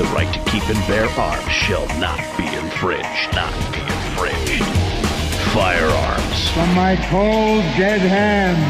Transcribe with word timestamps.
The 0.00 0.06
right 0.06 0.32
to 0.32 0.50
keep 0.50 0.66
and 0.66 0.78
bear 0.86 1.06
arms 1.20 1.52
shall 1.52 1.86
not 1.98 2.16
be 2.38 2.46
infringed. 2.46 3.34
Not 3.34 3.52
be 3.70 3.80
infringed. 3.80 4.64
Firearms 5.52 6.48
From 6.52 6.74
my 6.74 6.96
cold, 7.10 7.60
dead 7.76 8.00
hands. 8.00 8.64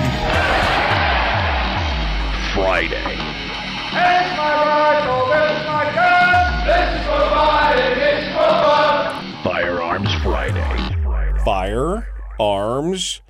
Friday. 2.53 2.97
Here's 2.97 4.37
my 4.37 4.55
rifle, 4.67 5.29
there's 5.29 5.67
my 5.69 5.85
gun. 5.95 6.67
This 6.67 6.99
is 6.99 7.07
for 7.07 7.23
fun, 7.31 7.79
it's 7.79 8.27
for 8.35 8.51
fun. 8.67 9.45
Firearms 9.45 10.13
Friday. 10.25 11.45
Firearms 11.45 13.21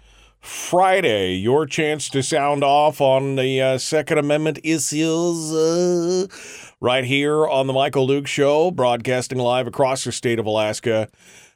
Friday. 0.41 1.35
Your 1.35 1.67
chance 1.67 2.09
to 2.09 2.23
sound 2.23 2.65
off 2.65 3.03
on 3.03 3.37
the 3.37 3.61
uh, 3.61 3.77
Second 3.77 4.17
Amendment 4.17 4.59
issues 4.65 5.53
uh, 5.53 6.27
right 6.81 7.05
here 7.05 7.47
on 7.47 7.67
the 7.67 7.73
Michael 7.73 8.07
Duke 8.07 8.27
Show, 8.27 8.71
broadcasting 8.71 9.39
live 9.39 9.67
across 9.67 10.05
the 10.05 10.13
state 10.13 10.39
of 10.39 10.47
Alaska. 10.47 11.09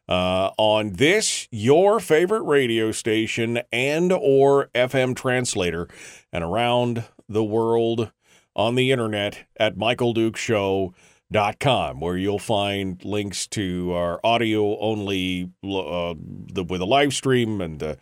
Uh, 0.07 0.51
on 0.59 0.93
this, 0.93 1.49
your 1.51 1.99
favorite 1.99 2.43
radio 2.43 2.93
station 2.93 3.61
and 3.73 4.13
or 4.13 4.69
FM 4.75 5.17
translator, 5.17 5.89
and 6.31 6.45
around 6.45 7.05
the 7.27 7.43
world 7.43 8.13
on 8.55 8.75
the 8.75 8.93
internet 8.93 9.47
at 9.57 9.77
michaeldukeshow.com, 9.77 12.01
where 12.01 12.19
you'll 12.19 12.39
find 12.39 13.03
links 13.03 13.47
to 13.47 13.95
our 13.95 14.21
audio 14.23 14.79
only 14.79 15.51
uh, 15.65 16.13
the, 16.53 16.67
with 16.69 16.83
a 16.83 16.87
live 16.87 17.15
stream 17.15 17.63
and 17.63 17.81
the 17.81 17.97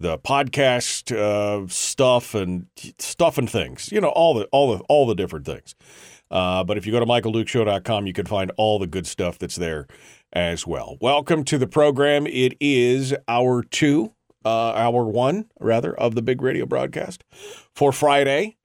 the 0.00 0.18
podcast 0.18 1.16
uh, 1.16 1.64
stuff 1.68 2.34
and 2.34 2.66
stuff 2.98 3.38
and 3.38 3.48
things. 3.48 3.92
You 3.92 4.00
know, 4.00 4.08
all 4.08 4.34
the 4.34 4.46
all 4.46 4.76
the 4.76 4.82
all 4.88 5.06
the 5.06 5.14
different 5.14 5.46
things. 5.46 5.76
Uh, 6.34 6.64
but 6.64 6.76
if 6.76 6.84
you 6.84 6.90
go 6.90 6.98
to 6.98 7.06
michaeldukeshow.com, 7.06 8.08
you 8.08 8.12
can 8.12 8.26
find 8.26 8.50
all 8.56 8.80
the 8.80 8.88
good 8.88 9.06
stuff 9.06 9.38
that's 9.38 9.54
there 9.54 9.86
as 10.32 10.66
well. 10.66 10.98
Welcome 11.00 11.44
to 11.44 11.58
the 11.58 11.68
program. 11.68 12.26
It 12.26 12.56
is 12.60 13.14
hour 13.28 13.62
two, 13.62 14.12
uh, 14.44 14.72
hour 14.72 15.04
one, 15.04 15.46
rather, 15.60 15.94
of 15.94 16.16
the 16.16 16.22
big 16.22 16.42
radio 16.42 16.66
broadcast 16.66 17.22
for 17.72 17.92
Friday. 17.92 18.56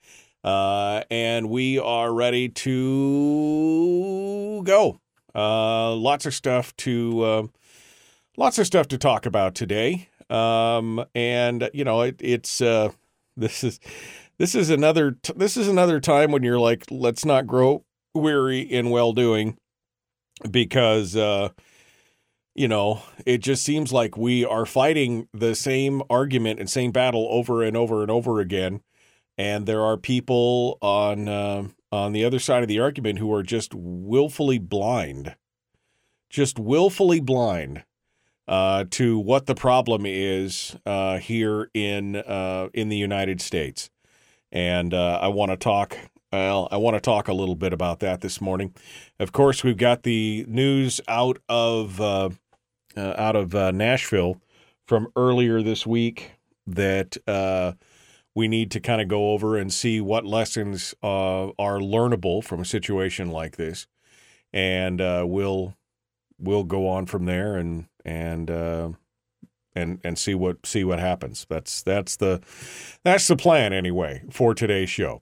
Uh, 0.44 1.04
and 1.12 1.50
we 1.50 1.78
are 1.78 2.12
ready 2.12 2.50
to 2.50 4.64
go. 4.64 5.00
Uh, 5.36 5.94
lots 5.94 6.26
of 6.26 6.34
stuff 6.34 6.76
to 6.78 7.22
uh, 7.22 7.44
lots 8.36 8.58
of 8.58 8.66
stuff 8.66 8.88
to 8.88 8.98
talk 8.98 9.28
about 9.28 9.54
today. 9.54 10.10
Um, 10.32 11.06
and 11.14 11.70
you 11.74 11.84
know, 11.84 12.02
it, 12.02 12.16
it's 12.20 12.62
uh, 12.62 12.90
this 13.38 13.64
is 13.64 13.80
this 14.40 14.56
is 14.56 14.70
another 14.70 15.12
t- 15.12 15.34
this 15.36 15.58
is 15.58 15.68
another 15.68 16.00
time 16.00 16.32
when 16.32 16.44
you're 16.44 16.60
like, 16.60 16.86
let's 16.90 17.26
not 17.26 17.46
grow 17.46 17.84
weary 18.16 18.62
in 18.62 18.90
well 18.90 19.14
doing, 19.14 19.58
because 20.50 21.16
uh, 21.16 21.50
you 22.56 22.68
know, 22.68 23.04
it 23.26 23.40
just 23.40 23.64
seems 23.64 23.94
like 23.94 24.18
we 24.18 24.44
are 24.44 24.66
fighting 24.66 25.28
the 25.34 25.54
same 25.54 26.02
argument 26.10 26.60
and 26.60 26.70
same 26.70 26.92
battle 26.92 27.28
over 27.30 27.62
and 27.64 27.78
over 27.78 28.02
and 28.02 28.10
over 28.10 28.40
again, 28.40 28.82
and 29.38 29.66
there 29.66 29.82
are 29.82 29.98
people 29.98 30.78
on 30.82 31.28
uh, 31.28 31.68
on 31.92 32.14
the 32.14 32.24
other 32.26 32.40
side 32.40 32.64
of 32.64 32.68
the 32.70 32.80
argument 32.80 33.20
who 33.20 33.34
are 33.34 33.44
just 33.44 33.74
willfully 33.76 34.58
blind, 34.58 35.36
just 36.30 36.58
willfully 36.58 37.20
blind 37.20 37.84
uh, 38.48 38.86
to 38.90 39.20
what 39.20 39.46
the 39.46 39.56
problem 39.56 40.06
is 40.06 40.76
uh, 40.86 41.18
here 41.18 41.70
in 41.74 42.16
uh, 42.16 42.70
in 42.74 42.90
the 42.90 42.98
United 42.98 43.42
States, 43.42 43.90
and 44.52 44.94
uh, 44.94 45.20
I 45.22 45.28
want 45.28 45.52
to 45.52 45.58
talk. 45.58 45.98
Well, 46.32 46.68
I 46.72 46.78
want 46.78 46.96
to 46.96 47.02
talk 47.02 47.28
a 47.28 47.34
little 47.34 47.56
bit 47.56 47.74
about 47.74 48.00
that 48.02 48.22
this 48.22 48.40
morning. 48.40 48.76
Of 49.20 49.32
course, 49.32 49.64
we've 49.64 49.78
got 49.78 50.04
the 50.04 50.46
news 50.48 51.02
out 51.08 51.40
of 51.50 52.00
uh, 52.00 52.30
uh, 52.96 53.14
out 53.18 53.36
of 53.36 53.54
Nashville 53.74 54.40
from 54.88 55.08
earlier 55.16 55.62
this 55.64 55.88
week 55.88 56.34
that 56.68 57.18
we 58.36 58.48
need 58.48 58.70
to 58.72 58.80
kind 58.80 59.02
of 59.02 59.08
go 59.08 59.32
over 59.32 59.58
and 59.58 59.74
see 59.74 60.00
what 60.00 60.24
lessons 60.24 60.94
are 61.02 61.54
learnable 61.58 62.44
from 62.44 62.62
a 62.62 62.66
situation 62.66 63.32
like 63.32 63.58
this, 63.58 63.88
and 64.54 65.00
we'll 65.00 65.76
we'll 66.38 66.64
go 66.64 66.88
on 66.88 67.06
from 67.06 67.26
there 67.26 67.56
and 67.56 67.88
and 68.06 68.50
uh, 68.50 68.90
and 69.76 70.00
and 70.04 70.18
see 70.18 70.36
what 70.36 70.66
see 70.66 70.84
what 70.84 71.00
happens. 71.00 71.46
That's 71.50 71.82
that's 71.82 72.16
the 72.18 72.42
that's 73.04 73.28
the 73.28 73.36
plan 73.36 73.74
anyway 73.74 74.24
for 74.32 74.54
today's 74.54 74.90
show. 74.90 75.22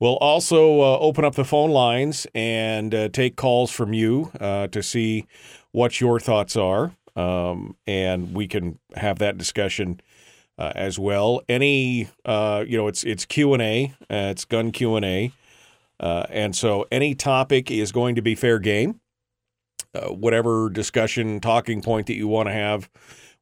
We'll 0.00 0.16
also 0.16 0.80
uh, 0.80 0.98
open 0.98 1.24
up 1.24 1.34
the 1.34 1.44
phone 1.44 1.70
lines 1.70 2.26
and 2.34 2.94
uh, 2.94 3.08
take 3.08 3.36
calls 3.36 3.70
from 3.70 3.92
you 3.92 4.30
uh, 4.40 4.68
to 4.68 4.82
see 4.82 5.26
what 5.72 6.00
your 6.00 6.18
thoughts 6.20 6.56
are, 6.56 6.92
um, 7.16 7.76
and 7.86 8.34
we 8.34 8.46
can 8.46 8.78
have 8.94 9.18
that 9.18 9.38
discussion. 9.38 10.00
Uh, 10.60 10.72
as 10.74 10.98
well, 10.98 11.40
any 11.48 12.08
uh, 12.24 12.64
you 12.66 12.76
know, 12.76 12.88
it's 12.88 13.04
it's 13.04 13.24
Q 13.24 13.52
and 13.52 13.62
A, 13.62 13.94
it's 14.10 14.44
gun 14.44 14.72
Q 14.72 14.96
and 14.96 15.04
A, 15.04 15.32
and 16.00 16.56
so 16.56 16.84
any 16.90 17.14
topic 17.14 17.70
is 17.70 17.92
going 17.92 18.16
to 18.16 18.22
be 18.22 18.34
fair 18.34 18.58
game. 18.58 19.00
Uh, 19.94 20.08
whatever 20.08 20.68
discussion 20.68 21.40
talking 21.40 21.80
point 21.80 22.08
that 22.08 22.14
you 22.14 22.28
want 22.28 22.46
to 22.46 22.52
have, 22.52 22.90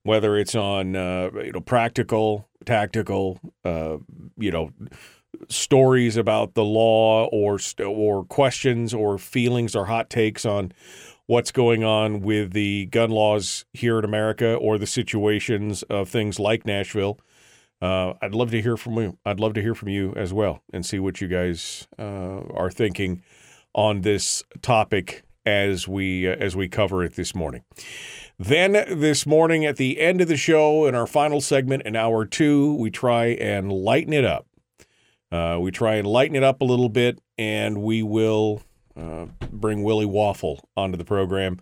whether 0.07 0.37
it's 0.37 0.55
on 0.55 0.97
uh, 0.97 1.31
you 1.35 1.53
know 1.53 1.61
practical, 1.61 2.49
tactical, 2.65 3.41
uh, 3.65 3.99
you 4.37 4.51
know 4.51 4.71
stories 5.49 6.17
about 6.17 6.55
the 6.55 6.65
law 6.65 7.27
or 7.27 7.59
or 7.85 8.25
questions 8.25 8.95
or 8.95 9.19
feelings 9.19 9.77
or 9.77 9.87
hot 9.87 10.09
takes 10.09 10.47
on 10.47 10.73
what's 11.27 11.51
going 11.51 11.83
on 11.85 12.21
with 12.21 12.53
the 12.53 12.87
gun 12.87 13.11
laws 13.11 13.65
here 13.73 13.99
in 13.99 14.05
America 14.05 14.55
or 14.55 14.79
the 14.79 14.87
situations 14.87 15.83
of 15.85 16.09
things 16.09 16.39
like 16.39 16.65
Nashville. 16.65 17.19
Uh, 17.83 18.15
I'd 18.23 18.35
love 18.35 18.51
to 18.53 18.63
hear 18.63 18.77
from 18.77 18.95
you. 18.95 19.19
I'd 19.27 19.41
love 19.41 19.55
to 19.55 19.63
hear 19.63 19.75
from 19.75 19.89
you 19.89 20.15
as 20.17 20.33
well 20.33 20.63
and 20.73 20.87
see 20.87 20.99
what 20.99 21.21
you 21.21 21.29
guys 21.29 21.89
uh, 21.99 22.41
are 22.55 22.71
thinking 22.71 23.23
on 23.75 24.01
this 24.01 24.43
topic 24.63 25.26
as 25.47 25.87
we 25.89 26.29
uh, 26.29 26.35
as 26.39 26.57
we 26.57 26.69
cover 26.69 27.03
it 27.05 27.15
this 27.15 27.35
morning. 27.35 27.63
Then 28.39 28.73
this 28.73 29.25
morning 29.25 29.65
at 29.65 29.77
the 29.77 29.99
end 29.99 30.21
of 30.21 30.29
the 30.29 30.37
show 30.37 30.85
in 30.85 30.95
our 30.95 31.07
final 31.07 31.41
segment 31.41 31.85
in 31.85 31.97
hour 31.97 32.27
two, 32.27 32.75
we 32.75 32.91
try 32.91 33.27
and 33.27 33.73
lighten 33.73 34.13
it 34.13 34.25
up. 34.25 34.47
Uh, 35.33 35.59
we 35.61 35.71
try 35.71 35.95
and 35.95 36.07
lighten 36.07 36.37
it 36.37 36.43
up 36.43 36.61
a 36.61 36.65
little 36.65 36.91
bit, 36.91 37.21
and 37.39 37.83
we 37.83 38.03
will 38.03 38.63
uh, 38.97 39.27
bring 39.51 39.83
Willie 39.83 40.05
Waffle 40.05 40.69
onto 40.77 40.99
the 40.99 41.05
program 41.05 41.61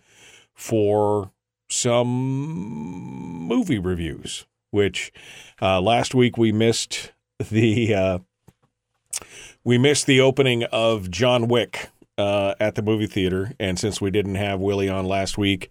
for 0.55 1.31
some 1.69 2.09
movie 2.09 3.79
reviews. 3.79 4.47
Which 4.71 5.13
uh, 5.63 5.81
last 5.81 6.17
week 6.17 6.37
we 6.37 6.51
missed 6.51 7.13
the 7.39 7.95
uh, 7.95 8.19
we 9.63 9.79
missed 9.79 10.07
the 10.07 10.21
opening 10.21 10.65
of 10.65 11.11
John 11.11 11.47
Wick 11.47 11.91
uh, 12.19 12.55
at 12.61 12.75
the 12.75 12.83
movie 12.83 13.07
theater. 13.07 13.53
And 13.59 13.79
since 13.79 14.01
we 14.01 14.11
didn't 14.11 14.37
have 14.37 14.61
Willie 14.61 14.89
on 14.89 15.07
last 15.07 15.39
week, 15.39 15.71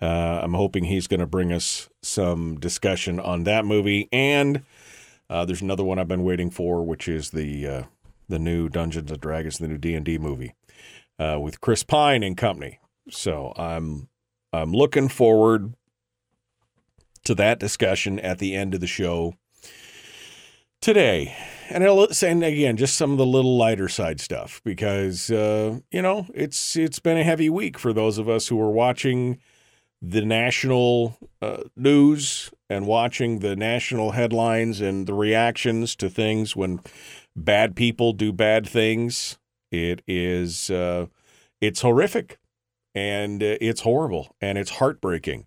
uh, 0.00 0.40
I'm 0.42 0.54
hoping 0.54 0.84
he's 0.84 1.06
going 1.06 1.20
to 1.20 1.26
bring 1.26 1.52
us 1.52 1.88
some 2.02 2.58
discussion 2.58 3.18
on 3.18 3.44
that 3.44 3.64
movie. 3.64 4.08
And 4.12 4.62
uh, 5.30 5.44
there's 5.44 5.62
another 5.62 5.84
one 5.84 5.98
I've 5.98 6.08
been 6.08 6.24
waiting 6.24 6.50
for, 6.50 6.84
which 6.84 7.08
is 7.08 7.30
the 7.30 7.66
uh, 7.66 7.82
the 8.28 8.38
new 8.38 8.68
Dungeons 8.68 9.10
and 9.10 9.20
Dragons, 9.20 9.58
the 9.58 9.68
new 9.68 9.78
D 9.78 9.94
and 9.94 10.04
D 10.04 10.18
movie 10.18 10.54
uh, 11.18 11.38
with 11.40 11.60
Chris 11.60 11.82
Pine 11.82 12.22
and 12.22 12.36
company. 12.36 12.78
So 13.10 13.52
I'm 13.56 14.08
I'm 14.52 14.72
looking 14.72 15.08
forward 15.08 15.74
to 17.24 17.34
that 17.34 17.58
discussion 17.58 18.18
at 18.20 18.38
the 18.38 18.54
end 18.54 18.74
of 18.74 18.80
the 18.80 18.86
show 18.86 19.34
today. 20.80 21.34
And 21.70 21.84
I'll 21.84 22.02
again, 22.02 22.76
just 22.76 22.96
some 22.96 23.12
of 23.12 23.18
the 23.18 23.26
little 23.26 23.56
lighter 23.56 23.88
side 23.88 24.20
stuff 24.20 24.60
because 24.64 25.30
uh, 25.30 25.80
you 25.90 26.00
know 26.00 26.26
it's 26.34 26.76
it's 26.76 26.98
been 26.98 27.18
a 27.18 27.24
heavy 27.24 27.50
week 27.50 27.78
for 27.78 27.92
those 27.92 28.16
of 28.16 28.28
us 28.28 28.48
who 28.48 28.60
are 28.60 28.70
watching 28.70 29.38
the 30.00 30.24
national 30.24 31.18
uh, 31.42 31.64
news 31.76 32.50
and 32.70 32.86
watching 32.86 33.40
the 33.40 33.56
national 33.56 34.12
headlines 34.12 34.80
and 34.80 35.06
the 35.06 35.14
reactions 35.14 35.96
to 35.96 36.08
things 36.08 36.56
when 36.56 36.80
bad 37.36 37.76
people 37.76 38.12
do 38.12 38.32
bad 38.32 38.66
things. 38.66 39.38
It 39.70 40.02
is 40.06 40.70
uh, 40.70 41.06
it's 41.60 41.82
horrific, 41.82 42.38
and 42.94 43.42
uh, 43.42 43.56
it's 43.60 43.82
horrible, 43.82 44.34
and 44.40 44.56
it's 44.56 44.70
heartbreaking, 44.70 45.46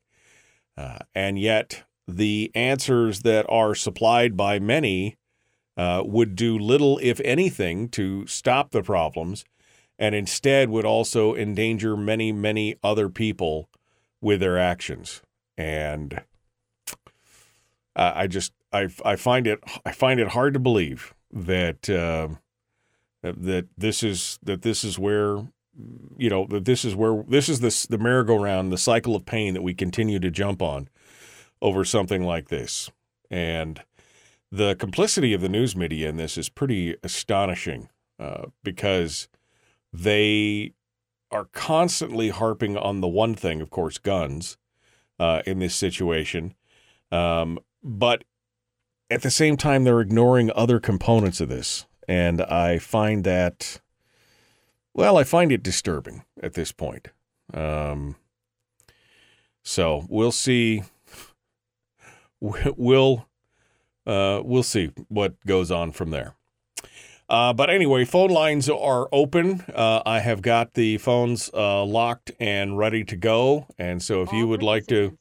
uh, 0.78 1.00
and 1.16 1.40
yet 1.40 1.84
the 2.08 2.52
answers 2.54 3.22
that 3.22 3.46
are 3.50 3.74
supplied 3.74 4.38
by 4.38 4.60
many 4.60 5.18
uh, 5.78 6.04
would 6.06 6.36
do 6.36 6.58
little, 6.58 7.00
if 7.02 7.20
anything, 7.24 7.90
to 7.90 8.26
stop 8.28 8.72
the 8.72 8.84
problems, 8.84 9.46
and 9.98 10.16
instead 10.16 10.70
would 10.70 10.86
also 10.86 11.36
endanger 11.36 11.96
many, 11.96 12.32
many 12.32 12.76
other 12.84 13.10
people 13.10 13.70
with 14.20 14.40
their 14.40 14.58
actions. 14.58 15.22
And 15.58 16.22
I 17.96 18.28
just 18.28 18.54
I 18.72 18.88
I 19.04 19.16
find 19.16 19.48
it 19.48 19.60
I 19.86 19.92
find 19.92 20.20
it 20.20 20.30
hard 20.30 20.54
to 20.54 20.60
believe 20.60 21.14
that 21.32 21.90
uh, 21.90 22.30
that 23.22 23.68
this 23.78 24.04
is 24.04 24.40
that 24.44 24.62
this 24.62 24.84
is 24.84 24.98
where 24.98 25.48
you 26.18 26.30
know 26.30 26.48
that 26.48 26.66
this 26.66 26.86
is 26.86 26.96
where 26.96 27.24
this 27.28 27.50
is 27.50 27.60
this 27.60 27.86
the 27.86 27.98
merry-go-round 27.98 28.72
the 28.72 28.78
cycle 28.78 29.16
of 29.16 29.26
pain 29.26 29.54
that 29.54 29.62
we 29.62 29.74
continue 29.74 30.20
to 30.20 30.32
jump 30.32 30.62
on 30.62 30.90
over 31.62 31.86
something 31.86 32.24
like 32.24 32.50
this 32.50 32.92
and 33.30 33.82
the 34.52 34.76
complicity 34.76 35.34
of 35.34 35.42
the 35.42 35.50
news 35.50 35.76
media 35.76 36.10
in 36.10 36.18
this 36.18 36.38
is 36.38 36.50
pretty 36.50 36.96
astonishing 37.04 37.90
uh, 38.20 38.48
because 38.64 39.30
they 39.94 40.74
are 41.32 41.46
constantly 41.54 42.30
harping 42.30 42.76
on 42.76 43.00
the 43.00 43.08
one 43.08 43.34
thing 43.34 43.62
of 43.62 43.70
course 43.70 43.98
guns 43.98 44.58
uh, 45.20 45.42
in 45.46 45.60
this 45.60 45.74
situation. 45.74 46.54
Um, 47.12 47.60
but 47.82 48.26
at 49.10 49.22
the 49.22 49.32
same 49.32 49.56
time 49.56 49.86
they're 49.86 50.02
ignoring 50.02 50.52
other 50.54 50.80
components 50.80 51.40
of 51.40 51.50
this. 51.50 51.86
And 52.08 52.42
i 52.42 52.78
find 52.78 53.24
that 53.24 53.80
well 54.94 55.18
i 55.18 55.24
find 55.24 55.52
it 55.52 55.64
disturbing 55.64 56.26
at 56.44 56.54
this 56.54 56.74
point. 56.74 57.08
Um, 57.54 58.18
so 59.64 60.06
we'll 60.10 60.34
see. 60.34 60.84
We'll 62.44 63.28
uh, 64.06 64.42
we'll 64.44 64.64
see 64.64 64.92
what 65.08 65.36
goes 65.46 65.72
on 65.72 65.92
from 65.92 66.12
there 66.12 66.36
uh, 67.32 67.54
but 67.54 67.70
anyway, 67.70 68.04
phone 68.04 68.30
lines 68.30 68.70
are 68.70 69.08
open. 69.14 69.64
Uh, 69.74 70.02
I 70.06 70.20
have 70.20 70.42
got 70.42 70.74
the 70.74 70.98
phones 70.98 71.50
uh, 71.54 71.86
locked 71.86 72.32
and 72.42 72.78
ready 72.78 73.06
to 73.06 73.16
go. 73.16 73.68
And 73.80 74.04
so, 74.04 74.22
if 74.22 74.34
you 74.34 74.50
would 74.50 74.62
like 74.62 74.86
to, 74.88 75.18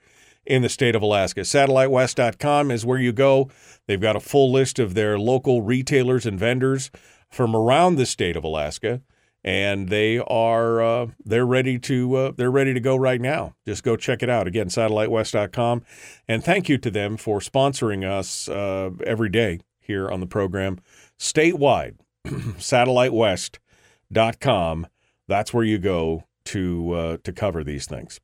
in 0.46 0.62
the 0.64 0.70
state 0.70 0.96
of 0.96 1.02
Alaska. 1.02 1.42
SatelliteWest.com 1.42 2.72
is 2.72 2.86
where 2.86 2.98
you 2.98 3.12
go. 3.12 3.50
They've 3.88 4.02
got 4.02 4.16
a 4.16 4.22
full 4.22 4.52
list 4.52 4.80
of 4.80 4.96
their 4.96 5.20
local 5.20 5.62
retailers 5.62 6.26
and 6.26 6.40
vendors 6.40 6.90
from 7.30 7.56
around 7.56 7.96
the 7.96 8.08
state 8.08 8.36
of 8.36 8.44
Alaska, 8.44 9.02
and 9.44 9.90
they 9.90 10.18
are 10.18 10.82
uh, 10.82 11.08
they're 11.24 11.46
ready 11.46 11.78
to 11.78 12.16
uh, 12.16 12.32
they're 12.36 12.50
ready 12.50 12.74
to 12.74 12.80
go 12.80 12.96
right 12.96 13.22
now. 13.22 13.54
Just 13.68 13.84
go 13.84 13.96
check 13.96 14.24
it 14.24 14.30
out 14.30 14.48
again. 14.48 14.70
SatelliteWest.com, 14.70 15.84
and 16.28 16.44
thank 16.44 16.68
you 16.68 16.80
to 16.80 16.90
them 16.90 17.16
for 17.16 17.40
sponsoring 17.40 18.04
us 18.10 18.50
uh, 18.50 18.90
every 19.06 19.30
day 19.30 19.60
here 19.90 20.10
on 20.10 20.20
the 20.20 20.28
program 20.28 20.80
statewide. 21.18 21.96
SatelliteWest.com. 22.26 24.88
That's 25.28 25.54
where 25.54 25.64
you 25.64 25.80
go 25.80 26.26
to 26.46 26.94
uh, 26.94 27.18
to 27.24 27.34
cover 27.34 27.64
these 27.64 27.88
things. 27.88 28.20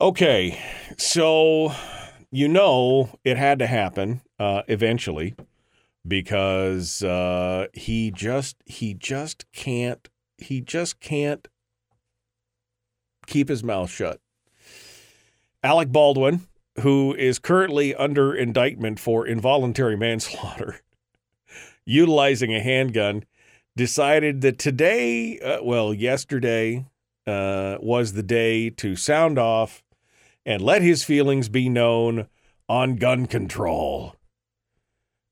Okay, 0.00 0.58
so 0.96 1.74
you 2.30 2.48
know 2.48 3.10
it 3.24 3.36
had 3.36 3.58
to 3.58 3.66
happen 3.66 4.22
uh, 4.38 4.62
eventually 4.68 5.34
because 6.08 7.02
uh, 7.02 7.66
he 7.74 8.10
just 8.10 8.56
he 8.64 8.94
just 8.94 9.44
can't 9.52 10.08
he 10.38 10.62
just 10.62 10.98
can't 11.00 11.46
keep 13.26 13.50
his 13.50 13.62
mouth 13.62 13.90
shut. 13.90 14.18
Alec 15.62 15.90
Baldwin, 15.90 16.46
who 16.80 17.14
is 17.14 17.38
currently 17.38 17.94
under 17.94 18.34
indictment 18.34 18.98
for 18.98 19.26
involuntary 19.26 19.96
manslaughter, 19.96 20.80
utilizing 21.84 22.54
a 22.54 22.60
handgun, 22.60 23.24
decided 23.76 24.40
that 24.40 24.58
today, 24.58 25.38
uh, 25.40 25.62
well, 25.62 25.94
yesterday, 25.94 26.86
uh, 27.26 27.78
was 27.80 28.12
the 28.12 28.22
day 28.22 28.70
to 28.70 28.96
sound 28.96 29.38
off 29.38 29.82
and 30.44 30.60
let 30.60 30.82
his 30.82 31.04
feelings 31.04 31.48
be 31.48 31.68
known 31.68 32.26
on 32.68 32.96
gun 32.96 33.26
control. 33.26 34.16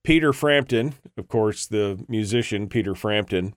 Peter 0.04 0.32
Frampton, 0.32 0.94
of 1.16 1.28
course, 1.28 1.66
the 1.66 2.04
musician 2.08 2.68
Peter 2.68 2.94
Frampton, 2.94 3.54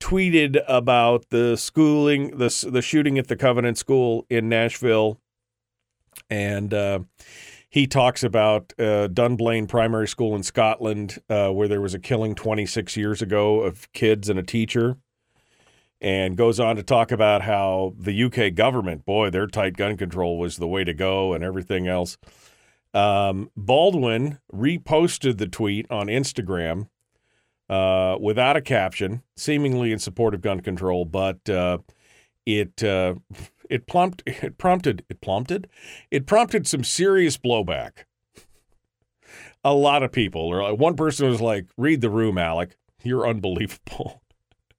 tweeted 0.00 0.62
about 0.68 1.30
the 1.30 1.56
schooling, 1.56 2.36
the 2.36 2.68
the 2.70 2.82
shooting 2.82 3.18
at 3.18 3.28
the 3.28 3.36
Covenant 3.36 3.78
School 3.78 4.26
in 4.28 4.48
Nashville 4.48 5.18
and 6.30 6.72
uh, 6.72 7.00
he 7.68 7.86
talks 7.86 8.22
about 8.22 8.72
uh, 8.78 9.08
Dunblane 9.08 9.66
Primary 9.66 10.08
School 10.08 10.34
in 10.34 10.42
Scotland, 10.42 11.18
uh, 11.28 11.50
where 11.50 11.68
there 11.68 11.80
was 11.80 11.94
a 11.94 11.98
killing 11.98 12.34
26 12.34 12.96
years 12.96 13.22
ago 13.22 13.60
of 13.60 13.90
kids 13.92 14.28
and 14.28 14.38
a 14.38 14.42
teacher, 14.42 14.96
and 16.00 16.36
goes 16.36 16.60
on 16.60 16.76
to 16.76 16.82
talk 16.82 17.10
about 17.10 17.42
how 17.42 17.94
the 17.98 18.24
UK 18.24 18.54
government, 18.54 19.04
boy, 19.04 19.30
their 19.30 19.46
tight 19.46 19.76
gun 19.76 19.96
control 19.96 20.38
was 20.38 20.56
the 20.56 20.68
way 20.68 20.84
to 20.84 20.94
go, 20.94 21.32
and 21.32 21.42
everything 21.44 21.86
else. 21.86 22.16
Um, 22.94 23.50
Baldwin 23.56 24.38
reposted 24.52 25.36
the 25.36 25.46
tweet 25.46 25.86
on 25.90 26.06
Instagram 26.06 26.88
uh, 27.68 28.16
without 28.20 28.56
a 28.56 28.62
caption, 28.62 29.22
seemingly 29.36 29.92
in 29.92 29.98
support 29.98 30.34
of 30.34 30.40
gun 30.40 30.60
control, 30.60 31.04
but 31.04 31.48
uh, 31.50 31.78
it 32.46 32.82
uh, 32.82 33.14
it 33.70 33.86
plumped 33.86 34.22
it 34.26 34.58
prompted 34.58 35.04
it 35.08 35.20
prompted 35.20 35.68
it 36.10 36.26
prompted 36.26 36.66
some 36.66 36.84
serious 36.84 37.36
blowback. 37.36 38.04
A 39.64 39.74
lot 39.74 40.02
of 40.04 40.12
people, 40.12 40.42
or 40.42 40.62
like 40.62 40.78
one 40.78 40.94
person 40.94 41.28
was 41.28 41.40
like, 41.40 41.66
"Read 41.76 42.00
the 42.00 42.10
room, 42.10 42.38
Alec. 42.38 42.76
You're 43.02 43.26
unbelievable." 43.26 44.22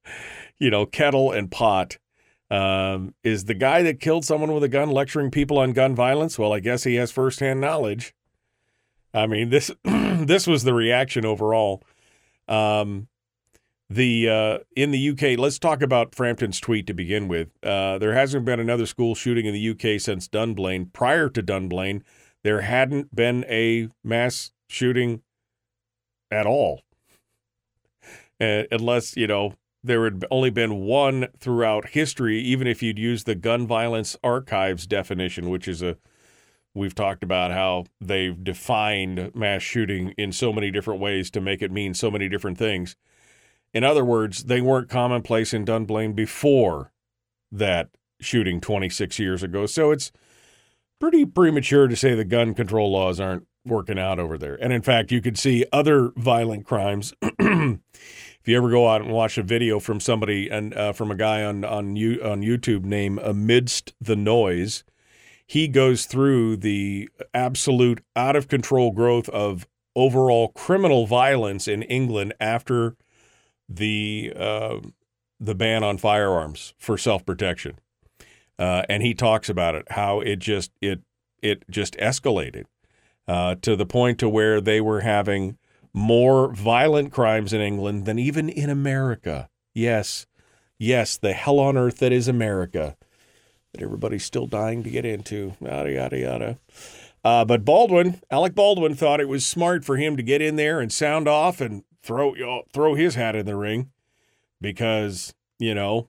you 0.58 0.70
know, 0.70 0.86
kettle 0.86 1.32
and 1.32 1.50
pot. 1.50 1.98
Um, 2.50 3.14
is 3.22 3.44
the 3.44 3.54
guy 3.54 3.82
that 3.82 4.00
killed 4.00 4.24
someone 4.24 4.52
with 4.52 4.64
a 4.64 4.68
gun 4.68 4.90
lecturing 4.90 5.30
people 5.30 5.58
on 5.58 5.72
gun 5.72 5.94
violence? 5.94 6.38
Well, 6.38 6.52
I 6.52 6.60
guess 6.60 6.84
he 6.84 6.94
has 6.94 7.12
firsthand 7.12 7.60
knowledge. 7.60 8.14
I 9.12 9.26
mean, 9.26 9.50
this 9.50 9.70
this 9.84 10.46
was 10.46 10.64
the 10.64 10.74
reaction 10.74 11.24
overall. 11.24 11.82
Um, 12.46 13.08
the 13.90 14.28
uh, 14.28 14.58
in 14.76 14.90
the 14.90 15.10
UK, 15.10 15.38
let's 15.38 15.58
talk 15.58 15.80
about 15.80 16.14
Frampton's 16.14 16.60
tweet 16.60 16.86
to 16.86 16.94
begin 16.94 17.26
with. 17.26 17.48
Uh, 17.62 17.98
there 17.98 18.12
hasn't 18.12 18.44
been 18.44 18.60
another 18.60 18.86
school 18.86 19.14
shooting 19.14 19.46
in 19.46 19.54
the 19.54 19.70
UK 19.70 20.00
since 20.00 20.28
Dunblane. 20.28 20.86
Prior 20.86 21.28
to 21.30 21.40
Dunblane, 21.40 22.04
there 22.44 22.60
hadn't 22.60 23.14
been 23.14 23.44
a 23.48 23.88
mass 24.04 24.52
shooting 24.68 25.22
at 26.30 26.46
all, 26.46 26.82
uh, 28.40 28.64
unless 28.70 29.16
you 29.16 29.26
know 29.26 29.54
there 29.82 30.04
had 30.04 30.24
only 30.30 30.50
been 30.50 30.80
one 30.80 31.28
throughout 31.38 31.90
history. 31.90 32.40
Even 32.40 32.66
if 32.66 32.82
you'd 32.82 32.98
use 32.98 33.24
the 33.24 33.34
gun 33.34 33.66
violence 33.66 34.16
archives 34.22 34.86
definition, 34.86 35.48
which 35.48 35.66
is 35.66 35.80
a 35.80 35.96
we've 36.74 36.94
talked 36.94 37.22
about 37.22 37.52
how 37.52 37.86
they've 38.02 38.44
defined 38.44 39.34
mass 39.34 39.62
shooting 39.62 40.10
in 40.18 40.30
so 40.30 40.52
many 40.52 40.70
different 40.70 41.00
ways 41.00 41.30
to 41.30 41.40
make 41.40 41.62
it 41.62 41.72
mean 41.72 41.94
so 41.94 42.10
many 42.10 42.28
different 42.28 42.58
things 42.58 42.94
In 43.72 43.84
other 43.84 44.04
words, 44.04 44.44
they 44.44 44.60
weren't 44.60 44.88
commonplace 44.88 45.52
in 45.52 45.64
Dunblane 45.64 46.12
before 46.12 46.92
that 47.52 47.90
shooting 48.20 48.60
26 48.60 49.18
years 49.18 49.42
ago. 49.42 49.66
So 49.66 49.90
it's 49.90 50.10
pretty 50.98 51.24
premature 51.24 51.86
to 51.86 51.96
say 51.96 52.14
the 52.14 52.24
gun 52.24 52.54
control 52.54 52.90
laws 52.90 53.20
aren't 53.20 53.46
working 53.64 53.98
out 53.98 54.18
over 54.18 54.38
there. 54.38 54.54
And 54.54 54.72
in 54.72 54.82
fact, 54.82 55.12
you 55.12 55.20
could 55.20 55.38
see 55.38 55.64
other 55.72 56.12
violent 56.16 56.66
crimes. 56.66 57.12
if 57.22 58.46
you 58.46 58.56
ever 58.56 58.70
go 58.70 58.88
out 58.88 59.02
and 59.02 59.12
watch 59.12 59.38
a 59.38 59.42
video 59.42 59.78
from 59.78 60.00
somebody 60.00 60.48
and 60.48 60.74
uh, 60.74 60.92
from 60.92 61.10
a 61.10 61.14
guy 61.14 61.44
on 61.44 61.64
on 61.64 61.96
you 61.96 62.20
on 62.22 62.42
YouTube 62.42 62.84
named 62.84 63.18
Amidst 63.20 63.94
the 64.00 64.16
Noise, 64.16 64.84
he 65.46 65.68
goes 65.68 66.06
through 66.06 66.56
the 66.56 67.08
absolute 67.34 68.02
out 68.16 68.36
of 68.36 68.48
control 68.48 68.90
growth 68.90 69.28
of 69.28 69.66
overall 69.94 70.48
criminal 70.48 71.06
violence 71.06 71.68
in 71.68 71.82
England 71.82 72.32
after 72.40 72.96
the 73.68 74.32
uh, 74.36 74.78
the 75.40 75.54
ban 75.54 75.84
on 75.84 75.98
firearms 75.98 76.74
for 76.78 76.96
self 76.98 77.24
protection, 77.24 77.78
uh, 78.58 78.82
and 78.88 79.02
he 79.02 79.14
talks 79.14 79.48
about 79.48 79.74
it 79.74 79.86
how 79.90 80.20
it 80.20 80.38
just 80.38 80.72
it 80.80 81.00
it 81.42 81.64
just 81.70 81.94
escalated 81.96 82.64
uh, 83.26 83.56
to 83.62 83.76
the 83.76 83.86
point 83.86 84.18
to 84.18 84.28
where 84.28 84.60
they 84.60 84.80
were 84.80 85.00
having 85.00 85.58
more 85.92 86.52
violent 86.52 87.12
crimes 87.12 87.52
in 87.52 87.60
England 87.60 88.04
than 88.04 88.18
even 88.18 88.48
in 88.48 88.70
America. 88.70 89.48
Yes, 89.74 90.26
yes, 90.78 91.16
the 91.16 91.32
hell 91.32 91.58
on 91.58 91.76
earth 91.76 91.98
that 91.98 92.12
is 92.12 92.28
America 92.28 92.96
that 93.72 93.82
everybody's 93.82 94.24
still 94.24 94.46
dying 94.46 94.82
to 94.82 94.90
get 94.90 95.04
into. 95.04 95.54
Yada 95.60 95.92
yada 95.92 96.18
yada. 96.18 96.58
Uh, 97.24 97.44
but 97.44 97.64
Baldwin, 97.64 98.20
Alec 98.30 98.54
Baldwin, 98.54 98.94
thought 98.94 99.20
it 99.20 99.28
was 99.28 99.44
smart 99.44 99.84
for 99.84 99.96
him 99.96 100.16
to 100.16 100.22
get 100.22 100.40
in 100.40 100.56
there 100.56 100.80
and 100.80 100.92
sound 100.92 101.28
off 101.28 101.60
and 101.60 101.82
throw 102.02 102.62
throw 102.72 102.94
his 102.94 103.14
hat 103.14 103.36
in 103.36 103.46
the 103.46 103.56
ring 103.56 103.90
because 104.60 105.34
you 105.58 105.74
know 105.74 106.08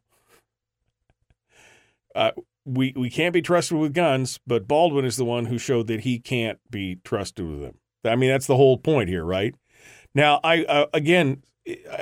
uh, 2.15 2.31
we 2.65 2.93
we 2.95 3.09
can't 3.09 3.33
be 3.33 3.41
trusted 3.41 3.77
with 3.77 3.93
guns, 3.93 4.39
but 4.45 4.67
Baldwin 4.67 5.05
is 5.05 5.17
the 5.17 5.25
one 5.25 5.45
who 5.45 5.57
showed 5.57 5.87
that 5.87 6.01
he 6.01 6.19
can't 6.19 6.59
be 6.69 6.99
trusted 7.03 7.47
with 7.47 7.61
them. 7.61 7.77
I 8.03 8.15
mean, 8.15 8.29
that's 8.29 8.47
the 8.47 8.55
whole 8.55 8.77
point 8.77 9.09
here, 9.09 9.23
right? 9.23 9.55
Now, 10.13 10.39
I 10.43 10.63
uh, 10.63 10.85
again, 10.93 11.43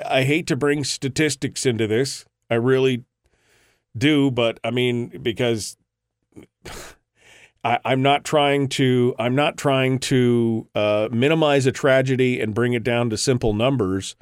I 0.06 0.24
hate 0.24 0.48
to 0.48 0.56
bring 0.56 0.84
statistics 0.84 1.66
into 1.66 1.88
this. 1.88 2.26
I 2.50 2.56
really 2.56 3.04
do, 3.98 4.32
but 4.32 4.60
I 4.64 4.72
mean 4.72 5.20
because 5.22 5.78
I, 7.68 7.94
am 7.94 8.02
not 8.02 8.24
trying 8.24 8.70
to 8.70 9.14
I'm 9.20 9.36
not 9.36 9.58
trying 9.58 10.00
to 10.00 10.68
uh, 10.74 11.10
minimize 11.12 11.66
a 11.66 11.72
tragedy 11.72 12.40
and 12.40 12.54
bring 12.54 12.74
it 12.74 12.84
down 12.84 13.10
to 13.10 13.18
simple 13.18 13.54
numbers. 13.54 14.16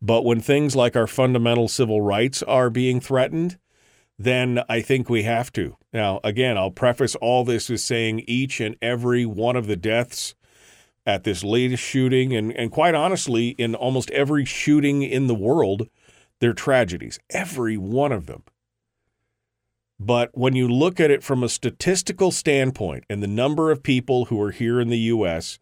But 0.00 0.24
when 0.24 0.40
things 0.40 0.76
like 0.76 0.96
our 0.96 1.06
fundamental 1.06 1.68
civil 1.68 2.00
rights 2.00 2.42
are 2.42 2.70
being 2.70 3.00
threatened, 3.00 3.58
then 4.18 4.62
I 4.68 4.82
think 4.82 5.08
we 5.08 5.24
have 5.24 5.52
to. 5.52 5.76
Now, 5.92 6.20
again, 6.22 6.56
I'll 6.56 6.70
preface 6.70 7.14
all 7.16 7.44
this 7.44 7.68
with 7.68 7.80
saying 7.80 8.24
each 8.26 8.60
and 8.60 8.76
every 8.80 9.26
one 9.26 9.56
of 9.56 9.66
the 9.66 9.76
deaths 9.76 10.34
at 11.04 11.24
this 11.24 11.42
latest 11.42 11.82
shooting, 11.82 12.34
and, 12.34 12.52
and 12.52 12.70
quite 12.70 12.94
honestly, 12.94 13.50
in 13.50 13.74
almost 13.74 14.10
every 14.12 14.44
shooting 14.44 15.02
in 15.02 15.26
the 15.26 15.34
world, 15.34 15.88
they're 16.38 16.52
tragedies. 16.52 17.18
Every 17.30 17.76
one 17.76 18.12
of 18.12 18.26
them. 18.26 18.44
But 20.04 20.30
when 20.32 20.56
you 20.56 20.66
look 20.66 20.98
at 20.98 21.12
it 21.12 21.22
from 21.22 21.44
a 21.44 21.48
statistical 21.48 22.32
standpoint 22.32 23.04
and 23.08 23.22
the 23.22 23.28
number 23.28 23.70
of 23.70 23.84
people 23.84 24.24
who 24.24 24.42
are 24.42 24.50
here 24.50 24.80
in 24.80 24.88
the 24.88 24.98
U.S., 24.98 25.60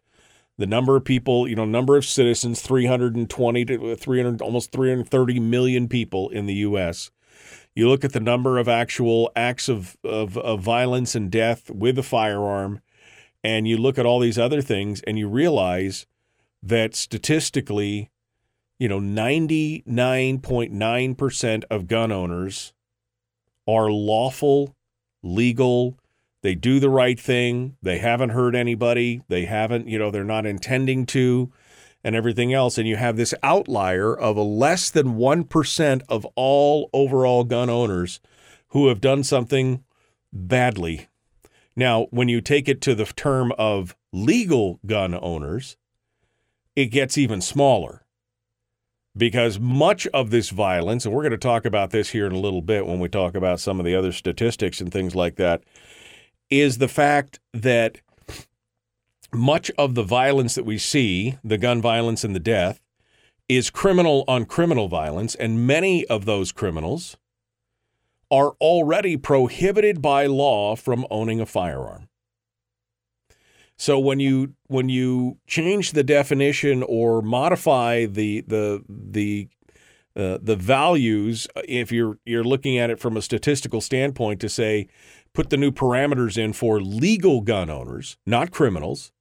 the 0.57 0.65
number 0.65 0.95
of 0.95 1.05
people, 1.05 1.47
you 1.47 1.55
know, 1.55 1.65
number 1.65 1.95
of 1.95 2.05
citizens, 2.05 2.59
320 2.61 3.65
to 3.65 3.91
uh, 3.91 3.95
300, 3.95 4.41
almost 4.41 4.71
330 4.71 5.39
million 5.39 5.87
people 5.87 6.29
in 6.29 6.47
the 6.47 6.55
U.S. 6.55 7.11
You 7.75 7.87
look 7.87 8.03
at 8.03 8.13
the 8.13 8.19
number 8.19 8.57
of 8.57 8.67
actual 8.67 9.31
acts 9.35 9.69
of, 9.69 9.95
of, 10.03 10.35
of 10.39 10.61
violence 10.61 11.13
and 11.13 11.29
death 11.29 11.69
with 11.69 11.99
a 11.99 12.03
firearm, 12.03 12.81
and 13.43 13.67
you 13.67 13.77
look 13.77 13.99
at 13.99 14.07
all 14.07 14.19
these 14.19 14.39
other 14.39 14.63
things, 14.63 15.01
and 15.01 15.19
you 15.19 15.29
realize 15.29 16.07
that 16.63 16.95
statistically, 16.95 18.09
you 18.79 18.87
know, 18.87 18.99
99.9% 18.99 21.63
of 21.69 21.87
gun 21.87 22.11
owners 22.11 22.73
are 23.67 23.91
lawful, 23.91 24.75
legal, 25.23 25.97
they 26.41 26.55
do 26.55 26.79
the 26.79 26.89
right 26.89 27.19
thing, 27.19 27.77
they 27.81 27.99
haven't 27.99 28.29
hurt 28.29 28.55
anybody, 28.55 29.21
they 29.27 29.45
haven't, 29.45 29.87
you 29.87 29.99
know, 29.99 30.09
they're 30.09 30.23
not 30.23 30.45
intending 30.45 31.05
to, 31.07 31.51
and 32.03 32.15
everything 32.15 32.53
else. 32.53 32.77
And 32.77 32.87
you 32.87 32.95
have 32.95 33.15
this 33.15 33.33
outlier 33.43 34.13
of 34.17 34.37
a 34.37 34.41
less 34.41 34.89
than 34.89 35.15
1% 35.15 36.01
of 36.09 36.25
all 36.35 36.89
overall 36.93 37.43
gun 37.43 37.69
owners 37.69 38.19
who 38.69 38.87
have 38.87 39.01
done 39.01 39.23
something 39.23 39.83
badly. 40.33 41.07
Now, 41.75 42.07
when 42.09 42.27
you 42.27 42.41
take 42.41 42.67
it 42.67 42.81
to 42.81 42.95
the 42.95 43.05
term 43.05 43.51
of 43.57 43.95
legal 44.11 44.79
gun 44.85 45.17
owners, 45.21 45.77
it 46.75 46.85
gets 46.87 47.17
even 47.17 47.41
smaller 47.41 48.05
because 49.15 49.59
much 49.59 50.07
of 50.07 50.29
this 50.29 50.49
violence, 50.49 51.05
and 51.05 51.13
we're 51.13 51.23
going 51.23 51.31
to 51.31 51.37
talk 51.37 51.65
about 51.65 51.91
this 51.91 52.09
here 52.09 52.25
in 52.25 52.31
a 52.31 52.39
little 52.39 52.61
bit 52.61 52.85
when 52.85 52.99
we 52.99 53.09
talk 53.09 53.35
about 53.35 53.59
some 53.59 53.79
of 53.79 53.85
the 53.85 53.95
other 53.95 54.11
statistics 54.11 54.79
and 54.79 54.91
things 54.91 55.15
like 55.15 55.35
that, 55.35 55.63
is 56.49 56.77
the 56.77 56.87
fact 56.87 57.39
that 57.53 57.99
much 59.33 59.71
of 59.77 59.95
the 59.95 60.03
violence 60.03 60.55
that 60.55 60.65
we 60.65 60.77
see, 60.77 61.37
the 61.43 61.57
gun 61.57 61.81
violence 61.81 62.23
and 62.23 62.35
the 62.35 62.39
death, 62.39 62.81
is 63.47 63.69
criminal 63.69 64.23
on 64.27 64.45
criminal 64.45 64.87
violence, 64.87 65.35
and 65.35 65.67
many 65.67 66.05
of 66.05 66.25
those 66.25 66.51
criminals 66.51 67.17
are 68.29 68.51
already 68.61 69.17
prohibited 69.17 70.01
by 70.01 70.25
law 70.25 70.75
from 70.75 71.05
owning 71.11 71.41
a 71.41 71.45
firearm. 71.45 72.07
So 73.81 73.97
when 73.97 74.19
you 74.19 74.53
when 74.67 74.89
you 74.89 75.39
change 75.47 75.93
the 75.93 76.03
definition 76.03 76.83
or 76.83 77.23
modify 77.23 78.05
the 78.05 78.41
the 78.41 78.83
the 78.87 79.47
uh, 80.15 80.37
the 80.39 80.55
values, 80.55 81.47
if 81.67 81.91
you're 81.91 82.19
you're 82.23 82.43
looking 82.43 82.77
at 82.77 82.91
it 82.91 82.99
from 82.99 83.17
a 83.17 83.23
statistical 83.23 83.81
standpoint, 83.81 84.39
to 84.41 84.49
say 84.49 84.87
put 85.33 85.49
the 85.49 85.57
new 85.57 85.71
parameters 85.71 86.37
in 86.37 86.53
for 86.53 86.79
legal 86.79 87.41
gun 87.41 87.71
owners, 87.71 88.17
not 88.23 88.51
criminals, 88.51 89.11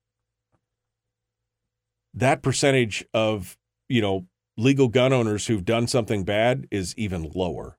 that 2.13 2.43
percentage 2.43 3.03
of 3.15 3.57
you 3.89 4.03
know 4.03 4.27
legal 4.59 4.89
gun 4.89 5.15
owners 5.15 5.47
who've 5.47 5.65
done 5.65 5.87
something 5.87 6.23
bad 6.23 6.67
is 6.71 6.95
even 6.99 7.33
lower. 7.35 7.79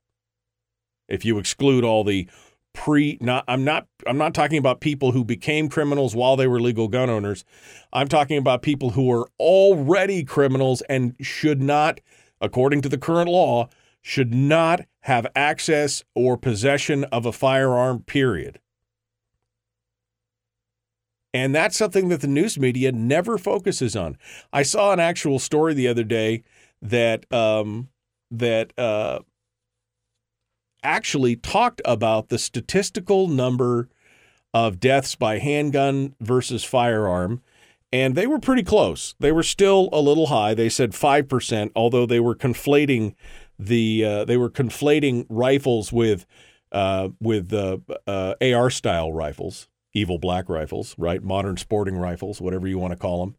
If 1.08 1.26
you 1.26 1.38
exclude 1.38 1.84
all 1.84 2.04
the 2.04 2.28
pre 2.74 3.18
not 3.22 3.44
I'm 3.48 3.64
not 3.64 3.88
I'm 4.08 4.18
not 4.18 4.34
talking 4.34 4.58
about 4.58 4.82
people 4.82 5.12
who 5.12 5.24
became 5.24 5.70
criminals 5.70 6.16
while 6.16 6.36
they 6.36 6.48
were 6.48 6.62
legal 6.62 6.88
gun 6.88 7.10
owners. 7.10 7.44
I'm 7.94 8.08
talking 8.08 8.38
about 8.38 8.62
people 8.62 8.92
who 8.92 9.12
are 9.12 9.28
already 9.40 10.24
criminals 10.24 10.82
and 10.90 11.16
should 11.22 11.62
not 11.62 12.00
according 12.40 12.82
to 12.82 12.90
the 12.90 12.98
current 12.98 13.30
law 13.30 13.70
should 14.02 14.34
not 14.34 14.82
have 15.02 15.28
access 15.36 16.04
or 16.16 16.38
possession 16.38 17.04
of 17.06 17.26
a 17.26 17.32
firearm 17.32 18.02
period. 18.04 18.60
And 21.34 21.56
that's 21.56 21.78
something 21.78 22.10
that 22.10 22.22
the 22.22 22.28
news 22.28 22.60
media 22.60 22.92
never 22.92 23.38
focuses 23.38 23.96
on. 23.96 24.18
I 24.52 24.64
saw 24.64 24.92
an 24.92 25.00
actual 25.00 25.40
story 25.40 25.74
the 25.74 25.88
other 25.88 26.04
day 26.04 26.44
that 26.82 27.32
um, 27.32 27.90
that 28.32 28.78
uh, 28.78 29.20
actually 30.84 31.36
talked 31.36 31.82
about 31.86 32.30
the 32.30 32.38
statistical 32.38 33.28
number 33.28 33.90
of 34.54 34.80
deaths 34.80 35.16
by 35.16 35.40
handgun 35.40 36.16
versus 36.20 36.64
firearm, 36.64 37.42
and 37.94 38.16
they 38.16 38.28
were 38.28 38.40
pretty 38.40 38.64
close. 38.64 39.16
They 39.20 39.32
were 39.32 39.44
still 39.44 39.90
a 39.92 40.02
little 40.02 40.28
high. 40.28 40.54
They 40.54 40.70
said 40.70 40.96
five 40.96 41.28
percent, 41.28 41.72
although 41.76 42.06
they 42.06 42.20
were 42.20 42.36
conflating 42.36 43.16
the 43.58 44.04
uh, 44.06 44.26
they 44.26 44.38
were 44.38 44.50
conflating 44.50 45.26
rifles 45.30 45.94
with 45.94 46.26
uh, 46.72 47.10
with 47.20 47.54
uh, 47.54 48.36
AR 48.42 48.70
style 48.70 49.12
rifles, 49.12 49.68
evil 49.94 50.18
black 50.18 50.50
rifles, 50.50 50.96
right? 50.98 51.24
Modern 51.24 51.58
sporting 51.58 51.98
rifles, 51.98 52.42
whatever 52.42 52.68
you 52.68 52.78
want 52.78 52.92
to 52.92 52.98
call 52.98 53.26
them. 53.26 53.36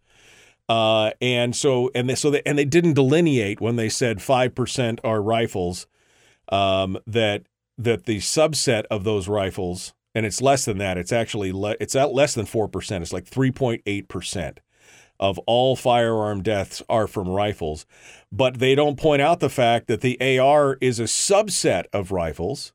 Uh, 0.68 1.10
and 1.20 1.54
so 1.56 1.90
and 1.94 2.08
they 2.08 2.14
so 2.14 2.30
they, 2.30 2.42
and 2.46 2.58
they 2.58 2.64
didn't 2.64 2.94
delineate 2.94 3.60
when 3.60 3.76
they 3.76 3.88
said 3.88 4.22
five 4.22 4.54
percent 4.54 5.00
are 5.04 5.20
rifles 5.20 5.86
um, 6.52 6.98
that 7.06 7.46
that 7.78 8.04
the 8.04 8.18
subset 8.18 8.84
of 8.90 9.02
those 9.02 9.26
rifles, 9.26 9.94
and 10.14 10.24
it's 10.24 10.42
less 10.42 10.64
than 10.66 10.78
that. 10.78 10.98
It's 10.98 11.12
actually 11.12 11.50
le- 11.50 11.76
it's 11.80 11.96
at 11.96 12.12
less 12.12 12.34
than 12.34 12.46
four 12.46 12.68
percent. 12.68 13.02
It's 13.02 13.12
like 13.12 13.26
three 13.26 13.50
point 13.50 13.82
eight 13.86 14.06
percent 14.08 14.60
of 15.18 15.38
all 15.46 15.76
firearm 15.76 16.42
deaths 16.42 16.82
are 16.88 17.06
from 17.06 17.28
rifles. 17.28 17.86
But 18.30 18.58
they 18.58 18.74
don't 18.74 18.98
point 18.98 19.22
out 19.22 19.40
the 19.40 19.48
fact 19.48 19.86
that 19.86 20.00
the 20.00 20.38
AR 20.38 20.78
is 20.80 21.00
a 21.00 21.04
subset 21.04 21.84
of 21.92 22.12
rifles. 22.12 22.72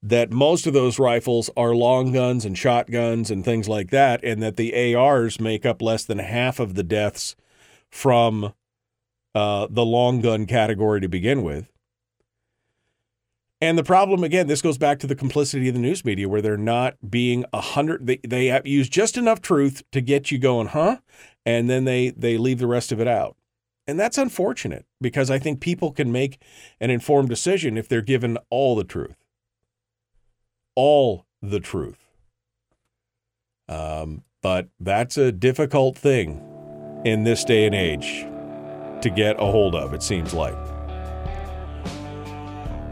That 0.00 0.30
most 0.30 0.68
of 0.68 0.74
those 0.74 1.00
rifles 1.00 1.50
are 1.56 1.74
long 1.74 2.12
guns 2.12 2.44
and 2.44 2.56
shotguns 2.56 3.32
and 3.32 3.44
things 3.44 3.68
like 3.68 3.90
that, 3.90 4.22
and 4.22 4.40
that 4.42 4.56
the 4.56 4.94
ARs 4.94 5.40
make 5.40 5.66
up 5.66 5.82
less 5.82 6.04
than 6.04 6.18
half 6.18 6.60
of 6.60 6.74
the 6.74 6.84
deaths 6.84 7.34
from 7.90 8.54
uh, 9.34 9.66
the 9.68 9.84
long 9.84 10.20
gun 10.20 10.46
category 10.46 11.00
to 11.00 11.08
begin 11.08 11.42
with. 11.42 11.68
And 13.60 13.76
the 13.76 13.84
problem 13.84 14.22
again, 14.22 14.46
this 14.46 14.62
goes 14.62 14.78
back 14.78 15.00
to 15.00 15.06
the 15.06 15.16
complicity 15.16 15.68
of 15.68 15.74
the 15.74 15.80
news 15.80 16.04
media, 16.04 16.28
where 16.28 16.40
they're 16.40 16.56
not 16.56 16.96
being 17.10 17.44
a 17.52 17.60
hundred. 17.60 18.06
They 18.06 18.18
they 18.18 18.60
used 18.64 18.92
just 18.92 19.16
enough 19.16 19.40
truth 19.40 19.82
to 19.92 20.00
get 20.00 20.30
you 20.30 20.38
going, 20.38 20.68
huh? 20.68 20.98
And 21.44 21.68
then 21.68 21.84
they 21.84 22.10
they 22.10 22.38
leave 22.38 22.60
the 22.60 22.68
rest 22.68 22.92
of 22.92 23.00
it 23.00 23.08
out, 23.08 23.36
and 23.86 23.98
that's 23.98 24.16
unfortunate 24.16 24.86
because 25.00 25.28
I 25.28 25.40
think 25.40 25.60
people 25.60 25.90
can 25.90 26.12
make 26.12 26.40
an 26.80 26.90
informed 26.90 27.30
decision 27.30 27.76
if 27.76 27.88
they're 27.88 28.00
given 28.00 28.38
all 28.48 28.76
the 28.76 28.84
truth, 28.84 29.16
all 30.76 31.26
the 31.42 31.60
truth. 31.60 31.98
Um, 33.68 34.22
but 34.40 34.68
that's 34.78 35.18
a 35.18 35.32
difficult 35.32 35.98
thing 35.98 36.40
in 37.04 37.24
this 37.24 37.44
day 37.44 37.66
and 37.66 37.74
age 37.74 38.24
to 39.02 39.10
get 39.10 39.40
a 39.40 39.46
hold 39.46 39.74
of. 39.74 39.94
It 39.94 40.02
seems 40.02 40.32
like. 40.32 40.77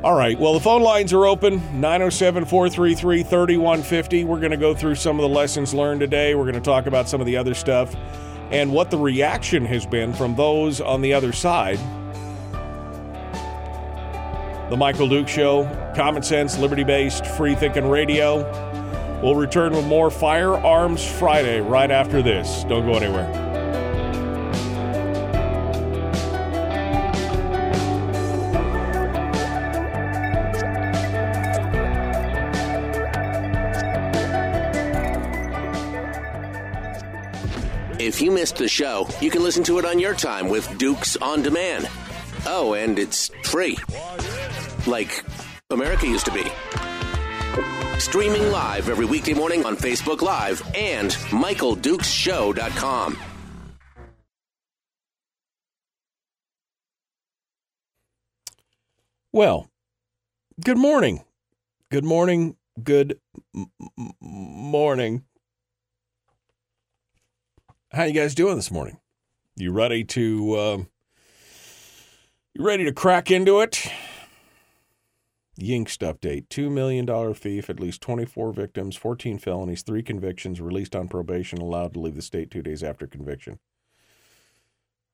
All 0.04 0.14
right. 0.14 0.38
Well, 0.38 0.52
the 0.52 0.60
phone 0.60 0.82
lines 0.82 1.12
are 1.12 1.26
open 1.26 1.56
907 1.80 2.44
433 2.44 3.22
3150. 3.22 4.24
We're 4.24 4.38
going 4.38 4.50
to 4.50 4.56
go 4.56 4.74
through 4.74 4.94
some 4.94 5.18
of 5.18 5.22
the 5.22 5.28
lessons 5.28 5.72
learned 5.74 6.00
today. 6.00 6.34
We're 6.34 6.44
going 6.44 6.54
to 6.54 6.60
talk 6.60 6.86
about 6.86 7.08
some 7.08 7.20
of 7.20 7.26
the 7.26 7.36
other 7.36 7.54
stuff 7.54 7.96
and 8.50 8.72
what 8.72 8.90
the 8.90 8.98
reaction 8.98 9.64
has 9.64 9.86
been 9.86 10.12
from 10.12 10.36
those 10.36 10.80
on 10.80 11.00
the 11.00 11.14
other 11.14 11.32
side. 11.32 11.78
The 14.70 14.76
Michael 14.76 15.08
Duke 15.08 15.28
Show, 15.28 15.64
common 15.96 16.22
sense, 16.22 16.58
liberty 16.58 16.84
based, 16.84 17.24
free 17.24 17.54
thinking 17.54 17.88
radio. 17.88 18.42
We'll 19.22 19.34
return 19.34 19.72
with 19.72 19.86
more 19.86 20.10
Firearms 20.10 21.04
Friday 21.04 21.60
right 21.60 21.90
after 21.90 22.20
this. 22.20 22.64
Don't 22.64 22.84
go 22.84 22.94
anywhere. 22.94 23.45
If 38.16 38.22
you 38.22 38.30
missed 38.30 38.56
the 38.56 38.66
show, 38.66 39.06
you 39.20 39.30
can 39.30 39.42
listen 39.42 39.62
to 39.64 39.78
it 39.78 39.84
on 39.84 39.98
your 39.98 40.14
time 40.14 40.48
with 40.48 40.78
Dukes 40.78 41.18
on 41.18 41.42
Demand. 41.42 41.86
Oh, 42.46 42.72
and 42.72 42.98
it's 42.98 43.28
free. 43.42 43.76
Like 44.86 45.22
America 45.68 46.06
used 46.06 46.24
to 46.24 46.32
be. 46.32 46.44
Streaming 47.98 48.50
live 48.50 48.88
every 48.88 49.04
weekday 49.04 49.34
morning 49.34 49.66
on 49.66 49.76
Facebook 49.76 50.22
Live 50.22 50.62
and 50.74 51.10
MichaelDukesShow.com. 51.10 53.18
Well, 59.30 59.68
good 60.64 60.78
morning. 60.78 61.22
Good 61.90 62.04
morning. 62.04 62.56
Good 62.82 63.20
m- 63.54 63.70
morning. 64.20 65.24
How 67.92 68.02
you 68.02 68.12
guys 68.12 68.34
doing 68.34 68.56
this 68.56 68.70
morning? 68.72 68.98
You 69.54 69.70
ready 69.70 70.02
to 70.04 70.54
uh, 70.54 70.78
you 72.52 72.64
ready 72.64 72.84
to 72.84 72.92
crack 72.92 73.30
into 73.30 73.60
it? 73.60 73.86
Yinkst 75.58 75.98
update: 75.98 76.48
two 76.48 76.68
million 76.68 77.06
dollar 77.06 77.32
thief, 77.32 77.70
at 77.70 77.78
least 77.78 78.00
twenty 78.00 78.24
four 78.24 78.52
victims, 78.52 78.96
fourteen 78.96 79.38
felonies, 79.38 79.82
three 79.82 80.02
convictions, 80.02 80.60
released 80.60 80.96
on 80.96 81.06
probation, 81.06 81.60
allowed 81.60 81.94
to 81.94 82.00
leave 82.00 82.16
the 82.16 82.22
state 82.22 82.50
two 82.50 82.60
days 82.60 82.82
after 82.82 83.06
conviction. 83.06 83.60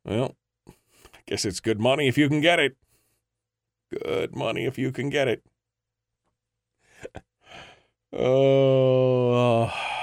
Well, 0.04 0.36
I 0.66 1.20
guess 1.26 1.44
it's 1.44 1.60
good 1.60 1.78
money 1.78 2.08
if 2.08 2.16
you 2.16 2.28
can 2.30 2.40
get 2.40 2.58
it. 2.58 2.76
Good 3.90 4.34
money 4.34 4.64
if 4.64 4.78
you 4.78 4.92
can 4.92 5.10
get 5.10 5.28
it. 5.28 5.44
Oh. 8.14 9.72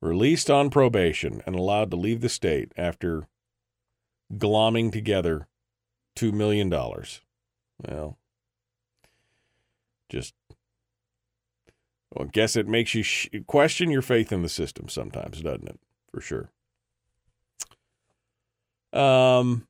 released 0.00 0.50
on 0.50 0.70
probation 0.70 1.42
and 1.46 1.56
allowed 1.56 1.90
to 1.90 1.96
leave 1.96 2.20
the 2.20 2.28
state 2.28 2.72
after 2.76 3.26
glomming 4.32 4.92
together 4.92 5.48
$2 6.16 6.32
million. 6.32 6.70
Well, 6.70 8.18
just, 10.08 10.34
well, 12.12 12.26
I 12.26 12.30
guess 12.32 12.56
it 12.56 12.68
makes 12.68 12.94
you 12.94 13.02
sh- 13.02 13.28
question 13.46 13.90
your 13.90 14.02
faith 14.02 14.32
in 14.32 14.42
the 14.42 14.48
system 14.48 14.88
sometimes, 14.88 15.42
doesn't 15.42 15.68
it? 15.68 15.80
For 16.10 16.20
sure. 16.20 16.50
Um, 18.92 19.66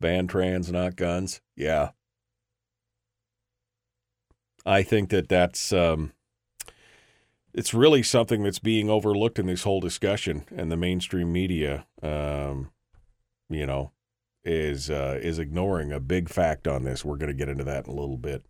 ban 0.00 0.26
trans, 0.26 0.70
not 0.70 0.96
guns. 0.96 1.40
Yeah. 1.56 1.90
I 4.64 4.82
think 4.82 5.10
that 5.10 5.28
that's, 5.28 5.72
um, 5.72 6.12
it's 7.54 7.74
really 7.74 8.02
something 8.02 8.42
that's 8.42 8.58
being 8.58 8.88
overlooked 8.88 9.38
in 9.38 9.46
this 9.46 9.64
whole 9.64 9.80
discussion, 9.80 10.44
and 10.54 10.70
the 10.70 10.76
mainstream 10.76 11.32
media, 11.32 11.86
um, 12.02 12.70
you 13.50 13.66
know, 13.66 13.92
is 14.44 14.90
uh, 14.90 15.18
is 15.22 15.38
ignoring 15.38 15.92
a 15.92 16.00
big 16.00 16.28
fact 16.28 16.66
on 16.66 16.84
this. 16.84 17.04
We're 17.04 17.16
going 17.16 17.30
to 17.30 17.36
get 17.36 17.48
into 17.48 17.64
that 17.64 17.86
in 17.86 17.92
a 17.92 18.00
little 18.00 18.16
bit. 18.16 18.44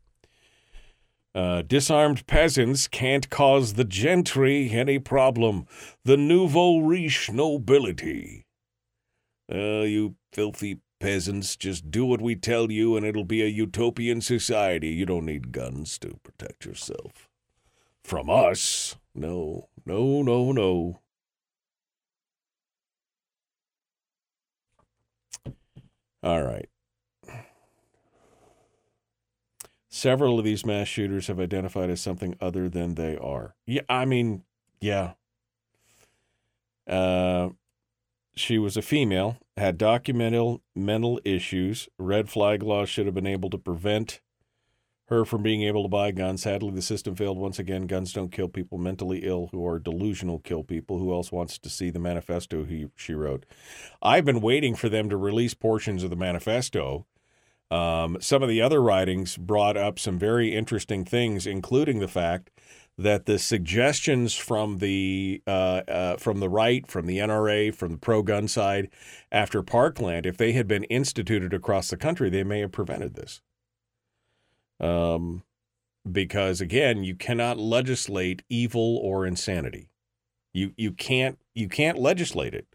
Uh, 1.35 1.62
disarmed 1.62 2.27
peasants 2.27 2.87
can't 2.87 3.31
cause 3.31 3.75
the 3.75 3.85
gentry 3.85 4.71
any 4.71 4.99
problem. 4.99 5.67
The 6.05 6.17
nouveau 6.17 6.79
riche 6.79 7.31
nobility. 7.31 8.47
Uh, 9.53 9.83
you 9.83 10.17
filthy 10.33 10.81
peasants, 11.01 11.57
just 11.57 11.91
do 11.91 12.05
what 12.05 12.23
we 12.23 12.37
tell 12.37 12.71
you, 12.71 12.97
and 12.97 13.05
it'll 13.05 13.25
be 13.25 13.43
a 13.43 13.47
utopian 13.47 14.21
society. 14.21 14.88
You 14.88 15.07
don't 15.07 15.27
need 15.27 15.53
guns 15.53 15.99
to 15.99 16.21
protect 16.23 16.65
yourself 16.65 17.32
from 18.05 18.31
us. 18.31 18.97
No, 19.15 19.69
no, 19.87 20.23
no, 20.23 20.53
no. 20.53 21.01
All 26.23 26.43
right. 26.43 26.69
Several 29.88 30.38
of 30.38 30.45
these 30.45 30.65
mass 30.65 30.88
shooters 30.88 31.27
have 31.27 31.38
identified 31.38 31.91
as 31.91 32.01
something 32.01 32.35
other 32.41 32.69
than 32.69 32.95
they 32.95 33.17
are. 33.17 33.55
Yeah, 33.67 33.83
I 33.88 34.05
mean, 34.05 34.45
yeah. 34.81 35.12
Uh, 36.87 37.51
she 38.35 38.59
was 38.59 38.77
a 38.77 38.83
female, 38.83 39.37
had 39.57 39.77
documented 39.77 40.61
mental 40.75 41.21
issues. 41.25 41.88
Red 41.99 42.31
flag 42.31 42.62
laws 42.62 42.88
should 42.88 43.07
have 43.07 43.15
been 43.15 43.27
able 43.27 43.51
to 43.51 43.59
prevent 43.59 44.21
her 45.07 45.25
from 45.25 45.43
being 45.43 45.62
able 45.62 45.83
to 45.83 45.88
buy 45.88 46.11
guns. 46.11 46.43
Sadly, 46.43 46.71
the 46.71 46.83
system 46.83 47.15
failed 47.15 47.38
once 47.38 47.59
again. 47.59 47.87
Guns 47.87 48.12
don't 48.12 48.33
kill 48.33 48.49
people 48.49 48.79
mentally 48.79 49.21
ill 49.25 49.49
who 49.53 49.67
are 49.67 49.79
delusional 49.79 50.38
kill 50.38 50.62
people. 50.62 50.99
Who 50.99 51.12
else 51.12 51.31
wants 51.31 51.59
to 51.59 51.69
see 51.69 51.91
the 51.91 51.99
manifesto 51.99 52.65
he 52.65 52.88
she 52.97 53.15
wrote? 53.15 53.45
I've 54.01 54.25
been 54.25 54.41
waiting 54.41 54.75
for 54.75 54.88
them 54.88 55.09
to 55.11 55.17
release 55.17 55.55
portions 55.55 56.03
of 56.03 56.11
the 56.11 56.17
manifesto. 56.17 57.07
Um, 57.71 58.19
some 58.21 58.43
of 58.43 58.49
the 58.49 58.61
other 58.61 58.83
writings 58.83 59.37
brought 59.37 59.77
up 59.79 59.99
some 59.99 60.19
very 60.19 60.55
interesting 60.55 61.05
things, 61.05 61.47
including 61.47 62.01
the 62.01 62.09
fact 62.09 62.51
that 62.99 63.25
the 63.25 63.38
suggestions 63.38 64.35
from 64.35 64.79
the 64.79 65.43
uh, 65.47 65.81
uh, 65.88 66.17
from 66.19 66.41
the 66.41 66.51
right, 66.51 66.87
from 66.87 67.07
the 67.07 67.19
NRA, 67.19 67.75
from 67.75 67.93
the 67.93 67.99
pro-gun 67.99 68.47
side 68.47 68.91
after 69.31 69.62
Parkland, 69.62 70.27
if 70.27 70.37
they 70.37 70.53
had 70.53 70.69
been 70.69 70.85
instituted 70.85 71.55
across 71.55 71.88
the 71.88 71.97
country, 71.97 72.29
they 72.29 72.45
may 72.45 72.61
have 72.61 72.73
prevented 72.73 73.15
this. 73.15 73.41
Um, 74.83 75.45
because 76.11 76.61
again, 76.61 77.05
you 77.05 77.14
cannot 77.14 77.59
legislate 77.59 78.42
evil 78.49 78.99
or 78.99 79.25
insanity. 79.25 79.88
You 80.53 80.73
you 80.77 80.92
can't 80.92 81.38
you 81.55 81.68
can't 81.68 81.99
legislate 81.99 82.55
it. 82.55 82.66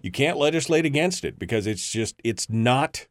You 0.00 0.10
can't 0.10 0.38
legislate 0.38 0.86
against 0.86 1.24
it 1.24 1.38
because 1.38 1.66
it's 1.66 1.90
just 1.90 2.16
it's 2.22 2.48
not 2.48 3.08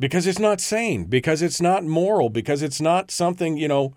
because 0.00 0.26
it's 0.26 0.38
not 0.38 0.60
sane, 0.60 1.04
because 1.04 1.42
it's 1.42 1.60
not 1.60 1.84
moral, 1.84 2.28
because 2.28 2.62
it's 2.62 2.80
not 2.80 3.10
something, 3.10 3.56
you 3.56 3.68
know, 3.68 3.96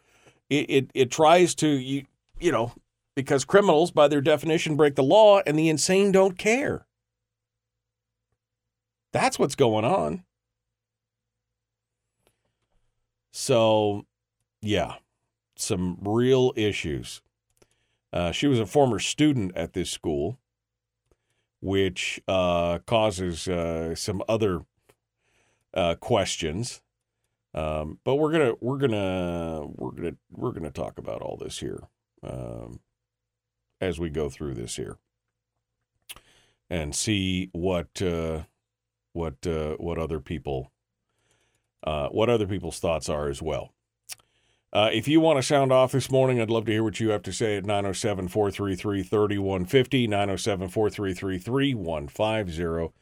it 0.49 0.69
it, 0.69 0.91
it 0.93 1.11
tries 1.11 1.55
to 1.55 1.67
you 1.67 2.05
you 2.39 2.51
know, 2.51 2.73
because 3.15 3.43
criminals 3.43 3.91
by 3.91 4.07
their 4.07 4.21
definition 4.21 4.75
break 4.75 4.95
the 4.95 5.03
law 5.03 5.41
and 5.45 5.57
the 5.57 5.69
insane 5.69 6.11
don't 6.11 6.37
care. 6.37 6.85
That's 9.11 9.37
what's 9.37 9.55
going 9.55 9.83
on. 9.83 10.23
So, 13.31 14.05
yeah, 14.61 14.95
some 15.55 15.97
real 16.01 16.53
issues. 16.55 17.21
Uh, 18.13 18.31
she 18.31 18.47
was 18.47 18.59
a 18.59 18.65
former 18.65 18.99
student 18.99 19.55
at 19.55 19.73
this 19.73 19.89
school, 19.89 20.39
which 21.61 22.21
uh, 22.27 22.79
causes 22.85 23.47
uh, 23.47 23.95
some 23.95 24.23
other 24.29 24.61
uh, 25.73 25.95
questions. 25.95 26.81
Um, 27.53 27.99
but 28.05 28.15
we're 28.15 28.31
gonna 28.31 28.53
we're 28.61 28.77
gonna 28.77 29.65
we're 29.75 29.91
gonna 29.91 30.15
we're 30.31 30.51
gonna 30.53 30.71
talk 30.71 30.97
about 30.97 31.21
all 31.21 31.37
this 31.37 31.59
here 31.59 31.83
um, 32.23 32.79
as 33.81 33.99
we 33.99 34.09
go 34.09 34.29
through 34.29 34.53
this 34.55 34.77
here. 34.77 34.97
and 36.69 36.95
see 36.95 37.49
what 37.53 38.01
uh, 38.01 38.43
what 39.13 39.45
uh, 39.45 39.75
what 39.77 39.97
other 39.97 40.19
people 40.19 40.71
uh, 41.83 42.07
what 42.09 42.29
other 42.29 42.47
people's 42.47 42.79
thoughts 42.79 43.09
are 43.09 43.27
as 43.27 43.41
well. 43.41 43.73
Uh, 44.73 44.89
if 44.93 45.05
you 45.07 45.19
want 45.19 45.37
to 45.37 45.43
sound 45.43 45.73
off 45.73 45.91
this 45.91 46.09
morning, 46.09 46.39
I'd 46.39 46.49
love 46.49 46.65
to 46.65 46.71
hear 46.71 46.83
what 46.83 46.99
you 46.99 47.09
have 47.09 47.23
to 47.23 47.33
say 47.33 47.57
at 47.57 47.65
907 47.65 48.29
433 48.29 49.03
3150, 49.03 50.07
907 50.07 50.69
433 50.69 51.37
3150. 51.37 52.93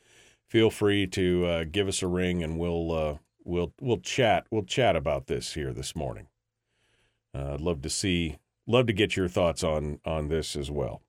Feel 0.50 0.72
free 0.72 1.06
to 1.06 1.46
uh, 1.46 1.64
give 1.72 1.88
us 1.88 2.02
a 2.02 2.08
ring 2.08 2.42
and 2.42 2.58
we'll, 2.58 2.92
uh, 2.92 3.18
we'll, 3.44 3.72
we'll 3.80 4.00
chat. 4.00 4.48
We'll 4.50 4.64
chat 4.64 4.96
about 4.96 5.28
this 5.28 5.54
here 5.54 5.72
this 5.72 5.96
morning. 5.96 6.28
Uh, 7.36 7.54
I'd 7.54 7.62
love 7.62 7.84
to 7.84 7.90
see, 7.90 8.38
love 8.66 8.88
to 8.88 8.94
get 8.94 9.16
your 9.16 9.28
thoughts 9.28 9.64
on, 9.64 10.00
on 10.06 10.28
this 10.28 10.56
as 10.56 10.72
well. 10.72 11.04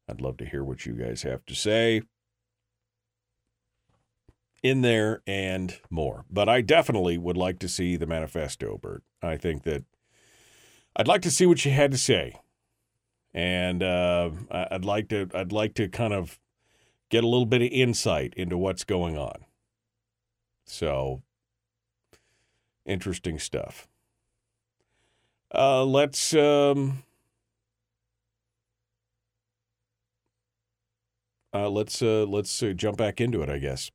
I'd 0.08 0.20
love 0.20 0.36
to 0.36 0.44
hear 0.44 0.62
what 0.62 0.84
you 0.84 0.92
guys 0.92 1.22
have 1.22 1.46
to 1.46 1.54
say 1.54 2.02
in 4.62 4.82
there 4.82 5.22
and 5.26 5.78
more. 5.88 6.26
But 6.30 6.50
I 6.50 6.60
definitely 6.60 7.16
would 7.16 7.38
like 7.38 7.58
to 7.60 7.68
see 7.68 7.96
the 7.96 8.06
manifesto, 8.06 8.76
Bert. 8.76 9.02
I 9.22 9.38
think 9.38 9.62
that 9.62 9.86
I'd 10.94 11.08
like 11.08 11.22
to 11.22 11.30
see 11.30 11.46
what 11.46 11.64
you 11.64 11.70
had 11.70 11.92
to 11.92 11.98
say. 11.98 12.38
And 13.32 13.82
uh, 13.82 14.32
I'd 14.50 14.84
like 14.84 15.08
to 15.08 15.30
I'd 15.34 15.52
like 15.52 15.72
to 15.76 15.88
kind 15.88 16.12
of 16.12 16.38
get 17.08 17.24
a 17.24 17.26
little 17.26 17.46
bit 17.46 17.62
of 17.62 17.68
insight 17.68 18.34
into 18.36 18.58
what's 18.58 18.84
going 18.84 19.16
on. 19.16 19.46
So 20.72 21.20
interesting 22.86 23.38
stuff. 23.38 23.86
Uh, 25.54 25.84
let's 25.84 26.32
um, 26.32 27.02
uh, 31.52 31.68
let's 31.68 32.00
uh, 32.00 32.24
let's 32.26 32.62
uh, 32.62 32.72
jump 32.74 32.96
back 32.96 33.20
into 33.20 33.42
it, 33.42 33.50
I 33.50 33.58
guess. 33.58 33.90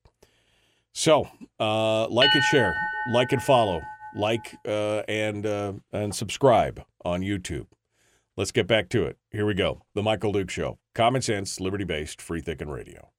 So, 0.94 1.28
uh, 1.60 2.08
like 2.10 2.30
and 2.36 2.44
share, 2.44 2.76
like 3.12 3.32
and 3.32 3.42
follow, 3.42 3.82
like 4.16 4.56
uh, 4.68 5.02
and 5.08 5.82
and 5.92 6.14
subscribe 6.14 6.84
on 7.04 7.22
YouTube. 7.22 7.66
Let's 8.36 8.52
get 8.52 8.68
back 8.68 8.90
to 8.90 9.04
it. 9.04 9.18
Here 9.32 9.48
we 9.48 9.56
go. 9.56 9.82
The 9.96 10.04
Michael 10.04 10.32
Duke 10.32 10.52
Show. 10.52 10.78
Common 10.94 11.24
sense, 11.24 11.60
liberty 11.60 11.86
based, 11.86 12.22
free 12.22 12.42
thinking 12.42 12.70
radio. 12.70 13.10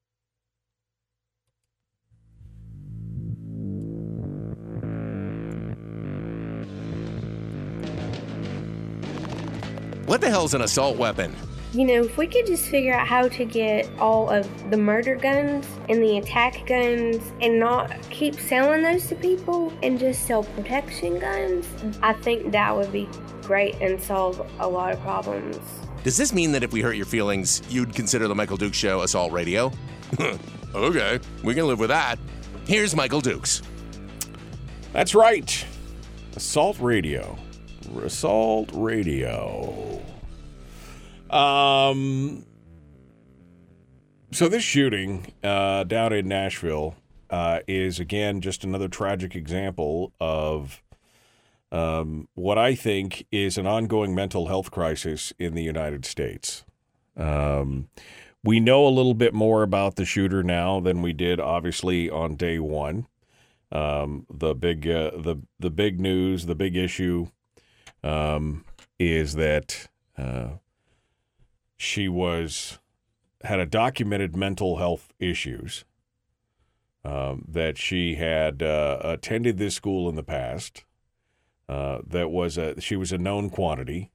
What 10.09 10.23
the 10.23 10.31
hell's 10.31 10.55
an 10.55 10.63
assault 10.63 10.97
weapon? 10.97 11.37
You 11.75 11.85
know, 11.85 12.03
if 12.05 12.17
we 12.17 12.27
could 12.27 12.47
just 12.47 12.65
figure 12.65 12.95
out 12.95 13.07
how 13.07 13.29
to 13.29 13.45
get 13.45 13.87
all 13.99 14.31
of 14.31 14.71
the 14.71 14.79
murder 14.79 15.17
guns 15.17 15.67
and 15.91 16.03
the 16.03 16.17
attack 16.17 16.67
guns 16.67 17.23
and 17.43 17.61
not 17.61 17.95
keep 18.09 18.35
selling 18.37 18.83
those 18.83 19.07
to 19.09 19.17
people 19.17 19.71
and 19.83 19.99
just 19.99 20.27
sell 20.27 20.45
protection 20.45 21.19
guns, 21.19 21.69
I 22.03 22.15
think 22.15 22.53
that 22.53 22.75
would 22.75 22.91
be 22.91 23.07
great 23.43 23.75
and 23.83 24.03
solve 24.03 24.41
a 24.61 24.67
lot 24.67 24.95
of 24.95 25.01
problems. 25.03 25.59
Does 26.05 26.17
this 26.17 26.33
mean 26.33 26.53
that 26.53 26.63
if 26.63 26.73
we 26.73 26.81
hurt 26.81 26.97
your 26.97 27.05
feelings, 27.05 27.61
you'd 27.69 27.95
consider 27.95 28.29
the 28.29 28.35
Michael 28.35 28.57
Dukes 28.57 28.79
Show 28.79 29.03
assault 29.03 29.31
radio? 29.31 29.71
okay, 30.75 31.21
we 31.45 31.53
can 31.53 31.67
live 31.67 31.81
with 31.81 31.91
that. 31.91 32.19
Here's 32.65 32.97
Michael 32.97 33.21
Dukes. 33.21 33.61
That's 34.95 35.15
right. 35.15 35.67
Assault 36.35 36.81
Radio. 36.81 37.39
Assault 37.97 38.71
Radio. 38.73 40.01
Um 41.31 42.45
so 44.31 44.49
this 44.49 44.63
shooting 44.63 45.33
uh 45.43 45.85
down 45.85 46.13
in 46.13 46.29
Nashville 46.29 46.95
uh 47.31 47.61
is 47.67 48.01
again 48.01 48.41
just 48.41 48.65
another 48.65 48.89
tragic 48.89 49.35
example 49.35 50.13
of 50.21 50.83
um 51.73 52.29
what 52.35 52.59
I 52.59 52.75
think 52.75 53.27
is 53.31 53.59
an 53.59 53.67
ongoing 53.67 54.15
mental 54.15 54.49
health 54.49 54.71
crisis 54.71 55.33
in 55.39 55.55
the 55.55 55.63
United 55.63 56.05
States. 56.05 56.65
Um 57.17 57.89
we 58.45 58.61
know 58.61 58.87
a 58.87 58.89
little 58.89 59.15
bit 59.15 59.35
more 59.35 59.63
about 59.63 59.97
the 59.97 60.05
shooter 60.05 60.43
now 60.43 60.81
than 60.81 61.03
we 61.03 61.13
did 61.13 61.41
obviously 61.41 62.09
on 62.09 62.37
day 62.37 62.59
1 62.59 63.07
um, 63.71 64.27
the 64.31 64.55
big 64.55 64.89
uh, 64.89 65.11
the 65.17 65.37
the 65.59 65.71
big 65.71 66.01
news, 66.01 66.47
the 66.47 66.55
big 66.55 66.77
issue, 66.77 67.29
um, 68.03 68.65
is 68.99 69.35
that 69.35 69.89
uh, 70.17 70.49
she 71.77 72.09
was 72.09 72.79
had 73.45 73.61
a 73.61 73.67
documented 73.67 74.37
mental 74.37 74.77
health 74.77 75.13
issues. 75.19 75.85
Um, 77.05 77.45
that 77.49 77.79
she 77.79 78.17
had 78.17 78.63
uh, 78.63 78.99
attended 79.03 79.57
this 79.57 79.75
school 79.75 80.09
in 80.11 80.17
the 80.17 80.23
past. 80.23 80.85
Uh, 81.69 81.99
that 82.07 82.31
was 82.31 82.59
a 82.59 82.79
she 82.81 82.97
was 82.97 83.13
a 83.13 83.19
known 83.19 83.51
quantity, 83.51 84.11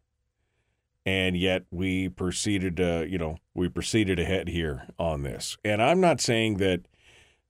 and 1.06 1.36
yet 1.38 1.64
we 1.72 2.10
proceeded 2.10 2.78
to 2.78 3.08
you 3.10 3.18
know 3.18 3.38
we 3.54 3.70
proceeded 3.70 4.20
ahead 4.20 4.50
here 4.50 4.88
on 5.00 5.24
this. 5.24 5.58
And 5.64 5.82
I'm 5.82 6.02
not 6.02 6.20
saying 6.20 6.58
that 6.58 6.82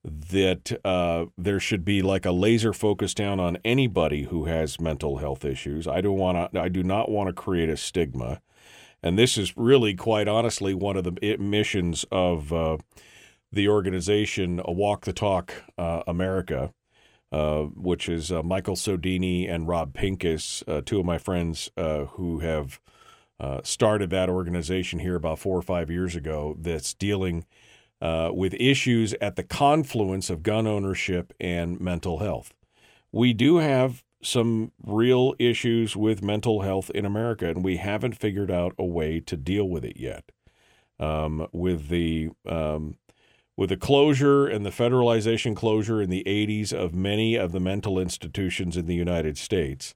that 0.04 0.78
uh, 0.84 1.26
there 1.38 1.58
should 1.58 1.84
be 1.84 2.02
like 2.02 2.26
a 2.26 2.32
laser 2.32 2.72
focus 2.74 3.14
down 3.14 3.40
on 3.40 3.56
anybody 3.64 4.24
who 4.24 4.44
has 4.44 4.78
mental 4.78 5.18
health 5.18 5.44
issues. 5.44 5.88
I 5.88 6.02
don't 6.02 6.18
want 6.18 6.52
to. 6.52 6.60
I 6.60 6.68
do 6.68 6.82
not 6.82 7.10
want 7.10 7.28
to 7.28 7.32
create 7.32 7.70
a 7.70 7.76
stigma, 7.76 8.42
and 9.02 9.18
this 9.18 9.38
is 9.38 9.56
really, 9.56 9.94
quite 9.94 10.28
honestly, 10.28 10.74
one 10.74 10.96
of 10.96 11.04
the 11.04 11.36
missions 11.38 12.04
of 12.12 12.52
uh, 12.52 12.76
the 13.50 13.68
organization 13.68 14.60
uh, 14.60 14.64
Walk 14.72 15.06
the 15.06 15.12
Talk 15.14 15.54
uh, 15.78 16.02
America, 16.06 16.74
uh, 17.32 17.62
which 17.62 18.08
is 18.08 18.30
uh, 18.30 18.42
Michael 18.42 18.76
Sodini 18.76 19.50
and 19.50 19.66
Rob 19.66 19.94
Pincus, 19.94 20.62
two 20.84 21.00
of 21.00 21.06
my 21.06 21.18
friends 21.18 21.70
who 21.76 22.40
have 22.40 22.78
started 23.62 24.10
that 24.10 24.28
organization 24.28 24.98
here 24.98 25.16
about 25.16 25.38
four 25.38 25.56
or 25.56 25.62
five 25.62 25.90
years 25.90 26.14
ago. 26.14 26.56
That's 26.58 26.92
dealing 26.92 27.46
uh, 28.00 28.30
with 28.32 28.54
issues 28.54 29.14
at 29.20 29.36
the 29.36 29.42
confluence 29.42 30.30
of 30.30 30.42
gun 30.42 30.66
ownership 30.66 31.32
and 31.40 31.80
mental 31.80 32.18
health. 32.18 32.52
We 33.12 33.32
do 33.32 33.58
have 33.58 34.02
some 34.22 34.72
real 34.84 35.34
issues 35.38 35.96
with 35.96 36.22
mental 36.22 36.62
health 36.62 36.90
in 36.94 37.04
America, 37.04 37.48
and 37.48 37.64
we 37.64 37.76
haven't 37.76 38.18
figured 38.18 38.50
out 38.50 38.74
a 38.78 38.84
way 38.84 39.20
to 39.20 39.36
deal 39.36 39.68
with 39.68 39.84
it 39.84 39.98
yet. 39.98 40.30
Um, 41.00 41.48
with 41.52 41.88
the 41.88 42.30
um, 42.46 42.96
with 43.56 43.70
the 43.70 43.76
closure 43.76 44.46
and 44.46 44.64
the 44.64 44.70
federalization 44.70 45.54
closure 45.54 46.00
in 46.00 46.10
the 46.10 46.24
80s 46.24 46.72
of 46.72 46.94
many 46.94 47.36
of 47.36 47.52
the 47.52 47.60
mental 47.60 47.98
institutions 47.98 48.76
in 48.76 48.86
the 48.86 48.94
United 48.94 49.38
States, 49.38 49.94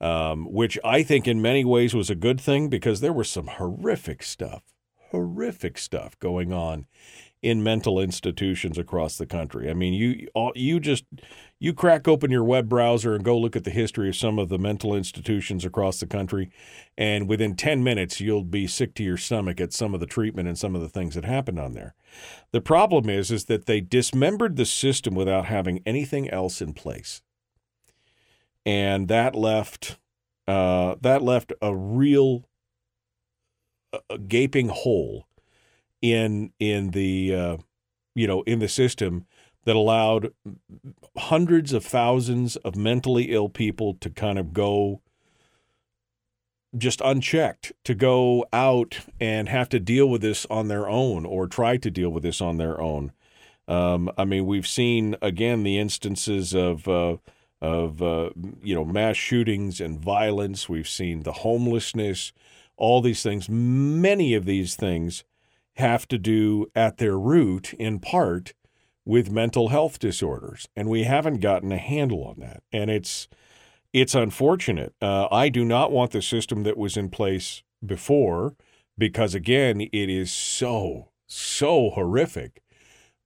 um, 0.00 0.50
which 0.50 0.78
I 0.84 1.02
think 1.02 1.26
in 1.26 1.42
many 1.42 1.64
ways 1.64 1.94
was 1.94 2.10
a 2.10 2.14
good 2.14 2.40
thing 2.40 2.68
because 2.68 3.00
there 3.00 3.12
was 3.12 3.28
some 3.28 3.48
horrific 3.48 4.22
stuff 4.22 4.62
horrific 5.10 5.78
stuff 5.78 6.18
going 6.18 6.52
on 6.52 6.86
in 7.42 7.62
mental 7.62 7.98
institutions 7.98 8.76
across 8.76 9.16
the 9.16 9.26
country. 9.26 9.70
I 9.70 9.74
mean, 9.74 9.94
you 9.94 10.28
you 10.54 10.78
just 10.78 11.04
you 11.58 11.72
crack 11.72 12.06
open 12.06 12.30
your 12.30 12.44
web 12.44 12.68
browser 12.68 13.14
and 13.14 13.24
go 13.24 13.38
look 13.38 13.56
at 13.56 13.64
the 13.64 13.70
history 13.70 14.10
of 14.10 14.16
some 14.16 14.38
of 14.38 14.48
the 14.50 14.58
mental 14.58 14.94
institutions 14.94 15.64
across 15.64 16.00
the 16.00 16.06
country, 16.06 16.50
and 16.98 17.28
within 17.28 17.56
10 17.56 17.82
minutes 17.82 18.20
you'll 18.20 18.44
be 18.44 18.66
sick 18.66 18.94
to 18.94 19.02
your 19.02 19.16
stomach 19.16 19.60
at 19.60 19.72
some 19.72 19.94
of 19.94 20.00
the 20.00 20.06
treatment 20.06 20.48
and 20.48 20.58
some 20.58 20.74
of 20.74 20.82
the 20.82 20.88
things 20.88 21.14
that 21.14 21.24
happened 21.24 21.58
on 21.58 21.72
there. 21.72 21.94
The 22.52 22.60
problem 22.60 23.08
is 23.08 23.30
is 23.30 23.46
that 23.46 23.66
they 23.66 23.80
dismembered 23.80 24.56
the 24.56 24.66
system 24.66 25.14
without 25.14 25.46
having 25.46 25.82
anything 25.86 26.28
else 26.28 26.60
in 26.60 26.74
place. 26.74 27.22
And 28.66 29.08
that 29.08 29.34
left 29.34 29.98
uh, 30.46 30.96
that 31.00 31.22
left 31.22 31.52
a 31.62 31.74
real 31.74 32.44
a 34.08 34.18
gaping 34.18 34.68
hole 34.68 35.26
in 36.02 36.52
in 36.58 36.90
the 36.90 37.34
uh, 37.34 37.56
you 38.14 38.26
know 38.26 38.42
in 38.42 38.58
the 38.58 38.68
system 38.68 39.26
that 39.64 39.76
allowed 39.76 40.32
hundreds 41.16 41.72
of 41.72 41.84
thousands 41.84 42.56
of 42.56 42.76
mentally 42.76 43.32
ill 43.32 43.48
people 43.48 43.94
to 43.94 44.08
kind 44.08 44.38
of 44.38 44.52
go 44.52 45.00
just 46.76 47.00
unchecked 47.00 47.72
to 47.84 47.94
go 47.94 48.46
out 48.52 49.00
and 49.20 49.48
have 49.48 49.68
to 49.68 49.80
deal 49.80 50.08
with 50.08 50.22
this 50.22 50.46
on 50.48 50.68
their 50.68 50.88
own 50.88 51.26
or 51.26 51.46
try 51.46 51.76
to 51.76 51.90
deal 51.90 52.10
with 52.10 52.22
this 52.22 52.40
on 52.40 52.56
their 52.58 52.80
own. 52.80 53.12
Um, 53.66 54.10
I 54.16 54.24
mean, 54.24 54.46
we've 54.46 54.66
seen 54.66 55.16
again 55.20 55.62
the 55.62 55.78
instances 55.78 56.54
of 56.54 56.88
uh, 56.88 57.16
of 57.60 58.02
uh, 58.02 58.30
you 58.62 58.74
know 58.74 58.84
mass 58.84 59.16
shootings 59.16 59.80
and 59.80 60.00
violence. 60.00 60.68
We've 60.68 60.88
seen 60.88 61.22
the 61.22 61.32
homelessness 61.32 62.32
all 62.80 63.00
these 63.00 63.22
things. 63.22 63.48
Many 63.48 64.34
of 64.34 64.44
these 64.44 64.74
things 64.74 65.24
have 65.76 66.08
to 66.08 66.18
do 66.18 66.66
at 66.74 66.96
their 66.96 67.18
root, 67.18 67.72
in 67.74 68.00
part, 68.00 68.54
with 69.04 69.30
mental 69.30 69.68
health 69.68 69.98
disorders, 69.98 70.68
and 70.76 70.88
we 70.88 71.04
haven't 71.04 71.40
gotten 71.40 71.72
a 71.72 71.78
handle 71.78 72.24
on 72.24 72.36
that. 72.40 72.62
And 72.72 72.90
it's 72.90 73.28
it's 73.92 74.14
unfortunate. 74.14 74.94
Uh, 75.00 75.26
I 75.32 75.48
do 75.48 75.64
not 75.64 75.90
want 75.90 76.12
the 76.12 76.22
system 76.22 76.62
that 76.62 76.76
was 76.76 76.96
in 76.96 77.08
place 77.08 77.62
before 77.84 78.54
because 78.96 79.34
again, 79.34 79.80
it 79.80 80.08
is 80.08 80.30
so 80.30 81.08
so 81.26 81.90
horrific. 81.90 82.62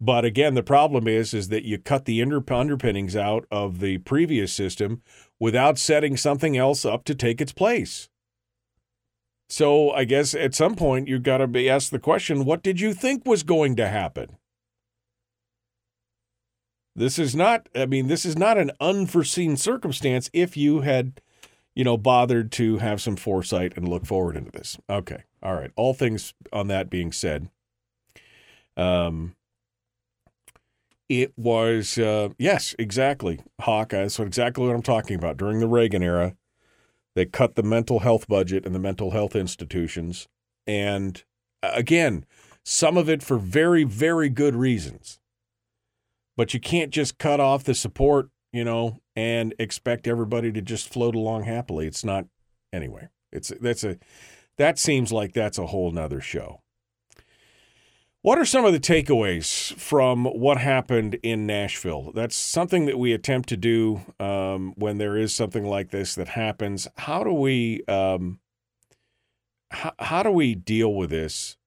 But 0.00 0.24
again, 0.24 0.54
the 0.54 0.62
problem 0.62 1.08
is 1.08 1.34
is 1.34 1.48
that 1.48 1.64
you 1.64 1.78
cut 1.78 2.04
the 2.04 2.20
under- 2.22 2.42
underpinnings 2.52 3.16
out 3.16 3.46
of 3.50 3.80
the 3.80 3.98
previous 3.98 4.52
system 4.52 5.02
without 5.38 5.78
setting 5.78 6.16
something 6.16 6.56
else 6.56 6.84
up 6.84 7.04
to 7.04 7.14
take 7.14 7.40
its 7.40 7.52
place. 7.52 8.08
So 9.54 9.92
I 9.92 10.02
guess 10.02 10.34
at 10.34 10.52
some 10.52 10.74
point 10.74 11.06
you've 11.06 11.22
got 11.22 11.38
to 11.38 11.46
be 11.46 11.70
asked 11.70 11.92
the 11.92 12.00
question, 12.00 12.44
what 12.44 12.60
did 12.60 12.80
you 12.80 12.92
think 12.92 13.24
was 13.24 13.44
going 13.44 13.76
to 13.76 13.86
happen? 13.86 14.36
This 16.96 17.20
is 17.20 17.36
not, 17.36 17.68
I 17.72 17.86
mean, 17.86 18.08
this 18.08 18.24
is 18.24 18.36
not 18.36 18.58
an 18.58 18.72
unforeseen 18.80 19.56
circumstance 19.56 20.28
if 20.32 20.56
you 20.56 20.80
had, 20.80 21.20
you 21.72 21.84
know, 21.84 21.96
bothered 21.96 22.50
to 22.52 22.78
have 22.78 23.00
some 23.00 23.14
foresight 23.14 23.74
and 23.76 23.86
look 23.86 24.06
forward 24.06 24.36
into 24.36 24.50
this. 24.50 24.76
Okay. 24.90 25.22
All 25.40 25.54
right. 25.54 25.70
All 25.76 25.94
things 25.94 26.34
on 26.52 26.66
that 26.66 26.90
being 26.90 27.12
said, 27.12 27.48
um, 28.76 29.36
it 31.08 31.32
was, 31.36 31.96
uh, 31.96 32.30
yes, 32.38 32.74
exactly. 32.76 33.38
Hawk, 33.60 33.90
that's 33.90 34.18
exactly 34.18 34.66
what 34.66 34.74
I'm 34.74 34.82
talking 34.82 35.14
about. 35.14 35.36
During 35.36 35.60
the 35.60 35.68
Reagan 35.68 36.02
era, 36.02 36.34
they 37.14 37.26
cut 37.26 37.54
the 37.54 37.62
mental 37.62 38.00
health 38.00 38.26
budget 38.28 38.66
and 38.66 38.74
the 38.74 38.80
mental 38.80 39.12
health 39.12 39.36
institutions. 39.36 40.28
And 40.66 41.22
uh, 41.62 41.70
again, 41.74 42.24
some 42.64 42.96
of 42.96 43.08
it 43.08 43.22
for 43.22 43.38
very, 43.38 43.84
very 43.84 44.28
good 44.28 44.54
reasons 44.54 45.20
but 46.36 46.54
you 46.54 46.60
can't 46.60 46.90
just 46.90 47.18
cut 47.18 47.40
off 47.40 47.64
the 47.64 47.74
support, 47.74 48.28
you 48.52 48.64
know, 48.64 49.00
and 49.14 49.54
expect 49.58 50.06
everybody 50.06 50.52
to 50.52 50.60
just 50.60 50.92
float 50.92 51.14
along 51.14 51.44
happily. 51.44 51.86
It's 51.86 52.04
not 52.04 52.26
anyway. 52.72 53.08
It's 53.32 53.52
that's 53.60 53.84
a 53.84 53.98
that 54.58 54.78
seems 54.78 55.12
like 55.12 55.32
that's 55.32 55.58
a 55.58 55.66
whole 55.66 55.90
nother 55.90 56.20
show. 56.20 56.60
What 58.24 58.38
are 58.38 58.46
some 58.46 58.64
of 58.64 58.72
the 58.72 58.80
takeaways 58.80 59.78
from 59.78 60.24
what 60.24 60.56
happened 60.56 61.18
in 61.22 61.46
Nashville? 61.46 62.10
That's 62.14 62.34
something 62.34 62.86
that 62.86 62.98
we 62.98 63.12
attempt 63.12 63.50
to 63.50 63.56
do 63.58 64.00
um, 64.18 64.72
when 64.76 64.96
there 64.96 65.18
is 65.18 65.34
something 65.34 65.66
like 65.66 65.90
this 65.90 66.14
that 66.14 66.28
happens. 66.28 66.88
How 66.96 67.22
do 67.22 67.34
we 67.34 67.84
um, 67.86 68.38
how, 69.70 69.92
how 69.98 70.22
do 70.22 70.30
we 70.30 70.54
deal 70.54 70.94
with 70.94 71.10
this 71.10 71.58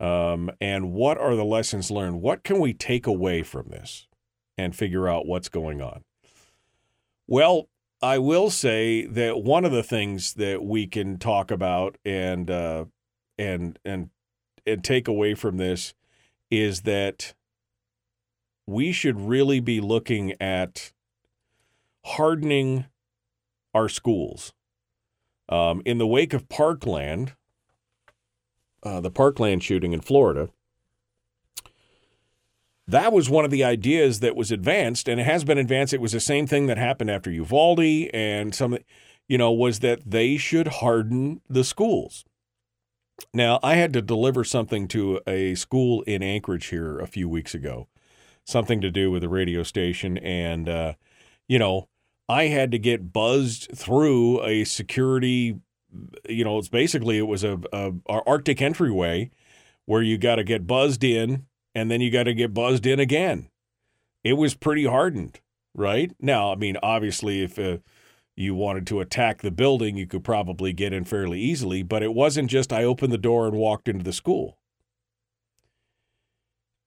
um, 0.00 0.50
and 0.60 0.90
what 0.90 1.16
are 1.16 1.36
the 1.36 1.44
lessons 1.44 1.92
learned? 1.92 2.20
What 2.20 2.42
can 2.42 2.58
we 2.58 2.74
take 2.74 3.06
away 3.06 3.44
from 3.44 3.68
this 3.68 4.08
and 4.58 4.74
figure 4.74 5.08
out 5.08 5.26
what's 5.26 5.48
going 5.48 5.80
on? 5.80 6.02
Well, 7.28 7.68
I 8.02 8.18
will 8.18 8.50
say 8.50 9.06
that 9.06 9.44
one 9.44 9.64
of 9.64 9.70
the 9.70 9.84
things 9.84 10.34
that 10.34 10.64
we 10.64 10.88
can 10.88 11.18
talk 11.18 11.52
about 11.52 11.98
and 12.04 12.50
uh, 12.50 12.86
and 13.38 13.78
and 13.84 14.10
and 14.66 14.82
take 14.82 15.08
away 15.08 15.34
from 15.34 15.56
this 15.56 15.94
is 16.50 16.82
that 16.82 17.34
we 18.66 18.92
should 18.92 19.20
really 19.20 19.60
be 19.60 19.80
looking 19.80 20.34
at 20.40 20.92
hardening 22.04 22.86
our 23.74 23.88
schools. 23.88 24.52
Um, 25.48 25.82
in 25.84 25.98
the 25.98 26.06
wake 26.06 26.32
of 26.32 26.48
Parkland, 26.48 27.34
uh, 28.82 29.00
the 29.00 29.10
Parkland 29.10 29.62
shooting 29.62 29.92
in 29.92 30.00
Florida, 30.00 30.48
that 32.86 33.12
was 33.12 33.30
one 33.30 33.44
of 33.44 33.50
the 33.50 33.64
ideas 33.64 34.20
that 34.20 34.36
was 34.36 34.50
advanced, 34.50 35.08
and 35.08 35.20
it 35.20 35.24
has 35.24 35.44
been 35.44 35.58
advanced. 35.58 35.94
It 35.94 36.00
was 36.00 36.12
the 36.12 36.20
same 36.20 36.46
thing 36.46 36.66
that 36.66 36.78
happened 36.78 37.10
after 37.10 37.30
Uvalde, 37.30 38.10
and 38.12 38.54
some, 38.54 38.76
you 39.26 39.38
know, 39.38 39.52
was 39.52 39.80
that 39.80 40.00
they 40.06 40.36
should 40.36 40.68
harden 40.68 41.40
the 41.48 41.64
schools. 41.64 42.24
Now, 43.32 43.60
I 43.62 43.76
had 43.76 43.92
to 43.94 44.02
deliver 44.02 44.44
something 44.44 44.88
to 44.88 45.20
a 45.26 45.54
school 45.54 46.02
in 46.02 46.22
Anchorage 46.22 46.66
here 46.66 46.98
a 46.98 47.06
few 47.06 47.28
weeks 47.28 47.54
ago, 47.54 47.88
something 48.44 48.80
to 48.80 48.90
do 48.90 49.10
with 49.10 49.24
a 49.24 49.28
radio 49.28 49.62
station, 49.62 50.18
and 50.18 50.68
uh, 50.68 50.94
you 51.48 51.58
know, 51.58 51.88
I 52.28 52.44
had 52.44 52.70
to 52.72 52.78
get 52.78 53.12
buzzed 53.12 53.70
through 53.74 54.42
a 54.42 54.64
security 54.64 55.60
you 56.28 56.44
know, 56.44 56.58
it's 56.58 56.68
basically 56.68 57.18
it 57.18 57.26
was 57.26 57.44
a, 57.44 57.60
a, 57.72 57.92
a 58.08 58.22
Arctic 58.26 58.60
entryway 58.60 59.30
where 59.86 60.02
you 60.02 60.18
got 60.18 60.36
to 60.36 60.44
get 60.44 60.66
buzzed 60.66 61.04
in 61.04 61.46
and 61.74 61.90
then 61.90 62.00
you 62.00 62.10
got 62.10 62.24
to 62.24 62.34
get 62.34 62.54
buzzed 62.54 62.86
in 62.86 63.00
again. 63.00 63.48
It 64.22 64.34
was 64.34 64.54
pretty 64.54 64.84
hardened, 64.84 65.40
right? 65.74 66.12
Now, 66.20 66.52
I 66.52 66.56
mean, 66.56 66.76
obviously, 66.82 67.42
if 67.42 67.58
uh, 67.58 67.78
you 68.36 68.54
wanted 68.54 68.86
to 68.88 69.00
attack 69.00 69.42
the 69.42 69.50
building, 69.50 69.96
you 69.96 70.06
could 70.06 70.24
probably 70.24 70.72
get 70.72 70.92
in 70.92 71.04
fairly 71.04 71.40
easily, 71.40 71.82
but 71.82 72.02
it 72.02 72.14
wasn't 72.14 72.50
just 72.50 72.72
I 72.72 72.84
opened 72.84 73.12
the 73.12 73.18
door 73.18 73.46
and 73.46 73.56
walked 73.56 73.88
into 73.88 74.04
the 74.04 74.12
school. 74.12 74.58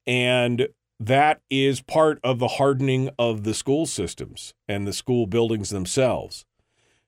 And 0.06 0.68
that 1.00 1.42
is 1.50 1.82
part 1.82 2.20
of 2.24 2.40
the 2.40 2.48
hardening 2.48 3.10
of 3.20 3.44
the 3.44 3.54
school 3.54 3.86
systems 3.86 4.54
and 4.68 4.88
the 4.88 4.94
school 4.94 5.28
buildings 5.28 5.70
themselves. 5.70 6.46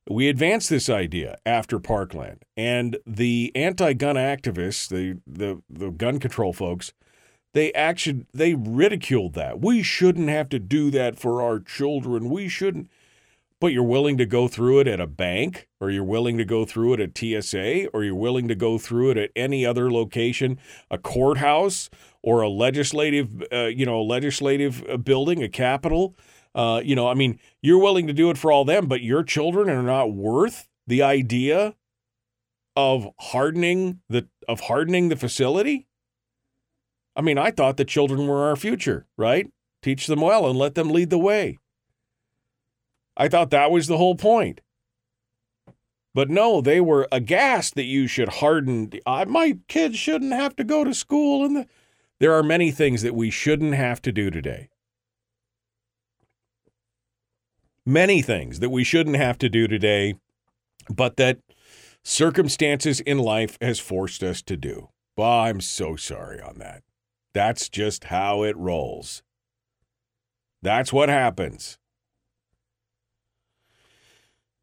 We 0.10 0.28
advanced 0.28 0.70
this 0.70 0.90
idea 0.90 1.38
after 1.46 1.78
Parkland, 1.80 2.44
and 2.58 2.98
the 3.06 3.52
anti-gun 3.54 4.16
activists, 4.16 4.88
the 4.88 5.20
the 5.28 5.62
the 5.70 5.92
gun 5.92 6.20
control 6.20 6.52
folks, 6.52 6.94
they 7.54 7.72
actually 7.74 8.26
they 8.34 8.56
ridiculed 8.56 9.34
that. 9.36 9.62
We 9.62 9.84
shouldn't 9.84 10.30
have 10.30 10.50
to 10.50 10.60
do 10.60 10.90
that 10.92 11.20
for 11.20 11.44
our 11.44 11.60
children. 11.60 12.30
We 12.30 12.48
shouldn't. 12.48 12.90
But 13.62 13.74
you're 13.74 13.84
willing 13.84 14.18
to 14.18 14.26
go 14.26 14.48
through 14.48 14.80
it 14.80 14.88
at 14.88 15.02
a 15.02 15.08
bank, 15.08 15.68
or 15.82 15.90
you're 15.92 16.04
willing 16.04 16.38
to 16.38 16.46
go 16.46 16.64
through 16.64 16.94
it 16.94 17.00
at 17.02 17.18
TSA, 17.18 17.88
or 17.88 18.04
you're 18.04 18.16
willing 18.16 18.48
to 18.48 18.56
go 18.56 18.78
through 18.78 19.12
it 19.12 19.18
at 19.18 19.32
any 19.36 19.66
other 19.66 19.92
location, 19.92 20.58
a 20.90 20.98
courthouse, 20.98 21.90
or 22.24 22.42
a 22.42 22.50
legislative, 22.50 23.44
uh, 23.52 23.66
you 23.66 23.86
know, 23.86 24.02
legislative 24.02 24.84
uh, 24.90 24.96
building, 24.96 25.44
a 25.44 25.50
capitol. 25.50 26.16
Uh, 26.56 26.82
you 26.84 26.96
know, 26.96 27.08
I 27.08 27.14
mean, 27.14 27.38
you're 27.62 27.80
willing 27.80 28.08
to 28.08 28.14
do 28.14 28.30
it 28.30 28.38
for 28.38 28.52
all 28.52 28.64
them, 28.64 28.88
but 28.88 29.02
your 29.02 29.24
children 29.24 29.70
are 29.70 29.84
not 29.84 30.14
worth 30.14 30.68
the 30.88 31.04
idea 31.04 31.76
of 32.76 33.10
hardening 33.20 34.00
the 34.10 34.28
of 34.48 34.62
hardening 34.62 35.10
the 35.10 35.16
facility. 35.16 35.88
I 37.16 37.22
mean, 37.22 37.38
I 37.38 37.52
thought 37.52 37.78
the 37.78 37.86
children 37.86 38.28
were 38.28 38.48
our 38.48 38.56
future, 38.56 39.06
right? 39.18 39.52
Teach 39.82 40.08
them 40.08 40.22
well 40.22 40.48
and 40.50 40.58
let 40.58 40.76
them 40.76 40.90
lead 40.90 41.10
the 41.10 41.20
way. 41.20 41.58
I 43.20 43.28
thought 43.28 43.52
that 43.52 43.70
was 43.70 43.86
the 43.86 43.98
whole 43.98 44.16
point. 44.16 44.62
But 46.16 46.32
no, 46.32 46.60
they 46.60 46.82
were 46.82 47.08
aghast 47.12 47.76
that 47.76 47.84
you 47.84 48.08
should 48.08 48.30
harden. 48.30 48.92
I, 49.06 49.26
my 49.26 49.60
kids 49.68 50.00
shouldn't 50.00 50.34
have 50.34 50.56
to 50.56 50.64
go 50.64 50.84
to 50.84 50.94
school, 50.96 51.46
and 51.46 51.56
the, 51.56 51.68
there 52.20 52.34
are 52.34 52.42
many 52.42 52.72
things 52.72 53.04
that 53.04 53.14
we 53.14 53.30
shouldn't 53.30 53.76
have 53.76 54.02
to 54.02 54.12
do 54.12 54.32
today. 54.32 54.70
many 57.90 58.22
things 58.22 58.60
that 58.60 58.70
we 58.70 58.84
shouldn't 58.84 59.18
have 59.18 59.38
to 59.40 59.50
do 59.50 59.68
today, 59.68 60.16
but 60.90 61.18
that 61.18 61.40
circumstances 62.04 63.00
in 63.02 63.18
life 63.18 63.58
has 63.62 63.80
forced 63.80 64.24
us 64.24 64.42
to 64.44 64.56
do. 64.56 64.90
Well, 65.18 65.30
I'm 65.30 65.60
so 65.60 65.96
sorry 65.96 66.40
on 66.40 66.60
that. 66.60 66.84
That's 67.34 67.68
just 67.68 68.06
how 68.06 68.44
it 68.44 68.56
rolls. 68.56 69.24
That's 70.62 70.94
what 70.94 71.10
happens. 71.10 71.78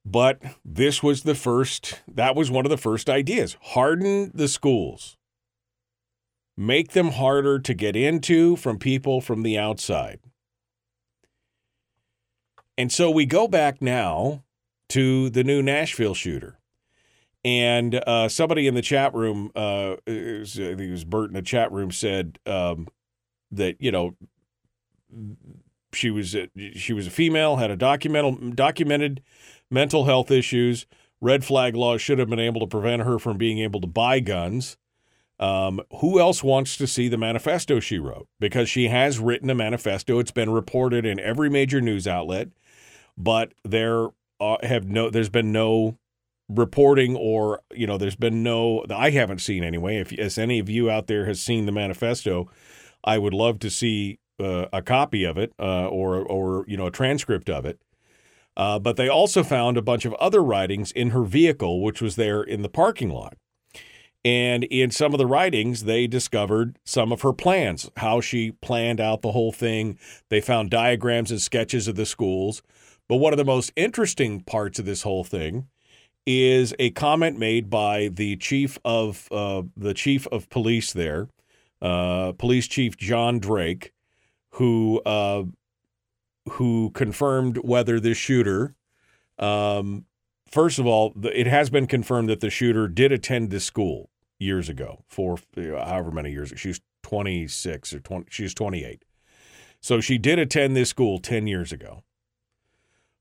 But 0.09 0.41
this 0.65 1.03
was 1.03 1.25
the 1.25 1.35
first, 1.35 2.01
that 2.07 2.37
was 2.37 2.49
one 2.49 2.65
of 2.65 2.71
the 2.71 2.77
first 2.77 3.11
ideas. 3.11 3.57
Harden 3.61 4.31
the 4.33 4.47
schools. 4.47 5.17
Make 6.57 6.93
them 6.93 7.09
harder 7.09 7.59
to 7.59 7.75
get 7.75 7.97
into 7.97 8.55
from 8.55 8.79
people 8.79 9.21
from 9.21 9.43
the 9.43 9.59
outside. 9.59 10.21
And 12.79 12.93
so 12.93 13.11
we 13.11 13.27
go 13.27 13.49
back 13.49 13.83
now 13.83 14.45
to 14.91 15.29
the 15.29 15.43
new 15.43 15.61
Nashville 15.61 16.15
shooter. 16.15 16.61
And 17.45 17.97
uh, 18.07 18.29
somebody 18.29 18.69
in 18.69 18.75
the 18.75 18.83
chat 18.83 19.13
room, 19.13 19.51
uh, 19.57 19.97
was, 20.07 20.59
I 20.59 20.75
think 20.75 20.81
it 20.83 20.91
was 20.91 21.05
Bert 21.05 21.31
in 21.31 21.35
the 21.35 21.43
chat 21.43 21.73
room, 21.73 21.91
said 21.91 22.39
um, 22.47 22.87
that 23.51 23.77
you 23.81 23.93
know 23.93 24.17
she 25.93 26.11
was 26.11 26.35
a, 26.35 26.49
she 26.75 26.93
was 26.93 27.07
a 27.07 27.11
female, 27.11 27.57
had 27.57 27.71
a 27.71 27.77
documental 27.77 28.55
documented 28.55 29.23
mental 29.71 30.05
health 30.05 30.31
issues. 30.31 30.87
Red 31.21 31.45
flag 31.45 31.75
laws 31.75 32.03
should 32.03 32.19
have 32.19 32.29
been 32.29 32.39
able 32.39 32.61
to 32.61 32.67
prevent 32.67 33.03
her 33.03 33.19
from 33.19 33.39
being 33.39 33.59
able 33.59 33.81
to 33.81 33.87
buy 33.87 34.21
guns. 34.21 34.77
Um, 35.39 35.83
who 36.01 36.19
else 36.19 36.43
wants 36.43 36.77
to 36.79 36.87
see 36.87 37.09
the 37.09 37.19
manifesto 37.19 37.79
she 37.79 37.99
wrote? 37.99 38.27
Because 38.41 38.71
she 38.71 38.89
has 38.89 39.19
written 39.19 39.51
a 39.51 39.55
manifesto. 39.55 40.19
It's 40.19 40.31
been 40.31 40.51
reported 40.51 41.05
in 41.05 41.21
every 41.21 41.51
major 41.51 41.81
news 41.81 42.07
outlet 42.07 42.49
but 43.17 43.53
there 43.65 44.09
uh, 44.41 44.57
have 44.63 44.87
no 44.87 45.11
there's 45.11 45.29
been 45.29 45.53
no 45.53 45.99
reporting 46.49 47.17
or 47.17 47.61
you 47.75 47.87
know 47.87 47.99
there's 47.99 48.17
been 48.17 48.43
no 48.43 48.85
I 48.91 49.11
haven't 49.11 49.41
seen 49.41 49.65
anyway 49.65 49.97
if 49.97 50.13
as 50.13 50.39
any 50.39 50.59
of 50.59 50.69
you 50.69 50.91
out 50.91 51.07
there 51.07 51.27
has 51.27 51.41
seen 51.41 51.67
the 51.67 51.73
manifesto 51.73 52.49
I 53.03 53.19
would 53.19 53.35
love 53.35 53.59
to 53.61 53.71
see 53.71 54.19
uh, 54.39 54.67
a 54.73 54.83
copy 54.83 55.25
of 55.25 55.39
it 55.39 55.53
uh, 55.59 55.89
or 55.89 56.19
or 56.19 56.65
you 56.69 56.77
know 56.77 56.87
a 56.87 56.91
transcript 56.91 57.49
of 57.49 57.65
it. 57.65 57.81
Uh, 58.57 58.79
but 58.79 58.97
they 58.97 59.09
also 59.09 59.43
found 59.43 59.77
a 59.77 59.83
bunch 59.83 60.05
of 60.05 60.15
other 60.15 60.43
writings 60.43 60.91
in 60.93 61.11
her 61.11 61.25
vehicle, 61.25 61.83
which 61.83 62.01
was 62.01 62.17
there 62.17 62.43
in 62.43 62.63
the 62.63 62.69
parking 62.69 63.11
lot. 63.11 63.37
And 64.25 64.65
in 64.65 64.91
some 64.91 65.15
of 65.15 65.19
the 65.19 65.27
writings, 65.27 65.85
they 65.85 66.09
discovered 66.09 66.79
some 66.85 67.13
of 67.13 67.23
her 67.23 67.33
plans, 67.33 67.91
how 67.99 68.21
she 68.21 68.51
planned 68.51 69.01
out 69.01 69.23
the 69.23 69.33
whole 69.33 69.53
thing. 69.53 69.99
They 70.31 70.41
found 70.41 70.71
diagrams 70.71 71.31
and 71.31 71.41
sketches 71.41 71.87
of 71.87 71.95
the 71.95 72.07
schools. 72.07 72.63
But 73.09 73.19
one 73.19 73.33
of 73.33 73.37
the 73.37 73.45
most 73.45 73.73
interesting 73.77 74.41
parts 74.41 74.81
of 74.81 74.85
this 74.85 75.03
whole 75.03 75.23
thing 75.23 75.69
is 76.27 76.75
a 76.81 76.91
comment 76.91 77.39
made 77.39 77.71
by 77.71 78.09
the 78.09 78.35
chief 78.37 78.79
of 78.85 79.29
uh, 79.31 79.63
the 79.77 79.95
chief 79.95 80.27
of 80.33 80.49
police 80.49 80.93
there, 80.93 81.29
uh, 81.81 82.33
Police 82.33 82.67
Chief 82.67 82.97
John 82.97 83.39
Drake, 83.39 83.93
who 84.55 85.01
uh, 85.07 85.45
who 86.51 86.91
confirmed 86.91 87.59
whether 87.59 88.01
the 88.01 88.15
shooter. 88.15 88.75
Um, 89.39 90.07
first 90.51 90.79
of 90.79 90.87
all, 90.87 91.13
it 91.23 91.47
has 91.47 91.71
been 91.71 91.87
confirmed 91.87 92.29
that 92.29 92.41
the 92.41 92.51
shooter 92.51 92.89
did 92.89 93.13
attend 93.13 93.51
this 93.51 93.65
school 93.65 94.11
years 94.39 94.69
ago, 94.69 95.05
for 95.09 95.39
however 95.57 96.11
many 96.11 96.31
years. 96.31 96.53
She's 96.57 96.81
26 97.03 97.95
or 97.95 98.01
20. 98.01 98.27
She's 98.31 98.55
28, 98.55 99.05
so 99.81 100.01
she 100.01 100.19
did 100.19 100.39
attend 100.39 100.77
this 100.77 100.91
school 100.91 101.19
10 101.19 101.47
years 101.47 101.73
ago 101.73 102.03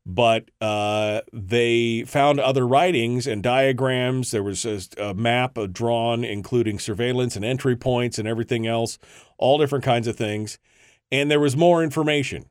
but 0.05 0.51
uh, 0.61 1.21
they 1.33 2.03
found 2.03 2.39
other 2.39 2.67
writings 2.67 3.25
and 3.25 3.41
diagrams. 3.41 4.31
There 4.31 4.43
was 4.43 4.63
a, 4.65 4.81
a 5.01 5.13
map 5.15 5.57
drawn, 5.71 6.23
including 6.23 6.77
surveillance 6.77 7.35
and 7.35 7.43
entry 7.43 7.75
points 7.75 8.19
and 8.19 8.27
everything 8.27 8.67
else, 8.67 8.99
all 9.38 9.57
different 9.57 9.83
kinds 9.83 10.07
of 10.07 10.15
things. 10.15 10.59
And 11.11 11.31
there 11.31 11.39
was 11.39 11.57
more 11.57 11.83
information. 11.83 12.45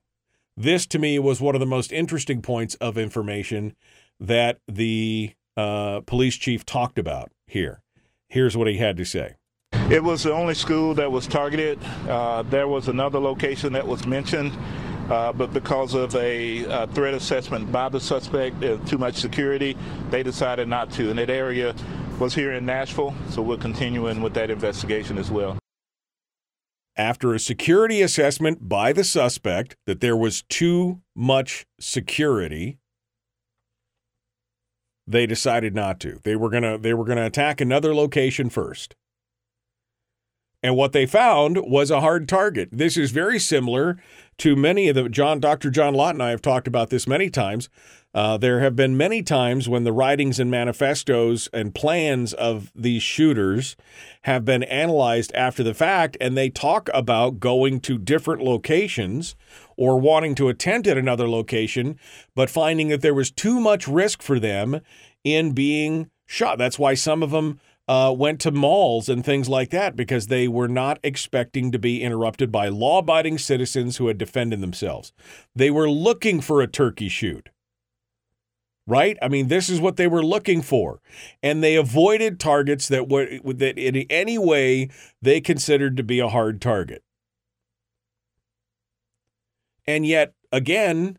This, 0.57 0.87
to 0.87 0.99
me, 0.99 1.19
was 1.19 1.41
one 1.41 1.55
of 1.55 1.61
the 1.61 1.67
most 1.67 1.93
interesting 1.93 2.43
points 2.43 2.75
of 2.77 2.97
information 2.97 3.75
that 4.21 4.59
the 4.69 5.33
uh, 5.57 6.01
police 6.07 6.37
chief 6.37 6.65
talked 6.65 6.99
about 6.99 7.31
here. 7.47 7.83
Here's 8.29 8.57
what 8.57 8.69
he 8.69 8.77
had 8.77 8.97
to 8.97 9.05
say. 9.05 9.37
It 9.91 10.03
was 10.03 10.23
the 10.23 10.33
only 10.33 10.55
school 10.55 10.95
that 10.95 11.11
was 11.11 11.27
targeted. 11.27 11.79
Uh, 12.09 12.43
there 12.43 12.69
was 12.69 12.89
another 12.89 13.19
location 13.19 13.73
that 13.73 13.87
was 13.87 14.07
mentioned 14.07 14.53
uh, 15.11 15.33
but 15.33 15.53
because 15.53 15.95
of 15.95 16.15
a, 16.17 16.65
a, 16.65 16.87
threat 16.89 17.13
assessment 17.13 17.71
by 17.71 17.89
the 17.89 18.01
suspect, 18.01 18.63
uh, 18.65 18.79
too 18.87 18.97
much 18.97 19.17
security, 19.17 19.77
they 20.11 20.23
decided 20.23 20.67
not 20.67 20.91
to. 20.93 21.11
And 21.11 21.19
that 21.19 21.29
area 21.29 21.75
was 22.19 22.35
here 22.35 22.53
in 22.53 22.65
Nashville, 22.65 23.15
so 23.29 23.43
we're 23.43 23.59
continuing 23.59 24.23
with 24.23 24.33
that 24.35 24.51
investigation 24.51 25.19
as 25.19 25.31
well. 25.31 25.59
After 26.97 27.35
a 27.35 27.41
security 27.41 28.03
assessment 28.03 28.69
by 28.69 28.93
the 28.93 29.03
suspect 29.03 29.77
that 29.87 30.01
there 30.01 30.17
was 30.17 30.43
too 30.43 31.01
much 31.15 31.67
security, 31.81 32.79
they 35.07 35.27
decided 35.27 35.75
not 35.75 35.99
to. 36.01 36.21
They 36.23 36.37
were 36.37 36.51
gonna 36.51 36.79
they 36.79 36.95
were 36.95 37.05
gonna 37.05 37.27
attack 37.27 37.61
another 37.61 37.95
location 37.95 38.49
first. 38.49 38.95
And 40.63 40.77
what 40.77 40.93
they 40.93 41.05
found 41.05 41.59
was 41.59 41.91
a 41.91 42.01
hard 42.01 42.27
target. 42.27 42.71
This 42.73 42.97
is 42.97 43.11
very 43.11 43.39
similar 43.39 43.99
to 44.39 44.57
many 44.57 44.89
of 44.89 44.95
the 44.95 45.09
John 45.09 45.41
Dr. 45.41 45.71
John 45.71 45.95
Lott 45.95 46.15
and 46.15 46.23
I 46.23 46.31
have 46.31 46.41
talked 46.43 46.67
about 46.69 46.91
this 46.91 47.07
many 47.07 47.29
times. 47.29 47.69
Uh, 48.15 48.37
there 48.37 48.61
have 48.61 48.77
been 48.77 48.97
many 48.97 49.23
times 49.23 49.69
when 49.69 49.83
the 49.83 49.93
writings 49.93 50.39
and 50.39 50.49
manifestos 50.49 51.49
and 51.53 51.75
plans 51.75 52.33
of 52.33 52.71
these 52.73 53.03
shooters 53.03 53.77
have 54.23 54.45
been 54.45 54.63
analyzed 54.63 55.33
after 55.35 55.65
the 55.65 55.75
fact, 55.75 56.17
and 56.21 56.37
they 56.37 56.49
talk 56.49 56.89
about 56.95 57.41
going 57.41 57.81
to 57.81 57.99
different 57.99 58.41
locations 58.41 59.35
or 59.77 59.99
wanting 59.99 60.37
to 60.37 60.49
attempt 60.49 60.87
at 60.87 60.97
another 60.97 61.29
location, 61.29 61.99
but 62.37 62.49
finding 62.49 62.89
that 62.89 63.01
there 63.01 63.15
was 63.15 63.33
too 63.33 63.59
much 63.59 63.89
risk 63.89 64.23
for 64.23 64.39
them 64.39 64.81
in 65.25 65.51
being 65.51 66.09
shot. 66.25 66.57
That's 66.57 66.79
why 66.79 66.95
some 66.95 67.21
of 67.21 67.33
them 67.33 67.59
uh, 67.89 68.15
went 68.17 68.41
to 68.41 68.53
malls 68.53 69.09
and 69.09 69.25
things 69.25 69.49
like 69.49 69.71
that 69.71 69.97
because 69.97 70.29
they 70.29 70.47
were 70.47 70.69
not 70.69 70.99
expecting 71.03 71.73
to 71.73 71.79
be 71.79 72.01
interrupted 72.01 72.53
by 72.53 72.69
law 72.69 72.99
abiding 72.99 73.39
citizens 73.39 73.97
who 73.97 74.07
had 74.07 74.19
defended 74.19 74.61
themselves. 74.61 75.13
They 75.55 75.71
were 75.71 75.91
looking 75.91 76.41
for 76.41 76.63
a 76.63 76.69
turkey 76.69 77.09
shoot. 77.09 77.51
Right? 78.87 79.17
I 79.23 79.29
mean, 79.29 79.49
this 79.49 79.71
is 79.71 79.81
what 79.81 79.97
they 79.97 80.07
were 80.07 80.23
looking 80.23 80.61
for. 80.61 81.01
And 81.43 81.65
they 81.65 81.75
avoided 81.77 82.39
targets 82.39 82.87
that 82.89 83.09
were 83.09 83.27
that 83.43 83.79
in 83.79 83.97
any 84.11 84.37
way 84.37 84.91
they 85.23 85.41
considered 85.41 85.97
to 85.97 86.03
be 86.03 86.19
a 86.19 86.29
hard 86.29 86.61
target. 86.61 87.03
And 89.87 90.07
yet, 90.07 90.35
again, 90.53 91.19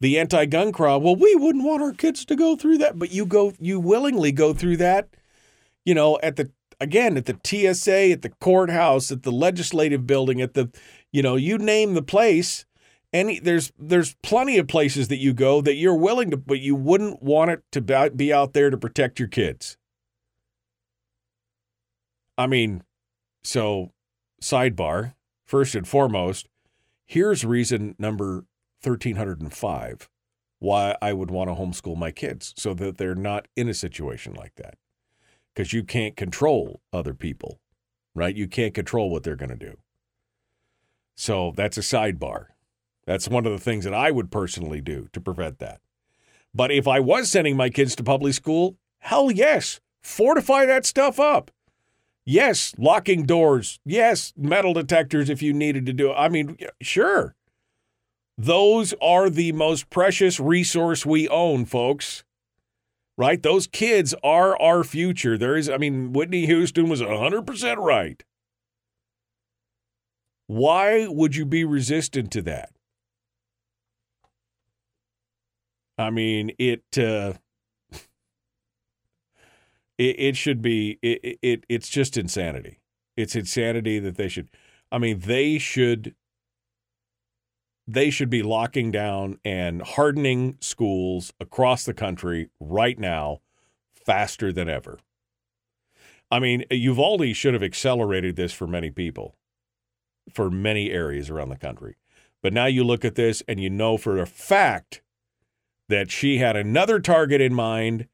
the 0.00 0.18
anti-gun 0.18 0.72
crowd, 0.72 1.02
well, 1.02 1.16
we 1.16 1.34
wouldn't 1.36 1.64
want 1.64 1.82
our 1.82 1.92
kids 1.92 2.24
to 2.24 2.36
go 2.36 2.56
through 2.56 2.78
that, 2.78 2.98
but 2.98 3.12
you 3.12 3.26
go 3.26 3.52
you 3.60 3.78
willingly 3.78 4.32
go 4.32 4.52
through 4.52 4.78
that 4.78 5.08
you 5.88 5.94
know, 5.94 6.18
at 6.22 6.36
the 6.36 6.50
again 6.80 7.16
at 7.16 7.24
the 7.24 7.40
TSA, 7.42 8.10
at 8.12 8.20
the 8.20 8.28
courthouse, 8.42 9.10
at 9.10 9.22
the 9.22 9.32
legislative 9.32 10.06
building, 10.06 10.42
at 10.42 10.52
the 10.52 10.70
you 11.10 11.22
know, 11.22 11.34
you 11.34 11.56
name 11.56 11.94
the 11.94 12.02
place. 12.02 12.66
Any 13.12 13.38
there's 13.38 13.72
there's 13.78 14.16
plenty 14.22 14.58
of 14.58 14.68
places 14.68 15.08
that 15.08 15.16
you 15.16 15.32
go 15.32 15.60
that 15.62 15.76
you're 15.76 15.96
willing 15.96 16.30
to, 16.30 16.36
but 16.36 16.60
you 16.60 16.74
wouldn't 16.74 17.22
want 17.22 17.50
it 17.50 17.62
to 17.72 18.10
be 18.10 18.32
out 18.32 18.52
there 18.52 18.68
to 18.68 18.76
protect 18.76 19.18
your 19.18 19.28
kids. 19.28 19.78
I 22.36 22.46
mean, 22.46 22.82
so 23.42 23.92
sidebar, 24.42 25.14
first 25.44 25.74
and 25.74 25.88
foremost, 25.88 26.48
here's 27.06 27.44
reason 27.44 27.96
number 27.98 28.44
1305 28.82 30.08
why 30.60 30.96
I 31.00 31.12
would 31.12 31.30
want 31.30 31.48
to 31.50 31.54
homeschool 31.54 31.96
my 31.96 32.10
kids 32.10 32.52
so 32.56 32.74
that 32.74 32.98
they're 32.98 33.14
not 33.14 33.46
in 33.56 33.68
a 33.68 33.74
situation 33.74 34.34
like 34.34 34.56
that 34.56 34.74
because 35.54 35.72
you 35.72 35.84
can't 35.84 36.16
control 36.16 36.80
other 36.92 37.14
people, 37.14 37.60
right? 38.14 38.34
You 38.34 38.48
can't 38.48 38.74
control 38.74 39.10
what 39.10 39.22
they're 39.22 39.36
going 39.36 39.50
to 39.50 39.56
do. 39.56 39.78
So 41.14 41.52
that's 41.56 41.78
a 41.78 41.82
sidebar. 41.82 42.46
That's 43.08 43.26
one 43.26 43.46
of 43.46 43.52
the 43.52 43.58
things 43.58 43.84
that 43.84 43.94
I 43.94 44.10
would 44.10 44.30
personally 44.30 44.82
do 44.82 45.08
to 45.14 45.20
prevent 45.22 45.60
that. 45.60 45.80
But 46.54 46.70
if 46.70 46.86
I 46.86 47.00
was 47.00 47.30
sending 47.30 47.56
my 47.56 47.70
kids 47.70 47.96
to 47.96 48.04
public 48.04 48.34
school, 48.34 48.76
hell 48.98 49.30
yes, 49.30 49.80
fortify 50.02 50.66
that 50.66 50.84
stuff 50.84 51.18
up. 51.18 51.50
Yes, 52.26 52.74
locking 52.76 53.24
doors. 53.24 53.80
Yes, 53.82 54.34
metal 54.36 54.74
detectors 54.74 55.30
if 55.30 55.40
you 55.40 55.54
needed 55.54 55.86
to 55.86 55.94
do 55.94 56.10
it. 56.10 56.16
I 56.18 56.28
mean, 56.28 56.58
sure. 56.82 57.34
Those 58.36 58.92
are 59.00 59.30
the 59.30 59.52
most 59.52 59.88
precious 59.88 60.38
resource 60.38 61.06
we 61.06 61.26
own, 61.28 61.64
folks 61.64 62.24
right? 63.16 63.42
Those 63.42 63.66
kids 63.66 64.14
are 64.22 64.56
our 64.62 64.84
future. 64.84 65.36
There 65.36 65.56
is, 65.56 65.68
I 65.68 65.76
mean, 65.76 66.12
Whitney 66.12 66.46
Houston 66.46 66.88
was 66.88 67.02
100% 67.02 67.76
right. 67.78 68.22
Why 70.46 71.08
would 71.08 71.34
you 71.34 71.44
be 71.44 71.64
resistant 71.64 72.30
to 72.30 72.42
that? 72.42 72.70
I 75.98 76.10
mean, 76.10 76.52
it, 76.58 76.84
uh, 76.96 77.34
it, 79.98 80.20
it 80.20 80.36
should 80.36 80.62
be, 80.62 80.98
it, 81.02 81.38
it, 81.42 81.64
it's 81.68 81.88
just 81.88 82.16
insanity. 82.16 82.78
It's 83.16 83.34
insanity 83.34 83.98
that 83.98 84.16
they 84.16 84.28
should, 84.28 84.48
I 84.92 84.98
mean, 84.98 85.18
they 85.20 85.58
should 85.58 86.14
they 87.88 88.10
should 88.10 88.28
be 88.28 88.42
locking 88.42 88.90
down 88.90 89.38
and 89.46 89.80
hardening 89.80 90.58
schools 90.60 91.32
across 91.40 91.84
the 91.84 91.94
country 91.94 92.50
right 92.60 92.98
now 92.98 93.40
faster 93.94 94.52
than 94.52 94.68
ever. 94.68 94.98
I 96.30 96.38
mean, 96.38 96.64
Uvalde 96.70 97.34
should 97.34 97.54
have 97.54 97.62
accelerated 97.62 98.36
this 98.36 98.52
for 98.52 98.66
many 98.66 98.90
people, 98.90 99.36
for 100.30 100.50
many 100.50 100.90
areas 100.90 101.30
around 101.30 101.48
the 101.48 101.56
country. 101.56 101.96
But 102.42 102.52
now 102.52 102.66
you 102.66 102.84
look 102.84 103.06
at 103.06 103.14
this 103.14 103.42
and 103.48 103.58
you 103.58 103.70
know 103.70 103.96
for 103.96 104.18
a 104.18 104.26
fact 104.26 105.00
that 105.88 106.10
she 106.10 106.38
had 106.38 106.56
another 106.56 107.00
target 107.00 107.40
in 107.40 107.54
mind 107.54 108.06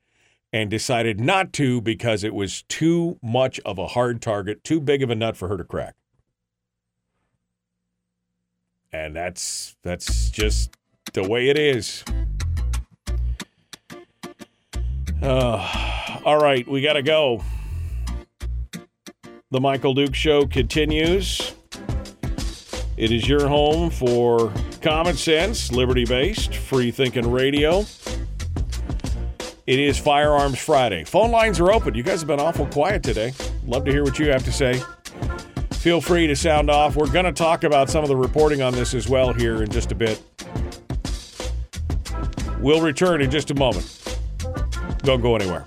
and 0.53 0.71
decided 0.71 1.21
not 1.21 1.53
to 1.53 1.81
because 1.81 2.23
it 2.23 2.35
was 2.35 2.63
too 2.69 3.19
much 3.23 3.59
of 3.61 3.79
a 3.79 3.89
hard 3.89 4.23
target, 4.23 4.63
too 4.63 4.81
big 4.81 5.03
of 5.03 5.11
a 5.11 5.15
nut 5.15 5.37
for 5.37 5.49
her 5.49 5.57
to 5.57 5.65
crack 5.65 5.97
and 8.95 9.15
that's 9.17 9.77
that's 9.83 10.31
just 10.31 10.71
the 11.15 11.29
way 11.29 11.49
it 11.49 11.59
is. 11.59 12.05
Uh, 15.21 16.21
all 16.25 16.39
right, 16.39 16.67
we 16.69 16.81
got 16.81 16.93
to 16.93 17.03
go. 17.03 17.43
The 19.51 19.61
Michael 19.61 19.95
Duke 19.95 20.15
Show 20.15 20.47
continues. 20.47 21.55
It 22.97 23.11
is 23.11 23.29
your 23.29 23.49
home 23.49 23.91
for 23.91 24.53
common 24.85 25.17
sense, 25.17 25.73
liberty 25.73 26.05
based, 26.05 26.55
free 26.55 26.91
thinking 26.91 27.31
radio. 27.31 27.87
It 29.67 29.79
is 29.79 29.99
Firearms 29.99 30.59
Friday. 30.59 31.05
Phone 31.05 31.31
lines 31.31 31.59
are 31.59 31.73
open. 31.73 31.95
You 31.95 32.03
guys 32.03 32.21
have 32.21 32.29
been 32.29 32.39
awful 32.39 32.67
quiet 32.67 33.03
today. 33.03 33.33
Love 33.67 33.87
to 33.87 33.91
hear 33.91 34.05
what 34.05 34.19
you 34.19 34.29
have 34.29 34.45
to 34.45 34.53
say. 34.53 34.83
feel 35.73 36.03
free 36.03 36.27
to 36.27 36.37
sound 36.37 36.69
off. 36.69 36.97
We're 36.97 37.11
going 37.11 37.25
to 37.25 37.33
talk 37.33 37.65
about 37.65 37.89
some 37.89 38.05
of 38.05 38.09
the 38.09 38.17
reporting 38.17 38.61
on 38.61 38.75
this 38.75 38.93
as 38.93 39.09
well 39.09 39.33
here 39.33 39.63
in 39.63 39.71
just 39.71 39.91
a 39.91 39.95
bit. 39.95 40.23
We'll 42.61 42.83
return 42.83 43.23
in 43.23 43.31
just 43.31 43.51
a 43.51 43.55
moment. 43.55 44.19
Don't 44.99 45.23
go 45.23 45.35
anywhere. 45.35 45.67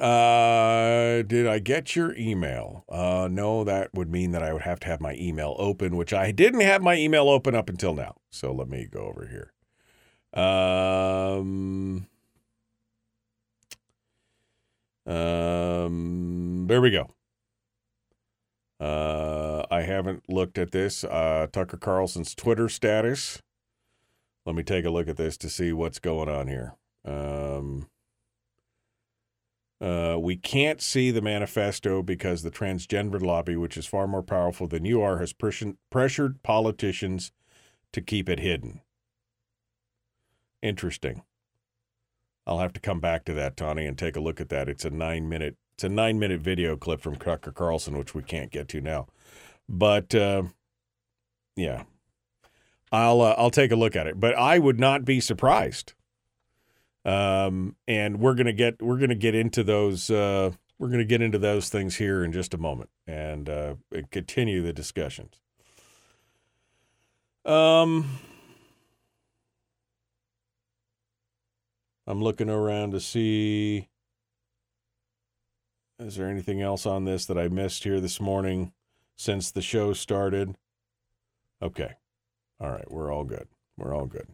Uh, 0.00 1.22
did 1.22 1.46
I 1.46 1.58
get 1.58 1.94
your 1.94 2.16
email? 2.16 2.84
Uh, 2.88 3.28
no, 3.30 3.64
that 3.64 3.90
would 3.94 4.10
mean 4.10 4.32
that 4.32 4.42
I 4.42 4.52
would 4.52 4.62
have 4.62 4.80
to 4.80 4.86
have 4.86 5.00
my 5.00 5.14
email 5.14 5.54
open, 5.58 5.96
which 5.96 6.12
I 6.12 6.30
didn't 6.32 6.60
have 6.60 6.82
my 6.82 6.94
email 6.96 7.28
open 7.28 7.54
up 7.54 7.68
until 7.68 7.94
now. 7.94 8.16
So 8.30 8.52
let 8.52 8.68
me 8.68 8.86
go 8.90 9.00
over 9.00 9.26
here. 9.26 9.52
Um, 10.42 12.08
um, 15.06 16.66
there 16.66 16.80
we 16.80 16.90
go. 16.90 17.10
Uh, 18.80 19.64
I 19.70 19.82
haven't 19.82 20.24
looked 20.28 20.58
at 20.58 20.72
this. 20.72 21.04
Uh, 21.04 21.46
Tucker 21.52 21.76
Carlson's 21.76 22.34
Twitter 22.34 22.68
status. 22.68 23.40
Let 24.44 24.56
me 24.56 24.62
take 24.62 24.84
a 24.84 24.90
look 24.90 25.08
at 25.08 25.16
this 25.16 25.36
to 25.38 25.48
see 25.48 25.72
what's 25.72 25.98
going 25.98 26.28
on 26.28 26.48
here. 26.48 26.74
Um, 27.04 27.88
uh, 29.84 30.16
we 30.18 30.34
can't 30.34 30.80
see 30.80 31.10
the 31.10 31.20
manifesto 31.20 32.02
because 32.02 32.42
the 32.42 32.50
transgender 32.50 33.20
lobby, 33.20 33.54
which 33.54 33.76
is 33.76 33.84
far 33.84 34.06
more 34.06 34.22
powerful 34.22 34.66
than 34.66 34.86
you 34.86 35.02
are, 35.02 35.18
has 35.18 35.34
pressured, 35.34 35.76
pressured 35.90 36.42
politicians 36.42 37.32
to 37.92 38.00
keep 38.00 38.30
it 38.30 38.40
hidden. 38.40 38.80
Interesting. 40.62 41.22
I'll 42.46 42.60
have 42.60 42.72
to 42.72 42.80
come 42.80 42.98
back 42.98 43.26
to 43.26 43.34
that, 43.34 43.58
Tawny, 43.58 43.84
and 43.84 43.98
take 43.98 44.16
a 44.16 44.20
look 44.20 44.40
at 44.40 44.48
that. 44.48 44.70
It's 44.70 44.86
a 44.86 44.90
nine 44.90 45.28
minute 45.28 45.56
it's 45.74 45.84
a 45.84 45.88
nine 45.90 46.18
minute 46.18 46.40
video 46.40 46.76
clip 46.76 47.00
from 47.02 47.16
Tucker 47.16 47.52
Carlson, 47.52 47.98
which 47.98 48.14
we 48.14 48.22
can't 48.22 48.50
get 48.50 48.68
to 48.68 48.80
now. 48.80 49.08
But 49.68 50.14
uh, 50.14 50.44
yeah, 51.56 51.82
I'll 52.90 53.20
uh, 53.20 53.34
I'll 53.36 53.50
take 53.50 53.72
a 53.72 53.76
look 53.76 53.96
at 53.96 54.06
it. 54.06 54.18
But 54.18 54.34
I 54.34 54.58
would 54.58 54.80
not 54.80 55.04
be 55.04 55.20
surprised 55.20 55.92
um, 57.04 57.76
and 57.86 58.18
we're 58.18 58.34
gonna 58.34 58.52
get 58.52 58.80
we're 58.80 58.98
gonna 58.98 59.14
get 59.14 59.34
into 59.34 59.62
those 59.62 60.10
uh, 60.10 60.50
we're 60.78 60.88
gonna 60.88 61.04
get 61.04 61.22
into 61.22 61.38
those 61.38 61.68
things 61.68 61.96
here 61.96 62.24
in 62.24 62.32
just 62.32 62.54
a 62.54 62.58
moment 62.58 62.90
and 63.06 63.48
uh, 63.48 63.74
continue 64.10 64.62
the 64.62 64.72
discussions. 64.72 65.40
Um, 67.44 68.18
I'm 72.06 72.22
looking 72.22 72.48
around 72.48 72.92
to 72.92 73.00
see 73.00 73.88
is 75.98 76.16
there 76.16 76.28
anything 76.28 76.60
else 76.60 76.86
on 76.86 77.04
this 77.04 77.26
that 77.26 77.38
I 77.38 77.48
missed 77.48 77.84
here 77.84 78.00
this 78.00 78.20
morning 78.20 78.72
since 79.16 79.50
the 79.50 79.62
show 79.62 79.92
started? 79.92 80.56
Okay, 81.62 81.92
all 82.58 82.70
right, 82.70 82.90
we're 82.90 83.12
all 83.12 83.24
good. 83.24 83.46
We're 83.76 83.94
all 83.94 84.06
good. 84.06 84.28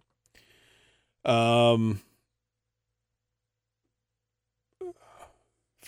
Um. 1.25 2.01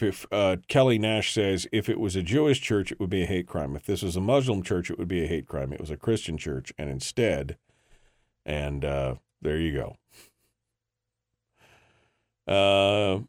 If, 0.01 0.27
uh, 0.33 0.57
Kelly 0.69 0.99
Nash 0.99 1.33
says 1.33 1.67
if 1.71 1.89
it 1.89 2.01
was 2.01 2.17
a 2.17 2.23
Jewish 2.23 2.61
church, 2.61 2.91
it 2.91 2.99
would 2.99 3.11
be 3.11 3.23
a 3.23 3.27
hate 3.27 3.47
crime. 3.47 3.77
If 3.77 3.85
this 3.85 4.03
was 4.03 4.17
a 4.17 4.21
Muslim 4.21 4.63
church, 4.63 4.91
it 4.91 4.99
would 4.99 5.09
be 5.09 5.23
a 5.23 5.29
hate 5.29 5.47
crime. 5.47 5.73
It 5.73 5.81
was 5.81 5.91
a 5.91 5.97
Christian 5.97 6.39
church, 6.39 6.73
and 6.79 6.89
instead, 6.89 7.57
and 8.45 8.85
uh, 8.85 9.17
there 9.43 9.59
you 9.59 9.73
go. 9.73 9.97
Uh, 12.53 13.21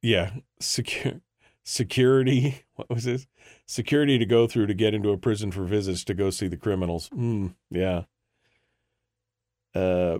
yeah, 0.00 0.30
secure 0.60 1.20
security. 1.64 2.62
What 2.74 2.88
was 2.88 3.04
this? 3.04 3.26
Security 3.66 4.18
to 4.18 4.24
go 4.24 4.48
through 4.48 4.66
to 4.66 4.74
get 4.74 4.94
into 4.94 5.10
a 5.10 5.18
prison 5.18 5.52
for 5.52 5.64
visits 5.64 6.04
to 6.04 6.14
go 6.14 6.30
see 6.30 6.48
the 6.48 6.56
criminals. 6.56 7.10
Mm, 7.10 7.54
yeah. 7.70 8.04
Uh, 9.74 10.18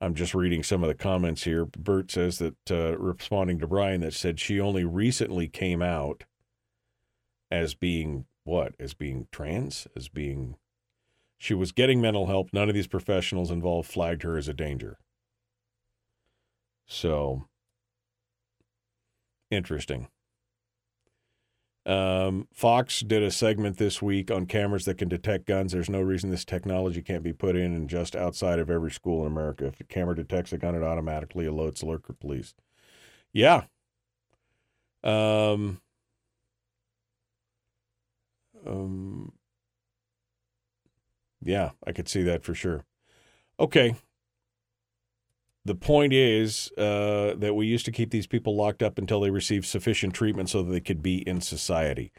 I'm 0.00 0.14
just 0.14 0.34
reading 0.34 0.62
some 0.62 0.82
of 0.84 0.88
the 0.88 0.94
comments 0.94 1.44
here. 1.44 1.64
Bert 1.64 2.10
says 2.10 2.38
that, 2.38 2.70
uh, 2.70 2.96
responding 2.98 3.58
to 3.58 3.66
Brian, 3.66 4.00
that 4.02 4.14
said 4.14 4.38
she 4.38 4.60
only 4.60 4.84
recently 4.84 5.48
came 5.48 5.82
out 5.82 6.24
as 7.50 7.74
being 7.74 8.26
what? 8.44 8.74
As 8.78 8.94
being 8.94 9.26
trans? 9.32 9.86
As 9.96 10.08
being. 10.08 10.56
She 11.36 11.54
was 11.54 11.72
getting 11.72 12.00
mental 12.00 12.26
help. 12.26 12.50
None 12.52 12.68
of 12.68 12.74
these 12.74 12.86
professionals 12.86 13.50
involved 13.50 13.90
flagged 13.90 14.22
her 14.22 14.36
as 14.36 14.48
a 14.48 14.54
danger. 14.54 14.98
So, 16.86 17.46
interesting. 19.50 20.08
Um, 21.88 22.48
Fox 22.52 23.00
did 23.00 23.22
a 23.22 23.30
segment 23.30 23.78
this 23.78 24.02
week 24.02 24.30
on 24.30 24.44
cameras 24.44 24.84
that 24.84 24.98
can 24.98 25.08
detect 25.08 25.46
guns. 25.46 25.72
There's 25.72 25.88
no 25.88 26.02
reason 26.02 26.30
this 26.30 26.44
technology 26.44 27.00
can't 27.00 27.22
be 27.22 27.32
put 27.32 27.56
in 27.56 27.72
and 27.74 27.88
just 27.88 28.14
outside 28.14 28.58
of 28.58 28.68
every 28.68 28.90
school 28.90 29.22
in 29.22 29.32
America. 29.32 29.64
If 29.64 29.78
the 29.78 29.84
camera 29.84 30.14
detects 30.14 30.52
a 30.52 30.58
gun, 30.58 30.74
it 30.74 30.82
automatically 30.82 31.46
alerts 31.46 31.82
local 31.82 32.14
police. 32.20 32.52
Yeah. 33.32 33.64
Um, 35.02 35.80
um, 38.66 39.32
yeah, 41.40 41.70
I 41.86 41.92
could 41.92 42.08
see 42.08 42.22
that 42.24 42.44
for 42.44 42.54
sure. 42.54 42.84
Okay. 43.58 43.96
The 45.68 45.74
point 45.74 46.14
is 46.14 46.72
uh, 46.78 47.34
that 47.36 47.54
we 47.54 47.66
used 47.66 47.84
to 47.84 47.92
keep 47.92 48.10
these 48.10 48.26
people 48.26 48.56
locked 48.56 48.82
up 48.82 48.96
until 48.96 49.20
they 49.20 49.28
received 49.28 49.66
sufficient 49.66 50.14
treatment 50.14 50.48
so 50.48 50.62
that 50.62 50.70
they 50.70 50.80
could 50.80 51.02
be 51.02 51.18
in 51.28 51.42
society. 51.42 52.10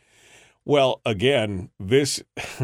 Well, 0.66 1.02
again, 1.04 1.72
this 1.80 2.22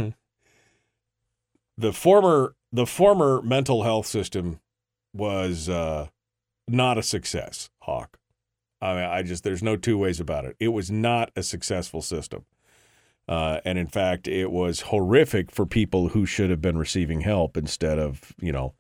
the 1.76 1.92
former 1.92 2.56
the 2.72 2.86
former 2.86 3.42
mental 3.42 3.82
health 3.82 4.06
system 4.06 4.60
was 5.12 5.68
uh, 5.68 6.10
not 6.68 7.00
a 7.00 7.04
success. 7.04 7.72
Hawk, 7.82 8.20
I 8.80 8.94
mean, 8.94 9.06
I 9.06 9.24
just 9.24 9.44
there's 9.44 9.64
no 9.64 9.78
two 9.78 9.98
ways 9.98 10.20
about 10.20 10.46
it. 10.46 10.56
It 10.60 10.68
was 10.68 10.92
not 10.92 11.32
a 11.36 11.42
successful 11.42 12.04
system, 12.04 12.46
uh, 13.28 13.60
and 13.66 13.80
in 13.80 13.88
fact, 13.88 14.28
it 14.28 14.52
was 14.52 14.82
horrific 14.82 15.50
for 15.50 15.66
people 15.66 16.10
who 16.10 16.28
should 16.28 16.52
have 16.52 16.62
been 16.62 16.78
receiving 16.78 17.22
help 17.22 17.58
instead 17.58 17.98
of 17.98 18.34
you 18.40 18.52
know 18.52 18.76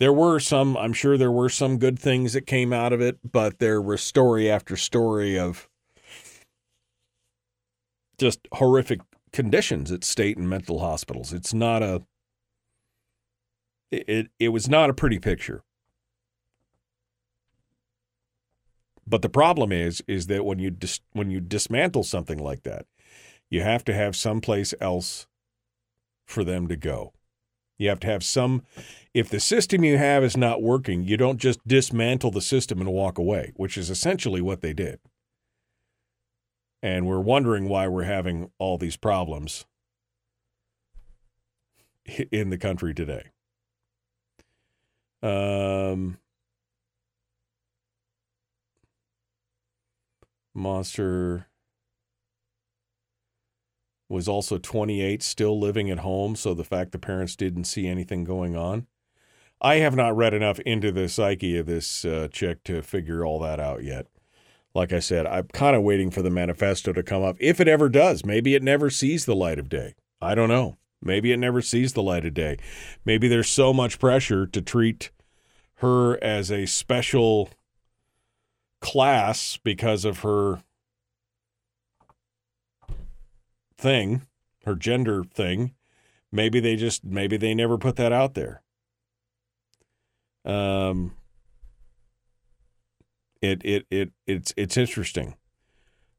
there 0.00 0.12
were 0.12 0.40
some 0.40 0.76
i'm 0.76 0.92
sure 0.92 1.16
there 1.16 1.30
were 1.30 1.48
some 1.48 1.78
good 1.78 1.98
things 1.98 2.32
that 2.32 2.46
came 2.46 2.72
out 2.72 2.92
of 2.92 3.00
it 3.00 3.18
but 3.30 3.60
there 3.60 3.80
were 3.80 3.96
story 3.96 4.50
after 4.50 4.76
story 4.76 5.38
of 5.38 5.68
just 8.18 8.46
horrific 8.52 9.00
conditions 9.32 9.90
at 9.90 10.04
state 10.04 10.36
and 10.36 10.48
mental 10.48 10.80
hospitals. 10.80 11.32
It's 11.32 11.54
not 11.54 11.82
a 11.82 12.02
it 13.90 14.28
it 14.38 14.50
was 14.50 14.68
not 14.68 14.90
a 14.90 14.94
pretty 14.94 15.18
picture. 15.18 15.62
But 19.06 19.22
the 19.22 19.28
problem 19.28 19.72
is 19.72 20.02
is 20.06 20.26
that 20.26 20.44
when 20.44 20.58
you 20.58 20.70
dis, 20.70 21.00
when 21.12 21.30
you 21.30 21.40
dismantle 21.40 22.04
something 22.04 22.38
like 22.38 22.62
that 22.64 22.86
you 23.48 23.62
have 23.62 23.84
to 23.84 23.94
have 23.94 24.14
someplace 24.14 24.74
else 24.80 25.26
for 26.26 26.44
them 26.44 26.68
to 26.68 26.76
go. 26.76 27.12
You 27.78 27.88
have 27.88 27.98
to 28.00 28.06
have 28.06 28.22
some, 28.22 28.62
if 29.12 29.28
the 29.28 29.40
system 29.40 29.82
you 29.84 29.98
have 29.98 30.22
is 30.22 30.36
not 30.36 30.62
working, 30.62 31.02
you 31.02 31.16
don't 31.16 31.38
just 31.38 31.66
dismantle 31.66 32.30
the 32.30 32.40
system 32.40 32.80
and 32.80 32.92
walk 32.92 33.18
away, 33.18 33.52
which 33.56 33.76
is 33.76 33.90
essentially 33.90 34.40
what 34.40 34.60
they 34.60 34.72
did. 34.72 35.00
And 36.82 37.06
we're 37.06 37.20
wondering 37.20 37.68
why 37.68 37.88
we're 37.88 38.04
having 38.04 38.50
all 38.58 38.78
these 38.78 38.96
problems 38.96 39.66
in 42.30 42.50
the 42.50 42.58
country 42.58 42.94
today. 42.94 43.30
Um, 45.22 46.18
monster 50.54 51.48
was 54.08 54.26
also 54.26 54.56
28, 54.58 55.22
still 55.22 55.58
living 55.58 55.90
at 55.90 55.98
home. 55.98 56.34
So 56.36 56.54
the 56.54 56.64
fact 56.64 56.92
the 56.92 56.98
parents 56.98 57.36
didn't 57.36 57.64
see 57.64 57.86
anything 57.86 58.24
going 58.24 58.56
on. 58.56 58.86
I 59.60 59.76
have 59.76 59.94
not 59.94 60.16
read 60.16 60.32
enough 60.32 60.58
into 60.60 60.90
the 60.90 61.08
psyche 61.08 61.58
of 61.58 61.66
this 61.66 62.04
uh, 62.04 62.28
chick 62.32 62.64
to 62.64 62.82
figure 62.82 63.24
all 63.24 63.38
that 63.40 63.60
out 63.60 63.84
yet. 63.84 64.06
Like 64.74 64.92
I 64.92 65.00
said, 65.00 65.26
I'm 65.26 65.48
kind 65.48 65.76
of 65.76 65.82
waiting 65.82 66.10
for 66.10 66.22
the 66.22 66.30
manifesto 66.30 66.92
to 66.92 67.02
come 67.02 67.22
up. 67.22 67.36
If 67.40 67.60
it 67.60 67.68
ever 67.68 67.88
does, 67.88 68.24
maybe 68.24 68.54
it 68.54 68.62
never 68.62 68.88
sees 68.88 69.26
the 69.26 69.34
light 69.34 69.58
of 69.58 69.68
day. 69.68 69.94
I 70.20 70.34
don't 70.34 70.48
know. 70.48 70.78
Maybe 71.02 71.32
it 71.32 71.38
never 71.38 71.60
sees 71.60 71.92
the 71.92 72.02
light 72.02 72.24
of 72.24 72.34
day. 72.34 72.58
Maybe 73.04 73.26
there's 73.26 73.48
so 73.48 73.72
much 73.72 73.98
pressure 73.98 74.46
to 74.46 74.62
treat 74.62 75.10
her 75.76 76.22
as 76.22 76.52
a 76.52 76.66
special 76.66 77.50
class 78.80 79.58
because 79.62 80.04
of 80.04 80.20
her 80.20 80.62
thing, 83.76 84.22
her 84.64 84.74
gender 84.74 85.24
thing. 85.24 85.74
Maybe 86.30 86.60
they 86.60 86.76
just 86.76 87.04
maybe 87.04 87.36
they 87.36 87.54
never 87.54 87.76
put 87.76 87.96
that 87.96 88.12
out 88.12 88.34
there. 88.34 88.62
Um 90.44 91.16
it 93.42 93.62
it 93.64 93.86
it 93.90 94.12
it's 94.26 94.52
it's 94.56 94.76
interesting. 94.76 95.36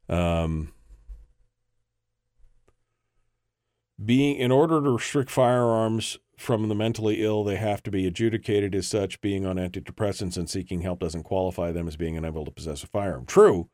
Um 0.08 0.72
being 4.04 4.36
in 4.36 4.50
order 4.50 4.80
to 4.82 4.90
restrict 4.90 5.30
firearms 5.30 6.18
from 6.36 6.68
the 6.68 6.74
mentally 6.74 7.22
ill, 7.22 7.44
they 7.44 7.56
have 7.56 7.82
to 7.84 7.90
be 7.90 8.06
adjudicated 8.06 8.74
as 8.74 8.88
such. 8.88 9.20
Being 9.20 9.46
on 9.46 9.56
antidepressants 9.56 10.36
and 10.36 10.50
seeking 10.50 10.80
help 10.80 10.98
doesn't 11.00 11.22
qualify 11.22 11.70
them 11.70 11.86
as 11.86 11.96
being 11.96 12.16
unable 12.16 12.44
to 12.44 12.50
possess 12.50 12.82
a 12.82 12.86
firearm. 12.88 13.26
True, 13.26 13.68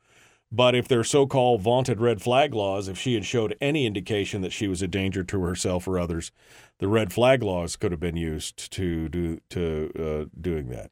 but 0.51 0.75
if 0.75 0.89
their 0.89 1.05
so-called 1.05 1.61
vaunted 1.61 2.01
red 2.01 2.23
flag 2.23 2.55
laws, 2.55 2.89
if 2.89 2.99
she 2.99 3.15
had 3.15 3.25
showed 3.25 3.57
any 3.61 3.87
indication 3.87 4.41
that 4.43 4.53
she 4.53 4.69
was 4.69 4.83
a 4.83 4.89
danger 4.89 5.23
to 5.25 5.43
herself 5.43 5.87
or 5.87 5.99
others, 5.99 6.33
the 6.79 6.89
red 6.89 7.13
flag 7.13 7.43
laws 7.43 7.77
could 7.77 7.91
have 7.91 8.01
been 8.01 8.17
used 8.17 8.71
to 8.73 9.09
do 9.09 9.41
to 9.51 9.91
uh, 9.99 10.25
doing 10.41 10.69
that. 10.69 10.91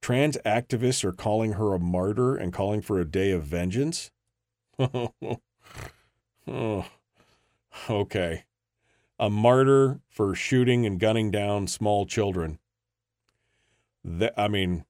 Trans 0.00 0.36
activists 0.46 1.04
are 1.04 1.12
calling 1.12 1.52
her 1.52 1.74
a 1.74 1.78
martyr 1.78 2.36
and 2.36 2.52
calling 2.52 2.80
for 2.80 2.98
a 2.98 3.04
day 3.04 3.32
of 3.32 3.44
vengeance. 3.44 4.10
oh, 4.78 5.12
okay 7.90 8.44
a 9.20 9.28
martyr 9.28 10.00
for 10.08 10.34
shooting 10.34 10.86
and 10.86 10.98
gunning 10.98 11.30
down 11.30 11.66
small 11.66 12.06
children. 12.06 12.58
That 14.02 14.32
I 14.36 14.48
mean, 14.48 14.86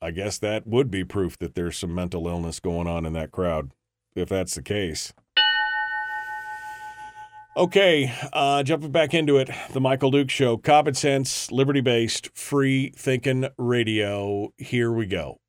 I 0.00 0.12
guess 0.12 0.38
that 0.38 0.66
would 0.66 0.90
be 0.90 1.04
proof 1.04 1.38
that 1.38 1.54
there's 1.54 1.76
some 1.76 1.94
mental 1.94 2.28
illness 2.28 2.60
going 2.60 2.86
on 2.86 3.04
in 3.04 3.12
that 3.14 3.32
crowd, 3.32 3.72
if 4.14 4.28
that's 4.28 4.54
the 4.54 4.62
case. 4.62 5.12
Okay, 7.56 8.12
uh, 8.32 8.62
jumping 8.62 8.92
back 8.92 9.14
into 9.14 9.36
it, 9.38 9.50
the 9.72 9.80
Michael 9.80 10.12
Duke 10.12 10.30
Show, 10.30 10.56
common 10.56 10.94
sense, 10.94 11.50
liberty 11.50 11.80
based, 11.80 12.30
free 12.36 12.92
thinking 12.94 13.48
radio. 13.58 14.52
Here 14.56 14.92
we 14.92 15.06
go. 15.06 15.40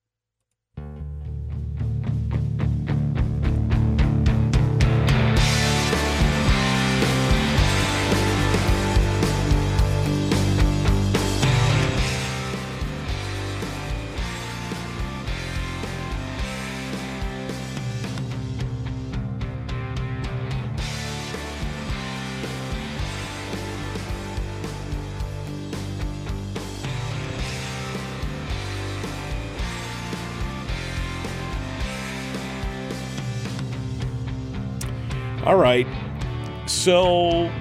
So, 36.79 37.51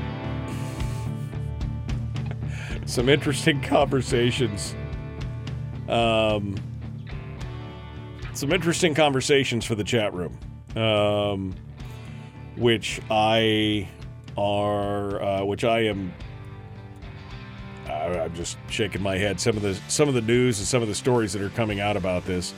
some 2.87 3.09
interesting 3.09 3.61
conversations. 3.63 4.77
Um, 5.89 6.55
some 8.33 8.53
interesting 8.53 8.95
conversations 8.95 9.65
for 9.65 9.75
the 9.75 9.83
chat 9.83 10.15
room, 10.15 10.39
um, 10.77 11.53
which 12.57 13.01
I 13.11 13.89
are, 14.37 15.21
uh, 15.21 15.45
which 15.45 15.65
I 15.65 15.81
am. 15.81 16.15
I- 17.89 18.21
I'm 18.21 18.35
just 18.37 18.57
shaking 18.71 19.03
my 19.03 19.19
head. 19.19 19.41
Some 19.41 19.57
of 19.57 19.63
the 19.63 19.75
some 19.89 20.07
of 20.09 20.15
the 20.15 20.23
news 20.23 20.61
and 20.61 20.69
some 20.69 20.81
of 20.81 20.87
the 20.87 20.95
stories 20.95 21.33
that 21.33 21.43
are 21.43 21.51
coming 21.51 21.81
out 21.81 21.97
about 21.97 22.25
this. 22.25 22.55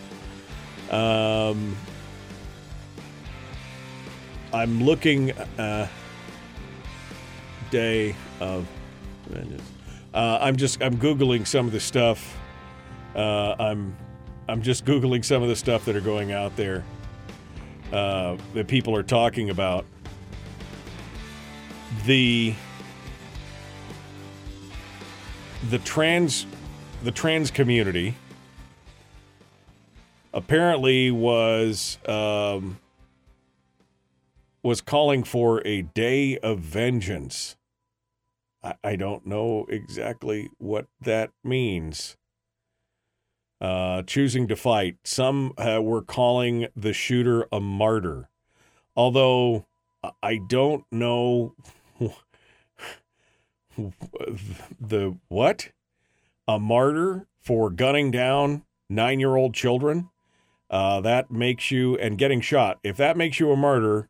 Um, 0.91 1.75
I'm 4.53 4.85
looking 4.85 5.33
uh, 5.33 5.89
day 7.71 8.15
of 8.41 8.67
uh, 10.13 10.39
I'm 10.41 10.57
just 10.57 10.83
I'm 10.83 10.97
googling 10.97 11.47
some 11.47 11.67
of 11.67 11.73
the 11.73 11.81
stuff. 11.81 12.37
Uh, 13.15 13.55
I'm 13.59 13.97
I'm 14.49 14.63
just 14.63 14.85
googling 14.85 15.25
some 15.25 15.43
of 15.43 15.49
the 15.49 15.57
stuff 15.57 15.85
that 15.85 15.95
are 15.95 16.01
going 16.01 16.33
out 16.33 16.57
there 16.57 16.85
uh, 17.93 18.37
that 18.55 18.67
people 18.67 18.97
are 18.97 19.03
talking 19.03 19.51
about. 19.51 19.85
The 22.07 22.55
the 25.69 25.79
trans 25.79 26.47
the 27.03 27.13
trans 27.13 27.51
community 27.51 28.15
apparently 30.33 31.11
was 31.11 31.99
um, 32.07 32.79
was 34.63 34.81
calling 34.81 35.25
for 35.25 35.67
a 35.67 35.83
day 35.83 36.39
of 36.39 36.59
vengeance. 36.59 37.57
I, 38.63 38.75
I 38.83 38.97
don't 38.97 39.27
know 39.27 39.67
exactly 39.69 40.51
what 40.59 40.87
that 41.01 41.31
means. 41.43 42.17
Uh, 43.61 44.03
choosing 44.03 44.49
to 44.49 44.57
fight. 44.57 44.97
Some 45.05 45.53
uh, 45.59 45.81
were 45.83 46.03
calling 46.03 46.69
the 46.75 46.95
shooter 46.95 47.47
a 47.53 47.61
martyr. 47.61 48.29
Although 48.97 49.67
I- 50.23 50.41
don't 50.49 50.85
know 50.91 51.55
the 54.81 55.17
what? 55.29 55.71
A 56.49 56.59
martyr 56.59 57.27
for 57.39 57.71
gunning 57.71 58.11
down 58.11 58.65
nine 58.89 59.21
year 59.21 59.37
old 59.37 59.55
children? 59.55 60.09
Uh, 60.71 61.01
that 61.01 61.31
makes 61.31 61.71
you, 61.71 61.97
and 61.99 62.17
getting 62.17 62.41
shot, 62.41 62.79
if 62.85 62.97
that 62.97 63.17
makes 63.17 63.41
you 63.41 63.51
a 63.51 63.57
martyr, 63.57 64.09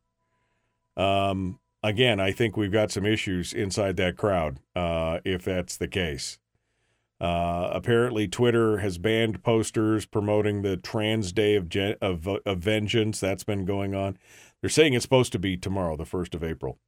um, 0.96 1.58
again, 1.82 2.20
I 2.20 2.32
think 2.32 2.56
we've 2.56 2.72
got 2.72 2.90
some 2.90 3.06
issues 3.06 3.52
inside 3.52 3.96
that 3.96 4.16
crowd 4.16 4.58
uh, 4.74 5.20
if 5.24 5.44
that's 5.44 5.76
the 5.76 5.88
case. 5.88 6.38
Uh, 7.20 7.68
apparently, 7.72 8.26
Twitter 8.26 8.78
has 8.78 8.96
banned 8.96 9.42
posters 9.42 10.06
promoting 10.06 10.62
the 10.62 10.76
Trans 10.76 11.32
Day 11.32 11.54
of, 11.54 11.68
Gen- 11.68 11.96
of, 12.00 12.26
of 12.26 12.58
Vengeance. 12.58 13.20
That's 13.20 13.44
been 13.44 13.66
going 13.66 13.94
on. 13.94 14.16
They're 14.60 14.70
saying 14.70 14.94
it's 14.94 15.02
supposed 15.02 15.32
to 15.32 15.38
be 15.38 15.56
tomorrow, 15.56 15.96
the 15.96 16.04
1st 16.04 16.34
of 16.34 16.42
April. 16.42 16.78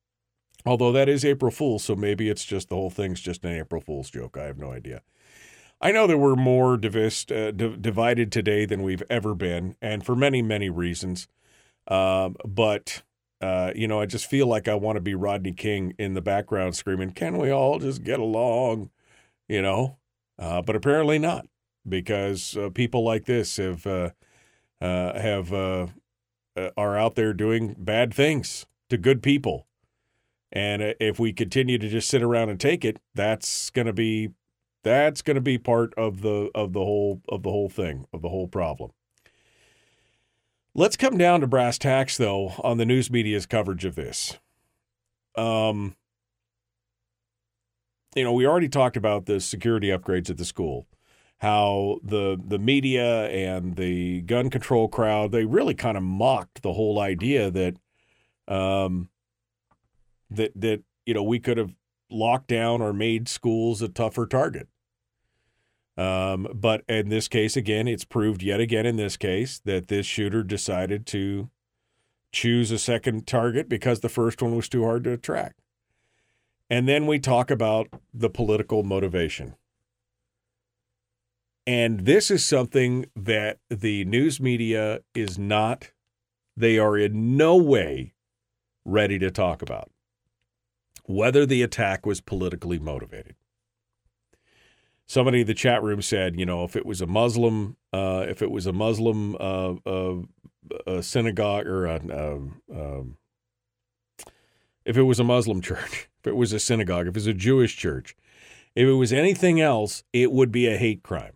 Although 0.64 0.93
that 0.93 1.09
is 1.09 1.24
April 1.24 1.51
Fool's, 1.51 1.84
so 1.84 1.97
maybe 1.97 2.28
it's 2.28 2.45
just 2.45 2.68
the 2.68 2.76
whole 2.76 2.90
thing's 2.90 3.20
just 3.20 3.45
an 3.45 3.53
April 3.53 3.80
Fool's 3.80 4.11
joke. 4.11 4.36
I 4.38 4.45
have 4.45 4.59
no 4.59 4.72
idea. 4.72 5.03
I 5.80 5.90
know 5.90 6.07
that 6.07 6.18
we're 6.18 6.36
more 6.36 6.76
divist, 6.76 7.32
uh, 7.32 7.51
d- 7.51 7.76
divided 7.80 8.30
today 8.30 8.64
than 8.64 8.82
we've 8.82 9.03
ever 9.11 9.34
been, 9.34 9.74
and 9.82 10.07
for 10.07 10.14
many, 10.14 10.40
many 10.40 10.70
reasons. 10.70 11.26
Um, 11.88 12.36
but 12.47 13.03
uh, 13.43 13.72
you 13.74 13.88
know, 13.88 14.01
I 14.01 14.07
just 14.07 14.26
feel 14.26 14.47
like 14.47 14.68
I 14.68 14.76
want 14.76 14.97
to 14.97 15.01
be 15.01 15.16
Rodney 15.16 15.53
King 15.53 15.95
in 15.99 16.14
the 16.14 16.22
background 16.22 16.76
screaming, 16.76 17.11
"Can 17.11 17.38
we 17.38 17.51
all 17.51 17.80
just 17.80 18.05
get 18.05 18.20
along?" 18.20 18.90
You 19.49 19.61
know, 19.61 19.99
uh, 20.38 20.62
but 20.62 20.76
apparently 20.76 21.18
not, 21.18 21.47
because 21.86 22.57
uh, 22.57 22.70
people 22.70 23.03
like 23.03 23.24
this 23.24 23.57
have 23.57 23.84
uh, 23.84 24.11
uh, 24.80 25.18
have 25.20 25.53
uh, 25.53 25.88
are 26.76 26.97
out 26.97 27.16
there 27.16 27.34
doing 27.34 27.74
bad 27.76 28.14
things 28.14 28.64
to 28.88 28.97
good 28.97 29.24
people, 29.24 29.66
and 30.53 30.95
if 31.01 31.18
we 31.18 31.32
continue 31.32 31.78
to 31.78 31.88
just 31.88 32.09
sit 32.09 32.22
around 32.22 32.49
and 32.49 32.61
take 32.61 32.84
it, 32.84 33.01
that's 33.12 33.70
going 33.70 33.86
to 33.86 33.93
be 33.93 34.30
that's 34.84 35.20
going 35.20 35.34
to 35.34 35.40
be 35.40 35.59
part 35.59 35.93
of 35.97 36.22
the 36.22 36.49
of 36.55 36.72
the 36.74 36.84
whole 36.84 37.20
of 37.28 37.43
the 37.43 37.51
whole 37.51 37.68
thing 37.68 38.07
of 38.12 38.22
the 38.22 38.28
whole 38.28 38.47
problem. 38.47 38.93
Let's 40.75 40.97
come 40.97 41.18
down 41.18 41.43
to 41.43 41.47
brass 41.47 41.77
tacks, 41.77 42.16
though, 42.16 42.55
on 42.64 42.79
the 42.79 42.87
news 42.87 43.11
media's 43.11 43.45
coverage 43.45 43.85
of 43.85 43.95
this. 43.95 44.39
Um, 45.37 45.97
you 48.14 48.25
know, 48.25 48.33
we 48.33 48.47
already 48.47 48.70
talked 48.70 48.97
about 48.97 49.27
the 49.27 49.39
security 49.39 49.89
upgrades 49.89 50.31
at 50.31 50.39
the 50.39 50.47
school, 50.47 50.87
how 51.39 51.99
the 52.03 52.41
the 52.43 52.59
media 52.59 53.29
and 53.29 53.77
the 53.77 54.23
gun 54.23 54.49
control 54.49 54.89
crowd 54.89 55.31
they 55.33 55.45
really 55.45 55.75
kind 55.75 55.99
of 55.99 56.03
mocked 56.03 56.62
the 56.62 56.73
whole 56.73 56.99
idea 57.01 57.51
that, 57.51 57.77
um, 58.49 59.11
that 60.31 60.53
that 60.57 60.83
you 61.05 61.12
know 61.12 61.23
we 61.23 61.39
could 61.39 61.59
have 61.59 61.75
locked 62.11 62.49
down 62.49 62.81
or 62.81 62.95
made 62.95 63.29
schools 63.29 63.83
a 63.83 63.89
tougher 63.89 64.27
target. 64.27 64.68
Um, 66.03 66.48
but 66.53 66.82
in 66.88 67.11
this 67.11 67.28
case, 67.28 67.57
again, 67.57 67.86
it's 67.86 68.05
proved 68.05 68.42
yet 68.42 68.59
again 68.59 68.86
in 68.86 68.96
this 68.96 69.16
case 69.16 69.61
that 69.64 69.86
this 69.86 70.05
shooter 70.05 70.42
decided 70.42 71.07
to 71.09 71.48
choose 72.32 72.72
a 72.72 72.78
second 72.78 73.26
target 73.26 73.68
because 73.68 74.00
the 74.00 74.09
first 74.09 74.42
one 74.42 74.57
was 74.57 74.68
too 74.68 74.82
hard 74.82 75.05
to 75.05 75.16
track. 75.16 75.55
And 76.68 76.88
then 76.88 77.07
we 77.07 77.20
talk 77.20 77.50
about 77.50 77.88
the 78.12 78.30
political 78.30 78.82
motivation. 78.82 79.55
And 81.66 82.00
this 82.00 82.30
is 82.32 82.44
something 82.44 83.07
that 83.14 83.59
the 83.68 84.05
news 84.05 84.40
media 84.40 85.00
is 85.14 85.38
not, 85.38 85.92
they 86.57 86.78
are 86.78 86.98
in 86.98 87.36
no 87.36 87.57
way 87.57 88.14
ready 88.84 89.20
to 89.20 89.30
talk 89.30 89.62
about. 89.62 89.90
Whether 91.05 91.46
the 91.46 91.62
attack 91.62 92.05
was 92.05 92.20
politically 92.20 92.80
motivated. 92.80 93.36
Somebody 95.12 95.42
in 95.42 95.46
the 95.46 95.52
chat 95.52 95.82
room 95.82 96.00
said, 96.00 96.40
you 96.40 96.46
know, 96.46 96.64
if 96.64 96.74
it 96.74 96.86
was 96.86 97.02
a 97.02 97.06
Muslim, 97.06 97.76
uh, 97.92 98.24
if 98.26 98.40
it 98.40 98.50
was 98.50 98.64
a 98.64 98.72
Muslim 98.72 99.36
uh, 99.38 99.74
uh, 99.84 100.22
a 100.86 101.02
synagogue 101.02 101.66
or 101.66 101.84
a, 101.84 101.96
um, 101.96 102.62
um, 102.74 103.16
if 104.86 104.96
it 104.96 105.02
was 105.02 105.20
a 105.20 105.24
Muslim 105.24 105.60
church, 105.68 106.08
if 106.20 106.26
it 106.26 106.34
was 106.34 106.54
a 106.54 106.58
synagogue, 106.58 107.06
if 107.06 107.10
it 107.10 107.14
was 107.14 107.26
a 107.26 107.34
Jewish 107.34 107.76
church, 107.76 108.16
if 108.74 108.88
it 108.88 108.94
was 108.94 109.12
anything 109.12 109.60
else, 109.60 110.02
it 110.14 110.32
would 110.32 110.50
be 110.50 110.66
a 110.66 110.78
hate 110.78 111.02
crime. 111.02 111.34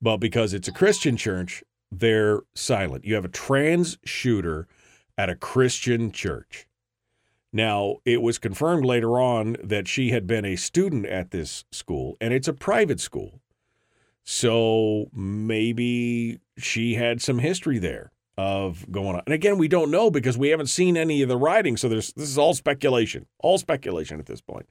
But 0.00 0.16
because 0.16 0.54
it's 0.54 0.66
a 0.66 0.72
Christian 0.72 1.18
church, 1.18 1.62
they're 1.92 2.40
silent. 2.54 3.04
You 3.04 3.16
have 3.16 3.26
a 3.26 3.28
trans 3.28 3.98
shooter 4.02 4.66
at 5.18 5.28
a 5.28 5.36
Christian 5.36 6.10
church. 6.10 6.66
Now, 7.56 7.96
it 8.04 8.20
was 8.20 8.38
confirmed 8.38 8.84
later 8.84 9.18
on 9.18 9.56
that 9.64 9.88
she 9.88 10.10
had 10.10 10.26
been 10.26 10.44
a 10.44 10.56
student 10.56 11.06
at 11.06 11.30
this 11.30 11.64
school, 11.72 12.18
and 12.20 12.34
it's 12.34 12.48
a 12.48 12.52
private 12.52 13.00
school. 13.00 13.40
So 14.24 15.06
maybe 15.14 16.38
she 16.58 16.96
had 16.96 17.22
some 17.22 17.38
history 17.38 17.78
there 17.78 18.12
of 18.36 18.92
going 18.92 19.16
on. 19.16 19.22
And 19.24 19.32
again, 19.32 19.56
we 19.56 19.68
don't 19.68 19.90
know 19.90 20.10
because 20.10 20.36
we 20.36 20.50
haven't 20.50 20.66
seen 20.66 20.98
any 20.98 21.22
of 21.22 21.30
the 21.30 21.38
writing. 21.38 21.78
So 21.78 21.88
there's 21.88 22.12
this 22.12 22.28
is 22.28 22.36
all 22.36 22.52
speculation, 22.52 23.24
all 23.38 23.56
speculation 23.56 24.20
at 24.20 24.26
this 24.26 24.42
point. 24.42 24.68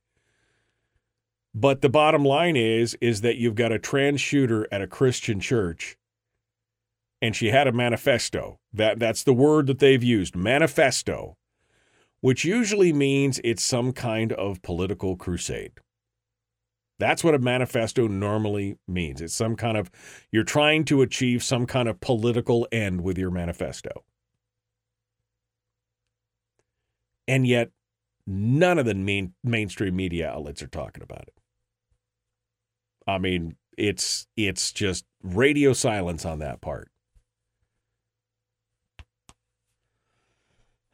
But 1.55 1.81
the 1.81 1.89
bottom 1.89 2.23
line 2.23 2.55
is 2.55 2.95
is 3.01 3.21
that 3.21 3.37
you've 3.37 3.55
got 3.55 3.71
a 3.71 3.79
trans 3.79 4.21
shooter 4.21 4.67
at 4.71 4.83
a 4.83 4.87
Christian 4.87 5.39
church 5.39 5.97
and 7.19 7.35
she 7.35 7.47
had 7.47 7.65
a 7.65 7.71
manifesto. 7.71 8.59
That 8.71 8.99
that's 8.99 9.23
the 9.23 9.33
word 9.33 9.65
that 9.65 9.79
they've 9.79 10.03
used, 10.03 10.35
manifesto, 10.35 11.37
which 12.25 12.43
usually 12.43 12.91
means 12.91 13.39
it's 13.43 13.63
some 13.63 13.93
kind 13.93 14.33
of 14.33 14.59
political 14.63 15.15
crusade. 15.15 15.73
That's 16.97 17.23
what 17.23 17.35
a 17.35 17.39
manifesto 17.39 18.07
normally 18.07 18.79
means. 18.87 19.21
It's 19.21 19.35
some 19.35 19.55
kind 19.55 19.77
of, 19.77 19.91
you're 20.31 20.43
trying 20.43 20.85
to 20.85 21.03
achieve 21.03 21.43
some 21.43 21.67
kind 21.67 21.87
of 21.87 22.01
political 22.01 22.67
end 22.71 23.01
with 23.01 23.19
your 23.19 23.29
manifesto. 23.29 24.03
And 27.27 27.45
yet, 27.45 27.69
none 28.25 28.79
of 28.79 28.87
the 28.87 28.95
main, 28.95 29.35
mainstream 29.43 29.95
media 29.95 30.27
outlets 30.31 30.63
are 30.63 30.67
talking 30.67 31.03
about 31.03 31.27
it. 31.27 31.35
I 33.05 33.19
mean, 33.19 33.55
it's 33.77 34.25
it's 34.35 34.71
just 34.71 35.05
radio 35.21 35.73
silence 35.73 36.25
on 36.25 36.39
that 36.39 36.59
part. 36.59 36.89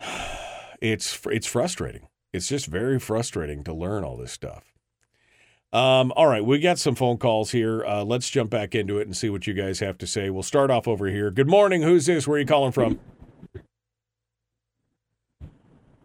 It's 0.81 1.19
it's 1.27 1.47
frustrating. 1.47 2.07
It's 2.33 2.47
just 2.47 2.65
very 2.65 2.99
frustrating 2.99 3.63
to 3.63 3.73
learn 3.73 4.03
all 4.03 4.17
this 4.17 4.31
stuff. 4.31 4.73
Um, 5.73 6.11
all 6.17 6.27
right, 6.27 6.43
we 6.43 6.59
got 6.59 6.79
some 6.79 6.95
phone 6.95 7.17
calls 7.17 7.51
here. 7.51 7.85
Uh, 7.85 8.03
let's 8.03 8.29
jump 8.29 8.49
back 8.49 8.75
into 8.75 8.99
it 8.99 9.07
and 9.07 9.15
see 9.15 9.29
what 9.29 9.47
you 9.47 9.53
guys 9.53 9.79
have 9.79 9.97
to 9.99 10.07
say. 10.07 10.29
We'll 10.29 10.43
start 10.43 10.69
off 10.69 10.87
over 10.87 11.07
here. 11.07 11.31
Good 11.31 11.47
morning. 11.47 11.81
Who's 11.81 12.07
this? 12.07 12.27
Where 12.27 12.35
are 12.35 12.39
you 12.39 12.45
calling 12.45 12.73
from? 12.73 12.99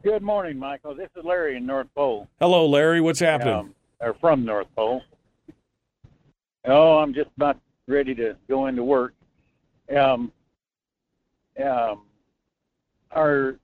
Good 0.05 0.22
morning, 0.22 0.57
Michael. 0.57 0.95
This 0.95 1.09
is 1.16 1.24
Larry 1.24 1.57
in 1.57 1.66
North 1.66 1.89
Pole. 1.97 2.29
Hello, 2.39 2.64
Larry. 2.66 3.01
What's 3.01 3.18
happening? 3.18 3.55
Um, 3.55 3.74
or 4.01 4.14
from 4.20 4.45
North 4.45 4.68
Pole. 4.77 5.03
Oh, 6.64 6.99
I'm 6.99 7.12
just 7.12 7.31
about 7.37 7.59
ready 7.89 8.14
to 8.14 8.37
go 8.49 8.66
into 8.66 8.85
work. 8.85 9.14
Um, 9.97 10.31
um, 11.61 12.03
are 13.11 13.57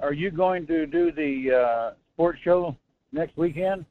are 0.00 0.12
you 0.12 0.30
going 0.30 0.66
to 0.66 0.86
do 0.86 1.12
the 1.12 1.54
uh, 1.54 1.90
sports 2.14 2.40
show 2.42 2.76
next 3.12 3.36
weekend? 3.36 3.84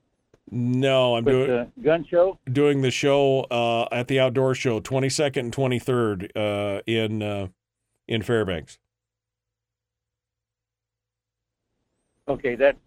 No, 0.51 1.16
I'm 1.16 1.24
doing 1.24 1.47
the 1.47 1.82
gun 1.82 2.06
show. 2.10 2.38
doing 2.51 2.82
the 2.82 2.91
show 2.91 3.41
uh, 3.49 3.88
at 3.91 4.08
the 4.08 4.20
outdoor 4.20 4.54
show, 4.56 4.80
22nd 4.82 5.38
and 5.38 5.54
23rd 5.56 6.30
uh, 6.36 6.82
in 6.86 7.24
uh, 7.24 7.47
in 8.08 8.22
Fairbanks. 8.22 8.78
Okay, 12.28 12.56
that's 12.56 12.78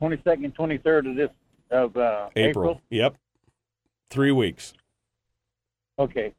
22nd, 0.00 0.54
23rd 0.54 1.10
of 1.10 1.16
this 1.16 1.30
of 1.70 1.96
uh, 1.96 2.28
April. 2.36 2.50
April. 2.50 2.82
Yep. 2.90 3.16
Three 4.10 4.32
weeks. 4.32 4.74
Okay. 5.98 6.34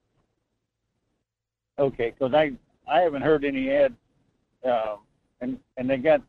Okay, 1.79 2.13
because 2.17 2.33
I 2.33 2.51
I 2.87 3.01
haven't 3.01 3.21
heard 3.21 3.43
any 3.43 3.69
ad, 3.69 3.95
um, 4.63 4.99
and 5.41 5.59
and 5.77 5.89
they 5.89 5.97
got 5.97 6.21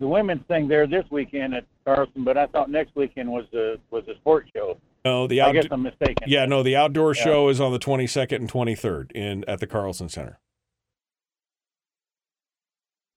the 0.00 0.06
women's 0.08 0.44
thing 0.48 0.66
there 0.68 0.86
this 0.86 1.04
weekend 1.10 1.54
at 1.54 1.64
Carlson, 1.84 2.24
but 2.24 2.36
I 2.36 2.46
thought 2.46 2.70
next 2.70 2.94
weekend 2.96 3.30
was 3.30 3.44
the 3.52 3.78
was 3.90 4.04
the 4.06 4.14
sports 4.16 4.50
show. 4.54 4.78
No, 5.04 5.26
the 5.26 5.40
I 5.40 5.52
guess 5.52 5.66
I'm 5.70 5.82
mistaken. 5.82 6.16
Yeah, 6.26 6.46
no, 6.46 6.62
the 6.62 6.76
outdoor 6.76 7.14
Yeah. 7.14 7.22
show 7.24 7.48
is 7.48 7.60
on 7.60 7.72
the 7.72 7.78
22nd 7.78 8.36
and 8.36 8.48
23rd 8.50 9.10
in 9.12 9.44
at 9.48 9.58
the 9.60 9.66
Carlson 9.66 10.08
Center. 10.08 10.38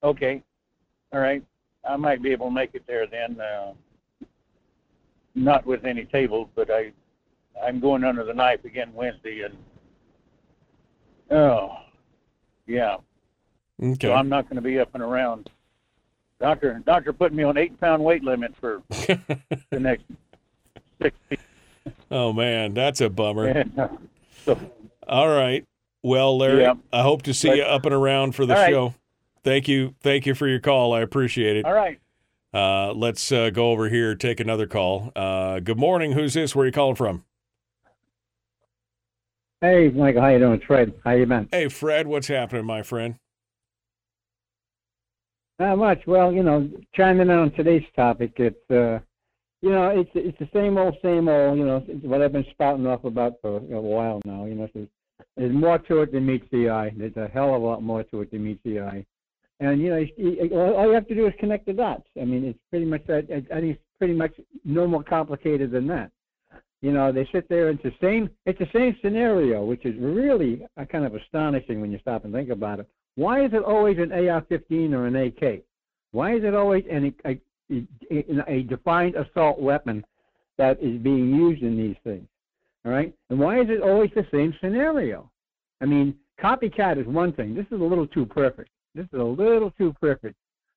Okay, 0.03 0.43
all 1.11 1.19
right. 1.19 1.43
I 1.87 1.95
might 1.97 2.21
be 2.21 2.31
able 2.31 2.47
to 2.47 2.51
make 2.53 2.71
it 2.73 2.83
there 2.87 3.05
then. 3.07 3.39
Uh, 3.39 3.73
not 5.35 5.65
with 5.65 5.85
any 5.85 6.05
tables, 6.05 6.47
but 6.55 6.69
I 6.71 6.91
I'm 7.63 7.79
going 7.79 8.03
under 8.03 8.23
the 8.23 8.33
knife 8.33 8.63
again 8.65 8.91
Wednesday, 8.93 9.41
and 9.41 9.55
oh 11.31 11.71
yeah. 12.67 12.97
Okay. 13.81 14.07
So 14.07 14.13
I'm 14.13 14.29
not 14.29 14.45
going 14.45 14.55
to 14.55 14.61
be 14.61 14.79
up 14.79 14.89
and 14.93 15.03
around. 15.03 15.49
Doctor, 16.39 16.81
doctor 16.85 17.13
put 17.13 17.33
me 17.33 17.43
on 17.43 17.57
eight 17.57 17.79
pound 17.79 18.03
weight 18.03 18.23
limit 18.23 18.53
for 18.59 18.81
the 18.89 19.79
next 19.79 20.03
six 21.01 21.15
weeks. 21.29 21.43
Oh 22.11 22.33
man, 22.33 22.73
that's 22.73 23.01
a 23.01 23.09
bummer. 23.09 23.47
And, 23.47 23.77
uh, 23.79 23.87
so, 24.43 24.59
All 25.07 25.27
right. 25.29 25.65
Well, 26.03 26.37
Larry, 26.37 26.61
Yeah. 26.61 26.75
I 26.93 27.01
hope 27.01 27.23
to 27.23 27.33
see 27.33 27.49
But- 27.49 27.57
you 27.57 27.63
up 27.63 27.85
and 27.85 27.93
around 27.95 28.33
for 28.35 28.45
the 28.45 28.55
All 28.55 28.61
right. 28.61 28.71
show. 28.71 28.93
Thank 29.43 29.67
you. 29.67 29.93
Thank 30.01 30.25
you 30.25 30.33
for 30.35 30.47
your 30.47 30.59
call. 30.59 30.93
I 30.93 31.01
appreciate 31.01 31.55
it. 31.57 31.65
all 31.65 31.73
right. 31.73 31.99
Uh, 32.53 32.93
let's 32.93 33.31
uh, 33.31 33.49
go 33.49 33.71
over 33.71 33.89
here, 33.89 34.15
take 34.15 34.39
another 34.39 34.65
call. 34.65 35.11
Uh, 35.15 35.59
good 35.59 35.77
morning. 35.77 36.13
Who's 36.13 36.33
this? 36.33 36.55
Where 36.55 36.63
are 36.63 36.67
you 36.67 36.71
calling 36.71 36.95
from? 36.95 37.23
Hey, 39.61 39.89
Michael, 39.89 40.21
how 40.21 40.29
you 40.29 40.39
doing? 40.39 40.53
It's 40.53 40.63
Fred. 40.65 40.93
How 41.03 41.11
you 41.11 41.25
been? 41.25 41.47
Hey, 41.51 41.67
Fred. 41.67 42.07
What's 42.07 42.27
happening, 42.27 42.65
my 42.65 42.81
friend? 42.81 43.15
Not 45.59 45.77
much. 45.77 46.01
Well, 46.05 46.33
you 46.33 46.43
know, 46.43 46.69
chiming 46.93 47.29
in 47.29 47.37
on 47.37 47.51
today's 47.51 47.85
topic, 47.95 48.33
it's 48.37 48.71
uh, 48.71 48.99
you 49.61 49.71
know, 49.71 49.89
it's 49.89 50.09
it's 50.13 50.37
the 50.37 50.49
same 50.53 50.77
old, 50.77 50.95
same 51.01 51.29
old. 51.29 51.57
You 51.57 51.65
know, 51.65 51.79
what 52.01 52.21
I've 52.21 52.33
been 52.33 52.45
spouting 52.51 52.85
off 52.85 53.05
about 53.05 53.35
for 53.41 53.57
a 53.57 53.81
while 53.81 54.21
now. 54.25 54.45
You 54.45 54.55
know, 54.55 54.69
there's, 54.73 54.87
there's 55.37 55.53
more 55.53 55.79
to 55.79 56.01
it 56.01 56.11
than 56.11 56.25
meets 56.25 56.45
the 56.51 56.69
eye. 56.69 56.91
There's 56.95 57.15
a 57.15 57.29
hell 57.33 57.55
of 57.55 57.61
a 57.61 57.65
lot 57.65 57.81
more 57.81 58.03
to 58.03 58.21
it 58.21 58.31
than 58.31 58.43
meets 58.43 58.59
the 58.65 58.81
eye. 58.81 59.05
And 59.61 59.81
you 59.81 59.89
know, 59.89 60.05
you, 60.17 60.49
all 60.53 60.87
you 60.87 60.93
have 60.93 61.07
to 61.07 61.15
do 61.15 61.25
is 61.25 61.33
connect 61.39 61.65
the 61.67 61.73
dots. 61.73 62.07
I 62.21 62.25
mean, 62.25 62.43
it's 62.43 62.59
pretty 62.69 62.85
much 62.85 63.07
that. 63.07 63.25
I 63.31 63.59
think 63.61 63.75
it's 63.75 63.81
pretty 63.97 64.13
much 64.13 64.33
no 64.65 64.85
more 64.87 65.03
complicated 65.03 65.71
than 65.71 65.87
that. 65.87 66.11
You 66.81 66.91
know, 66.91 67.13
they 67.13 67.27
sit 67.31 67.47
there. 67.47 67.69
It's 67.69 67.81
the 67.81 67.93
same. 68.01 68.29
It's 68.45 68.59
the 68.59 68.67
same 68.73 68.97
scenario, 69.01 69.63
which 69.63 69.85
is 69.85 69.95
really 69.97 70.67
uh, 70.77 70.83
kind 70.83 71.05
of 71.05 71.15
astonishing 71.15 71.79
when 71.79 71.91
you 71.93 71.99
stop 71.99 72.25
and 72.25 72.33
think 72.33 72.49
about 72.49 72.81
it. 72.81 72.89
Why 73.15 73.45
is 73.45 73.53
it 73.53 73.63
always 73.63 73.97
an 73.97 74.11
AR-15 74.11 74.93
or 74.93 75.07
an 75.07 75.15
AK? 75.15 75.63
Why 76.11 76.35
is 76.35 76.43
it 76.43 76.53
always 76.53 76.83
an, 76.89 77.13
a, 77.25 77.39
a, 77.71 78.51
a 78.51 78.63
defined 78.63 79.15
assault 79.15 79.59
weapon 79.59 80.05
that 80.57 80.81
is 80.81 80.97
being 81.01 81.33
used 81.33 81.63
in 81.63 81.77
these 81.77 81.95
things? 82.03 82.27
All 82.85 82.91
right, 82.91 83.13
and 83.29 83.39
why 83.39 83.59
is 83.61 83.69
it 83.69 83.81
always 83.81 84.11
the 84.13 84.27
same 84.31 84.53
scenario? 84.61 85.31
I 85.81 85.85
mean, 85.85 86.15
copycat 86.39 86.99
is 86.99 87.07
one 87.07 87.33
thing. 87.33 87.55
This 87.55 87.65
is 87.71 87.81
a 87.81 87.83
little 87.83 88.05
too 88.05 88.25
perfect. 88.25 88.69
This 88.93 89.05
is 89.11 89.19
a 89.19 89.23
little 89.23 89.71
too 89.71 89.93
perfect 89.99 90.35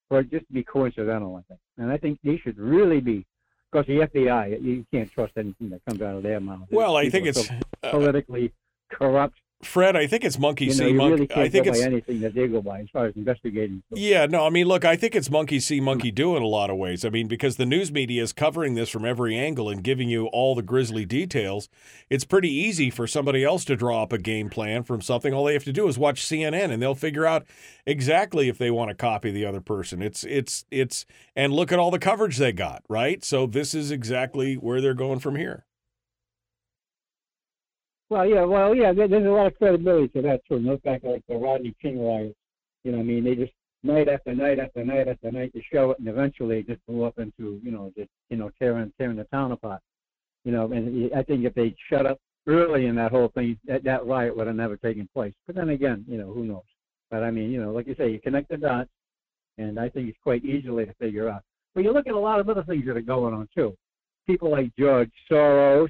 for 0.08 0.20
it 0.20 0.30
just 0.30 0.46
to 0.46 0.52
be 0.52 0.64
coincidental. 0.64 1.36
I 1.36 1.42
think, 1.48 1.60
and 1.76 1.90
I 1.90 1.98
think 1.98 2.18
they 2.24 2.38
should 2.38 2.58
really 2.58 3.00
be, 3.00 3.26
because 3.70 3.86
the 3.86 4.00
FBI, 4.06 4.62
you 4.62 4.86
can't 4.92 5.10
trust 5.12 5.34
anything 5.36 5.68
that 5.70 5.84
comes 5.86 6.00
out 6.00 6.16
of 6.16 6.22
their 6.22 6.40
mouth. 6.40 6.66
Well, 6.70 6.96
I 6.96 7.10
think 7.10 7.26
it's 7.26 7.46
so 7.46 7.54
uh, 7.82 7.90
politically 7.90 8.52
corrupt 8.90 9.38
Fred, 9.62 9.96
I 9.96 10.06
think 10.06 10.24
it's 10.24 10.38
monkey 10.38 10.66
you 10.66 10.70
know, 10.70 10.76
see, 10.76 10.92
monkey. 10.92 11.26
really 11.32 11.46
I 11.46 11.48
think 11.48 11.66
it's 11.66 11.80
by 11.80 11.86
anything 11.86 12.20
that 12.20 12.32
they 12.32 12.46
go 12.46 12.62
by 12.62 12.80
as 12.80 12.90
far 12.90 13.06
as 13.06 13.16
investigating. 13.16 13.82
Yeah, 13.90 14.26
no, 14.26 14.46
I 14.46 14.50
mean, 14.50 14.68
look, 14.68 14.84
I 14.84 14.94
think 14.94 15.16
it's 15.16 15.30
monkey 15.30 15.58
see, 15.58 15.80
monkey 15.80 16.12
do 16.12 16.36
in 16.36 16.44
a 16.44 16.46
lot 16.46 16.70
of 16.70 16.76
ways. 16.76 17.04
I 17.04 17.10
mean, 17.10 17.26
because 17.26 17.56
the 17.56 17.66
news 17.66 17.90
media 17.90 18.22
is 18.22 18.32
covering 18.32 18.74
this 18.74 18.88
from 18.88 19.04
every 19.04 19.36
angle 19.36 19.68
and 19.68 19.82
giving 19.82 20.08
you 20.08 20.26
all 20.26 20.54
the 20.54 20.62
grisly 20.62 21.04
details. 21.04 21.68
It's 22.08 22.24
pretty 22.24 22.50
easy 22.50 22.88
for 22.88 23.08
somebody 23.08 23.42
else 23.42 23.64
to 23.64 23.74
draw 23.74 24.04
up 24.04 24.12
a 24.12 24.18
game 24.18 24.48
plan 24.48 24.84
from 24.84 25.00
something. 25.00 25.34
All 25.34 25.44
they 25.44 25.54
have 25.54 25.64
to 25.64 25.72
do 25.72 25.88
is 25.88 25.98
watch 25.98 26.24
CNN, 26.24 26.70
and 26.70 26.80
they'll 26.80 26.94
figure 26.94 27.26
out 27.26 27.44
exactly 27.84 28.48
if 28.48 28.58
they 28.58 28.70
want 28.70 28.90
to 28.90 28.94
copy 28.94 29.32
the 29.32 29.44
other 29.44 29.60
person. 29.60 30.02
It's 30.02 30.22
it's 30.22 30.66
it's 30.70 31.04
and 31.34 31.52
look 31.52 31.72
at 31.72 31.80
all 31.80 31.90
the 31.90 31.98
coverage 31.98 32.36
they 32.36 32.52
got, 32.52 32.84
right? 32.88 33.24
So 33.24 33.46
this 33.46 33.74
is 33.74 33.90
exactly 33.90 34.54
where 34.54 34.80
they're 34.80 34.94
going 34.94 35.18
from 35.18 35.34
here. 35.34 35.64
Well, 38.10 38.26
yeah, 38.26 38.44
well, 38.44 38.74
yeah. 38.74 38.92
There, 38.92 39.08
there's 39.08 39.26
a 39.26 39.30
lot 39.30 39.46
of 39.48 39.58
credibility 39.58 40.08
to 40.08 40.22
that 40.22 40.40
too. 40.48 40.56
Look 40.56 40.82
back 40.82 41.02
like 41.04 41.22
the 41.28 41.36
Rodney 41.36 41.74
King 41.80 42.02
riots. 42.02 42.36
You 42.84 42.92
know, 42.92 43.00
I 43.00 43.02
mean, 43.02 43.24
they 43.24 43.34
just 43.34 43.52
night 43.82 44.08
after 44.08 44.34
night 44.34 44.58
after 44.58 44.84
night 44.84 45.08
after 45.08 45.30
night 45.30 45.52
to 45.52 45.60
show 45.72 45.90
it, 45.90 45.98
and 45.98 46.08
eventually 46.08 46.60
it 46.60 46.66
just 46.66 46.84
blew 46.86 47.04
up 47.04 47.18
into 47.18 47.60
you 47.62 47.70
know 47.70 47.92
just 47.96 48.10
you 48.30 48.36
know 48.36 48.50
tearing 48.58 48.92
tearing 48.98 49.16
the 49.16 49.24
town 49.24 49.52
apart. 49.52 49.80
You 50.44 50.52
know, 50.52 50.72
and 50.72 51.12
I 51.14 51.22
think 51.22 51.44
if 51.44 51.54
they 51.54 51.74
shut 51.90 52.06
up 52.06 52.18
early 52.46 52.86
in 52.86 52.94
that 52.94 53.10
whole 53.10 53.28
thing, 53.28 53.58
that, 53.66 53.84
that 53.84 54.06
riot 54.06 54.34
would 54.36 54.46
have 54.46 54.56
never 54.56 54.76
taken 54.76 55.08
place. 55.12 55.34
But 55.46 55.56
then 55.56 55.68
again, 55.70 56.04
you 56.08 56.16
know, 56.16 56.32
who 56.32 56.44
knows? 56.44 56.62
But 57.10 57.22
I 57.22 57.30
mean, 57.30 57.50
you 57.50 57.60
know, 57.60 57.72
like 57.72 57.86
you 57.86 57.94
say, 57.98 58.10
you 58.10 58.20
connect 58.20 58.48
the 58.48 58.56
dots, 58.56 58.90
and 59.58 59.78
I 59.78 59.88
think 59.88 60.08
it's 60.08 60.18
quite 60.22 60.44
easily 60.44 60.86
to 60.86 60.94
figure 60.94 61.28
out. 61.28 61.42
But 61.74 61.84
you 61.84 61.92
look 61.92 62.06
at 62.06 62.14
a 62.14 62.18
lot 62.18 62.40
of 62.40 62.48
other 62.48 62.64
things 62.64 62.86
that 62.86 62.96
are 62.96 63.02
going 63.02 63.34
on 63.34 63.48
too. 63.54 63.76
People 64.26 64.50
like 64.50 64.70
George 64.78 65.10
Soros, 65.30 65.88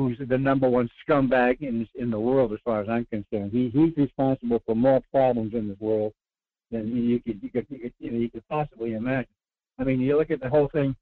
who's 0.00 0.18
the 0.26 0.38
number 0.38 0.68
one 0.68 0.88
scumbag 1.02 1.60
in 1.60 1.86
in 1.94 2.10
the 2.10 2.18
world 2.18 2.52
as 2.52 2.58
far 2.64 2.80
as 2.80 2.88
I'm 2.88 3.04
concerned. 3.06 3.52
He 3.52 3.68
he's 3.68 3.94
responsible 3.96 4.62
for 4.64 4.74
more 4.74 5.02
problems 5.12 5.52
in 5.52 5.68
this 5.68 5.78
world 5.78 6.12
than 6.70 6.96
you 6.96 7.20
could 7.20 7.42
you 7.42 7.50
could 7.50 7.66
you 7.68 7.78
could, 7.78 7.92
you 7.98 8.10
know, 8.10 8.18
you 8.18 8.30
could 8.30 8.48
possibly 8.48 8.94
imagine. 8.94 9.28
I 9.78 9.84
mean, 9.84 10.00
you 10.00 10.16
look 10.16 10.30
at 10.30 10.40
the 10.40 10.48
whole 10.48 10.68
thing, 10.68 10.96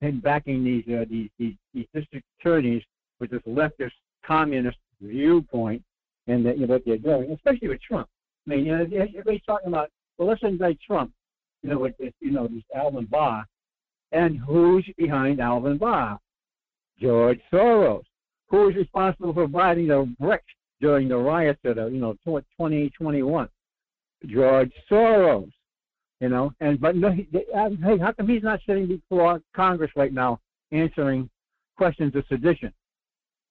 him 0.00 0.20
backing 0.20 0.64
these 0.64 0.84
uh, 0.88 1.04
these, 1.10 1.28
these 1.38 1.54
these 1.74 1.86
district 1.94 2.24
attorneys 2.40 2.82
with 3.20 3.30
this 3.30 3.42
leftist 3.46 3.92
communist 4.24 4.78
viewpoint, 5.02 5.82
and 6.26 6.44
that, 6.46 6.56
you 6.56 6.66
know 6.66 6.74
what 6.74 6.84
they're 6.86 6.96
doing, 6.96 7.30
especially 7.32 7.68
with 7.68 7.82
Trump. 7.82 8.08
I 8.46 8.50
mean, 8.50 8.64
you 8.64 8.76
know, 8.76 8.84
everybody's 8.84 9.42
talking 9.44 9.68
about 9.68 9.90
well, 10.16 10.28
let's 10.28 10.42
indict 10.42 10.80
Trump. 10.80 11.12
You 11.62 11.70
know, 11.70 11.78
with 11.80 11.98
this, 11.98 12.14
you 12.20 12.30
know, 12.30 12.46
this 12.46 12.62
Alvin 12.74 13.04
Bragg, 13.04 13.44
and 14.12 14.38
who's 14.38 14.88
behind 14.96 15.38
Alvin 15.38 15.76
Bragg? 15.76 16.16
George 17.00 17.40
Soros 17.52 18.02
who 18.48 18.68
is 18.68 18.76
responsible 18.76 19.32
for 19.32 19.44
providing 19.48 19.88
the 19.88 20.12
bricks 20.18 20.44
during 20.80 21.08
the 21.08 21.16
riots 21.16 21.60
of 21.64 21.76
the, 21.76 21.86
you 21.86 22.00
know, 22.00 22.14
2021? 22.24 23.48
George 24.26 24.72
Soros, 24.90 25.50
you 26.20 26.28
know, 26.28 26.52
and 26.60 26.80
but 26.80 26.96
no, 26.96 27.12
he, 27.12 27.28
uh, 27.54 27.70
hey, 27.84 27.98
how 27.98 28.12
come 28.12 28.28
he's 28.28 28.42
not 28.42 28.60
sitting 28.66 28.86
before 28.86 29.40
Congress 29.54 29.92
right 29.94 30.12
now 30.12 30.40
answering 30.72 31.30
questions 31.76 32.14
of 32.16 32.24
sedition? 32.28 32.72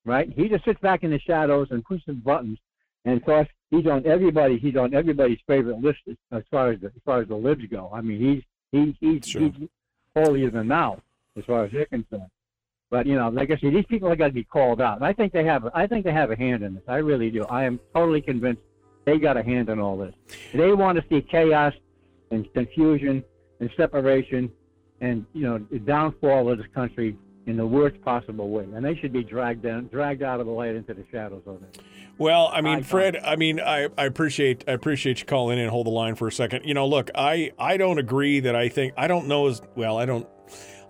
Right? 0.04 0.30
He 0.34 0.48
just 0.48 0.64
sits 0.64 0.80
back 0.80 1.04
in 1.04 1.10
the 1.10 1.18
shadows 1.20 1.68
and 1.70 1.84
pushes 1.84 2.16
buttons, 2.16 2.58
and 3.04 3.16
of 3.16 3.24
course 3.24 3.48
he's 3.70 3.86
on 3.86 4.06
everybody. 4.06 4.58
He's 4.58 4.76
on 4.76 4.94
everybody's 4.94 5.38
favorite 5.46 5.80
list 5.80 6.00
as 6.32 6.42
far 6.50 6.72
as 6.72 6.80
the, 6.80 6.88
as 6.88 7.02
far 7.04 7.20
as 7.20 7.28
the 7.28 7.34
libs 7.36 7.64
go. 7.70 7.90
I 7.92 8.00
mean, 8.02 8.20
he's 8.20 8.42
he, 8.72 8.96
he's 9.00 9.26
Sure. 9.26 9.42
he's 9.42 9.68
holier 10.14 10.50
than 10.50 10.68
thou 10.68 11.00
as 11.36 11.44
far 11.44 11.64
as 11.64 11.72
they're 11.72 11.86
concerned. 11.86 12.30
But 12.90 13.06
you 13.06 13.16
know, 13.16 13.28
like 13.28 13.50
I 13.50 13.58
said, 13.58 13.74
these 13.74 13.84
people 13.86 14.08
have 14.08 14.18
got 14.18 14.28
to 14.28 14.32
be 14.32 14.44
called 14.44 14.80
out, 14.80 14.96
and 14.96 15.04
I 15.04 15.12
think 15.12 15.32
they 15.32 15.44
have. 15.44 15.68
I 15.74 15.86
think 15.86 16.04
they 16.04 16.12
have 16.12 16.30
a 16.30 16.36
hand 16.36 16.62
in 16.62 16.74
this. 16.74 16.84
I 16.88 16.96
really 16.96 17.30
do. 17.30 17.44
I 17.44 17.64
am 17.64 17.78
totally 17.94 18.22
convinced 18.22 18.62
they 19.04 19.18
got 19.18 19.36
a 19.36 19.42
hand 19.42 19.68
in 19.68 19.78
all 19.78 19.98
this. 19.98 20.14
They 20.54 20.72
want 20.72 20.98
to 20.98 21.04
see 21.08 21.20
chaos 21.20 21.74
and 22.30 22.50
confusion 22.54 23.22
and 23.60 23.70
separation, 23.76 24.50
and 25.00 25.26
you 25.34 25.42
know, 25.42 25.58
the 25.70 25.78
downfall 25.78 26.50
of 26.50 26.58
this 26.58 26.66
country 26.74 27.16
in 27.46 27.56
the 27.56 27.66
worst 27.66 28.00
possible 28.02 28.50
way, 28.50 28.64
and 28.74 28.84
they 28.84 28.94
should 28.96 29.12
be 29.12 29.24
dragged 29.24 29.62
down, 29.62 29.88
dragged 29.88 30.22
out 30.22 30.40
of 30.40 30.46
the 30.46 30.52
light 30.52 30.74
into 30.74 30.94
the 30.94 31.04
shadows 31.10 31.42
of 31.46 31.62
it. 31.62 31.80
Well, 32.18 32.50
I 32.52 32.60
mean, 32.62 32.82
Fred, 32.82 33.16
I 33.16 33.36
mean, 33.36 33.60
I, 33.60 33.88
I 33.96 34.04
appreciate 34.04 34.64
I 34.66 34.72
appreciate 34.72 35.20
you 35.20 35.26
calling 35.26 35.58
in 35.58 35.64
and 35.64 35.70
hold 35.70 35.86
the 35.86 35.90
line 35.90 36.14
for 36.14 36.26
a 36.26 36.32
second. 36.32 36.64
You 36.64 36.74
know, 36.74 36.86
look, 36.86 37.10
I 37.14 37.52
I 37.58 37.76
don't 37.76 37.98
agree 37.98 38.40
that 38.40 38.56
I 38.56 38.68
think 38.68 38.94
I 38.96 39.08
don't 39.08 39.28
know 39.28 39.46
as 39.46 39.62
well. 39.76 39.98
I 39.98 40.04
don't 40.04 40.26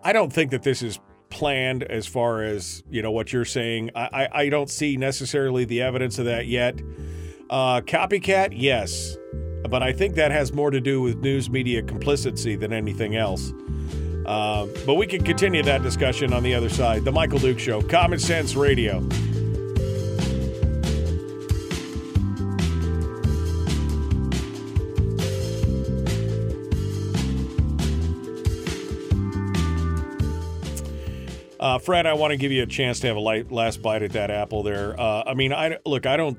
I 0.03 0.13
don't 0.13 0.33
think 0.33 0.53
that 0.53 0.63
this 0.63 0.83
is 0.83 0.99
planned 1.31 1.83
as 1.83 2.07
far 2.07 2.43
as 2.43 2.83
you 2.91 3.03
know 3.03 3.11
what 3.11 3.33
you're 3.33 3.45
saying. 3.45 3.91
I 3.95 4.09
I, 4.13 4.29
I 4.43 4.49
don't 4.49 4.71
see 4.71 4.97
necessarily 4.97 5.65
the 5.65 5.83
evidence 5.83 6.19
of 6.19 6.25
that 6.27 6.47
yet. 6.47 6.81
Uh, 7.51 7.81
copycat, 7.81 8.51
yes, 8.53 9.17
but 9.71 9.83
I 9.83 9.93
think 9.93 10.17
that 10.17 10.31
has 10.31 10.53
more 10.53 10.71
to 10.71 10.81
do 10.81 11.01
with 11.01 11.17
news 11.19 11.49
media 11.49 11.83
complicity 11.83 12.57
than 12.57 12.73
anything 12.73 13.17
else. 13.17 13.53
Uh, 14.27 14.67
but 14.85 14.97
we 14.97 15.07
can 15.07 15.25
continue 15.25 15.63
that 15.63 15.83
discussion 15.83 16.35
on 16.35 16.43
the 16.43 16.55
other 16.55 16.69
side. 16.69 17.05
The 17.05 17.13
Michael 17.13 17.39
Duke 17.39 17.59
Show, 17.59 17.81
Common 17.81 18.19
Sense 18.19 18.55
Radio. 18.55 19.01
Uh, 31.69 31.79
Fred, 31.79 32.07
I 32.07 32.15
want 32.15 32.31
to 32.31 32.39
give 32.39 32.51
you 32.51 32.63
a 32.63 32.67
chance 32.67 32.99
to 33.01 33.09
have 33.09 33.17
a 33.17 33.21
light, 33.21 33.53
last 33.53 33.83
bite 33.83 34.03
at 34.03 34.13
that 34.13 34.31
apple 34.31 34.63
there. 34.63 34.99
Uh, 34.99 35.23
I 35.27 35.35
mean, 35.35 35.53
I 35.53 35.77
look, 35.85 36.07
I 36.07 36.17
don't, 36.17 36.39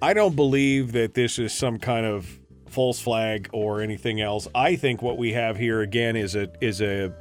I 0.00 0.14
don't 0.14 0.36
believe 0.36 0.92
that 0.92 1.14
this 1.14 1.40
is 1.40 1.52
some 1.52 1.76
kind 1.76 2.06
of 2.06 2.38
false 2.68 3.00
flag 3.00 3.50
or 3.52 3.80
anything 3.80 4.20
else. 4.20 4.46
I 4.54 4.76
think 4.76 5.02
what 5.02 5.18
we 5.18 5.32
have 5.32 5.56
here 5.56 5.80
again 5.80 6.14
is 6.14 6.36
a 6.36 6.48
is 6.60 6.80
a, 6.80 7.12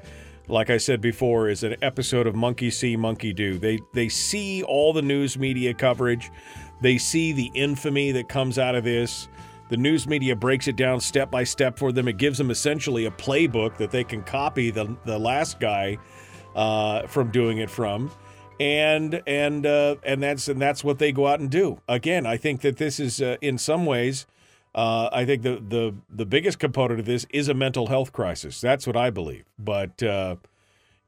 like 0.48 0.70
I 0.70 0.78
said 0.78 1.02
before, 1.02 1.50
is 1.50 1.64
an 1.64 1.76
episode 1.82 2.28
of 2.28 2.36
Monkey 2.36 2.70
See, 2.70 2.96
Monkey 2.96 3.34
Do. 3.34 3.58
They 3.58 3.80
they 3.96 4.10
see 4.10 4.62
all 4.62 4.94
the 4.94 5.02
news 5.02 5.40
media 5.40 5.74
coverage, 5.74 6.30
they 6.84 7.00
see 7.00 7.32
the 7.32 7.50
infamy 7.56 8.12
that 8.12 8.30
comes 8.30 8.60
out 8.60 8.76
of 8.76 8.84
this. 8.84 9.28
The 9.70 9.78
news 9.78 10.06
media 10.06 10.36
breaks 10.36 10.68
it 10.68 10.76
down 10.76 11.00
step 11.00 11.32
by 11.32 11.46
step 11.46 11.80
for 11.80 11.92
them. 11.92 12.08
It 12.08 12.18
gives 12.18 12.38
them 12.38 12.52
essentially 12.52 13.06
a 13.06 13.12
playbook 13.12 13.76
that 13.78 13.90
they 13.90 14.04
can 14.04 14.22
copy 14.22 14.70
the 14.70 14.96
the 15.04 15.18
last 15.18 15.60
guy 15.60 15.98
uh, 16.58 17.06
from 17.08 17.32
doing 17.32 17.60
it 17.60 17.70
from, 17.70 18.12
and 18.60 19.22
and 19.26 19.66
uh, 19.66 19.96
and 20.04 20.22
that's 20.22 20.50
and 20.50 20.60
that's 20.62 20.84
what 20.84 21.00
they 21.00 21.12
go 21.14 21.28
out 21.28 21.40
and 21.40 21.50
do. 21.50 21.80
Again, 21.88 22.26
I 22.26 22.36
think 22.36 22.62
that 22.62 22.78
this 22.78 23.00
is 23.00 23.22
uh, 23.22 23.38
in 23.42 23.58
some 23.58 23.86
ways, 23.86 24.26
uh, 24.76 25.08
I 25.14 25.24
think 25.24 25.44
the 25.44 25.62
the 25.66 25.94
the 26.10 26.26
biggest 26.26 26.60
component 26.60 27.00
of 27.00 27.06
this 27.06 27.26
is 27.30 27.48
a 27.48 27.54
mental 27.54 27.88
health 27.88 28.12
crisis. 28.12 28.60
That's 28.60 28.86
what 28.88 28.98
I 28.98 29.12
believe. 29.12 29.46
But 29.60 30.02
uh, 30.02 30.38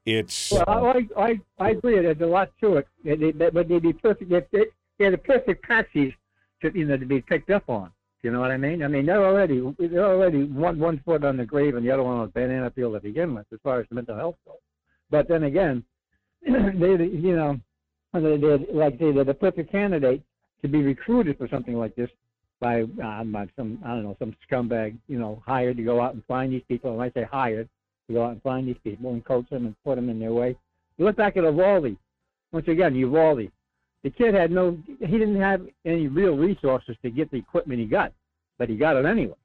it's 0.06 0.52
Well, 0.52 0.66
I, 0.68 1.08
I, 1.18 1.40
I 1.60 1.70
agree. 1.72 2.00
There's 2.00 2.22
a 2.22 2.26
lot 2.28 2.52
to 2.62 2.78
it, 2.78 2.88
They- 3.04 3.50
but 3.50 3.68
they'd 3.68 3.82
be 3.82 3.94
perfect. 3.94 4.30
They, 4.30 4.66
they're 5.00 5.12
the 5.12 5.18
perfect 5.18 5.68
patsies 5.68 6.14
to 6.62 6.72
you 6.78 6.86
know 6.86 6.98
to 6.98 7.06
be 7.06 7.22
picked 7.22 7.50
up 7.50 7.64
on. 7.70 7.92
You 8.22 8.32
know 8.32 8.42
what 8.42 8.52
I 8.52 8.58
mean? 8.58 8.84
I 8.84 8.88
mean, 8.88 9.06
they're 9.06 9.26
already 9.26 9.62
they're 9.80 10.06
already 10.06 10.44
one 10.44 10.78
one 10.78 11.00
foot 11.06 11.24
on 11.24 11.38
the 11.38 11.46
grave 11.46 11.76
and 11.76 11.86
the 11.86 11.90
other 11.92 12.04
one 12.04 12.18
on 12.18 12.26
the 12.28 12.32
banana 12.32 12.70
peel 12.70 12.92
to 12.94 13.00
begin 13.00 13.34
with, 13.34 13.46
as 13.52 13.60
far 13.64 13.80
as 13.80 13.88
mental 13.92 14.16
health 14.16 14.36
goes. 14.46 14.58
But 15.12 15.28
then 15.28 15.44
again, 15.44 15.84
they 16.42 16.52
you 16.52 17.36
know 17.36 17.60
they 18.14 18.38
they're 18.38 18.60
like 18.74 19.00
they, 19.00 19.12
they're 19.12 19.24
the 19.24 19.34
perfect 19.34 19.72
candidate 19.72 20.22
to 20.62 20.68
be 20.68 20.82
recruited 20.82 21.38
for 21.38 21.48
something 21.48 21.76
like 21.76 21.96
this 21.96 22.10
by 22.60 22.82
uh, 22.82 23.24
by 23.24 23.48
some 23.56 23.80
I 23.86 23.90
don't 23.90 24.04
know 24.04 24.16
some 24.20 24.36
scumbag 24.50 24.98
you 25.08 25.20
know 25.20 25.42
hired 25.46 25.78
to 25.78 25.84
go 25.84 26.02
out 26.02 26.14
and 26.14 26.24
find 26.26 26.52
these 26.52 26.64
people. 26.68 26.94
And 26.94 27.02
I 27.02 27.12
say 27.12 27.28
hired 27.30 27.70
to 28.08 28.14
go 28.14 28.26
out 28.26 28.32
and 28.32 28.42
find 28.42 28.68
these 28.68 28.78
people 28.84 29.14
and 29.14 29.24
coach 29.24 29.50
them 29.50 29.66
and 29.66 29.76
put 29.84 29.96
them 29.96 30.10
in 30.10 30.20
their 30.20 30.34
way. 30.34 30.56
You 30.98 31.06
look 31.06 31.16
back 31.16 31.38
at 31.38 31.44
Uvalde. 31.44 31.96
Once 32.52 32.68
again, 32.68 32.96
Uvalde. 32.96 33.50
The 34.04 34.10
kid 34.10 34.34
had 34.34 34.52
no, 34.52 34.78
he 35.00 35.18
didn't 35.18 35.40
have 35.42 35.66
any 35.86 36.08
real 36.08 36.36
resources 36.38 36.96
to 37.04 37.10
get 37.10 37.30
the 37.32 37.38
equipment 37.38 37.82
he 37.82 37.86
got, 37.86 38.14
but 38.58 38.70
he 38.70 38.78
got 38.78 38.96
it 38.96 39.06
anyway. 39.06 39.36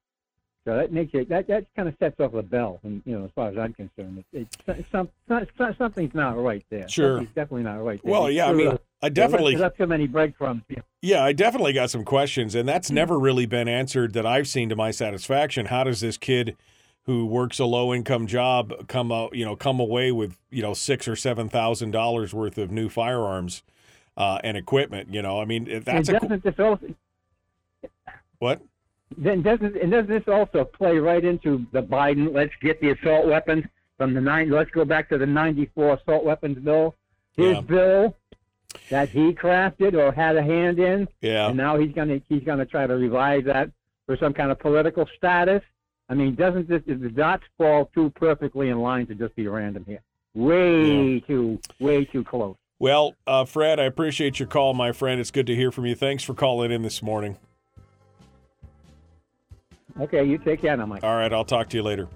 So 0.64 0.76
that 0.76 0.92
makes 0.92 1.12
it, 1.12 1.28
that, 1.28 1.46
that 1.48 1.66
kind 1.76 1.88
of 1.88 1.94
sets 1.98 2.18
off 2.20 2.32
a 2.32 2.42
bell, 2.42 2.80
and 2.84 3.02
you 3.04 3.18
know, 3.18 3.26
as 3.26 3.30
far 3.34 3.48
as 3.50 3.58
I'm 3.58 3.74
concerned, 3.74 4.24
it, 4.32 4.48
it's 4.66 4.90
some, 4.90 5.10
some, 5.28 5.46
something's 5.76 6.14
not 6.14 6.42
right 6.42 6.64
there. 6.70 6.88
Sure. 6.88 7.16
Something's 7.16 7.34
definitely 7.34 7.64
not 7.64 7.84
right 7.84 8.00
there. 8.02 8.10
Well, 8.10 8.30
yeah, 8.30 8.48
I 8.48 8.54
mean, 8.54 8.78
I 9.02 9.10
definitely- 9.10 9.56
left 9.56 9.76
too 9.76 9.86
many 9.86 10.06
breadcrumbs. 10.06 10.62
Yeah. 10.68 10.80
Yeah, 11.02 11.22
I 11.22 11.34
definitely 11.34 11.74
got 11.74 11.90
some 11.90 12.02
questions, 12.02 12.54
and 12.54 12.66
that's 12.66 12.90
never 12.90 13.18
really 13.18 13.44
been 13.44 13.68
answered 13.68 14.14
that 14.14 14.24
I've 14.24 14.48
seen 14.48 14.70
to 14.70 14.76
my 14.76 14.90
satisfaction. 14.90 15.66
How 15.66 15.84
does 15.84 16.00
this 16.00 16.16
kid 16.16 16.56
who 17.02 17.26
works 17.26 17.58
a 17.58 17.66
low 17.66 17.92
income 17.92 18.26
job 18.26 18.88
come 18.88 19.12
out, 19.12 19.34
you 19.34 19.44
know, 19.44 19.54
come 19.54 19.78
away 19.78 20.12
with 20.12 20.38
you 20.50 20.62
know 20.62 20.72
six 20.72 21.06
or 21.06 21.14
seven 21.14 21.50
thousand 21.50 21.90
dollars 21.90 22.32
worth 22.32 22.56
of 22.56 22.70
new 22.70 22.88
firearms 22.88 23.62
uh, 24.16 24.38
and 24.42 24.56
equipment? 24.56 25.12
You 25.12 25.20
know, 25.20 25.38
I 25.38 25.44
mean, 25.44 25.82
that's 25.84 26.08
a 26.08 26.18
doesn't 26.18 26.58
also, 26.58 26.94
what? 28.38 28.62
Then 29.18 29.42
doesn't 29.42 29.76
and 29.76 29.90
doesn't 29.90 30.08
this 30.10 30.28
also 30.28 30.64
play 30.64 30.98
right 30.98 31.24
into 31.24 31.66
the 31.72 31.82
Biden? 31.82 32.32
Let's 32.34 32.52
get 32.60 32.80
the 32.80 32.90
assault 32.90 33.26
weapons 33.26 33.64
from 33.98 34.14
the 34.14 34.20
nine. 34.20 34.50
Let's 34.50 34.70
go 34.70 34.84
back 34.84 35.08
to 35.10 35.18
the 35.18 35.26
'94 35.26 35.94
assault 35.94 36.24
weapons 36.24 36.58
bill. 36.58 36.94
His 37.36 37.54
Yeah. 37.56 37.60
bill 37.62 38.16
that 38.90 39.08
he 39.08 39.32
crafted 39.32 39.94
or 39.94 40.12
had 40.12 40.36
a 40.36 40.42
hand 40.42 40.78
in. 40.78 41.08
Yeah. 41.20 41.48
And 41.48 41.56
now 41.56 41.76
he's 41.78 41.92
gonna 41.92 42.20
he's 42.28 42.42
gonna 42.44 42.66
try 42.66 42.86
to 42.86 42.94
revive 42.96 43.44
that 43.44 43.70
for 44.06 44.16
some 44.16 44.32
kind 44.34 44.50
of 44.50 44.58
political 44.58 45.08
status. 45.16 45.62
I 46.08 46.14
mean, 46.14 46.34
doesn't 46.34 46.68
this 46.68 46.82
the 46.86 47.08
dots 47.08 47.44
fall 47.56 47.90
too 47.94 48.10
perfectly 48.10 48.68
in 48.68 48.80
line 48.80 49.06
to 49.06 49.14
just 49.14 49.34
be 49.36 49.46
random 49.48 49.84
here? 49.86 50.02
Way 50.34 51.20
too 51.20 51.60
way 51.80 52.04
too 52.04 52.24
close. 52.24 52.56
Well, 52.78 53.14
uh, 53.26 53.44
Fred, 53.44 53.78
I 53.80 53.84
appreciate 53.84 54.38
your 54.38 54.48
call, 54.48 54.74
my 54.74 54.92
friend. 54.92 55.20
It's 55.20 55.30
good 55.30 55.46
to 55.46 55.54
hear 55.54 55.70
from 55.70 55.86
you. 55.86 55.94
Thanks 55.94 56.22
for 56.24 56.34
calling 56.34 56.70
in 56.72 56.82
this 56.82 57.02
morning. 57.02 57.38
Okay, 60.00 60.24
you 60.24 60.38
take 60.38 60.60
care 60.60 60.76
now, 60.76 60.86
Mike. 60.86 61.04
All 61.04 61.14
right, 61.14 61.32
I'll 61.32 61.44
talk 61.44 61.68
to 61.70 61.76
you 61.76 61.82
later. 61.82 62.08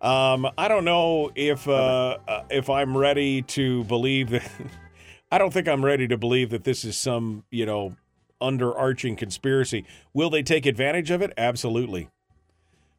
Um, 0.00 0.46
I 0.56 0.68
don't 0.68 0.84
know 0.84 1.30
if 1.34 1.66
uh, 1.66 2.18
uh, 2.28 2.44
if 2.50 2.70
I'm 2.70 2.96
ready 2.96 3.42
to 3.42 3.84
believe 3.84 4.30
that. 4.30 4.48
I 5.30 5.38
don't 5.38 5.52
think 5.52 5.68
I'm 5.68 5.84
ready 5.84 6.08
to 6.08 6.16
believe 6.16 6.50
that 6.50 6.64
this 6.64 6.84
is 6.84 6.96
some 6.96 7.44
you 7.50 7.66
know 7.66 7.96
underarching 8.40 9.16
conspiracy. 9.16 9.84
Will 10.12 10.30
they 10.30 10.42
take 10.42 10.66
advantage 10.66 11.10
of 11.10 11.22
it? 11.22 11.32
Absolutely. 11.36 12.08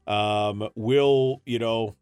Um, 0.08 0.70
will 0.76 1.42
you 1.46 1.60
know? 1.60 1.96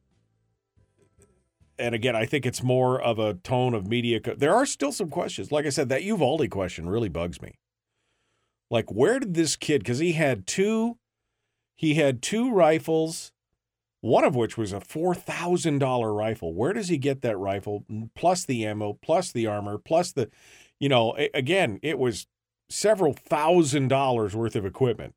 And 1.80 1.94
again, 1.94 2.16
I 2.16 2.26
think 2.26 2.48
it's 2.48 2.64
more 2.64 3.00
of 3.00 3.20
a 3.20 3.36
tone 3.36 3.76
of 3.76 3.86
media. 3.88 4.20
Co- 4.20 4.34
there 4.34 4.56
are 4.56 4.66
still 4.66 4.92
some 4.92 5.10
questions. 5.10 5.52
Like 5.52 5.68
I 5.68 5.70
said, 5.70 5.90
that 5.90 6.04
Uvalde 6.04 6.50
question 6.50 6.90
really 6.90 7.10
bugs 7.10 7.40
me. 7.40 7.60
Like, 8.72 8.92
where 8.92 9.20
did 9.20 9.36
this 9.36 9.56
kid? 9.56 9.80
Because 9.84 10.00
he 10.00 10.14
had 10.14 10.48
two, 10.48 10.98
he 11.78 11.94
had 11.94 12.22
two 12.22 12.52
rifles 12.52 13.32
one 14.02 14.24
of 14.24 14.36
which 14.36 14.58
was 14.58 14.74
a 14.74 14.80
$4,000 14.80 16.16
rifle. 16.16 16.54
Where 16.54 16.74
does 16.74 16.90
he 16.90 16.98
get 16.98 17.22
that 17.22 17.38
rifle? 17.38 17.84
Plus 18.16 18.46
the 18.46 18.66
ammo, 18.66 18.98
plus 19.02 19.32
the 19.32 19.48
armor, 19.48 19.78
plus 19.78 20.12
the, 20.12 20.30
you 20.80 20.88
know, 20.88 21.18
again, 21.34 21.80
it 21.82 21.98
was 21.98 22.28
several 22.70 23.14
thousand 23.14 23.88
dollars 23.88 24.36
worth 24.36 24.56
of 24.56 24.66
equipment. 24.66 25.16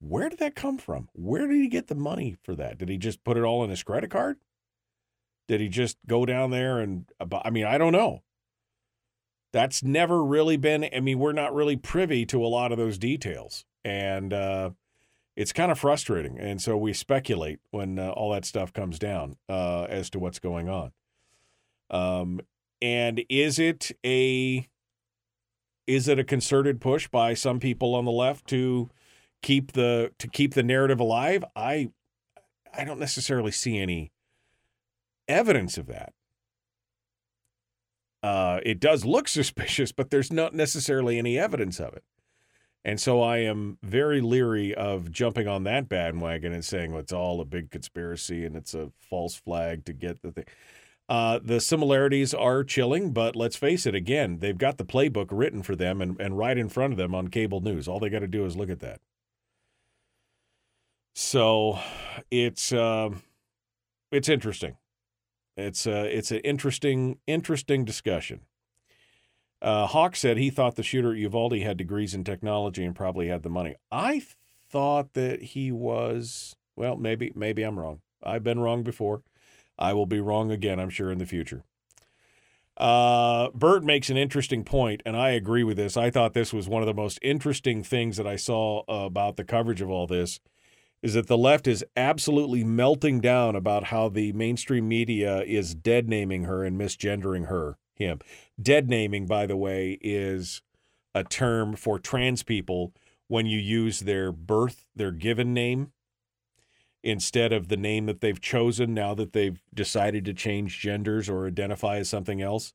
Where 0.00 0.28
did 0.28 0.40
that 0.40 0.54
come 0.54 0.76
from? 0.76 1.08
Where 1.14 1.46
did 1.46 1.56
he 1.56 1.68
get 1.68 1.86
the 1.86 1.94
money 1.94 2.36
for 2.42 2.54
that? 2.54 2.78
Did 2.78 2.90
he 2.90 2.98
just 2.98 3.24
put 3.24 3.38
it 3.38 3.44
all 3.44 3.64
in 3.64 3.70
his 3.70 3.82
credit 3.82 4.10
card? 4.10 4.36
Did 5.48 5.60
he 5.60 5.68
just 5.68 5.96
go 6.06 6.26
down 6.26 6.50
there 6.50 6.80
and, 6.80 7.06
I 7.20 7.50
mean, 7.50 7.64
I 7.64 7.78
don't 7.78 7.92
know. 7.92 8.22
That's 9.52 9.82
never 9.82 10.22
really 10.22 10.58
been, 10.58 10.86
I 10.94 11.00
mean, 11.00 11.18
we're 11.18 11.32
not 11.32 11.54
really 11.54 11.76
privy 11.76 12.26
to 12.26 12.44
a 12.44 12.48
lot 12.48 12.72
of 12.72 12.78
those 12.78 12.98
details. 12.98 13.64
And, 13.84 14.34
uh, 14.34 14.70
it's 15.36 15.52
kind 15.52 15.70
of 15.70 15.78
frustrating. 15.78 16.38
And 16.38 16.60
so 16.60 16.76
we 16.76 16.94
speculate 16.94 17.60
when 17.70 17.98
uh, 17.98 18.10
all 18.10 18.32
that 18.32 18.46
stuff 18.46 18.72
comes 18.72 18.98
down 18.98 19.36
uh, 19.48 19.84
as 19.84 20.08
to 20.10 20.18
what's 20.18 20.38
going 20.38 20.68
on. 20.68 20.92
Um, 21.90 22.40
and 22.80 23.22
is 23.28 23.58
it 23.58 23.92
a 24.04 24.66
is 25.86 26.08
it 26.08 26.18
a 26.18 26.24
concerted 26.24 26.80
push 26.80 27.06
by 27.06 27.34
some 27.34 27.60
people 27.60 27.94
on 27.94 28.04
the 28.04 28.10
left 28.10 28.46
to 28.48 28.90
keep 29.42 29.72
the 29.72 30.10
to 30.18 30.26
keep 30.26 30.54
the 30.54 30.62
narrative 30.62 30.98
alive? 30.98 31.44
I 31.54 31.90
I 32.76 32.84
don't 32.84 32.98
necessarily 32.98 33.52
see 33.52 33.78
any 33.78 34.12
evidence 35.28 35.78
of 35.78 35.86
that. 35.86 36.12
Uh, 38.22 38.60
it 38.64 38.80
does 38.80 39.04
look 39.04 39.28
suspicious, 39.28 39.92
but 39.92 40.10
there's 40.10 40.32
not 40.32 40.54
necessarily 40.54 41.18
any 41.18 41.38
evidence 41.38 41.78
of 41.78 41.94
it. 41.94 42.04
And 42.86 43.00
so 43.00 43.20
I 43.20 43.38
am 43.38 43.78
very 43.82 44.20
leery 44.20 44.72
of 44.72 45.10
jumping 45.10 45.48
on 45.48 45.64
that 45.64 45.88
bandwagon 45.88 46.52
and 46.52 46.64
saying 46.64 46.92
well, 46.92 47.00
it's 47.00 47.12
all 47.12 47.40
a 47.40 47.44
big 47.44 47.72
conspiracy 47.72 48.44
and 48.44 48.54
it's 48.54 48.74
a 48.74 48.92
false 49.00 49.34
flag 49.34 49.84
to 49.86 49.92
get 49.92 50.22
the 50.22 50.30
thing. 50.30 50.44
Uh, 51.08 51.40
the 51.42 51.60
similarities 51.60 52.32
are 52.32 52.62
chilling, 52.62 53.10
but 53.10 53.34
let's 53.34 53.56
face 53.56 53.86
it, 53.86 53.96
again, 53.96 54.38
they've 54.38 54.56
got 54.56 54.78
the 54.78 54.84
playbook 54.84 55.26
written 55.32 55.64
for 55.64 55.74
them 55.74 56.00
and, 56.00 56.20
and 56.20 56.38
right 56.38 56.56
in 56.56 56.68
front 56.68 56.92
of 56.92 56.96
them 56.96 57.12
on 57.12 57.26
cable 57.26 57.60
news. 57.60 57.88
All 57.88 57.98
they 57.98 58.08
got 58.08 58.20
to 58.20 58.28
do 58.28 58.44
is 58.46 58.56
look 58.56 58.70
at 58.70 58.78
that. 58.80 59.00
So 61.16 61.80
it's 62.30 62.72
uh, 62.72 63.10
it's 64.12 64.28
interesting. 64.28 64.76
It's 65.56 65.88
uh, 65.88 66.06
it's 66.08 66.30
an 66.30 66.38
interesting 66.38 67.18
interesting 67.26 67.84
discussion. 67.84 68.42
Uh, 69.62 69.86
Hawk 69.86 70.16
said 70.16 70.36
he 70.36 70.50
thought 70.50 70.76
the 70.76 70.82
shooter 70.82 71.12
at 71.12 71.18
Uvalde 71.18 71.58
had 71.58 71.76
degrees 71.76 72.14
in 72.14 72.24
technology 72.24 72.84
and 72.84 72.94
probably 72.94 73.28
had 73.28 73.42
the 73.42 73.48
money. 73.48 73.76
I 73.90 74.22
thought 74.68 75.14
that 75.14 75.42
he 75.42 75.72
was. 75.72 76.56
Well, 76.76 76.96
maybe 76.96 77.32
maybe 77.34 77.62
I'm 77.62 77.78
wrong. 77.78 78.00
I've 78.22 78.44
been 78.44 78.60
wrong 78.60 78.82
before. 78.82 79.22
I 79.78 79.92
will 79.92 80.06
be 80.06 80.20
wrong 80.20 80.50
again. 80.50 80.78
I'm 80.78 80.90
sure 80.90 81.10
in 81.10 81.18
the 81.18 81.26
future. 81.26 81.64
Uh, 82.76 83.48
Bert 83.54 83.82
makes 83.82 84.10
an 84.10 84.18
interesting 84.18 84.62
point, 84.62 85.02
and 85.06 85.16
I 85.16 85.30
agree 85.30 85.64
with 85.64 85.78
this. 85.78 85.96
I 85.96 86.10
thought 86.10 86.34
this 86.34 86.52
was 86.52 86.68
one 86.68 86.82
of 86.82 86.86
the 86.86 86.94
most 86.94 87.18
interesting 87.22 87.82
things 87.82 88.18
that 88.18 88.26
I 88.26 88.36
saw 88.36 88.82
about 88.86 89.36
the 89.36 89.44
coverage 89.44 89.80
of 89.80 89.90
all 89.90 90.06
this. 90.06 90.40
Is 91.02 91.14
that 91.14 91.26
the 91.26 91.38
left 91.38 91.66
is 91.66 91.84
absolutely 91.96 92.64
melting 92.64 93.20
down 93.20 93.54
about 93.54 93.84
how 93.84 94.08
the 94.08 94.32
mainstream 94.32 94.88
media 94.88 95.42
is 95.42 95.74
dead 95.74 96.08
naming 96.08 96.44
her 96.44 96.64
and 96.64 96.78
misgendering 96.78 97.48
her 97.48 97.78
him. 97.96 98.20
Dead 98.60 98.88
naming, 98.88 99.26
by 99.26 99.46
the 99.46 99.56
way, 99.56 99.98
is 100.00 100.62
a 101.14 101.24
term 101.24 101.74
for 101.74 101.98
trans 101.98 102.42
people 102.42 102.92
when 103.28 103.46
you 103.46 103.58
use 103.58 104.00
their 104.00 104.30
birth, 104.30 104.86
their 104.94 105.10
given 105.10 105.52
name, 105.52 105.92
instead 107.02 107.52
of 107.52 107.68
the 107.68 107.76
name 107.76 108.06
that 108.06 108.20
they've 108.20 108.40
chosen 108.40 108.94
now 108.94 109.14
that 109.14 109.32
they've 109.32 109.62
decided 109.74 110.24
to 110.24 110.34
change 110.34 110.78
genders 110.78 111.28
or 111.28 111.46
identify 111.46 111.96
as 111.96 112.08
something 112.08 112.42
else. 112.42 112.72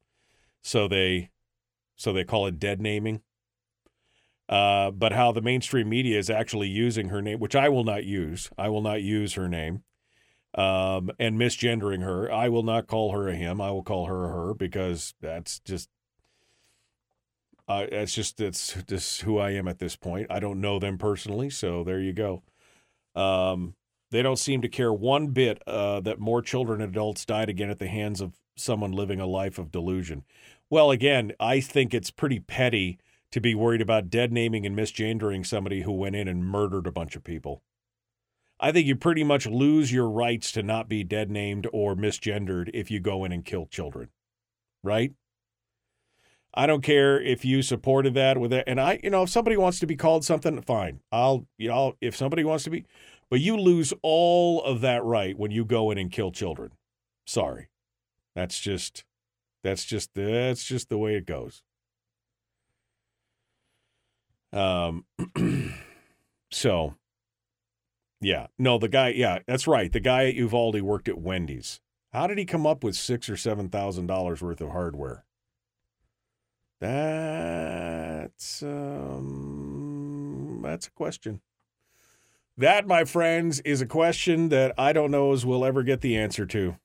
So 0.61 0.87
they 0.87 1.29
so 1.95 2.11
they 2.11 2.23
call 2.23 2.47
it 2.47 2.59
dead 2.59 2.81
naming. 2.81 3.21
Uh, 4.49 4.91
but 4.91 5.13
how 5.13 5.31
the 5.31 5.41
mainstream 5.41 5.87
media 5.87 6.17
is 6.17 6.29
actually 6.29 6.67
using 6.67 7.09
her 7.09 7.21
name, 7.21 7.39
which 7.39 7.55
I 7.55 7.69
will 7.69 7.85
not 7.85 8.03
use. 8.03 8.49
I 8.57 8.67
will 8.67 8.81
not 8.81 9.01
use 9.01 9.33
her 9.35 9.47
name 9.47 9.83
um, 10.55 11.11
and 11.19 11.39
misgendering 11.39 12.03
her. 12.03 12.31
I 12.31 12.49
will 12.49 12.63
not 12.63 12.87
call 12.87 13.11
her 13.13 13.27
a 13.27 13.35
him. 13.35 13.61
I 13.61 13.71
will 13.71 13.83
call 13.83 14.07
her 14.07 14.25
a 14.25 14.29
her 14.29 14.53
because 14.53 15.13
that's 15.21 15.59
just 15.59 15.89
uh, 17.67 17.87
that's 17.89 18.13
just 18.13 18.37
that's 18.37 18.75
just 18.83 19.21
who 19.21 19.37
I 19.37 19.51
am 19.51 19.67
at 19.67 19.79
this 19.79 19.95
point. 19.95 20.27
I 20.29 20.39
don't 20.39 20.61
know 20.61 20.79
them 20.79 20.97
personally, 20.97 21.49
so 21.49 21.83
there 21.83 22.01
you 22.01 22.13
go. 22.13 22.43
Um, 23.15 23.75
they 24.09 24.21
don't 24.21 24.39
seem 24.39 24.61
to 24.61 24.67
care 24.67 24.91
one 24.91 25.27
bit 25.27 25.61
uh, 25.65 26.01
that 26.01 26.19
more 26.19 26.41
children 26.41 26.81
and 26.81 26.91
adults 26.91 27.25
died 27.25 27.49
again 27.49 27.69
at 27.69 27.79
the 27.79 27.87
hands 27.87 28.19
of 28.19 28.33
someone 28.57 28.91
living 28.91 29.21
a 29.21 29.25
life 29.25 29.57
of 29.57 29.71
delusion. 29.71 30.23
Well, 30.69 30.91
again, 30.91 31.31
I 31.39 31.61
think 31.61 31.93
it's 31.93 32.11
pretty 32.11 32.39
petty 32.39 32.99
to 33.31 33.39
be 33.39 33.55
worried 33.55 33.81
about 33.81 34.09
dead 34.09 34.31
naming 34.33 34.65
and 34.65 34.77
misgendering 34.77 35.45
somebody 35.45 35.81
who 35.81 35.93
went 35.93 36.15
in 36.15 36.27
and 36.27 36.45
murdered 36.45 36.87
a 36.87 36.91
bunch 36.91 37.15
of 37.15 37.23
people. 37.23 37.61
I 38.63 38.71
think 38.71 38.85
you 38.85 38.95
pretty 38.95 39.23
much 39.23 39.47
lose 39.47 39.91
your 39.91 40.07
rights 40.07 40.51
to 40.51 40.61
not 40.61 40.87
be 40.87 41.03
dead 41.03 41.31
named 41.31 41.67
or 41.73 41.95
misgendered 41.95 42.69
if 42.75 42.91
you 42.91 42.99
go 42.99 43.25
in 43.25 43.31
and 43.31 43.43
kill 43.43 43.65
children. 43.65 44.09
Right? 44.83 45.13
I 46.53 46.67
don't 46.67 46.83
care 46.83 47.19
if 47.19 47.43
you 47.43 47.63
supported 47.63 48.13
that 48.13 48.37
with 48.37 48.53
it. 48.53 48.65
And 48.67 48.79
I, 48.79 48.99
you 49.01 49.09
know, 49.09 49.23
if 49.23 49.29
somebody 49.29 49.57
wants 49.57 49.79
to 49.79 49.87
be 49.87 49.95
called 49.95 50.23
something, 50.23 50.61
fine. 50.61 50.99
I'll, 51.11 51.47
you 51.57 51.69
know, 51.69 51.95
if 52.01 52.15
somebody 52.15 52.43
wants 52.43 52.63
to 52.65 52.69
be, 52.69 52.85
but 53.29 53.39
you 53.39 53.57
lose 53.57 53.93
all 54.03 54.61
of 54.63 54.81
that 54.81 55.03
right 55.03 55.37
when 55.37 55.51
you 55.51 55.65
go 55.65 55.89
in 55.89 55.97
and 55.97 56.11
kill 56.11 56.31
children. 56.31 56.71
Sorry. 57.25 57.69
That's 58.35 58.59
just, 58.59 59.05
that's 59.63 59.85
just, 59.85 60.13
that's 60.13 60.65
just 60.65 60.89
the 60.89 60.97
way 60.97 61.15
it 61.15 61.25
goes. 61.25 61.63
Um, 64.53 65.05
so 66.51 66.95
yeah. 68.21 68.47
No, 68.57 68.77
the 68.77 68.87
guy, 68.87 69.09
yeah, 69.09 69.39
that's 69.45 69.67
right. 69.67 69.91
The 69.91 69.99
guy 69.99 70.27
at 70.27 70.35
Uvalde 70.35 70.81
worked 70.81 71.09
at 71.09 71.17
Wendy's. 71.17 71.81
How 72.13 72.27
did 72.27 72.37
he 72.37 72.45
come 72.45 72.67
up 72.67 72.83
with 72.83 72.95
six 72.95 73.29
or 73.29 73.37
seven 73.37 73.69
thousand 73.69 74.07
dollars 74.07 74.41
worth 74.41 74.61
of 74.61 74.69
hardware? 74.69 75.25
That's 76.79 78.63
um 78.63 80.61
that's 80.63 80.87
a 80.87 80.91
question. 80.91 81.41
That, 82.57 82.85
my 82.85 83.05
friends, 83.05 83.59
is 83.61 83.81
a 83.81 83.85
question 83.85 84.49
that 84.49 84.73
I 84.77 84.93
don't 84.93 85.09
know 85.09 85.31
as 85.31 85.45
we'll 85.45 85.65
ever 85.65 85.83
get 85.83 86.01
the 86.01 86.17
answer 86.17 86.45
to. 86.47 86.75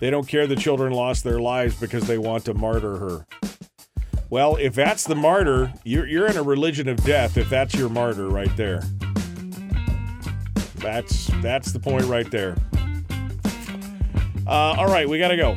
They 0.00 0.10
don't 0.10 0.28
care 0.28 0.46
the 0.46 0.56
children 0.56 0.92
lost 0.92 1.24
their 1.24 1.40
lives 1.40 1.78
because 1.80 2.06
they 2.06 2.18
want 2.18 2.44
to 2.44 2.54
martyr 2.54 2.96
her. 2.96 3.26
Well, 4.30 4.56
if 4.56 4.74
that's 4.74 5.04
the 5.04 5.14
martyr, 5.14 5.72
you're, 5.84 6.06
you're 6.06 6.26
in 6.26 6.36
a 6.36 6.42
religion 6.42 6.86
of 6.88 7.02
death 7.02 7.38
if 7.38 7.48
that's 7.48 7.74
your 7.74 7.88
martyr 7.88 8.28
right 8.28 8.54
there. 8.56 8.82
That's 10.76 11.28
that's 11.42 11.72
the 11.72 11.80
point 11.80 12.04
right 12.04 12.30
there. 12.30 12.56
Uh, 14.46 14.76
all 14.78 14.86
right, 14.86 15.08
we 15.08 15.18
got 15.18 15.28
to 15.28 15.36
go. 15.36 15.56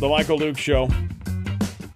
The 0.00 0.08
Michael 0.08 0.38
Duke 0.38 0.58
Show. 0.58 0.88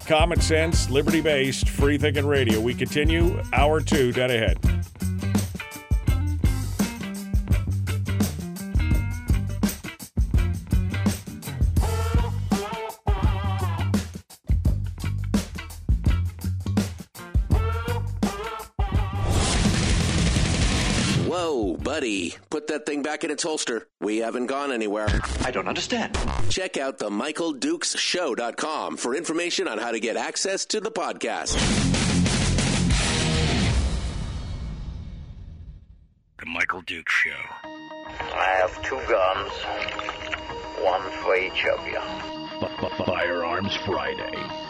Common 0.06 0.40
sense, 0.40 0.90
liberty 0.90 1.20
based, 1.20 1.68
free 1.68 1.96
thinking 1.96 2.26
radio. 2.26 2.60
We 2.60 2.74
continue 2.74 3.40
hour 3.52 3.80
two, 3.80 4.12
dead 4.12 4.30
ahead. 4.30 4.58
Buddy, 22.00 22.34
put 22.48 22.68
that 22.68 22.86
thing 22.86 23.02
back 23.02 23.24
in 23.24 23.30
its 23.30 23.42
holster. 23.42 23.86
We 24.00 24.16
haven't 24.20 24.46
gone 24.46 24.72
anywhere. 24.72 25.20
I 25.42 25.50
don't 25.50 25.68
understand. 25.68 26.18
Check 26.48 26.78
out 26.78 26.96
the 26.96 27.10
MichaelDukesShow.com 27.10 28.96
for 28.96 29.14
information 29.14 29.68
on 29.68 29.76
how 29.76 29.90
to 29.90 30.00
get 30.00 30.16
access 30.16 30.64
to 30.64 30.80
the 30.80 30.90
podcast. 30.90 31.58
The 36.38 36.46
Michael 36.46 36.80
Duke 36.80 37.10
Show. 37.10 37.36
I 37.68 38.56
have 38.62 38.82
two 38.82 38.98
guns, 39.06 39.52
one 40.82 41.02
for 41.22 41.36
each 41.36 41.66
of 41.66 41.86
you. 41.86 42.00
Firearms 43.04 43.76
Friday. 43.84 44.69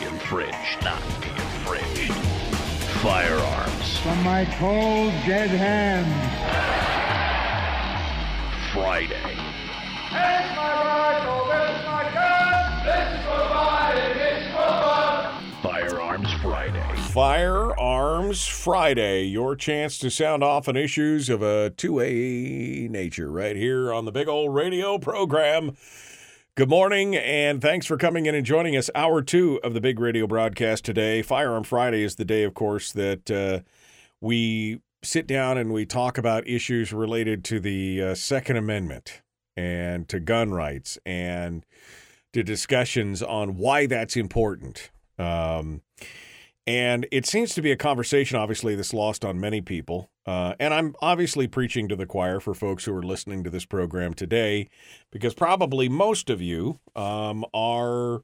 infringed. 0.31 0.83
Not 0.83 1.01
be 1.21 1.27
infringed. 1.27 2.13
Firearms 3.01 3.97
From 3.97 4.23
my 4.23 4.45
cold, 4.57 5.11
dead 5.25 5.49
hands. 5.49 6.07
Friday. 8.73 9.15
Here's 10.09 10.55
my 10.55 10.71
rifle, 10.85 11.47
there's 11.47 11.85
my 11.85 12.03
gun. 12.13 12.85
This 12.85 13.19
is 13.19 13.25
for 13.25 13.43
fighting, 13.49 14.17
it's 14.21 14.47
for 14.53 14.69
fun. 14.85 15.51
Firearms 15.61 16.33
Friday. 16.41 16.95
Firearms 17.11 18.47
Friday, 18.47 19.23
your 19.25 19.57
chance 19.57 19.97
to 19.97 20.09
sound 20.09 20.43
off 20.43 20.69
on 20.69 20.77
issues 20.77 21.29
of 21.29 21.41
a 21.41 21.71
2A 21.71 22.89
nature 22.89 23.29
right 23.29 23.57
here 23.57 23.91
on 23.91 24.05
the 24.05 24.11
big 24.13 24.29
old 24.29 24.55
radio 24.55 24.97
program. 24.97 25.75
Good 26.57 26.69
morning, 26.69 27.15
and 27.15 27.61
thanks 27.61 27.85
for 27.85 27.95
coming 27.95 28.25
in 28.25 28.35
and 28.35 28.45
joining 28.45 28.75
us. 28.75 28.89
Hour 28.93 29.21
two 29.21 29.61
of 29.63 29.73
the 29.73 29.79
big 29.79 30.01
radio 30.01 30.27
broadcast 30.27 30.83
today. 30.83 31.21
Firearm 31.21 31.63
Friday 31.63 32.03
is 32.03 32.15
the 32.15 32.25
day, 32.25 32.43
of 32.43 32.53
course, 32.53 32.91
that 32.91 33.31
uh, 33.31 33.59
we 34.19 34.81
sit 35.01 35.27
down 35.27 35.57
and 35.57 35.71
we 35.71 35.85
talk 35.85 36.17
about 36.17 36.45
issues 36.45 36.91
related 36.91 37.45
to 37.45 37.61
the 37.61 38.03
uh, 38.03 38.15
Second 38.15 38.57
Amendment 38.57 39.21
and 39.55 40.09
to 40.09 40.19
gun 40.19 40.51
rights 40.51 40.97
and 41.05 41.65
to 42.33 42.43
discussions 42.43 43.23
on 43.23 43.55
why 43.55 43.85
that's 43.85 44.17
important. 44.17 44.91
Um, 45.17 45.83
and 46.67 47.07
it 47.11 47.25
seems 47.25 47.53
to 47.55 47.61
be 47.61 47.71
a 47.71 47.77
conversation, 47.77 48.37
obviously, 48.37 48.75
that's 48.75 48.93
lost 48.93 49.25
on 49.25 49.39
many 49.39 49.61
people. 49.61 50.11
Uh, 50.25 50.53
and 50.59 50.73
I'm 50.73 50.95
obviously 51.01 51.47
preaching 51.47 51.87
to 51.89 51.95
the 51.95 52.05
choir 52.05 52.39
for 52.39 52.53
folks 52.53 52.85
who 52.85 52.95
are 52.95 53.01
listening 53.03 53.43
to 53.43 53.49
this 53.49 53.65
program 53.65 54.13
today, 54.13 54.69
because 55.11 55.33
probably 55.33 55.89
most 55.89 56.29
of 56.29 56.41
you 56.41 56.79
um, 56.95 57.43
are 57.53 58.21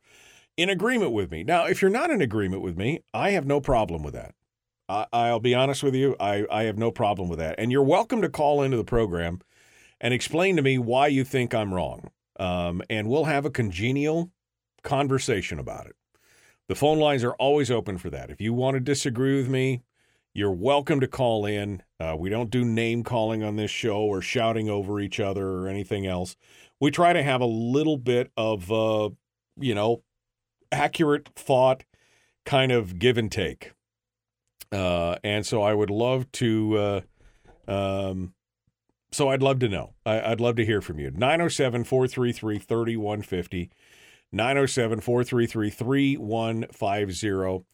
in 0.56 0.70
agreement 0.70 1.12
with 1.12 1.32
me. 1.32 1.44
Now, 1.44 1.66
if 1.66 1.82
you're 1.82 1.90
not 1.92 2.12
in 2.12 2.22
agreement 2.22 2.62
with 2.62 2.78
me, 2.78 3.00
I 3.14 3.32
have 3.32 3.46
no 3.46 3.60
problem 3.60 4.04
with 4.04 4.14
that. 4.14 4.36
I, 4.88 5.06
I'll 5.12 5.40
be 5.40 5.56
honest 5.56 5.84
with 5.84 5.96
you, 5.96 6.16
I, 6.20 6.46
I 6.52 6.64
have 6.64 6.78
no 6.78 6.92
problem 6.92 7.30
with 7.30 7.40
that. 7.40 7.56
And 7.58 7.72
you're 7.72 7.84
welcome 7.84 8.22
to 8.22 8.30
call 8.30 8.62
into 8.62 8.78
the 8.78 8.84
program 8.84 9.42
and 10.00 10.14
explain 10.14 10.56
to 10.56 10.62
me 10.62 10.78
why 10.78 11.08
you 11.08 11.24
think 11.24 11.54
I'm 11.54 11.74
wrong. 11.74 12.12
Um, 12.40 12.84
and 12.90 13.10
we'll 13.10 13.26
have 13.26 13.46
a 13.46 13.50
congenial 13.50 14.32
conversation 14.84 15.58
about 15.58 15.88
it. 15.88 15.96
The 16.68 16.76
phone 16.76 17.00
lines 17.00 17.24
are 17.24 17.34
always 17.34 17.72
open 17.72 17.98
for 17.98 18.10
that. 18.10 18.30
If 18.30 18.42
you 18.42 18.54
want 18.54 18.76
to 18.76 18.82
disagree 18.82 19.38
with 19.38 19.48
me, 19.48 19.84
you're 20.34 20.52
welcome 20.52 21.00
to 21.00 21.08
call 21.08 21.46
in. 21.46 21.82
Uh, 21.98 22.16
we 22.20 22.30
don't 22.30 22.52
do 22.52 22.66
name 22.66 23.04
calling 23.04 23.42
on 23.42 23.56
this 23.56 23.72
show 23.72 24.00
or 24.00 24.22
shouting 24.22 24.70
over 24.70 25.00
each 25.00 25.20
other 25.20 25.48
or 25.48 25.68
anything 25.70 26.06
else. 26.06 26.36
We 26.80 26.92
try 26.92 27.14
to 27.14 27.24
have 27.24 27.40
a 27.40 27.46
little 27.46 27.98
bit 27.98 28.32
of, 28.36 28.70
uh, 28.72 29.10
you 29.58 29.74
know, 29.74 30.04
accurate 30.72 31.30
thought 31.30 31.86
kind 32.46 32.74
of 32.74 33.00
give 33.00 33.18
and 33.18 33.32
take. 33.32 33.72
Uh, 34.70 35.16
and 35.24 35.46
so 35.46 35.62
I 35.62 35.74
would 35.74 35.90
love 35.90 36.30
to, 36.34 36.78
uh, 36.78 37.02
um, 37.72 38.34
so 39.14 39.30
I'd 39.30 39.42
love 39.42 39.60
to 39.60 39.70
know. 39.70 39.94
I, 40.06 40.32
I'd 40.32 40.42
love 40.42 40.58
to 40.58 40.66
hear 40.66 40.82
from 40.82 41.00
you. 41.00 41.12
907 41.12 41.86
433 41.86 42.60
3150. 42.60 43.72
907 44.32 45.02
433 45.02 45.70
3150 45.70 47.66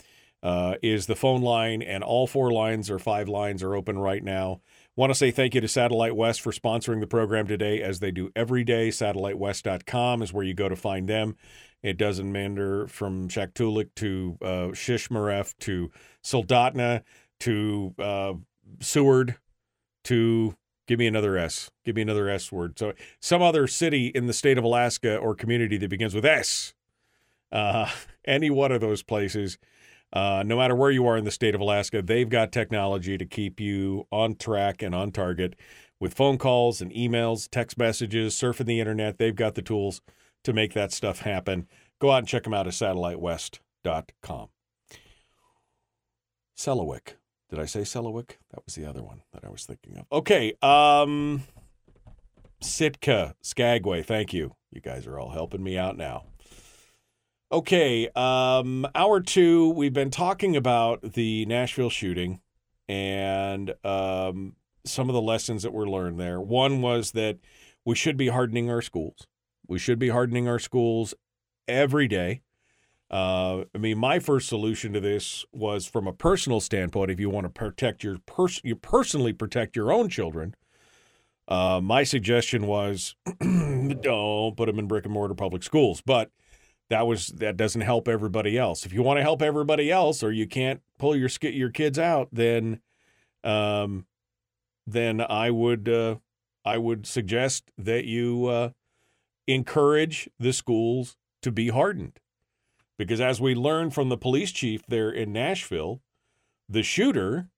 uh, 0.43 0.75
is 0.83 1.05
the 1.05 1.15
phone 1.15 1.41
line, 1.41 1.81
and 1.81 2.03
all 2.03 2.27
four 2.27 2.51
lines 2.51 2.91
or 2.91 2.99
five 2.99 3.29
lines 3.29 3.63
are 3.63 3.75
open 3.75 3.97
right 3.97 4.23
now. 4.23 4.59
Want 4.95 5.09
to 5.09 5.15
say 5.15 5.31
thank 5.31 5.55
you 5.55 5.61
to 5.61 5.67
Satellite 5.69 6.15
West 6.15 6.41
for 6.41 6.51
sponsoring 6.51 6.99
the 6.99 7.07
program 7.07 7.47
today, 7.47 7.81
as 7.81 7.99
they 7.99 8.11
do 8.11 8.29
every 8.35 8.65
day. 8.65 8.89
SatelliteWest.com 8.89 10.21
is 10.21 10.33
where 10.33 10.43
you 10.43 10.53
go 10.53 10.67
to 10.67 10.75
find 10.75 11.07
them. 11.07 11.37
It 11.81 11.97
doesn't 11.97 12.31
matter 12.31 12.87
from 12.87 13.29
Shaktoolik 13.29 13.89
to 13.95 14.37
uh, 14.41 14.67
Shishmaref 14.73 15.53
to 15.61 15.91
Soldotna 16.23 17.03
to 17.39 17.95
uh, 17.97 18.33
Seward 18.81 19.37
to 20.05 20.55
give 20.87 20.99
me 20.99 21.07
another 21.07 21.37
S. 21.37 21.71
Give 21.83 21.95
me 21.95 22.01
another 22.01 22.29
S 22.29 22.51
word. 22.51 22.77
So 22.77 22.93
some 23.19 23.41
other 23.41 23.67
city 23.67 24.07
in 24.07 24.27
the 24.27 24.33
state 24.33 24.57
of 24.57 24.63
Alaska 24.63 25.17
or 25.17 25.35
community 25.35 25.77
that 25.77 25.89
begins 25.89 26.13
with 26.13 26.25
S. 26.25 26.73
Uh, 27.51 27.89
any 28.25 28.49
one 28.49 28.71
of 28.71 28.81
those 28.81 29.03
places, 29.03 29.57
uh, 30.11 30.43
no 30.45 30.57
matter 30.57 30.75
where 30.75 30.91
you 30.91 31.07
are 31.07 31.17
in 31.17 31.25
the 31.25 31.31
state 31.31 31.55
of 31.55 31.61
Alaska, 31.61 32.01
they've 32.01 32.29
got 32.29 32.51
technology 32.51 33.17
to 33.17 33.25
keep 33.25 33.59
you 33.59 34.07
on 34.11 34.35
track 34.35 34.81
and 34.81 34.93
on 34.93 35.11
target 35.11 35.55
with 35.99 36.13
phone 36.13 36.37
calls 36.37 36.81
and 36.81 36.91
emails, 36.91 37.47
text 37.49 37.77
messages, 37.77 38.35
surfing 38.35 38.65
the 38.65 38.79
internet. 38.79 39.17
They've 39.17 39.35
got 39.35 39.55
the 39.55 39.61
tools 39.61 40.01
to 40.43 40.53
make 40.53 40.73
that 40.73 40.91
stuff 40.91 41.19
happen. 41.19 41.67
Go 41.99 42.11
out 42.11 42.19
and 42.19 42.27
check 42.27 42.43
them 42.43 42.53
out 42.53 42.67
at 42.67 42.73
satellitewest.com. 42.73 44.49
Selawik. 46.57 47.15
Did 47.53 47.61
I 47.61 47.65
say 47.65 47.81
Selawik? 47.81 48.37
That 48.49 48.65
was 48.65 48.73
the 48.73 48.83
other 48.83 49.03
one 49.03 49.21
that 49.31 49.45
I 49.45 49.49
was 49.51 49.63
thinking 49.63 49.99
of. 49.99 50.07
Okay. 50.11 50.53
Um, 50.63 51.43
Sitka, 52.61 53.35
Skagway. 53.43 54.01
Thank 54.01 54.33
you. 54.33 54.55
You 54.71 54.81
guys 54.81 55.05
are 55.05 55.19
all 55.19 55.29
helping 55.29 55.61
me 55.61 55.77
out 55.77 55.95
now. 55.95 56.23
Okay. 57.51 58.09
Um, 58.15 58.87
hour 58.95 59.21
two, 59.21 59.69
we've 59.69 59.93
been 59.93 60.09
talking 60.09 60.55
about 60.55 61.13
the 61.13 61.45
Nashville 61.45 61.91
shooting 61.91 62.41
and 62.89 63.75
um, 63.83 64.55
some 64.83 65.07
of 65.07 65.13
the 65.13 65.21
lessons 65.21 65.61
that 65.61 65.73
were 65.73 65.87
learned 65.87 66.19
there. 66.19 66.41
One 66.41 66.81
was 66.81 67.11
that 67.11 67.37
we 67.85 67.93
should 67.93 68.17
be 68.17 68.29
hardening 68.29 68.71
our 68.71 68.81
schools. 68.81 69.27
We 69.67 69.77
should 69.77 69.99
be 69.99 70.09
hardening 70.09 70.47
our 70.47 70.57
schools 70.57 71.13
every 71.67 72.07
day. 72.07 72.41
Uh, 73.13 73.65
I 73.75 73.77
mean, 73.77 73.99
my 73.99 74.17
first 74.17 74.49
solution 74.49 74.91
to 74.93 74.99
this 74.99 75.45
was 75.53 75.85
from 75.85 76.07
a 76.07 76.13
personal 76.13 76.59
standpoint. 76.59 77.11
If 77.11 77.19
you 77.19 77.29
want 77.29 77.45
to 77.45 77.49
protect 77.49 78.03
your 78.03 78.17
pers- 78.25 78.59
you 78.63 78.75
personally 78.75 79.33
protect 79.33 79.75
your 79.75 79.93
own 79.93 80.09
children, 80.09 80.55
uh, 81.47 81.79
my 81.79 82.01
suggestion 82.05 82.65
was 82.65 83.15
don't 83.39 84.57
put 84.57 84.65
them 84.65 84.79
in 84.79 84.87
brick 84.87 85.05
and 85.05 85.13
mortar 85.13 85.35
public 85.35 85.61
schools. 85.61 86.01
But 86.03 86.31
that 86.89 87.05
was 87.05 87.27
that 87.27 87.55
doesn't 87.55 87.81
help 87.81 88.07
everybody 88.07 88.57
else. 88.57 88.83
If 88.83 88.93
you 88.93 89.03
want 89.03 89.17
to 89.17 89.23
help 89.23 89.43
everybody 89.43 89.91
else, 89.91 90.23
or 90.23 90.31
you 90.31 90.47
can't 90.47 90.81
pull 90.97 91.15
your 91.15 91.29
your 91.43 91.69
kids 91.69 91.99
out, 91.99 92.29
then 92.31 92.79
um, 93.43 94.07
then 94.87 95.21
I 95.21 95.51
would 95.51 95.87
uh, 95.87 96.15
I 96.65 96.79
would 96.79 97.05
suggest 97.05 97.69
that 97.77 98.05
you 98.05 98.47
uh, 98.47 98.69
encourage 99.45 100.31
the 100.39 100.51
schools 100.51 101.15
to 101.43 101.51
be 101.51 101.69
hardened. 101.69 102.19
Because 102.97 103.19
as 103.19 103.41
we 103.41 103.55
learned 103.55 103.93
from 103.93 104.09
the 104.09 104.17
police 104.17 104.51
chief 104.51 104.83
there 104.87 105.09
in 105.09 105.33
Nashville, 105.33 106.01
the 106.69 106.83
shooter 106.83 107.49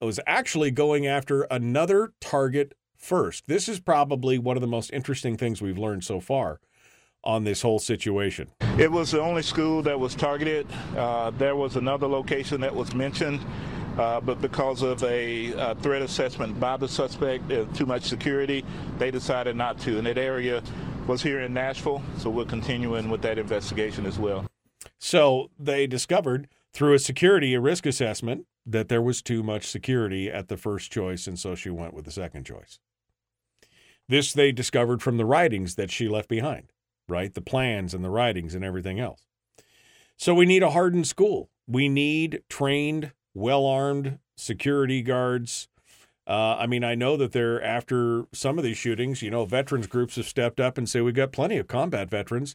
was 0.00 0.20
actually 0.26 0.70
going 0.70 1.06
after 1.06 1.42
another 1.42 2.12
target 2.20 2.74
first. 2.96 3.44
This 3.46 3.68
is 3.68 3.80
probably 3.80 4.38
one 4.38 4.56
of 4.56 4.60
the 4.60 4.66
most 4.66 4.92
interesting 4.92 5.36
things 5.36 5.60
we've 5.60 5.78
learned 5.78 6.04
so 6.04 6.20
far 6.20 6.60
on 7.24 7.44
this 7.44 7.62
whole 7.62 7.78
situation. 7.78 8.50
It 8.78 8.90
was 8.90 9.12
the 9.12 9.20
only 9.20 9.42
school 9.42 9.82
that 9.82 9.98
was 9.98 10.14
targeted. 10.14 10.66
Uh, 10.96 11.30
there 11.30 11.54
was 11.54 11.76
another 11.76 12.08
location 12.08 12.60
that 12.62 12.74
was 12.74 12.94
mentioned, 12.94 13.40
uh, 13.96 14.20
but 14.20 14.40
because 14.40 14.82
of 14.82 15.02
a, 15.04 15.54
uh 15.54 15.74
threat 15.76 16.02
assessment 16.02 16.58
by 16.58 16.76
the 16.76 16.88
suspect, 16.88 17.48
too 17.74 17.86
much 17.86 18.02
security, 18.04 18.64
they 18.98 19.10
decided 19.10 19.54
not 19.54 19.78
to. 19.80 19.98
In 19.98 20.04
that 20.04 20.18
area 20.18 20.62
was 21.12 21.22
here 21.22 21.40
in 21.40 21.52
Nashville, 21.52 22.00
so 22.16 22.30
we're 22.30 22.46
continuing 22.46 23.10
with 23.10 23.20
that 23.20 23.36
investigation 23.36 24.06
as 24.06 24.18
well. 24.18 24.46
So 24.98 25.50
they 25.58 25.86
discovered 25.86 26.48
through 26.72 26.94
a 26.94 26.98
security, 26.98 27.52
a 27.52 27.60
risk 27.60 27.84
assessment, 27.84 28.46
that 28.64 28.88
there 28.88 29.02
was 29.02 29.20
too 29.20 29.42
much 29.42 29.68
security 29.68 30.30
at 30.30 30.48
the 30.48 30.56
first 30.56 30.90
choice, 30.90 31.26
and 31.26 31.38
so 31.38 31.54
she 31.54 31.68
went 31.68 31.92
with 31.92 32.06
the 32.06 32.10
second 32.10 32.46
choice. 32.46 32.78
This 34.08 34.32
they 34.32 34.52
discovered 34.52 35.02
from 35.02 35.18
the 35.18 35.26
writings 35.26 35.74
that 35.74 35.90
she 35.90 36.08
left 36.08 36.30
behind, 36.30 36.72
right? 37.06 37.34
The 37.34 37.42
plans 37.42 37.92
and 37.92 38.02
the 38.02 38.08
writings 38.08 38.54
and 38.54 38.64
everything 38.64 38.98
else. 38.98 39.26
So 40.16 40.32
we 40.32 40.46
need 40.46 40.62
a 40.62 40.70
hardened 40.70 41.06
school. 41.06 41.50
We 41.66 41.90
need 41.90 42.42
trained, 42.48 43.12
well 43.34 43.66
armed 43.66 44.18
security 44.34 45.02
guards. 45.02 45.68
Uh, 46.26 46.56
I 46.58 46.66
mean, 46.66 46.84
I 46.84 46.94
know 46.94 47.16
that 47.16 47.32
they're 47.32 47.62
after 47.62 48.26
some 48.32 48.58
of 48.58 48.64
these 48.64 48.76
shootings, 48.76 49.22
you 49.22 49.30
know, 49.30 49.44
veterans 49.44 49.88
groups 49.88 50.16
have 50.16 50.26
stepped 50.26 50.60
up 50.60 50.78
and 50.78 50.88
say 50.88 51.00
we've 51.00 51.14
got 51.14 51.32
plenty 51.32 51.56
of 51.58 51.66
combat 51.66 52.08
veterans 52.10 52.54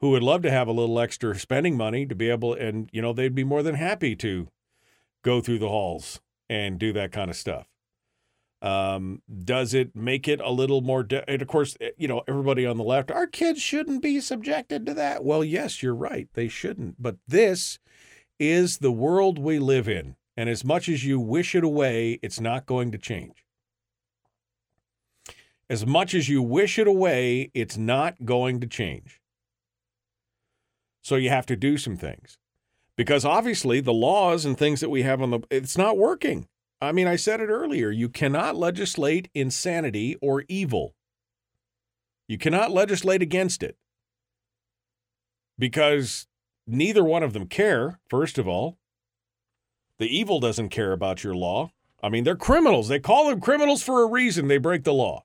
who 0.00 0.10
would 0.10 0.22
love 0.22 0.42
to 0.42 0.50
have 0.50 0.68
a 0.68 0.72
little 0.72 0.98
extra 1.00 1.36
spending 1.38 1.76
money 1.76 2.06
to 2.06 2.14
be 2.14 2.30
able, 2.30 2.54
and, 2.54 2.88
you 2.92 3.02
know, 3.02 3.12
they'd 3.12 3.34
be 3.34 3.44
more 3.44 3.62
than 3.62 3.74
happy 3.74 4.14
to 4.16 4.48
go 5.22 5.40
through 5.40 5.58
the 5.58 5.68
halls 5.68 6.20
and 6.48 6.78
do 6.78 6.92
that 6.92 7.12
kind 7.12 7.30
of 7.30 7.36
stuff. 7.36 7.66
Um, 8.60 9.22
does 9.44 9.74
it 9.74 9.96
make 9.96 10.28
it 10.28 10.40
a 10.40 10.50
little 10.50 10.82
more? 10.82 11.02
De- 11.02 11.28
and 11.28 11.42
of 11.42 11.48
course, 11.48 11.76
eh, 11.80 11.90
you 11.96 12.06
know, 12.06 12.22
everybody 12.28 12.64
on 12.64 12.76
the 12.76 12.84
left, 12.84 13.10
our 13.10 13.26
kids 13.26 13.60
shouldn't 13.60 14.02
be 14.02 14.20
subjected 14.20 14.86
to 14.86 14.94
that. 14.94 15.24
Well, 15.24 15.42
yes, 15.42 15.82
you're 15.82 15.94
right. 15.94 16.28
They 16.34 16.46
shouldn't. 16.46 17.02
But 17.02 17.16
this 17.26 17.80
is 18.38 18.78
the 18.78 18.92
world 18.92 19.38
we 19.38 19.58
live 19.58 19.88
in. 19.88 20.14
And 20.36 20.48
as 20.48 20.64
much 20.64 20.88
as 20.88 21.04
you 21.04 21.20
wish 21.20 21.54
it 21.54 21.64
away, 21.64 22.18
it's 22.22 22.40
not 22.40 22.66
going 22.66 22.90
to 22.92 22.98
change. 22.98 23.44
As 25.68 25.86
much 25.86 26.14
as 26.14 26.28
you 26.28 26.42
wish 26.42 26.78
it 26.78 26.86
away, 26.86 27.50
it's 27.54 27.76
not 27.76 28.24
going 28.24 28.60
to 28.60 28.66
change. 28.66 29.20
So 31.02 31.16
you 31.16 31.30
have 31.30 31.46
to 31.46 31.56
do 31.56 31.76
some 31.76 31.96
things. 31.96 32.38
Because 32.96 33.24
obviously 33.24 33.80
the 33.80 33.92
laws 33.92 34.44
and 34.44 34.56
things 34.56 34.80
that 34.80 34.90
we 34.90 35.02
have 35.02 35.22
on 35.22 35.30
the 35.30 35.40
it's 35.50 35.78
not 35.78 35.96
working. 35.96 36.46
I 36.80 36.92
mean, 36.92 37.06
I 37.06 37.16
said 37.16 37.40
it 37.40 37.48
earlier, 37.48 37.90
you 37.90 38.08
cannot 38.08 38.56
legislate 38.56 39.30
insanity 39.34 40.16
or 40.20 40.44
evil. 40.48 40.94
You 42.28 42.38
cannot 42.38 42.70
legislate 42.70 43.22
against 43.22 43.62
it. 43.62 43.76
Because 45.58 46.26
neither 46.66 47.04
one 47.04 47.22
of 47.22 47.32
them 47.32 47.46
care, 47.46 48.00
first 48.08 48.36
of 48.36 48.48
all. 48.48 48.78
The 50.02 50.18
evil 50.18 50.40
doesn't 50.40 50.70
care 50.70 50.90
about 50.90 51.22
your 51.22 51.36
law. 51.36 51.70
I 52.02 52.08
mean, 52.08 52.24
they're 52.24 52.34
criminals. 52.34 52.88
They 52.88 52.98
call 52.98 53.30
them 53.30 53.40
criminals 53.40 53.84
for 53.84 54.02
a 54.02 54.08
reason. 54.08 54.48
They 54.48 54.58
break 54.58 54.82
the 54.82 54.92
law. 54.92 55.22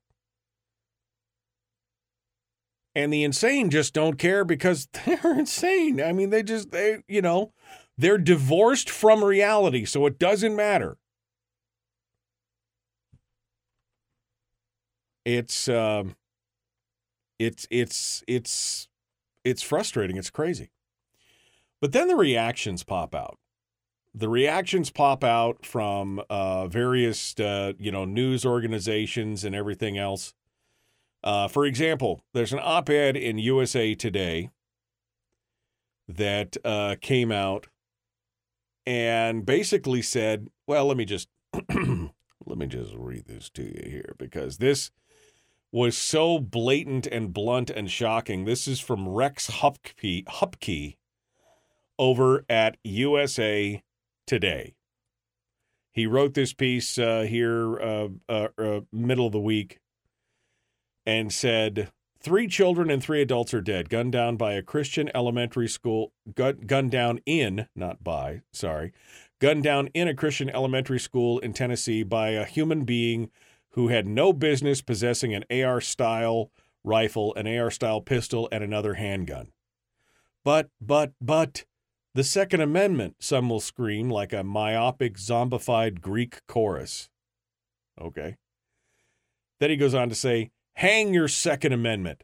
And 2.94 3.12
the 3.12 3.24
insane 3.24 3.72
just 3.72 3.96
don't 3.96 4.20
care 4.20 4.46
because 4.46 4.88
they're 5.06 5.40
insane. 5.40 6.00
I 6.00 6.14
mean, 6.14 6.30
they 6.30 6.44
just, 6.44 6.70
they, 6.70 7.00
you 7.08 7.24
know, 7.24 7.54
they're 7.98 8.20
divorced 8.20 8.88
from 8.88 9.24
reality, 9.24 9.84
so 9.84 10.06
it 10.06 10.20
doesn't 10.20 10.56
matter. 10.56 11.00
It's, 15.26 15.68
um, 15.68 16.16
it's, 17.40 17.66
it's, 17.72 18.24
it's, 18.28 18.88
it's 19.44 19.64
frustrating. 19.64 20.18
It's 20.18 20.30
crazy. 20.30 20.70
But 21.82 21.94
then 21.94 22.08
the 22.08 22.16
reactions 22.16 22.84
pop 22.84 23.16
out 23.16 23.40
the 24.18 24.30
reactions 24.30 24.89
pop 24.89 25.24
out 25.24 25.63
from 25.63 26.22
uh, 26.30 26.68
various 26.68 27.39
uh, 27.39 27.74
you 27.78 27.91
know 27.91 28.05
news 28.05 28.45
organizations 28.45 29.43
and 29.43 29.55
everything 29.55 29.97
else. 29.97 30.34
Uh, 31.24 31.47
for 31.47 31.65
example, 31.65 32.22
there's 32.34 32.53
an 32.53 32.59
op-ed 32.61 33.15
in 33.15 33.38
USA 33.38 33.93
Today 33.93 34.49
that 36.07 36.57
uh, 36.63 36.95
came 36.99 37.32
out 37.32 37.68
and 38.86 39.45
basically 39.45 40.01
said, 40.01 40.47
"Well, 40.65 40.86
let 40.88 40.97
me 40.97 41.05
just 41.05 41.30
let 41.70 42.57
me 42.57 42.65
just 42.65 42.93
read 42.95 43.26
this 43.28 43.49
to 43.51 43.63
you 43.63 43.89
here 43.89 44.15
because 44.18 44.57
this." 44.57 44.91
Was 45.70 45.97
so 45.97 46.39
blatant 46.39 47.07
and 47.07 47.34
blunt 47.34 47.70
and 47.70 47.91
shocking. 47.91 48.45
This 48.45 48.70
is 48.70 48.80
from 48.80 49.07
Rex 49.07 49.49
Huppke, 49.49 50.24
Huppke 50.24 50.95
over 51.99 52.45
at 52.49 52.78
USA 52.86 53.84
today. 54.28 54.76
He 55.92 56.06
wrote 56.06 56.36
this 56.36 56.54
piece 56.54 57.00
uh, 57.00 57.26
here, 57.28 57.80
uh, 57.80 58.10
uh, 58.30 58.48
uh, 58.60 58.82
middle 58.92 59.26
of 59.26 59.32
the 59.32 59.40
week, 59.40 59.80
and 61.08 61.34
said 61.34 61.92
three 62.20 62.48
children 62.48 62.92
and 62.92 63.02
three 63.02 63.22
adults 63.22 63.52
are 63.54 63.62
dead, 63.62 63.90
gunned 63.90 64.12
down 64.12 64.38
by 64.38 64.54
a 64.54 64.62
Christian 64.62 65.10
elementary 65.16 65.68
school, 65.68 66.12
gun, 66.36 66.60
gunned 66.68 66.92
down 66.92 67.20
in, 67.26 67.68
not 67.76 68.04
by, 68.04 68.42
sorry, 68.54 68.92
gunned 69.40 69.64
down 69.64 69.88
in 69.96 70.08
a 70.08 70.14
Christian 70.14 70.52
elementary 70.52 71.00
school 71.00 71.40
in 71.40 71.54
Tennessee 71.54 72.04
by 72.04 72.30
a 72.30 72.46
human 72.46 72.84
being 72.84 73.32
who 73.72 73.88
had 73.88 74.06
no 74.06 74.34
business 74.34 74.82
possessing 74.82 75.34
an 75.34 75.46
AR 75.52 75.82
style 75.82 76.52
rifle, 76.84 77.34
an 77.36 77.48
AR 77.48 77.72
style 77.72 78.02
pistol, 78.02 78.48
and 78.52 78.64
another 78.64 78.96
handgun. 78.96 79.48
But, 80.44 80.70
but, 80.80 81.14
but, 81.20 81.66
the 82.18 82.24
Second 82.24 82.61
Amendment, 82.61 83.18
some 83.20 83.47
will 83.47 83.59
scream 83.59 84.09
like 84.09 84.34
a 84.34 84.43
myopic, 84.43 85.18
zombified 85.18 86.01
Greek 86.01 86.41
chorus. 86.47 87.09
Okay. 88.01 88.38
Then 89.59 89.70
he 89.70 89.78
goes 89.78 89.93
on 89.93 90.09
to 90.09 90.15
say, 90.15 90.49
Hang 90.78 91.13
your 91.13 91.28
Second 91.28 91.74
Amendment. 91.74 92.24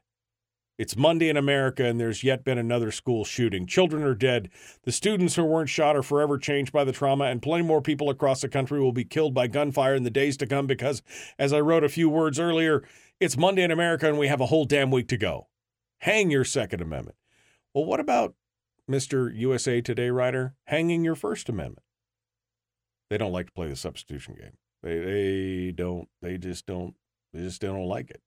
It's 0.79 0.97
Monday 0.97 1.29
in 1.29 1.37
America, 1.37 1.85
and 1.85 1.99
there's 1.99 2.23
yet 2.23 2.43
been 2.43 2.57
another 2.57 2.89
school 2.89 3.23
shooting. 3.23 3.67
Children 3.67 4.01
are 4.01 4.15
dead. 4.15 4.49
The 4.81 4.91
students 4.91 5.35
who 5.35 5.43
weren't 5.43 5.69
shot 5.69 5.95
are 5.95 6.01
forever 6.01 6.39
changed 6.39 6.73
by 6.73 6.83
the 6.83 6.91
trauma, 6.91 7.25
and 7.25 7.39
plenty 7.39 7.63
more 7.63 7.79
people 7.79 8.09
across 8.09 8.41
the 8.41 8.49
country 8.49 8.81
will 8.81 8.93
be 8.93 9.05
killed 9.05 9.35
by 9.35 9.45
gunfire 9.45 9.93
in 9.93 10.01
the 10.01 10.09
days 10.09 10.37
to 10.37 10.47
come 10.47 10.65
because, 10.65 11.03
as 11.37 11.53
I 11.53 11.59
wrote 11.59 11.83
a 11.83 11.89
few 11.89 12.09
words 12.09 12.39
earlier, 12.39 12.83
it's 13.19 13.37
Monday 13.37 13.61
in 13.61 13.69
America, 13.69 14.09
and 14.09 14.17
we 14.17 14.27
have 14.27 14.41
a 14.41 14.47
whole 14.47 14.65
damn 14.65 14.89
week 14.89 15.07
to 15.09 15.17
go. 15.17 15.49
Hang 15.99 16.31
your 16.31 16.45
Second 16.45 16.81
Amendment. 16.81 17.15
Well, 17.75 17.85
what 17.85 17.99
about 17.99 18.33
Mr. 18.89 19.31
USA 19.33 19.81
Today 19.81 20.09
writer, 20.09 20.55
hanging 20.65 21.03
your 21.03 21.15
First 21.15 21.49
Amendment. 21.49 21.85
They 23.09 23.17
don't 23.17 23.31
like 23.31 23.47
to 23.47 23.53
play 23.53 23.69
the 23.69 23.75
substitution 23.75 24.35
game. 24.35 24.57
They 24.81 24.99
they 24.99 25.71
don't 25.71 26.09
they 26.21 26.37
just 26.37 26.65
don't 26.65 26.95
they 27.33 27.41
just 27.41 27.61
don't 27.61 27.85
like 27.85 28.09
it. 28.09 28.21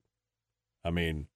I 0.83 0.91
mean 0.91 1.27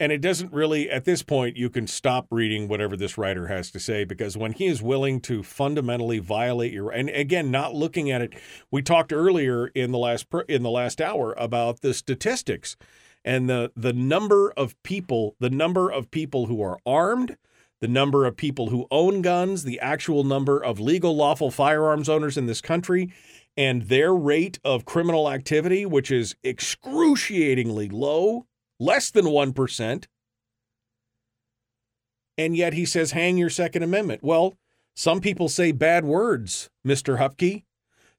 and 0.00 0.12
it 0.12 0.20
doesn't 0.20 0.52
really 0.52 0.90
at 0.90 1.04
this 1.04 1.22
point 1.22 1.56
you 1.56 1.68
can 1.70 1.86
stop 1.86 2.26
reading 2.30 2.68
whatever 2.68 2.96
this 2.96 3.18
writer 3.18 3.48
has 3.48 3.70
to 3.70 3.80
say 3.80 4.04
because 4.04 4.36
when 4.36 4.52
he 4.52 4.66
is 4.66 4.82
willing 4.82 5.20
to 5.20 5.42
fundamentally 5.42 6.18
violate 6.18 6.72
your 6.72 6.90
and 6.90 7.08
again 7.10 7.50
not 7.50 7.74
looking 7.74 8.10
at 8.10 8.22
it 8.22 8.34
we 8.70 8.82
talked 8.82 9.12
earlier 9.12 9.68
in 9.68 9.90
the 9.90 9.98
last 9.98 10.26
in 10.48 10.62
the 10.62 10.70
last 10.70 11.00
hour 11.00 11.34
about 11.38 11.80
the 11.80 11.92
statistics 11.92 12.76
and 13.28 13.46
the 13.46 13.70
the 13.76 13.92
number 13.92 14.50
of 14.52 14.82
people, 14.82 15.36
the 15.38 15.50
number 15.50 15.90
of 15.90 16.10
people 16.10 16.46
who 16.46 16.62
are 16.62 16.78
armed, 16.86 17.36
the 17.82 17.86
number 17.86 18.24
of 18.24 18.38
people 18.38 18.70
who 18.70 18.88
own 18.90 19.20
guns, 19.20 19.64
the 19.64 19.78
actual 19.80 20.24
number 20.24 20.58
of 20.58 20.80
legal 20.80 21.14
lawful 21.14 21.50
firearms 21.50 22.08
owners 22.08 22.38
in 22.38 22.46
this 22.46 22.62
country, 22.62 23.12
and 23.54 23.82
their 23.82 24.14
rate 24.14 24.58
of 24.64 24.86
criminal 24.86 25.30
activity, 25.30 25.84
which 25.84 26.10
is 26.10 26.36
excruciatingly 26.42 27.90
low, 27.90 28.46
less 28.80 29.10
than 29.10 29.26
1%. 29.26 30.06
And 32.38 32.56
yet 32.56 32.72
he 32.72 32.86
says, 32.86 33.10
hang 33.10 33.36
your 33.36 33.50
Second 33.50 33.82
Amendment. 33.82 34.22
Well, 34.22 34.54
some 34.96 35.20
people 35.20 35.50
say 35.50 35.72
bad 35.72 36.06
words, 36.06 36.70
Mr. 36.86 37.18
Huppke. 37.18 37.64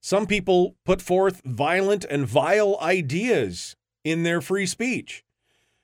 Some 0.02 0.28
people 0.28 0.76
put 0.86 1.02
forth 1.02 1.42
violent 1.44 2.06
and 2.06 2.28
vile 2.28 2.78
ideas 2.80 3.76
in 4.04 4.24
their 4.24 4.42
free 4.42 4.66
speech. 4.66 5.24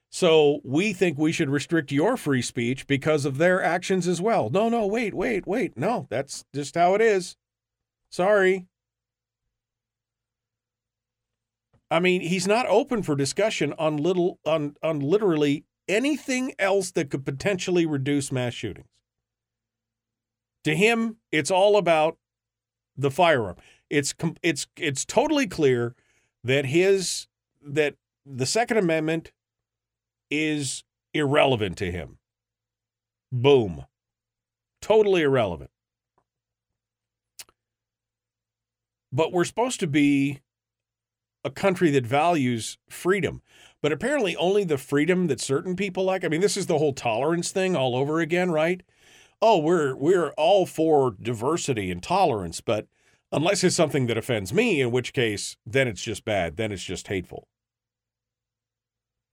So 0.09 0.61
we 0.63 0.93
think 0.93 1.17
we 1.17 1.31
should 1.31 1.49
restrict 1.49 1.91
your 1.91 2.15
free 2.15 2.41
speech 2.41 2.87
because 2.87 3.25
of 3.25 3.37
their 3.37 3.61
actions 3.61 4.07
as 4.07 4.21
well. 4.21 4.49
No, 4.49 4.69
no, 4.69 4.87
wait, 4.87 5.13
wait, 5.13 5.45
wait. 5.45 5.77
No, 5.77 6.07
that's 6.09 6.45
just 6.53 6.75
how 6.75 6.95
it 6.95 7.01
is. 7.01 7.35
Sorry. 8.09 8.67
I 11.91 11.99
mean, 11.99 12.21
he's 12.21 12.47
not 12.47 12.65
open 12.67 13.03
for 13.03 13.15
discussion 13.15 13.73
on 13.77 13.97
little 13.97 14.39
on 14.45 14.75
on 14.81 15.01
literally 15.01 15.65
anything 15.87 16.53
else 16.57 16.91
that 16.91 17.09
could 17.09 17.25
potentially 17.25 17.85
reduce 17.85 18.31
mass 18.31 18.53
shootings. 18.53 18.87
To 20.63 20.75
him, 20.75 21.17
it's 21.31 21.51
all 21.51 21.77
about 21.77 22.17
the 22.97 23.11
firearm. 23.11 23.57
It's 23.89 24.15
it's 24.41 24.65
it's 24.77 25.05
totally 25.05 25.45
clear 25.45 25.93
that 26.43 26.65
his 26.65 27.27
that 27.61 27.95
the 28.25 28.45
Second 28.45 28.77
Amendment 28.77 29.31
is 30.29 30.83
irrelevant 31.13 31.77
to 31.77 31.91
him. 31.91 32.17
Boom. 33.31 33.85
Totally 34.81 35.21
irrelevant. 35.21 35.71
But 39.11 39.31
we're 39.31 39.45
supposed 39.45 39.79
to 39.79 39.87
be 39.87 40.41
a 41.43 41.49
country 41.49 41.91
that 41.91 42.05
values 42.05 42.77
freedom. 42.89 43.41
But 43.81 43.91
apparently, 43.91 44.35
only 44.35 44.63
the 44.63 44.77
freedom 44.77 45.27
that 45.27 45.39
certain 45.39 45.75
people 45.75 46.03
like. 46.03 46.25
I 46.25 46.27
mean, 46.27 46.41
this 46.41 46.57
is 46.57 46.65
the 46.65 46.79
whole 46.79 46.93
tolerance 46.93 47.51
thing 47.51 47.75
all 47.75 47.95
over 47.95 48.19
again, 48.19 48.51
right? 48.51 48.81
Oh, 49.41 49.59
we're 49.59 49.95
we're 49.95 50.31
all 50.31 50.65
for 50.65 51.15
diversity 51.21 51.91
and 51.91 52.01
tolerance, 52.01 52.61
but 52.61 52.87
Unless 53.31 53.65
it's 53.65 53.75
something 53.75 54.07
that 54.07 54.17
offends 54.17 54.53
me, 54.53 54.79
in 54.79 54.91
which 54.91 55.11
case, 55.11 55.57
then 55.65 55.89
it's 55.89 56.01
just 56.01 56.23
bad. 56.23 56.55
Then 56.55 56.71
it's 56.71 56.83
just 56.83 57.07
hateful. 57.07 57.49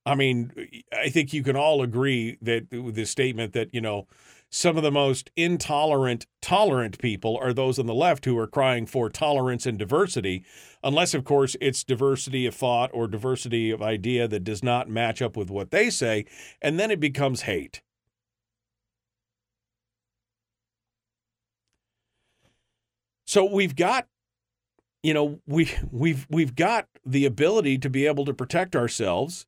I 0.05 0.15
mean, 0.17 0.53
I 0.93 1.09
think 1.11 1.33
you 1.33 1.43
can 1.43 1.57
all 1.57 1.83
agree 1.83 2.37
that 2.43 2.71
the 2.71 3.05
statement 3.05 3.53
that, 3.53 3.73
you 3.73 3.81
know, 3.81 4.09
some 4.51 4.77
of 4.77 4.83
the 4.83 4.91
most 4.91 5.31
intolerant, 5.37 6.27
tolerant 6.43 6.99
people 6.99 7.39
are 7.41 7.53
those 7.55 7.79
on 7.79 7.87
the 7.87 7.95
left 7.95 8.25
who 8.25 8.37
are 8.37 8.47
crying 8.49 8.85
for 8.85 9.09
tolerance 9.09 9.65
and 9.65 9.79
diversity, 9.79 10.45
unless, 10.83 11.15
of 11.15 11.25
course, 11.25 11.57
it's 11.61 11.85
diversity 11.85 12.47
of 12.47 12.55
thought 12.55 12.91
or 12.93 13.07
diversity 13.07 13.71
of 13.71 13.81
idea 13.81 14.27
that 14.29 14.45
does 14.45 14.63
not 14.63 14.91
match 14.91 15.23
up 15.23 15.37
with 15.37 15.51
what 15.51 15.71
they 15.71 15.89
say, 15.89 16.27
and 16.61 16.79
then 16.79 16.91
it 16.91 17.01
becomes 17.01 17.43
hate. 17.43 17.81
So 23.27 23.45
we've 23.45 23.77
got 23.77 24.07
you 25.03 25.15
know, 25.15 25.41
we 25.47 25.71
we've 25.91 26.27
we've 26.31 26.55
got 26.55 26.87
the 27.05 27.25
ability 27.27 27.79
to 27.79 27.91
be 27.91 28.07
able 28.07 28.25
to 28.25 28.35
protect 28.35 28.77
ourselves 28.77 29.47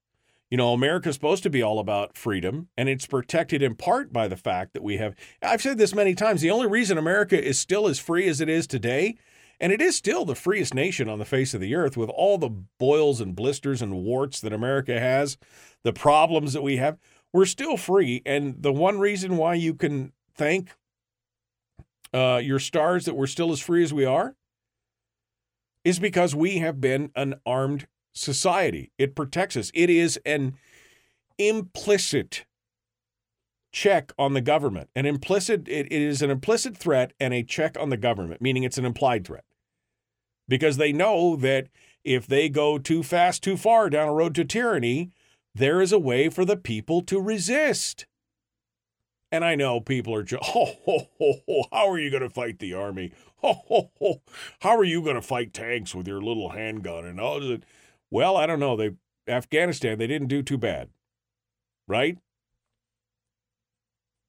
you 0.55 0.57
know, 0.57 0.73
America's 0.73 1.17
supposed 1.17 1.43
to 1.43 1.51
be 1.51 1.63
all 1.63 1.81
about 1.81 2.17
freedom, 2.17 2.69
and 2.77 2.89
it's 2.89 3.09
protected 3.09 3.61
in 3.61 3.75
part 3.75 4.13
by 4.13 4.29
the 4.29 4.37
fact 4.37 4.73
that 4.73 4.85
we 4.85 4.99
have. 4.99 5.17
I've 5.43 5.61
said 5.61 5.79
this 5.79 5.93
many 5.93 6.15
times 6.15 6.43
the 6.43 6.53
only 6.53 6.69
reason 6.69 6.97
America 6.97 7.45
is 7.45 7.59
still 7.59 7.89
as 7.89 7.99
free 7.99 8.29
as 8.29 8.41
it 8.41 8.49
is 8.49 8.69
today, 8.69 9.17
and 9.59 9.73
it 9.73 9.83
is 9.83 9.97
still 9.97 10.25
the 10.25 10.37
freest 10.37 10.73
nation 10.73 11.09
on 11.09 11.19
the 11.19 11.25
face 11.25 11.55
of 11.55 11.61
the 11.61 11.75
earth 11.75 11.97
with 11.97 12.09
all 12.09 12.39
the 12.39 12.51
boils 12.79 13.21
and 13.21 13.35
blisters 13.35 13.83
and 13.83 14.05
warts 14.05 14.41
that 14.43 14.53
America 14.53 15.01
has, 15.01 15.39
the 15.83 15.93
problems 15.93 16.53
that 16.53 16.63
we 16.63 16.77
have, 16.77 16.99
we're 17.33 17.47
still 17.47 17.77
free. 17.77 18.23
And 18.25 18.63
the 18.63 18.73
one 18.73 19.01
reason 19.01 19.37
why 19.37 19.55
you 19.55 19.75
can 19.75 20.13
thank 20.37 20.71
uh, 22.13 22.41
your 22.41 22.61
stars 22.61 23.07
that 23.07 23.17
we're 23.17 23.27
still 23.27 23.51
as 23.51 23.59
free 23.59 23.83
as 23.83 23.93
we 23.93 24.05
are 24.05 24.37
is 25.83 25.99
because 25.99 26.33
we 26.33 26.59
have 26.59 26.81
been 26.81 27.11
an 27.17 27.41
armed 27.45 27.89
society. 28.15 28.91
It 28.99 29.15
protects 29.15 29.57
us. 29.57 29.71
It 29.75 29.91
is 29.91 30.19
an 30.25 30.55
implicit 31.39 32.45
check 33.73 34.13
on 34.19 34.33
the 34.33 34.41
government. 34.41 34.89
An 34.95 35.05
implicit 35.05 35.69
it, 35.69 35.87
it 35.87 35.93
is 35.93 36.23
an 36.23 36.31
implicit 36.31 36.77
threat 36.77 37.13
and 37.21 37.35
a 37.35 37.43
check 37.43 37.77
on 37.79 37.91
the 37.91 37.97
government, 37.97 38.41
meaning 38.41 38.63
it's 38.63 38.79
an 38.79 38.85
implied 38.85 39.27
threat. 39.27 39.45
Because 40.49 40.77
they 40.77 40.93
know 40.93 41.37
that 41.37 41.69
if 42.05 42.27
they 42.27 42.49
go 42.49 42.79
too 42.79 43.03
fast, 43.03 43.43
too 43.43 43.57
far 43.57 43.91
down 43.91 44.09
a 44.09 44.13
road 44.13 44.35
to 44.37 44.45
tyranny, 44.45 45.11
there 45.55 45.81
is 45.81 45.93
a 45.93 45.99
way 45.99 46.29
for 46.29 46.45
the 46.45 46.57
people 46.57 47.03
to 47.03 47.21
resist. 47.21 48.07
And 49.33 49.45
I 49.45 49.57
know 49.57 49.81
people 49.81 50.15
are 50.15 50.23
just, 50.23 50.43
oh, 50.55 50.77
oh, 50.87 51.09
oh, 51.21 51.35
oh 51.49 51.63
how 51.73 51.89
are 51.89 51.99
you 51.99 52.11
going 52.11 52.23
to 52.23 52.31
fight 52.31 52.59
the 52.61 52.75
army? 52.75 53.13
Oh, 53.43 53.63
oh, 53.71 53.91
oh, 54.01 54.23
how 54.61 54.77
are 54.77 54.85
you 54.85 55.03
going 55.03 55.17
to 55.17 55.23
fight 55.23 55.53
tanks 55.53 55.95
with 55.95 56.07
your 56.07 56.23
little 56.23 56.51
handgun 56.51 57.05
and 57.05 57.21
all 57.21 57.41
that? 57.41 57.65
Well, 58.15 58.37
I 58.37 58.47
don't 58.47 58.61
know. 58.61 58.77
They 58.77 58.93
Afghanistan, 59.27 59.99
they 59.99 60.07
didn't 60.07 60.29
do 60.29 60.41
too 60.41 60.57
bad, 60.57 60.91
right? 61.89 62.17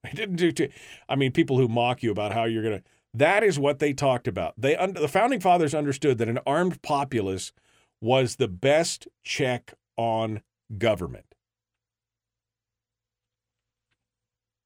They 0.03 0.11
didn't 0.11 0.37
do 0.37 0.51
too. 0.51 0.69
I 1.07 1.15
mean, 1.15 1.31
people 1.31 1.59
who 1.59 1.67
mock 1.67 2.01
you 2.01 2.09
about 2.09 2.31
how 2.31 2.45
you're 2.45 2.63
gonna. 2.63 2.81
That 3.13 3.43
is 3.43 3.59
what 3.59 3.77
they 3.77 3.93
talked 3.93 4.27
about. 4.27 4.55
They 4.57 4.75
the 4.75 5.07
founding 5.07 5.39
fathers 5.39 5.75
understood 5.75 6.17
that 6.17 6.27
an 6.27 6.39
armed 6.47 6.81
populace 6.81 7.53
was 8.01 8.37
the 8.37 8.47
best 8.47 9.07
check 9.23 9.75
on 9.97 10.41
government. 10.79 11.35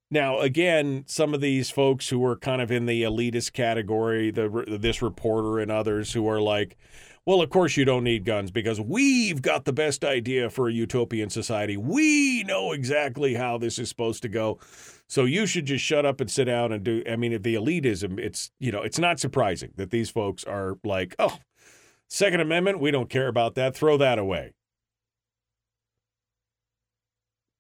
Now, 0.10 0.40
again, 0.40 1.04
some 1.08 1.34
of 1.34 1.42
these 1.42 1.70
folks 1.70 2.08
who 2.08 2.24
are 2.26 2.38
kind 2.38 2.62
of 2.62 2.72
in 2.72 2.86
the 2.86 3.04
elitist 3.04 3.52
category, 3.52 4.32
the 4.32 4.78
this 4.80 5.02
reporter 5.02 5.60
and 5.60 5.70
others 5.70 6.14
who 6.14 6.26
are 6.28 6.42
like, 6.42 6.78
well, 7.30 7.44
of 7.44 7.52
course, 7.52 7.78
you 7.78 7.86
don't 7.86 8.04
need 8.04 8.26
guns 8.26 8.50
because 8.50 8.82
we've 8.82 9.40
got 9.40 9.66
the 9.66 9.72
best 9.72 10.04
idea 10.04 10.50
for 10.50 10.68
a 10.68 10.74
utopian 10.74 11.30
society. 11.30 11.78
We 11.78 12.44
know 12.44 12.72
exactly 12.72 13.36
how 13.36 13.60
this 13.60 13.78
is 13.78 13.88
supposed 13.88 14.24
to 14.24 14.30
go. 14.30 14.58
So 15.06 15.26
you 15.26 15.46
should 15.46 15.66
just 15.66 15.86
shut 15.86 16.08
up 16.08 16.22
and 16.22 16.32
sit 16.32 16.46
down 16.46 16.72
and 16.72 16.84
do. 16.84 17.04
I 17.08 17.18
mean, 17.18 17.40
the 17.40 17.54
elitism, 17.54 18.18
it's, 18.18 18.50
you 18.60 18.72
know, 18.72 18.82
it's 18.82 18.98
not 18.98 19.20
surprising 19.20 19.74
that 19.76 19.92
these 19.92 20.10
folks 20.10 20.44
are 20.44 20.80
like, 20.84 21.14
oh, 21.20 21.38
Second 22.08 22.40
Amendment, 22.40 22.80
we 22.80 22.90
don't 22.90 23.12
care 23.12 23.28
about 23.28 23.54
that. 23.54 23.76
Throw 23.76 23.96
that 23.98 24.18
away. 24.18 24.54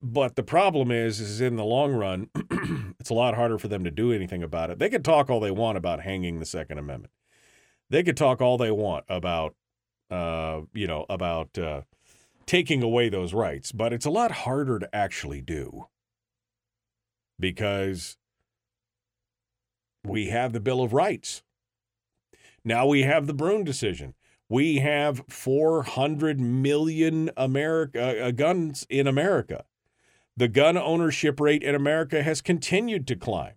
But 0.01 0.35
the 0.35 0.41
problem 0.41 0.89
is, 0.89 1.19
is 1.19 1.41
in 1.41 1.57
the 1.57 1.63
long 1.63 1.93
run, 1.93 2.31
it's 2.99 3.11
a 3.11 3.13
lot 3.13 3.35
harder 3.35 3.59
for 3.59 3.67
them 3.67 3.83
to 3.83 3.91
do 3.91 4.11
anything 4.13 4.41
about 4.41 4.71
it. 4.71 4.79
They 4.79 4.89
can 4.89 5.03
talk 5.03 5.29
all 5.29 5.39
they 5.39 5.51
want 5.51 5.77
about 5.77 6.01
hanging 6.01 6.39
the 6.39 6.45
Second 6.47 6.79
Amendment. 6.79 7.13
They 7.89 8.03
could 8.03 8.17
talk 8.17 8.41
all 8.41 8.57
they 8.57 8.71
want 8.71 9.05
about 9.09 9.55
uh, 10.09 10.61
you 10.73 10.87
know, 10.87 11.05
about 11.09 11.57
uh, 11.57 11.81
taking 12.45 12.81
away 12.81 13.09
those 13.09 13.33
rights, 13.33 13.71
but 13.71 13.93
it's 13.93 14.05
a 14.05 14.11
lot 14.11 14.31
harder 14.31 14.79
to 14.79 14.95
actually 14.95 15.41
do 15.41 15.87
because 17.39 18.17
we 20.03 20.27
have 20.29 20.53
the 20.53 20.59
Bill 20.59 20.81
of 20.81 20.93
Rights. 20.93 21.43
Now 22.63 22.87
we 22.87 23.03
have 23.03 23.27
the 23.27 23.33
Bruen 23.33 23.63
decision. 23.63 24.15
We 24.49 24.79
have 24.79 25.23
400 25.29 26.39
million 26.39 27.29
America 27.37 28.25
uh, 28.25 28.31
guns 28.31 28.85
in 28.89 29.05
America. 29.05 29.65
The 30.35 30.47
gun 30.47 30.77
ownership 30.77 31.39
rate 31.39 31.61
in 31.61 31.75
America 31.75 32.23
has 32.23 32.41
continued 32.41 33.05
to 33.07 33.15
climb. 33.15 33.53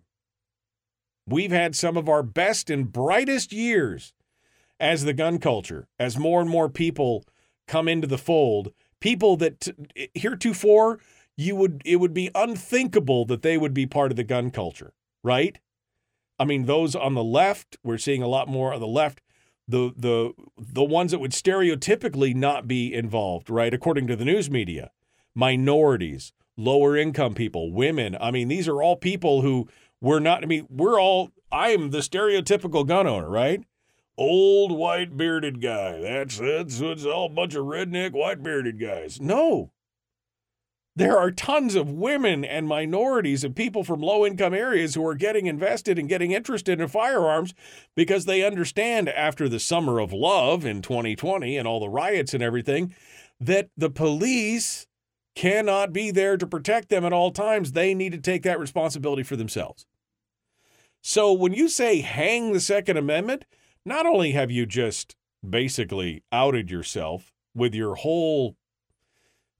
We've 1.26 1.52
had 1.52 1.74
some 1.74 1.96
of 1.96 2.08
our 2.08 2.22
best 2.22 2.68
and 2.68 2.92
brightest 2.92 3.52
years 3.52 4.12
as 4.82 5.04
the 5.04 5.14
gun 5.14 5.38
culture, 5.38 5.88
as 5.98 6.18
more 6.18 6.40
and 6.40 6.50
more 6.50 6.68
people 6.68 7.24
come 7.68 7.88
into 7.88 8.08
the 8.08 8.18
fold, 8.18 8.72
people 9.00 9.36
that 9.36 9.68
eh, 9.96 10.08
heretofore 10.14 10.98
you 11.36 11.56
would 11.56 11.80
it 11.84 11.96
would 11.96 12.12
be 12.12 12.30
unthinkable 12.34 13.24
that 13.24 13.42
they 13.42 13.56
would 13.56 13.72
be 13.72 13.86
part 13.86 14.10
of 14.10 14.16
the 14.16 14.24
gun 14.24 14.50
culture, 14.50 14.92
right? 15.24 15.58
I 16.38 16.44
mean, 16.44 16.66
those 16.66 16.94
on 16.94 17.14
the 17.14 17.24
left, 17.24 17.78
we're 17.84 17.96
seeing 17.96 18.22
a 18.22 18.28
lot 18.28 18.48
more 18.48 18.74
on 18.74 18.80
the 18.80 18.86
left. 18.86 19.22
The 19.68 19.92
the 19.96 20.32
the 20.58 20.84
ones 20.84 21.12
that 21.12 21.20
would 21.20 21.30
stereotypically 21.30 22.34
not 22.34 22.66
be 22.66 22.92
involved, 22.92 23.48
right? 23.48 23.72
According 23.72 24.08
to 24.08 24.16
the 24.16 24.24
news 24.24 24.50
media, 24.50 24.90
minorities, 25.34 26.32
lower 26.56 26.96
income 26.96 27.34
people, 27.34 27.72
women. 27.72 28.16
I 28.20 28.32
mean, 28.32 28.48
these 28.48 28.68
are 28.68 28.82
all 28.82 28.96
people 28.96 29.42
who 29.42 29.68
we're 30.00 30.18
not. 30.18 30.42
I 30.42 30.46
mean, 30.46 30.66
we're 30.68 31.00
all. 31.00 31.30
I 31.52 31.70
am 31.70 31.90
the 31.90 31.98
stereotypical 31.98 32.86
gun 32.86 33.06
owner, 33.06 33.30
right? 33.30 33.64
Old 34.16 34.72
white 34.72 35.16
bearded 35.16 35.60
guy. 35.60 36.00
That's 36.00 36.38
that's 36.38 36.80
it's 36.80 37.04
all 37.04 37.26
a 37.26 37.30
bunch 37.30 37.54
of 37.54 37.66
redneck 37.66 38.12
white 38.12 38.42
bearded 38.42 38.80
guys. 38.80 39.20
No. 39.20 39.72
There 40.94 41.16
are 41.16 41.30
tons 41.30 41.74
of 41.74 41.90
women 41.90 42.44
and 42.44 42.68
minorities 42.68 43.44
and 43.44 43.56
people 43.56 43.82
from 43.82 44.02
low 44.02 44.26
income 44.26 44.52
areas 44.52 44.94
who 44.94 45.06
are 45.06 45.14
getting 45.14 45.46
invested 45.46 45.98
and 45.98 46.06
getting 46.06 46.32
interested 46.32 46.80
in 46.80 46.88
firearms 46.88 47.54
because 47.96 48.26
they 48.26 48.44
understand 48.44 49.08
after 49.08 49.48
the 49.48 49.58
summer 49.58 50.00
of 50.00 50.12
love 50.12 50.66
in 50.66 50.82
2020 50.82 51.56
and 51.56 51.66
all 51.66 51.80
the 51.80 51.88
riots 51.88 52.34
and 52.34 52.42
everything 52.42 52.94
that 53.40 53.70
the 53.74 53.88
police 53.88 54.86
cannot 55.34 55.94
be 55.94 56.10
there 56.10 56.36
to 56.36 56.46
protect 56.46 56.90
them 56.90 57.06
at 57.06 57.12
all 57.12 57.30
times. 57.30 57.72
They 57.72 57.94
need 57.94 58.12
to 58.12 58.18
take 58.18 58.42
that 58.42 58.60
responsibility 58.60 59.22
for 59.22 59.36
themselves. 59.36 59.86
So 61.00 61.32
when 61.32 61.54
you 61.54 61.68
say 61.68 62.02
hang 62.02 62.52
the 62.52 62.60
Second 62.60 62.98
Amendment, 62.98 63.46
not 63.84 64.06
only 64.06 64.32
have 64.32 64.50
you 64.50 64.66
just 64.66 65.16
basically 65.48 66.22
outed 66.30 66.70
yourself 66.70 67.32
with 67.54 67.74
your 67.74 67.96
whole 67.96 68.56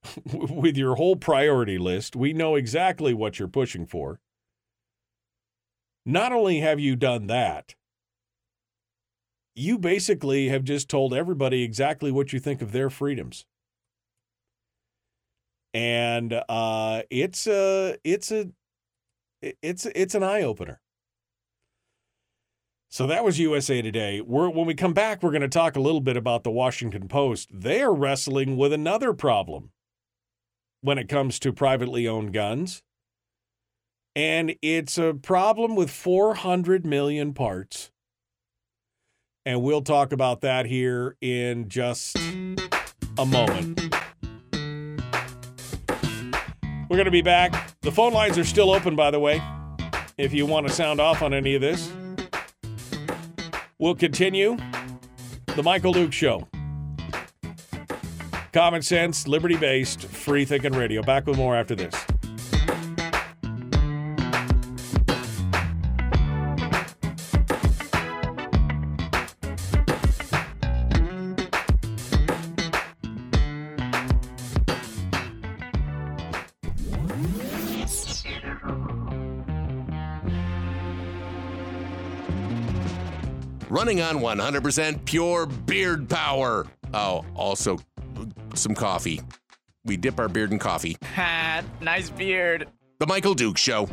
with 0.33 0.77
your 0.77 0.97
whole 0.97 1.17
priority 1.17 1.79
list, 1.79 2.17
we 2.17 2.33
know 2.33 2.57
exactly 2.57 3.15
what 3.15 3.39
you're 3.39 3.49
pushing 3.49 3.87
for. 3.87 4.21
Not 6.05 6.33
only 6.33 6.59
have 6.59 6.81
you 6.81 6.97
done 6.97 7.29
that, 7.29 7.77
you 9.55 9.79
basically 9.79 10.49
have 10.49 10.65
just 10.65 10.89
told 10.89 11.15
everybody 11.15 11.63
exactly 11.63 12.11
what 12.11 12.33
you 12.33 12.41
think 12.41 12.63
of 12.63 12.73
their 12.73 12.91
freedoms. 12.91 13.45
And 15.75 16.43
uh, 16.49 17.03
it's 17.11 17.47
a 17.47 17.97
it's 18.05 18.33
a 18.33 18.51
it's 19.41 19.87
it's 19.87 20.15
an 20.15 20.23
eye 20.23 20.43
opener. 20.43 20.81
So 22.93 23.07
that 23.07 23.25
was 23.25 23.39
USA 23.39 23.81
Today. 23.81 24.21
We're, 24.21 24.51
when 24.51 24.67
we 24.67 24.75
come 24.75 24.93
back, 24.93 25.23
we're 25.23 25.31
going 25.31 25.41
to 25.41 25.49
talk 25.49 25.77
a 25.77 25.81
little 25.81 26.03
bit 26.03 26.15
about 26.15 26.45
the 26.45 26.51
Washington 26.51 27.09
Post. 27.09 27.49
They 27.51 27.81
are 27.81 27.95
wrestling 27.95 28.59
with 28.59 28.71
another 28.71 29.15
problem 29.15 29.71
when 30.83 30.99
it 30.99 31.09
comes 31.09 31.39
to 31.39 31.55
privately 31.55 32.07
owned 32.07 32.35
guns. 32.35 32.83
And 34.15 34.57
it's 34.61 34.99
a 34.99 35.15
problem 35.15 35.75
with 35.75 35.91
400 35.91 36.85
million 36.85 37.33
parts. 37.33 37.91
And 39.47 39.63
we'll 39.63 39.81
talk 39.81 40.13
about 40.13 40.43
that 40.43 40.67
here 40.67 41.17
in 41.23 41.71
just 41.71 42.19
a 42.19 43.25
moment. 43.25 43.81
We're 46.91 46.99
going 46.99 47.07
to 47.07 47.11
be 47.11 47.23
back. 47.23 47.81
The 47.81 47.91
phone 47.91 48.13
lines 48.13 48.37
are 48.37 48.45
still 48.45 48.71
open, 48.71 48.97
by 48.97 49.11
the 49.11 49.19
way, 49.19 49.43
if 50.19 50.35
you 50.35 50.45
want 50.45 50.67
to 50.67 50.73
sound 50.75 51.01
off 51.01 51.23
on 51.23 51.33
any 51.33 51.55
of 51.55 51.63
this. 51.63 51.91
We'll 53.83 53.97
continue 53.97 54.57
The 55.57 55.63
Michael 55.65 55.93
Duke 55.93 56.13
Show. 56.13 56.47
Common 58.53 58.81
sense, 58.81 59.27
liberty 59.27 59.57
based, 59.57 60.03
free 60.05 60.45
thinking 60.45 60.71
radio. 60.71 61.03
Back 61.03 61.27
with 61.27 61.37
more 61.37 61.57
after 61.57 61.75
this. 61.75 61.93
Running 83.83 84.01
on 84.01 84.19
100% 84.19 85.05
pure 85.07 85.45
beard 85.45 86.09
power. 86.09 86.69
Oh, 86.95 87.25
also 87.35 87.81
some 88.55 88.77
coffee. 88.77 89.21
We 89.85 89.97
dip 89.97 90.21
our 90.21 90.29
beard 90.29 90.53
in 90.53 90.61
coffee. 90.61 90.97
Ha, 91.17 91.65
nice 91.81 92.09
beard. 92.09 92.69
The 93.01 93.09
Michael 93.09 93.35
Duke 93.35 93.59
Show. 93.59 93.89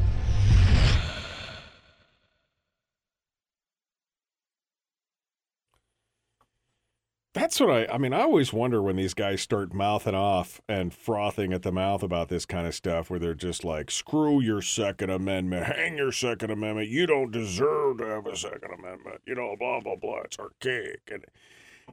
That's 7.39 7.57
what 7.61 7.69
I 7.69 7.93
I 7.93 7.97
mean, 7.97 8.11
I 8.11 8.21
always 8.23 8.51
wonder 8.51 8.81
when 8.81 8.97
these 8.97 9.13
guys 9.13 9.41
start 9.41 9.73
mouthing 9.73 10.13
off 10.13 10.59
and 10.67 10.93
frothing 10.93 11.53
at 11.53 11.61
the 11.61 11.71
mouth 11.71 12.03
about 12.03 12.27
this 12.27 12.45
kind 12.45 12.67
of 12.67 12.75
stuff 12.75 13.09
where 13.09 13.17
they're 13.17 13.33
just 13.33 13.63
like, 13.63 13.89
screw 13.89 14.41
your 14.41 14.61
Second 14.61 15.09
Amendment, 15.09 15.65
hang 15.65 15.95
your 15.95 16.11
Second 16.11 16.51
Amendment, 16.51 16.89
you 16.89 17.05
don't 17.05 17.31
deserve 17.31 17.99
to 17.99 18.05
have 18.07 18.27
a 18.27 18.35
Second 18.35 18.73
Amendment, 18.77 19.21
you 19.25 19.35
know, 19.35 19.55
blah 19.57 19.79
blah 19.79 19.95
blah. 19.95 20.19
It's 20.25 20.37
archaic. 20.37 21.09
And 21.09 21.25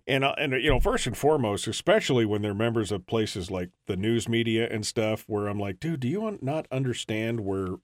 and 0.08 0.24
uh, 0.24 0.34
and 0.36 0.52
you 0.54 0.68
know, 0.68 0.80
first 0.80 1.06
and 1.06 1.16
foremost, 1.16 1.68
especially 1.68 2.24
when 2.24 2.42
they're 2.42 2.52
members 2.52 2.90
of 2.90 3.06
places 3.06 3.48
like 3.48 3.70
the 3.86 3.96
news 3.96 4.28
media 4.28 4.68
and 4.68 4.84
stuff, 4.84 5.24
where 5.28 5.46
I'm 5.46 5.60
like, 5.60 5.78
dude, 5.78 6.00
do 6.00 6.08
you 6.08 6.38
not 6.42 6.66
understand 6.72 7.40
where 7.40 7.76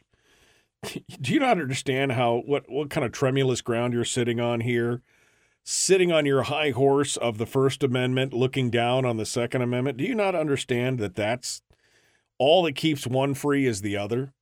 do 1.21 1.33
you 1.33 1.39
not 1.39 1.61
understand 1.61 2.13
how 2.13 2.43
what 2.45 2.65
what 2.69 2.91
kind 2.91 3.05
of 3.05 3.13
tremulous 3.13 3.61
ground 3.61 3.95
you're 3.95 4.05
sitting 4.05 4.41
on 4.41 4.63
here? 4.63 5.01
Sitting 5.65 6.11
on 6.11 6.27
your 6.27 6.45
high 6.45 6.71
horse 6.71 7.17
of 7.17 7.39
the 7.39 7.47
First 7.47 7.83
Amendment, 7.83 8.33
looking 8.33 8.71
down 8.71 9.05
on 9.05 9.17
the 9.17 9.27
Second 9.27 9.63
Amendment. 9.63 9.99
Do 9.99 10.05
you 10.05 10.15
not 10.15 10.35
understand 10.35 10.99
that 10.99 11.15
that's 11.15 11.63
all 12.39 12.63
that 12.65 12.75
keeps 12.75 13.07
one 13.07 13.35
free 13.35 13.67
is 13.67 13.83
the 13.83 13.97
other? 13.97 14.33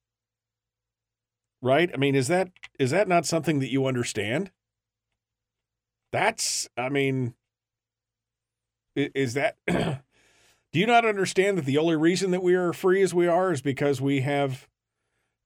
Right? 1.62 1.90
I 1.92 1.97
mean, 1.98 2.14
is 2.14 2.28
that 2.28 2.51
is 2.78 2.90
that 2.90 3.09
not 3.09 3.26
something 3.26 3.59
that 3.60 3.70
you 3.70 3.86
understand? 3.86 4.51
That's, 6.12 6.68
I 6.76 6.88
mean, 6.88 7.34
is 8.97 9.34
that. 9.34 9.56
do 9.66 10.78
you 10.78 10.86
not 10.86 11.05
understand 11.05 11.59
that 11.59 11.66
the 11.66 11.78
only 11.78 11.97
reason 11.97 12.30
that 12.30 12.42
we 12.42 12.55
are 12.55 12.72
free 12.72 13.02
as 13.02 13.12
we 13.12 13.26
are 13.26 13.52
is 13.52 13.60
because 13.60 14.01
we 14.01 14.20
have, 14.20 14.68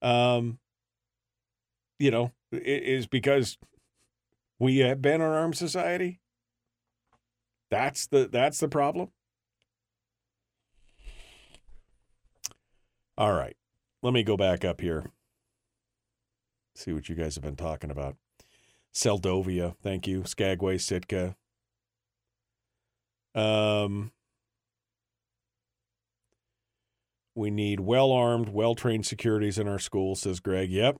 um, 0.01 0.59
you 1.99 2.11
know, 2.11 2.31
is 2.51 3.07
because 3.07 3.57
we 4.59 4.77
have 4.79 5.01
been 5.01 5.21
an 5.21 5.31
armed 5.31 5.57
society. 5.57 6.19
That's 7.69 8.07
the 8.07 8.27
that's 8.31 8.59
the 8.59 8.67
problem. 8.67 9.09
All 13.17 13.33
right. 13.33 13.55
Let 14.01 14.13
me 14.13 14.23
go 14.23 14.37
back 14.37 14.63
up 14.63 14.81
here. 14.81 15.05
See 16.75 16.93
what 16.93 17.09
you 17.09 17.15
guys 17.15 17.35
have 17.35 17.43
been 17.43 17.55
talking 17.55 17.89
about. 17.89 18.17
Seldovia, 18.93 19.75
thank 19.81 20.07
you. 20.07 20.23
Skagway, 20.25 20.77
Sitka. 20.77 21.35
Um 23.33 24.11
we 27.33 27.51
need 27.51 27.81
well 27.81 28.11
armed, 28.11 28.49
well 28.49 28.75
trained 28.75 29.05
securities 29.05 29.57
in 29.57 29.67
our 29.67 29.79
schools, 29.79 30.21
says 30.21 30.39
Greg. 30.39 30.71
Yep. 30.71 30.97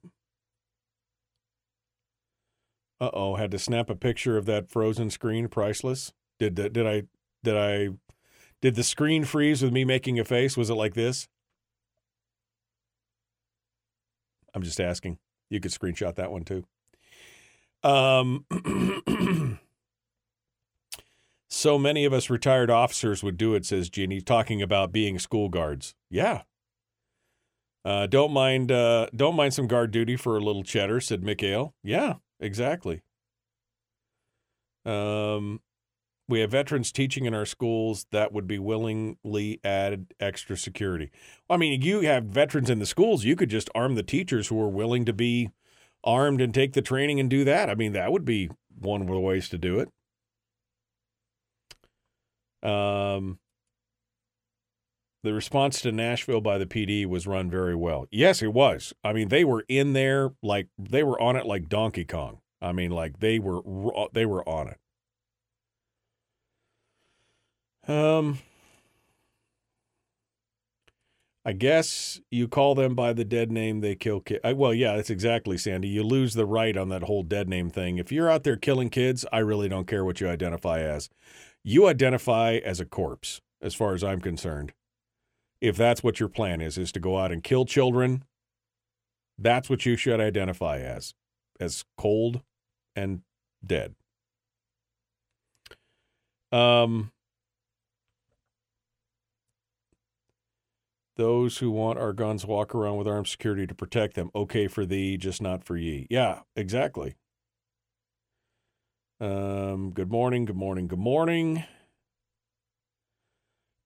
Uh 3.05 3.11
oh, 3.13 3.35
had 3.35 3.51
to 3.51 3.59
snap 3.59 3.91
a 3.91 3.95
picture 3.95 4.35
of 4.35 4.47
that 4.47 4.71
frozen 4.71 5.11
screen. 5.11 5.47
Priceless. 5.47 6.11
Did 6.39 6.55
the, 6.55 6.69
did 6.69 6.87
I 6.87 7.03
did 7.43 7.55
I 7.55 7.89
did 8.63 8.73
the 8.73 8.83
screen 8.83 9.25
freeze 9.25 9.61
with 9.61 9.71
me 9.71 9.85
making 9.85 10.19
a 10.19 10.25
face? 10.25 10.57
Was 10.57 10.71
it 10.71 10.73
like 10.73 10.95
this? 10.95 11.27
I'm 14.55 14.63
just 14.63 14.81
asking. 14.81 15.19
You 15.51 15.59
could 15.59 15.71
screenshot 15.71 16.15
that 16.15 16.31
one 16.31 16.45
too. 16.45 16.65
Um, 17.83 18.45
so 21.47 21.77
many 21.77 22.05
of 22.05 22.13
us 22.13 22.31
retired 22.31 22.71
officers 22.71 23.21
would 23.21 23.37
do 23.37 23.53
it, 23.53 23.67
says 23.67 23.91
Jeannie, 23.91 24.21
talking 24.21 24.63
about 24.63 24.91
being 24.91 25.19
school 25.19 25.49
guards. 25.49 25.93
Yeah. 26.09 26.41
Uh, 27.83 28.07
don't 28.07 28.31
mind, 28.31 28.71
uh, 28.71 29.05
don't 29.15 29.35
mind 29.35 29.53
some 29.53 29.67
guard 29.67 29.91
duty 29.91 30.15
for 30.15 30.37
a 30.37 30.43
little 30.43 30.63
cheddar, 30.63 30.99
said 30.99 31.21
Mikhail. 31.21 31.75
Yeah, 31.83 32.15
Exactly. 32.39 33.01
Um, 34.85 35.61
we 36.27 36.39
have 36.39 36.51
veterans 36.51 36.91
teaching 36.91 37.25
in 37.25 37.33
our 37.33 37.45
schools 37.45 38.07
that 38.11 38.33
would 38.33 38.47
be 38.47 38.59
willingly 38.59 39.59
add 39.63 40.07
extra 40.19 40.57
security. 40.57 41.11
I 41.49 41.57
mean, 41.57 41.81
you 41.81 42.01
have 42.01 42.25
veterans 42.25 42.69
in 42.69 42.79
the 42.79 42.85
schools. 42.85 43.23
You 43.23 43.35
could 43.35 43.49
just 43.49 43.69
arm 43.75 43.95
the 43.95 44.03
teachers 44.03 44.47
who 44.47 44.59
are 44.61 44.69
willing 44.69 45.05
to 45.05 45.13
be 45.13 45.51
armed 46.03 46.41
and 46.41 46.53
take 46.53 46.73
the 46.73 46.81
training 46.81 47.19
and 47.19 47.29
do 47.29 47.43
that. 47.43 47.69
I 47.69 47.75
mean, 47.75 47.93
that 47.93 48.11
would 48.11 48.25
be 48.25 48.49
one 48.79 49.01
of 49.01 49.07
the 49.07 49.19
ways 49.19 49.49
to 49.49 49.57
do 49.57 49.79
it. 49.79 49.89
Um, 52.67 53.39
the 55.25 55.33
response 55.33 55.81
to 55.81 55.91
Nashville 55.91 56.39
by 56.39 56.57
the 56.57 56.65
PD 56.65 57.05
was 57.05 57.27
run 57.27 57.49
very 57.49 57.75
well. 57.75 58.05
Yes, 58.11 58.41
it 58.41 58.53
was. 58.53 58.93
I 59.03 59.11
mean, 59.11 59.29
they 59.29 59.43
were 59.43 59.65
in 59.67 59.93
there 59.93 60.33
like 60.41 60.67
they 60.77 61.03
were 61.03 61.19
on 61.21 61.35
it 61.35 61.45
like 61.45 61.67
Donkey 61.67 62.05
Kong. 62.05 62.39
I 62.61 62.71
mean, 62.71 62.91
like 62.91 63.19
they 63.19 63.39
were 63.39 63.61
they 64.13 64.25
were 64.25 64.47
on 64.47 64.69
it. 67.87 67.91
Um 67.91 68.39
I 71.47 71.51
guess 71.53 72.21
you 72.31 72.47
call 72.47 72.73
them 72.73 72.95
by 72.95 73.13
the 73.13 73.25
dead 73.25 73.51
name 73.51 73.81
they 73.81 73.95
kill 73.95 74.19
kids. 74.19 74.41
Well, 74.43 74.73
yeah, 74.73 74.95
that's 74.95 75.11
exactly 75.11 75.57
Sandy. 75.57 75.87
You 75.87 76.03
lose 76.03 76.33
the 76.33 76.45
right 76.45 76.75
on 76.75 76.89
that 76.89 77.03
whole 77.03 77.21
dead 77.21 77.47
name 77.47 77.69
thing. 77.69 77.97
If 77.97 78.11
you're 78.11 78.31
out 78.31 78.43
there 78.43 78.55
killing 78.55 78.89
kids, 78.89 79.25
I 79.31 79.39
really 79.39 79.69
don't 79.69 79.87
care 79.87 80.03
what 80.03 80.19
you 80.21 80.27
identify 80.27 80.79
as. 80.79 81.09
You 81.63 81.87
identify 81.87 82.55
as 82.63 82.79
a 82.79 82.85
corpse, 82.85 83.41
as 83.61 83.75
far 83.75 83.93
as 83.93 84.03
I'm 84.03 84.21
concerned 84.21 84.73
if 85.61 85.75
that's 85.75 86.03
what 86.03 86.19
your 86.19 86.29
plan 86.29 86.61
is, 86.61 86.77
is 86.77 86.91
to 86.93 86.99
go 86.99 87.17
out 87.17 87.31
and 87.31 87.43
kill 87.43 87.65
children, 87.65 88.23
that's 89.37 89.69
what 89.69 89.85
you 89.85 89.95
should 89.95 90.19
identify 90.19 90.79
as, 90.79 91.13
as 91.59 91.83
cold 91.97 92.41
and 92.95 93.21
dead. 93.65 93.95
Um, 96.51 97.11
those 101.17 101.57
who 101.57 101.71
want 101.71 101.99
our 101.99 102.13
guns 102.13 102.45
walk 102.45 102.73
around 102.75 102.97
with 102.97 103.07
armed 103.07 103.27
security 103.27 103.67
to 103.67 103.75
protect 103.75 104.15
them. 104.15 104.29
Okay 104.35 104.67
for 104.67 104.85
thee, 104.85 105.17
just 105.17 105.41
not 105.41 105.63
for 105.63 105.77
ye. 105.77 106.07
Yeah, 106.09 106.41
exactly. 106.55 107.15
Um, 109.19 109.91
good 109.91 110.11
morning, 110.11 110.45
good 110.45 110.57
morning, 110.57 110.87
good 110.87 110.99
morning. 110.99 111.63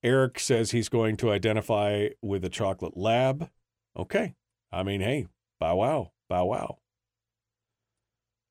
Eric 0.03 0.39
says 0.39 0.71
he's 0.71 0.89
going 0.89 1.17
to 1.17 1.31
identify 1.31 2.09
with 2.21 2.45
a 2.45 2.49
chocolate 2.49 2.95
lab. 2.95 3.49
Okay. 3.97 4.35
I 4.71 4.84
mean, 4.84 5.01
hey, 5.01 5.27
bow 5.59 5.76
wow, 5.76 6.11
bow 6.30 6.45
wow. 6.45 6.77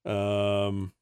Um, 0.04 0.92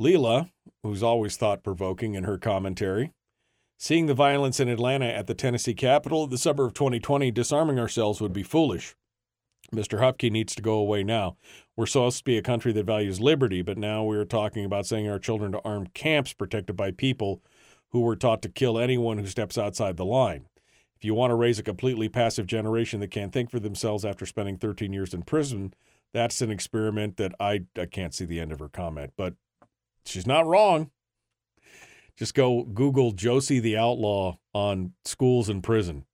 Leela, 0.00 0.50
who's 0.82 1.02
always 1.02 1.36
thought 1.36 1.62
provoking 1.62 2.14
in 2.14 2.24
her 2.24 2.38
commentary, 2.38 3.12
seeing 3.78 4.06
the 4.06 4.14
violence 4.14 4.60
in 4.60 4.68
Atlanta 4.68 5.06
at 5.06 5.26
the 5.26 5.34
Tennessee 5.34 5.74
Capitol 5.74 6.26
the 6.26 6.38
summer 6.38 6.64
of 6.64 6.74
2020, 6.74 7.30
disarming 7.30 7.78
ourselves 7.78 8.20
would 8.20 8.32
be 8.32 8.42
foolish. 8.42 8.94
Mr. 9.72 9.98
Huppke 9.98 10.30
needs 10.30 10.54
to 10.54 10.62
go 10.62 10.74
away 10.74 11.02
now. 11.02 11.36
We're 11.76 11.86
supposed 11.86 12.18
to 12.18 12.24
be 12.24 12.38
a 12.38 12.42
country 12.42 12.72
that 12.72 12.86
values 12.86 13.20
liberty, 13.20 13.62
but 13.62 13.78
now 13.78 14.04
we're 14.04 14.24
talking 14.24 14.64
about 14.64 14.86
sending 14.86 15.10
our 15.10 15.18
children 15.18 15.52
to 15.52 15.60
armed 15.64 15.94
camps 15.94 16.32
protected 16.32 16.76
by 16.76 16.90
people 16.90 17.42
who 17.90 18.00
were 18.00 18.16
taught 18.16 18.42
to 18.42 18.48
kill 18.48 18.78
anyone 18.78 19.18
who 19.18 19.26
steps 19.26 19.56
outside 19.56 19.96
the 19.96 20.04
line. 20.04 20.46
If 20.96 21.04
you 21.04 21.14
want 21.14 21.30
to 21.30 21.36
raise 21.36 21.58
a 21.58 21.62
completely 21.62 22.08
passive 22.08 22.46
generation 22.46 23.00
that 23.00 23.10
can't 23.10 23.32
think 23.32 23.50
for 23.50 23.60
themselves 23.60 24.04
after 24.04 24.26
spending 24.26 24.56
13 24.56 24.92
years 24.92 25.14
in 25.14 25.22
prison, 25.22 25.74
that's 26.12 26.40
an 26.40 26.50
experiment 26.50 27.16
that 27.16 27.34
I, 27.40 27.64
I 27.76 27.86
can't 27.86 28.14
see 28.14 28.24
the 28.24 28.40
end 28.40 28.52
of 28.52 28.60
her 28.60 28.68
comment, 28.68 29.12
but 29.16 29.34
she's 30.04 30.26
not 30.26 30.46
wrong. 30.46 30.90
Just 32.16 32.34
go 32.34 32.62
Google 32.62 33.10
Josie 33.10 33.58
the 33.58 33.76
Outlaw 33.76 34.36
on 34.52 34.92
schools 35.04 35.48
and 35.48 35.62
prison 35.62 36.04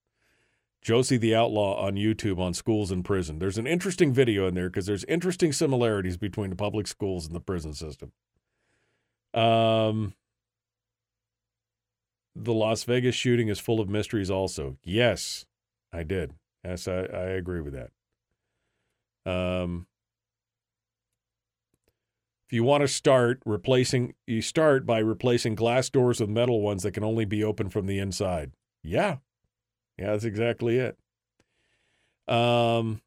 Josie 0.82 1.18
the 1.18 1.34
Outlaw 1.34 1.76
on 1.76 1.94
YouTube 1.94 2.38
on 2.38 2.54
schools 2.54 2.90
and 2.90 3.04
prison. 3.04 3.38
There's 3.38 3.58
an 3.58 3.66
interesting 3.66 4.12
video 4.12 4.46
in 4.46 4.54
there 4.54 4.70
because 4.70 4.86
there's 4.86 5.04
interesting 5.04 5.52
similarities 5.52 6.16
between 6.16 6.50
the 6.50 6.56
public 6.56 6.86
schools 6.86 7.26
and 7.26 7.34
the 7.34 7.40
prison 7.40 7.74
system. 7.74 8.12
Um, 9.34 10.14
the 12.34 12.54
Las 12.54 12.84
Vegas 12.84 13.14
shooting 13.14 13.48
is 13.48 13.60
full 13.60 13.80
of 13.80 13.88
mysteries. 13.88 14.30
Also, 14.30 14.78
yes, 14.82 15.44
I 15.92 16.02
did. 16.02 16.32
Yes, 16.64 16.88
I, 16.88 17.00
I 17.00 17.24
agree 17.30 17.60
with 17.60 17.74
that. 17.74 17.90
Um, 19.30 19.86
if 22.48 22.54
you 22.54 22.64
want 22.64 22.80
to 22.80 22.88
start 22.88 23.40
replacing, 23.44 24.14
you 24.26 24.42
start 24.42 24.86
by 24.86 24.98
replacing 24.98 25.54
glass 25.54 25.90
doors 25.90 26.20
with 26.20 26.30
metal 26.30 26.62
ones 26.62 26.82
that 26.82 26.92
can 26.92 27.04
only 27.04 27.24
be 27.24 27.44
opened 27.44 27.72
from 27.72 27.86
the 27.86 27.98
inside. 27.98 28.52
Yeah, 28.82 29.18
yeah, 30.00 30.12
that's 30.12 30.24
exactly 30.24 30.78
it. 30.78 30.96
Um, 32.26 33.02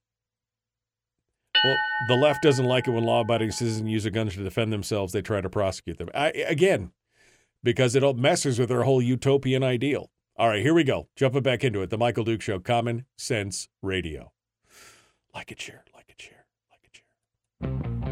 well, 1.64 1.78
the 2.08 2.16
left 2.16 2.44
doesn't 2.44 2.66
like 2.66 2.88
it 2.88 2.92
when 2.92 3.04
law-abiding 3.04 3.52
citizens 3.52 3.90
use 3.90 4.06
a 4.06 4.12
gun 4.12 4.30
to 4.30 4.44
defend 4.44 4.72
themselves. 4.72 5.14
They 5.14 5.22
try 5.22 5.42
to 5.42 5.50
prosecute 5.50 5.98
them. 5.98 6.10
I, 6.14 6.30
again, 6.30 6.92
because 7.64 7.96
it 7.96 8.04
all 8.04 8.14
messes 8.14 8.60
with 8.60 8.70
their 8.70 8.84
whole 8.84 9.02
utopian 9.02 9.64
ideal. 9.64 10.12
All 10.36 10.50
right, 10.50 10.62
here 10.62 10.74
we 10.74 10.84
go. 10.84 11.08
Jumping 11.16 11.44
back 11.44 11.64
into 11.64 11.82
it. 11.82 11.90
The 11.90 11.98
Michael 11.98 12.26
Duke 12.26 12.42
Show, 12.42 12.60
Common 12.60 13.06
Sense 13.18 13.70
Radio. 13.82 14.34
Like 15.34 15.52
it, 15.52 15.62
share, 15.62 15.84
like 15.96 16.10
it, 16.10 16.22
share, 16.22 16.46
like 16.72 16.84
it, 16.84 17.02
share. 17.64 18.03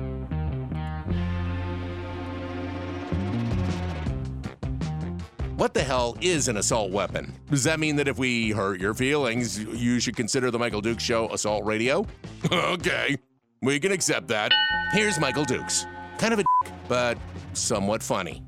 What 5.61 5.75
the 5.75 5.83
hell 5.83 6.17
is 6.21 6.47
an 6.47 6.57
assault 6.57 6.89
weapon? 6.89 7.35
Does 7.51 7.63
that 7.65 7.79
mean 7.79 7.95
that 7.97 8.07
if 8.07 8.17
we 8.17 8.49
hurt 8.49 8.81
your 8.81 8.95
feelings, 8.95 9.63
you 9.63 9.99
should 9.99 10.15
consider 10.15 10.49
the 10.49 10.57
Michael 10.57 10.81
Dukes 10.81 11.03
Show 11.03 11.31
assault 11.31 11.65
radio? 11.65 12.03
okay, 12.51 13.15
we 13.61 13.79
can 13.79 13.91
accept 13.91 14.27
that. 14.29 14.51
Here's 14.91 15.19
Michael 15.19 15.45
Dukes. 15.45 15.85
Kind 16.17 16.33
of 16.33 16.39
a 16.39 16.43
dick, 16.63 16.73
but 16.87 17.15
somewhat 17.53 18.01
funny. 18.01 18.43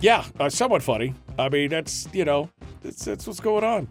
Yeah, 0.00 0.26
uh, 0.38 0.50
somewhat 0.50 0.82
funny. 0.82 1.14
I 1.38 1.48
mean, 1.48 1.70
that's, 1.70 2.06
you 2.12 2.26
know, 2.26 2.50
that's, 2.82 3.06
that's 3.06 3.26
what's 3.26 3.40
going 3.40 3.64
on. 3.64 3.88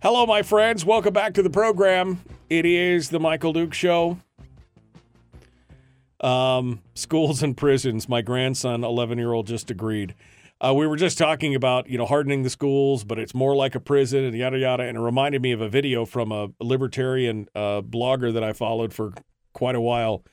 Hello, 0.00 0.24
my 0.26 0.42
friends. 0.42 0.84
Welcome 0.84 1.12
back 1.12 1.34
to 1.34 1.42
the 1.42 1.50
program. 1.50 2.20
It 2.50 2.66
is 2.66 3.10
the 3.10 3.18
Michael 3.18 3.52
Duke 3.52 3.74
Show. 3.74 4.16
Um, 6.20 6.82
schools 6.94 7.42
and 7.42 7.56
prisons. 7.56 8.08
My 8.08 8.22
grandson, 8.22 8.84
11 8.84 9.18
year 9.18 9.32
old, 9.32 9.48
just 9.48 9.72
agreed. 9.72 10.14
Uh, 10.64 10.72
we 10.72 10.86
were 10.86 10.96
just 10.96 11.18
talking 11.18 11.56
about, 11.56 11.88
you 11.90 11.98
know, 11.98 12.06
hardening 12.06 12.44
the 12.44 12.50
schools, 12.50 13.02
but 13.02 13.18
it's 13.18 13.34
more 13.34 13.56
like 13.56 13.74
a 13.74 13.80
prison 13.80 14.22
and 14.22 14.36
yada 14.36 14.58
yada. 14.58 14.84
And 14.84 14.96
it 14.96 15.00
reminded 15.00 15.42
me 15.42 15.50
of 15.50 15.60
a 15.60 15.68
video 15.68 16.04
from 16.04 16.30
a 16.30 16.50
libertarian 16.60 17.48
uh, 17.54 17.82
blogger 17.82 18.32
that 18.32 18.44
I 18.44 18.52
followed 18.52 18.94
for 18.94 19.12
quite 19.52 19.74
a 19.74 19.80
while. 19.80 20.24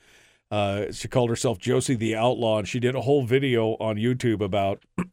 Uh, 0.48 0.92
she 0.92 1.08
called 1.08 1.30
herself 1.30 1.58
Josie 1.58 1.96
the 1.96 2.14
Outlaw, 2.14 2.58
and 2.58 2.68
she 2.68 2.78
did 2.78 2.94
a 2.94 3.00
whole 3.00 3.24
video 3.24 3.72
on 3.80 3.96
YouTube 3.96 4.40
about 4.40 4.84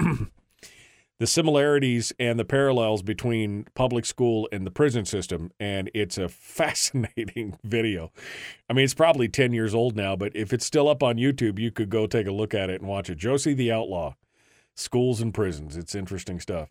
the 1.20 1.26
similarities 1.28 2.14
and 2.20 2.40
the 2.40 2.46
parallels 2.46 3.02
between 3.02 3.66
public 3.74 4.06
school 4.06 4.48
and 4.52 4.68
the 4.68 4.72
prison 4.72 5.04
system. 5.06 5.52
And 5.60 5.90
it's 5.96 6.20
a 6.20 6.30
fascinating 6.30 7.58
video. 7.64 8.12
I 8.70 8.74
mean, 8.74 8.86
it's 8.86 8.94
probably 8.94 9.30
10 9.30 9.52
years 9.52 9.74
old 9.74 9.96
now, 9.96 10.16
but 10.16 10.36
if 10.36 10.54
it's 10.54 10.66
still 10.66 10.88
up 10.88 11.02
on 11.02 11.16
YouTube, 11.16 11.58
you 11.58 11.72
could 11.72 11.90
go 11.90 12.06
take 12.06 12.28
a 12.28 12.32
look 12.32 12.54
at 12.54 12.70
it 12.70 12.82
and 12.82 12.90
watch 12.90 13.10
it. 13.10 13.18
Josie 13.18 13.56
the 13.56 13.72
Outlaw, 13.72 14.14
Schools 14.78 15.22
and 15.22 15.34
Prisons. 15.34 15.76
It's 15.76 15.96
interesting 15.96 16.40
stuff. 16.40 16.70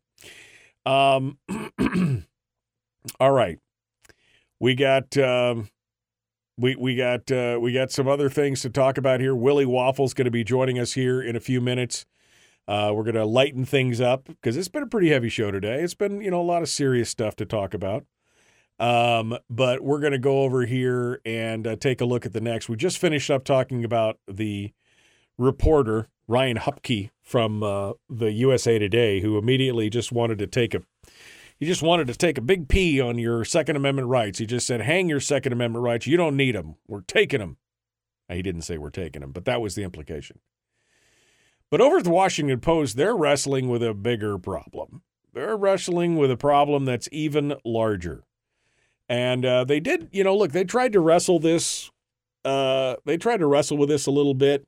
Um, 0.84 1.38
all 3.20 3.32
right. 3.32 3.58
We 4.58 4.74
got. 4.74 5.16
Um, 5.18 5.68
we 6.58 6.74
we 6.76 6.96
got 6.96 7.30
uh, 7.30 7.58
we 7.60 7.72
got 7.72 7.90
some 7.90 8.08
other 8.08 8.30
things 8.30 8.62
to 8.62 8.70
talk 8.70 8.96
about 8.96 9.20
here. 9.20 9.34
Willie 9.34 9.66
Waffle's 9.66 10.14
going 10.14 10.24
to 10.24 10.30
be 10.30 10.44
joining 10.44 10.78
us 10.78 10.94
here 10.94 11.20
in 11.20 11.36
a 11.36 11.40
few 11.40 11.60
minutes. 11.60 12.06
Uh, 12.68 12.92
we're 12.94 13.04
going 13.04 13.14
to 13.14 13.26
lighten 13.26 13.64
things 13.64 14.00
up 14.00 14.24
because 14.24 14.56
it's 14.56 14.68
been 14.68 14.82
a 14.82 14.88
pretty 14.88 15.10
heavy 15.10 15.28
show 15.28 15.50
today. 15.50 15.82
It's 15.82 15.94
been 15.94 16.20
you 16.20 16.30
know 16.30 16.40
a 16.40 16.42
lot 16.42 16.62
of 16.62 16.68
serious 16.68 17.10
stuff 17.10 17.36
to 17.36 17.44
talk 17.44 17.74
about. 17.74 18.04
Um, 18.78 19.38
but 19.48 19.82
we're 19.82 20.00
going 20.00 20.12
to 20.12 20.18
go 20.18 20.42
over 20.42 20.66
here 20.66 21.20
and 21.24 21.66
uh, 21.66 21.76
take 21.76 22.00
a 22.00 22.04
look 22.04 22.26
at 22.26 22.32
the 22.32 22.40
next. 22.40 22.68
We 22.68 22.76
just 22.76 22.98
finished 22.98 23.30
up 23.30 23.44
talking 23.44 23.84
about 23.84 24.18
the 24.28 24.72
reporter 25.38 26.08
Ryan 26.28 26.58
Huppke 26.58 27.10
from 27.22 27.62
uh, 27.62 27.92
the 28.08 28.32
USA 28.32 28.78
Today, 28.78 29.20
who 29.20 29.38
immediately 29.38 29.90
just 29.90 30.12
wanted 30.12 30.38
to 30.38 30.46
take 30.46 30.74
a 30.74 30.82
he 31.58 31.64
just 31.64 31.82
wanted 31.82 32.06
to 32.08 32.14
take 32.14 32.36
a 32.36 32.42
big 32.42 32.68
pee 32.68 33.00
on 33.00 33.18
your 33.18 33.42
Second 33.44 33.76
Amendment 33.76 34.08
rights. 34.08 34.38
He 34.38 34.46
just 34.46 34.66
said, 34.66 34.82
"Hang 34.82 35.08
your 35.08 35.20
Second 35.20 35.52
Amendment 35.52 35.82
rights. 35.82 36.06
You 36.06 36.16
don't 36.16 36.36
need 36.36 36.54
them. 36.54 36.76
We're 36.86 37.00
taking 37.00 37.40
them." 37.40 37.56
He 38.28 38.42
didn't 38.42 38.62
say 38.62 38.76
we're 38.76 38.90
taking 38.90 39.20
them, 39.20 39.32
but 39.32 39.44
that 39.44 39.60
was 39.60 39.74
the 39.74 39.84
implication. 39.84 40.40
But 41.70 41.80
over 41.80 41.98
at 41.98 42.04
the 42.04 42.10
Washington 42.10 42.60
Post, 42.60 42.96
they're 42.96 43.16
wrestling 43.16 43.68
with 43.68 43.82
a 43.82 43.94
bigger 43.94 44.38
problem. 44.38 45.02
They're 45.32 45.56
wrestling 45.56 46.16
with 46.16 46.30
a 46.30 46.36
problem 46.36 46.84
that's 46.84 47.08
even 47.12 47.54
larger. 47.64 48.24
And 49.08 49.44
uh, 49.44 49.64
they 49.64 49.80
did, 49.80 50.08
you 50.12 50.24
know, 50.24 50.36
look, 50.36 50.52
they 50.52 50.64
tried 50.64 50.92
to 50.92 51.00
wrestle 51.00 51.38
this. 51.38 51.90
Uh, 52.44 52.96
they 53.04 53.16
tried 53.16 53.38
to 53.38 53.46
wrestle 53.46 53.76
with 53.76 53.88
this 53.88 54.06
a 54.06 54.10
little 54.10 54.34
bit, 54.34 54.66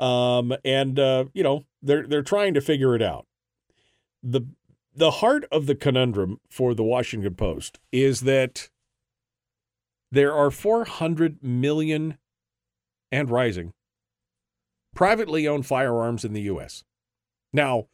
um, 0.00 0.54
and 0.64 0.98
uh, 0.98 1.26
you 1.32 1.42
know, 1.42 1.64
they're 1.82 2.06
they're 2.06 2.22
trying 2.22 2.54
to 2.54 2.60
figure 2.60 2.96
it 2.96 3.02
out. 3.02 3.26
the 4.22 4.42
The 4.94 5.12
heart 5.12 5.44
of 5.52 5.66
the 5.66 5.74
conundrum 5.74 6.40
for 6.48 6.74
the 6.74 6.82
Washington 6.82 7.34
Post 7.34 7.78
is 7.92 8.22
that 8.22 8.70
there 10.10 10.34
are 10.34 10.50
400 10.50 11.42
million 11.42 12.18
and 13.12 13.30
rising 13.30 13.72
privately 14.94 15.46
owned 15.46 15.66
firearms 15.66 16.24
in 16.24 16.32
the 16.32 16.42
U.S. 16.42 16.82
Now, 17.52 17.86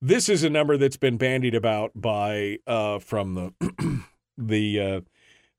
this 0.00 0.28
is 0.28 0.42
a 0.44 0.50
number 0.50 0.76
that's 0.76 0.96
been 0.96 1.16
bandied 1.16 1.54
about 1.54 1.92
by 1.94 2.58
uh, 2.66 2.98
from 2.98 3.34
the 3.34 4.02
the 4.38 4.80
uh, 4.80 5.00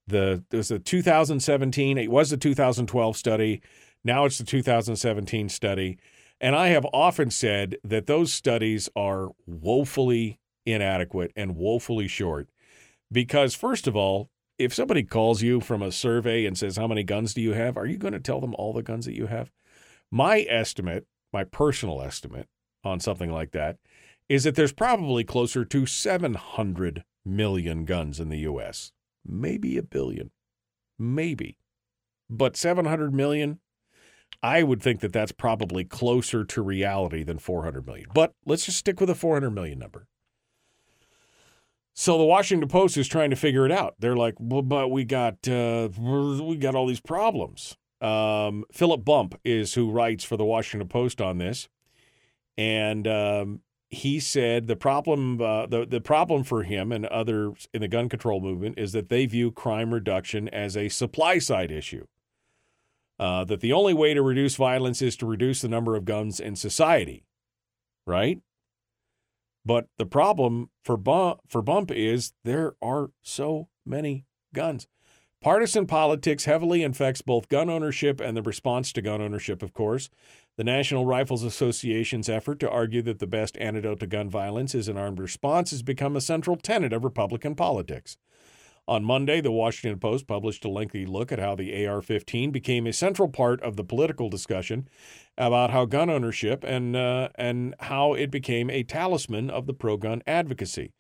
the 0.08 0.44
there's 0.50 0.72
a 0.72 0.80
2017 0.80 1.98
it 1.98 2.12
was 2.12 2.32
a 2.32 2.38
2012 2.38 3.16
study 3.16 3.62
now 4.04 4.26
it's 4.26 4.38
the 4.38 4.44
2017 4.44 5.50
study. 5.50 5.98
And 6.40 6.56
I 6.56 6.70
have 6.70 6.86
often 6.92 7.30
said 7.30 7.78
that 7.84 8.08
those 8.08 8.34
studies 8.34 8.90
are 8.96 9.30
woefully 9.46 10.40
inadequate 10.66 11.32
and 11.36 11.56
woefully 11.56 12.08
short. 12.08 12.50
Because 13.12 13.56
first 13.56 13.88
of 13.88 13.96
all 13.96 14.30
if 14.58 14.74
somebody 14.76 15.02
calls 15.02 15.42
you 15.42 15.60
from 15.60 15.82
a 15.82 15.92
survey 15.92 16.46
and 16.46 16.56
says 16.56 16.78
how 16.78 16.88
many 16.88 17.04
guns 17.04 17.34
do 17.34 17.42
you 17.42 17.54
have? 17.54 17.78
Are 17.78 17.86
you 17.88 17.98
going 17.98 18.14
to 18.14 18.20
tell 18.20 18.40
them 18.40 18.54
all 18.56 18.74
the 18.74 18.84
guns 18.84 19.06
that 19.06 19.16
you 19.16 19.28
have? 19.28 19.52
My 20.12 20.42
estimate 20.42 21.08
my 21.34 21.44
personal 21.44 22.02
estimate 22.02 22.48
on 22.84 23.00
something 23.00 23.32
like 23.32 23.52
that 23.52 23.78
is 24.28 24.44
that 24.44 24.56
there's 24.56 24.74
probably 24.74 25.24
closer 25.24 25.64
to 25.66 25.86
700 25.86 27.04
million 27.26 27.86
guns 27.86 28.20
in 28.20 28.30
the 28.30 28.40
US 28.40 28.92
maybe 29.26 29.78
a 29.78 29.84
billion, 29.84 30.32
maybe. 30.98 31.58
But 32.30 32.58
700 32.58 33.14
million, 33.14 33.60
I 34.44 34.64
would 34.64 34.82
think 34.82 35.02
that 35.02 35.14
that's 35.14 35.32
probably 35.32 35.84
closer 35.84 36.44
to 36.44 36.62
reality 36.62 37.24
than 37.24 37.38
400 37.38 37.86
million. 37.86 38.08
But 38.14 38.34
let's 38.46 38.66
just 38.66 38.78
stick 38.78 39.00
with 39.00 39.10
the 39.10 39.16
400 39.16 39.52
million 39.52 39.80
number. 39.80 40.08
So 41.94 42.18
the 42.18 42.24
Washington 42.24 42.70
Post 42.70 42.98
is 42.98 43.08
trying 43.08 43.30
to 43.32 43.36
figure 43.36 43.66
it 43.66 43.72
out. 43.72 43.96
They're 44.00 44.16
like, 44.16 44.36
well, 44.40 44.62
but 44.62 44.90
we 44.90 45.04
got 45.04 45.48
uh, 45.48 45.90
we 46.00 46.56
got 46.58 46.74
all 46.74 46.88
these 46.88 47.02
problems. 47.02 47.78
Um, 48.00 48.66
Philip 48.72 49.06
Bump 49.06 49.40
is 49.44 49.76
who 49.76 49.92
writes 49.92 50.24
for 50.24 50.38
the 50.38 50.46
Washington 50.46 50.88
Post 50.88 51.22
on 51.22 51.38
this, 51.38 51.70
and 52.58 53.08
um, 53.08 53.60
he 53.90 54.20
said 54.20 54.68
the 54.68 54.76
problem 54.76 55.42
uh, 55.42 55.68
the 55.68 55.86
the 55.86 56.02
problem 56.02 56.44
for 56.44 56.64
him 56.64 56.92
and 56.92 57.06
others 57.08 57.68
in 57.74 57.82
the 57.82 57.88
gun 57.88 58.08
control 58.10 58.40
movement 58.40 58.80
is 58.80 58.94
that 58.94 59.10
they 59.10 59.26
view 59.26 59.52
crime 59.52 59.94
reduction 59.94 60.48
as 60.50 60.78
a 60.78 60.90
supply 60.90 61.38
side 61.38 61.72
issue. 61.72 62.08
Uh, 63.22 63.44
that 63.44 63.60
the 63.60 63.72
only 63.72 63.94
way 63.94 64.16
to 64.16 64.22
reduce 64.24 64.56
violence 64.56 65.00
is 65.00 65.16
to 65.16 65.28
reduce 65.28 65.62
the 65.62 65.70
number 65.70 65.96
of 65.96 66.06
guns 66.06 66.40
in 66.40 66.56
society, 66.56 67.24
right? 68.08 68.40
But 69.64 69.86
the 70.00 70.08
problem 70.08 70.72
for 70.84 70.98
Bump, 70.98 71.42
for 71.48 71.62
Bump 71.62 71.92
is 71.92 72.34
there 72.44 72.74
are 72.82 73.12
so 73.22 73.68
many 73.86 74.26
guns. 74.56 74.88
Partisan 75.40 75.86
politics 75.86 76.46
heavily 76.46 76.82
infects 76.82 77.22
both 77.22 77.48
gun 77.48 77.70
ownership 77.70 78.20
and 78.20 78.36
the 78.36 78.42
response 78.42 78.92
to 78.94 79.04
gun 79.04 79.22
ownership, 79.22 79.62
of 79.62 79.72
course. 79.72 80.10
The 80.58 80.64
National 80.64 81.06
Rifles 81.06 81.44
Association's 81.44 82.28
effort 82.28 82.60
to 82.62 82.70
argue 82.70 83.04
that 83.04 83.20
the 83.20 83.28
best 83.28 83.56
antidote 83.58 84.00
to 84.00 84.08
gun 84.08 84.32
violence 84.32 84.74
is 84.74 84.88
an 84.88 84.98
armed 84.98 85.20
response 85.20 85.70
has 85.70 85.84
become 85.84 86.16
a 86.16 86.22
central 86.22 86.58
tenet 86.58 86.92
of 86.92 87.04
Republican 87.04 87.54
politics. 87.54 88.18
On 88.92 89.06
Monday, 89.06 89.40
the 89.40 89.54
Washington 89.54 90.00
Post 90.00 90.28
published 90.28 90.66
a 90.66 90.70
lengthy 90.70 91.06
look 91.06 91.32
at 91.32 91.40
how 91.40 91.56
the 91.56 91.88
AR 91.88 92.02
15 92.02 92.52
became 92.52 92.86
a 92.86 92.92
central 92.92 93.30
part 93.30 93.62
of 93.62 93.78
the 93.78 93.86
political 93.86 94.28
discussion 94.28 94.90
about 95.38 95.70
how 95.70 95.86
gun 95.86 96.10
ownership 96.10 96.66
and, 96.66 96.94
uh, 96.94 97.30
and 97.36 97.74
how 97.80 98.14
it 98.14 98.30
became 98.30 98.70
a 98.70 98.84
talisman 98.84 99.50
of 99.50 99.66
the 99.66 99.74
pro 99.74 99.96
gun 99.96 100.22
advocacy. 100.28 100.92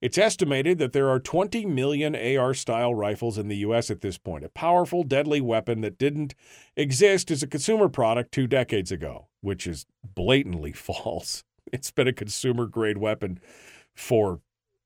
It's 0.00 0.18
estimated 0.18 0.78
that 0.78 0.92
there 0.92 1.08
are 1.08 1.20
20 1.20 1.64
million 1.64 2.16
AR 2.16 2.54
style 2.54 2.92
rifles 2.92 3.38
in 3.38 3.46
the 3.46 3.58
U.S. 3.58 3.88
at 3.88 4.00
this 4.00 4.18
point, 4.18 4.44
a 4.44 4.48
powerful, 4.48 5.04
deadly 5.04 5.40
weapon 5.40 5.80
that 5.82 5.96
didn't 5.96 6.34
exist 6.76 7.30
as 7.30 7.44
a 7.44 7.46
consumer 7.46 7.88
product 7.88 8.32
two 8.32 8.48
decades 8.48 8.90
ago, 8.90 9.28
which 9.42 9.64
is 9.64 9.86
blatantly 10.02 10.72
false. 10.72 11.44
It's 11.72 11.92
been 11.92 12.08
a 12.08 12.12
consumer 12.12 12.66
grade 12.66 12.98
weapon 12.98 13.38
for 13.94 14.40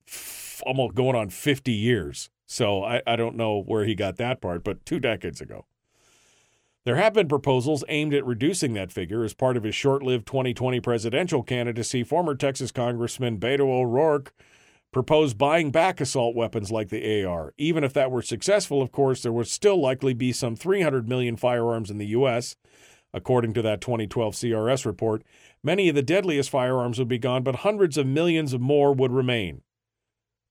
f- 0.07 0.63
almost 0.67 0.95
going 0.95 1.17
on 1.17 1.31
50 1.31 1.73
years. 1.73 2.29
So 2.53 2.85
I, 2.85 3.01
I 3.07 3.17
don't 3.17 3.35
know 3.35 3.63
where 3.63 3.87
he 3.87 3.95
got 3.95 4.17
that 4.19 4.43
part, 4.43 4.63
but 4.63 4.85
two 4.85 5.01
decades 5.01 5.41
ago. 5.41 5.65
There 6.85 6.97
have 6.97 7.15
been 7.15 7.27
proposals 7.27 7.83
aimed 7.89 8.13
at 8.13 8.27
reducing 8.27 8.75
that 8.75 8.93
figure 8.93 9.25
as 9.25 9.33
part 9.33 9.57
of 9.57 9.63
his 9.63 9.75
short 9.75 10.03
lived 10.03 10.27
2020 10.27 10.79
presidential 10.81 11.43
candidacy. 11.43 12.05
Former 12.05 12.35
Texas 12.35 12.71
Congressman 12.71 13.39
Beto 13.39 13.61
O'Rourke 13.61 14.35
proposed 14.93 15.39
buying 15.39 15.71
back 15.71 15.99
assault 15.99 16.37
weapons 16.37 16.71
like 16.71 16.91
the 16.91 17.25
AR. 17.25 17.55
Even 17.57 17.85
if 17.85 17.95
that 17.95 18.11
were 18.11 18.21
successful, 18.21 18.83
of 18.83 18.93
course, 18.93 19.23
there 19.23 19.33
would 19.33 19.49
still 19.49 19.81
likely 19.81 20.13
be 20.13 20.31
some 20.31 20.55
300 20.55 21.09
million 21.09 21.39
firearms 21.39 21.91
in 21.91 21.97
the 21.97 22.09
U.S., 22.09 22.57
according 23.15 23.55
to 23.55 23.63
that 23.63 23.81
2012 23.81 24.35
CRS 24.35 24.85
report. 24.85 25.23
Many 25.63 25.89
of 25.89 25.95
the 25.95 26.03
deadliest 26.03 26.51
firearms 26.51 26.99
would 26.99 27.09
be 27.09 27.19
gone, 27.19 27.45
but 27.45 27.57
hundreds 27.57 27.97
of 27.97 28.07
millions 28.07 28.59
more 28.59 28.93
would 28.93 29.13
remain. 29.13 29.63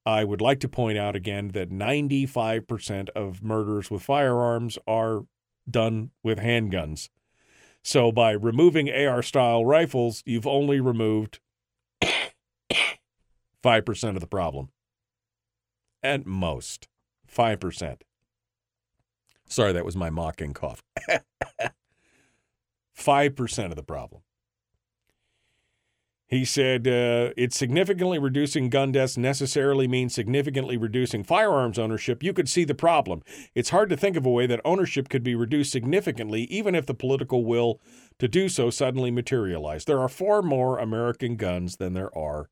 I 0.05 0.23
would 0.23 0.41
like 0.41 0.59
to 0.61 0.67
point 0.67 0.97
out 0.97 1.15
again 1.15 1.49
that 1.49 1.69
95% 1.69 3.09
of 3.09 3.43
murders 3.43 3.91
with 3.91 4.01
firearms 4.01 4.77
are 4.87 5.25
done 5.69 6.11
with 6.23 6.39
handguns. 6.39 7.09
So 7.83 8.11
by 8.11 8.31
removing 8.31 8.89
AR 8.89 9.21
style 9.21 9.65
rifles, 9.65 10.23
you've 10.25 10.47
only 10.47 10.79
removed 10.79 11.39
5% 13.63 14.09
of 14.09 14.19
the 14.19 14.27
problem. 14.27 14.69
At 16.03 16.25
most, 16.25 16.87
5%. 17.31 18.01
Sorry, 19.47 19.73
that 19.73 19.85
was 19.85 19.95
my 19.95 20.09
mocking 20.09 20.53
cough. 20.53 20.81
5% 22.97 23.65
of 23.65 23.75
the 23.75 23.83
problem. 23.83 24.21
He 26.31 26.45
said 26.45 26.87
uh, 26.87 27.33
it's 27.35 27.57
significantly 27.57 28.17
reducing 28.17 28.69
gun 28.69 28.93
deaths 28.93 29.17
necessarily 29.17 29.85
means 29.85 30.15
significantly 30.15 30.77
reducing 30.77 31.25
firearms 31.25 31.77
ownership. 31.77 32.23
You 32.23 32.31
could 32.31 32.47
see 32.47 32.63
the 32.63 32.73
problem. 32.73 33.21
It's 33.53 33.71
hard 33.71 33.89
to 33.89 33.97
think 33.97 34.15
of 34.15 34.25
a 34.25 34.29
way 34.29 34.47
that 34.47 34.61
ownership 34.63 35.09
could 35.09 35.23
be 35.23 35.35
reduced 35.35 35.73
significantly, 35.73 36.43
even 36.43 36.73
if 36.73 36.85
the 36.85 36.93
political 36.93 37.43
will 37.43 37.81
to 38.17 38.29
do 38.29 38.47
so 38.47 38.69
suddenly 38.69 39.11
materialized. 39.11 39.87
There 39.87 39.99
are 39.99 40.07
far 40.07 40.41
more 40.41 40.79
American 40.79 41.35
guns 41.35 41.75
than 41.75 41.95
there 41.95 42.17
are 42.17 42.49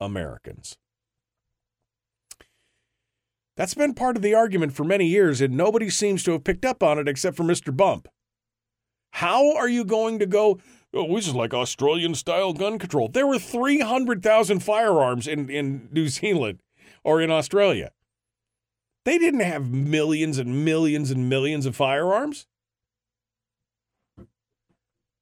Americans. 0.00 0.78
That's 3.54 3.74
been 3.74 3.92
part 3.92 4.16
of 4.16 4.22
the 4.22 4.34
argument 4.34 4.72
for 4.72 4.84
many 4.84 5.06
years, 5.06 5.42
and 5.42 5.54
nobody 5.54 5.90
seems 5.90 6.22
to 6.22 6.32
have 6.32 6.44
picked 6.44 6.64
up 6.64 6.82
on 6.82 6.98
it 6.98 7.06
except 7.06 7.36
for 7.36 7.44
Mr. 7.44 7.76
Bump. 7.76 8.08
How 9.10 9.54
are 9.56 9.68
you 9.68 9.84
going 9.84 10.18
to 10.20 10.26
go? 10.26 10.58
Oh, 10.92 11.14
this 11.14 11.28
is 11.28 11.34
like 11.34 11.54
Australian 11.54 12.14
style 12.14 12.52
gun 12.52 12.78
control. 12.78 13.08
There 13.08 13.26
were 13.26 13.38
300,000 13.38 14.60
firearms 14.60 15.28
in, 15.28 15.48
in 15.48 15.88
New 15.92 16.08
Zealand 16.08 16.62
or 17.04 17.20
in 17.20 17.30
Australia. 17.30 17.92
They 19.04 19.18
didn't 19.18 19.40
have 19.40 19.70
millions 19.70 20.38
and 20.38 20.64
millions 20.64 21.10
and 21.10 21.28
millions 21.28 21.64
of 21.64 21.76
firearms. 21.76 22.46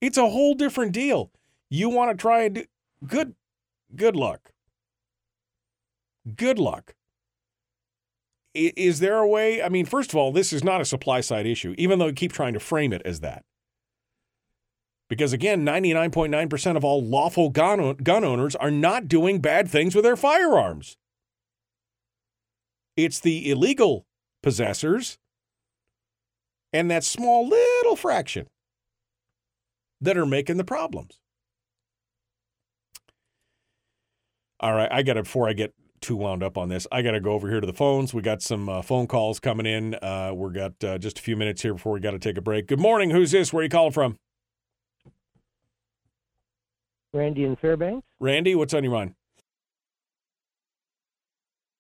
It's 0.01 0.19
a 0.19 0.29
whole 0.29 0.55
different 0.55 0.93
deal. 0.93 1.31
You 1.71 1.89
want 1.89 2.11
to 2.11 2.21
try 2.21 2.45
and 2.45 2.55
do 2.57 2.65
good 3.07 3.35
good 3.95 4.17
luck. 4.17 4.53
Good 6.37 6.59
luck. 6.59 6.95
Is 8.55 9.01
there 9.01 9.19
a 9.19 9.29
way? 9.29 9.63
I 9.63 9.69
mean, 9.69 9.87
first 9.87 10.11
of 10.11 10.17
all, 10.17 10.33
this 10.33 10.53
is 10.53 10.65
not 10.65 10.81
a 10.81 10.85
supply 10.85 11.21
side 11.21 11.47
issue, 11.47 11.75
even 11.79 11.99
though 11.99 12.07
you 12.07 12.13
keep 12.13 12.33
trying 12.33 12.55
to 12.55 12.61
frame 12.61 12.93
it 12.93 13.03
as 13.05 13.21
that. 13.21 13.45
Because 15.09 15.33
again, 15.33 15.65
99.9% 15.65 16.77
of 16.77 16.85
all 16.85 17.03
lawful 17.03 17.49
gun, 17.49 17.95
gun 17.95 18.25
owners 18.25 18.55
are 18.57 18.71
not 18.71 19.09
doing 19.09 19.41
bad 19.41 19.69
things 19.69 19.95
with 19.95 20.05
their 20.05 20.17
firearms. 20.17 20.97
It's 22.97 23.21
the 23.21 23.51
illegal 23.51 24.05
possessors 24.43 25.19
and 26.73 26.91
that 26.91 27.05
small 27.05 27.49
little 27.49 27.97
fraction 27.97 28.49
that 30.01 30.19
are 30.19 30.27
making 30.27 30.59
the 30.59 30.65
problems. 30.65 31.21
All 34.61 34.73
right, 34.73 34.91
I 34.91 35.03
got 35.03 35.15
to, 35.15 35.23
before 35.23 35.49
I 35.49 35.53
get 35.53 35.73
too 36.01 36.17
wound 36.17 36.43
up 36.43 36.59
on 36.59 36.69
this, 36.69 36.87
I 36.91 37.03
got 37.03 37.13
to 37.13 37.21
go 37.21 37.33
over 37.33 37.49
here 37.49 37.61
to 37.61 37.67
the 37.67 37.73
phones. 37.73 38.13
We 38.13 38.23
got 38.23 38.43
some 38.43 38.69
uh, 38.69 38.83
phone 38.83 39.07
calls 39.07 39.41
coming 39.41 39.67
in. 39.67 39.95
Uh, 39.95 40.33
we've 40.35 40.53
got 40.53 40.85
uh, 40.85 40.99
just 40.99 41.19
a 41.19 41.23
few 41.23 41.37
minutes 41.37 41.63
here 41.63 41.75
before 41.75 41.93
we 41.93 42.01
got 42.01 42.11
to 42.11 42.19
take 42.19 42.37
a 42.37 42.43
break. 42.43 42.67
Good 42.67 42.81
morning. 42.81 43.11
Who's 43.11 43.31
this? 43.31 43.53
Where 43.53 43.61
are 43.61 43.65
you 43.65 43.71
calling 43.71 43.93
from? 43.93 44.19
Randy 47.13 47.45
in 47.45 47.57
Fairbanks. 47.57 48.07
Randy, 48.21 48.55
what's 48.55 48.75
on 48.75 48.85
your 48.85 48.93
mind? 48.93 49.15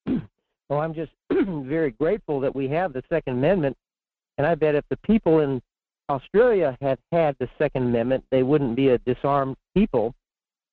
Well, 0.68 0.80
I'm 0.80 0.92
just 0.92 1.12
very 1.30 1.92
grateful 1.92 2.40
that 2.40 2.55
we 2.55 2.68
have 2.68 2.92
the 2.92 3.02
Second 3.09 3.38
Amendment, 3.38 3.74
and 4.36 4.46
I 4.46 4.55
bet 4.55 4.74
if 4.74 4.84
the 4.90 4.98
people 4.98 5.40
in 5.40 5.62
Australia 6.10 6.76
had 6.80 6.98
had 7.10 7.36
the 7.38 7.48
Second 7.56 7.84
Amendment, 7.84 8.24
they 8.30 8.42
wouldn't 8.42 8.76
be 8.76 8.88
a 8.88 8.98
disarmed 8.98 9.56
people. 9.74 10.14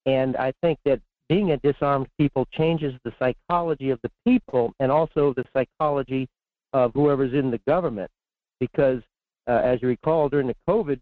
And 0.05 0.35
I 0.35 0.53
think 0.61 0.79
that 0.85 0.99
being 1.29 1.51
a 1.51 1.57
disarmed 1.57 2.07
people 2.17 2.45
changes 2.51 2.93
the 3.03 3.13
psychology 3.19 3.89
of 3.89 3.99
the 4.03 4.11
people 4.25 4.73
and 4.79 4.91
also 4.91 5.33
the 5.33 5.45
psychology 5.53 6.27
of 6.73 6.93
whoever's 6.93 7.33
in 7.33 7.51
the 7.51 7.59
government. 7.67 8.11
Because, 8.59 9.01
uh, 9.47 9.61
as 9.63 9.81
you 9.81 9.87
recall, 9.87 10.29
during 10.29 10.47
the 10.47 10.55
COVID 10.67 10.99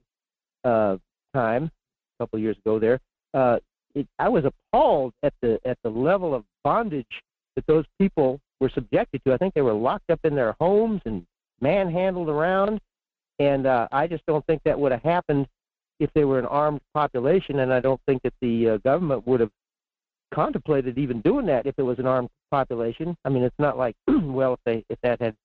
uh, 0.64 0.98
time, 1.34 1.72
a 2.20 2.24
couple 2.24 2.38
of 2.38 2.44
years 2.44 2.58
ago, 2.64 2.80
there, 2.80 3.00
uh, 3.34 3.58
it, 3.96 4.08
I 4.20 4.30
was 4.30 4.46
appalled 4.46 5.14
at 5.24 5.34
the 5.42 5.60
at 5.66 5.78
the 5.84 5.90
level 5.90 6.34
of 6.34 6.44
bondage 6.64 7.22
that 7.56 7.66
those 7.68 7.86
people 8.00 8.40
were 8.60 8.70
subjected 8.70 9.22
to. 9.26 9.34
I 9.34 9.38
think 9.38 9.54
they 9.54 9.62
were 9.62 9.74
locked 9.74 10.10
up 10.10 10.20
in 10.24 10.36
their 10.36 10.56
homes 10.60 11.02
and 11.06 11.26
manhandled 11.62 12.30
around, 12.30 12.80
and 13.40 13.68
uh, 13.68 13.88
I 13.92 14.08
just 14.08 14.26
don't 14.26 14.46
think 14.46 14.62
that 14.64 14.80
would 14.80 14.92
have 14.92 15.04
happened 15.04 15.48
if 16.00 16.10
they 16.14 16.26
were 16.26 16.40
an 16.40 16.46
armed 16.46 16.82
population. 16.94 17.60
And 17.60 17.72
I 17.72 17.80
don't 17.80 18.02
think 18.08 18.22
that 18.24 18.34
the 18.42 18.70
uh, 18.70 18.78
government 18.78 19.28
would 19.28 19.40
have 19.40 19.52
contemplated 20.34 20.98
even 20.98 21.22
doing 21.22 21.46
that 21.46 21.66
if 21.66 21.76
it 21.78 21.84
was 21.84 22.00
an 22.00 22.08
armed 22.08 22.30
population. 22.52 23.16
I 23.24 23.30
mean, 23.30 23.44
it's 23.44 23.60
not 23.60 23.78
like 23.78 23.96
well, 24.08 24.54
if 24.54 24.60
they 24.66 24.86
if 24.90 25.00
that 25.04 25.22
had 25.22 25.36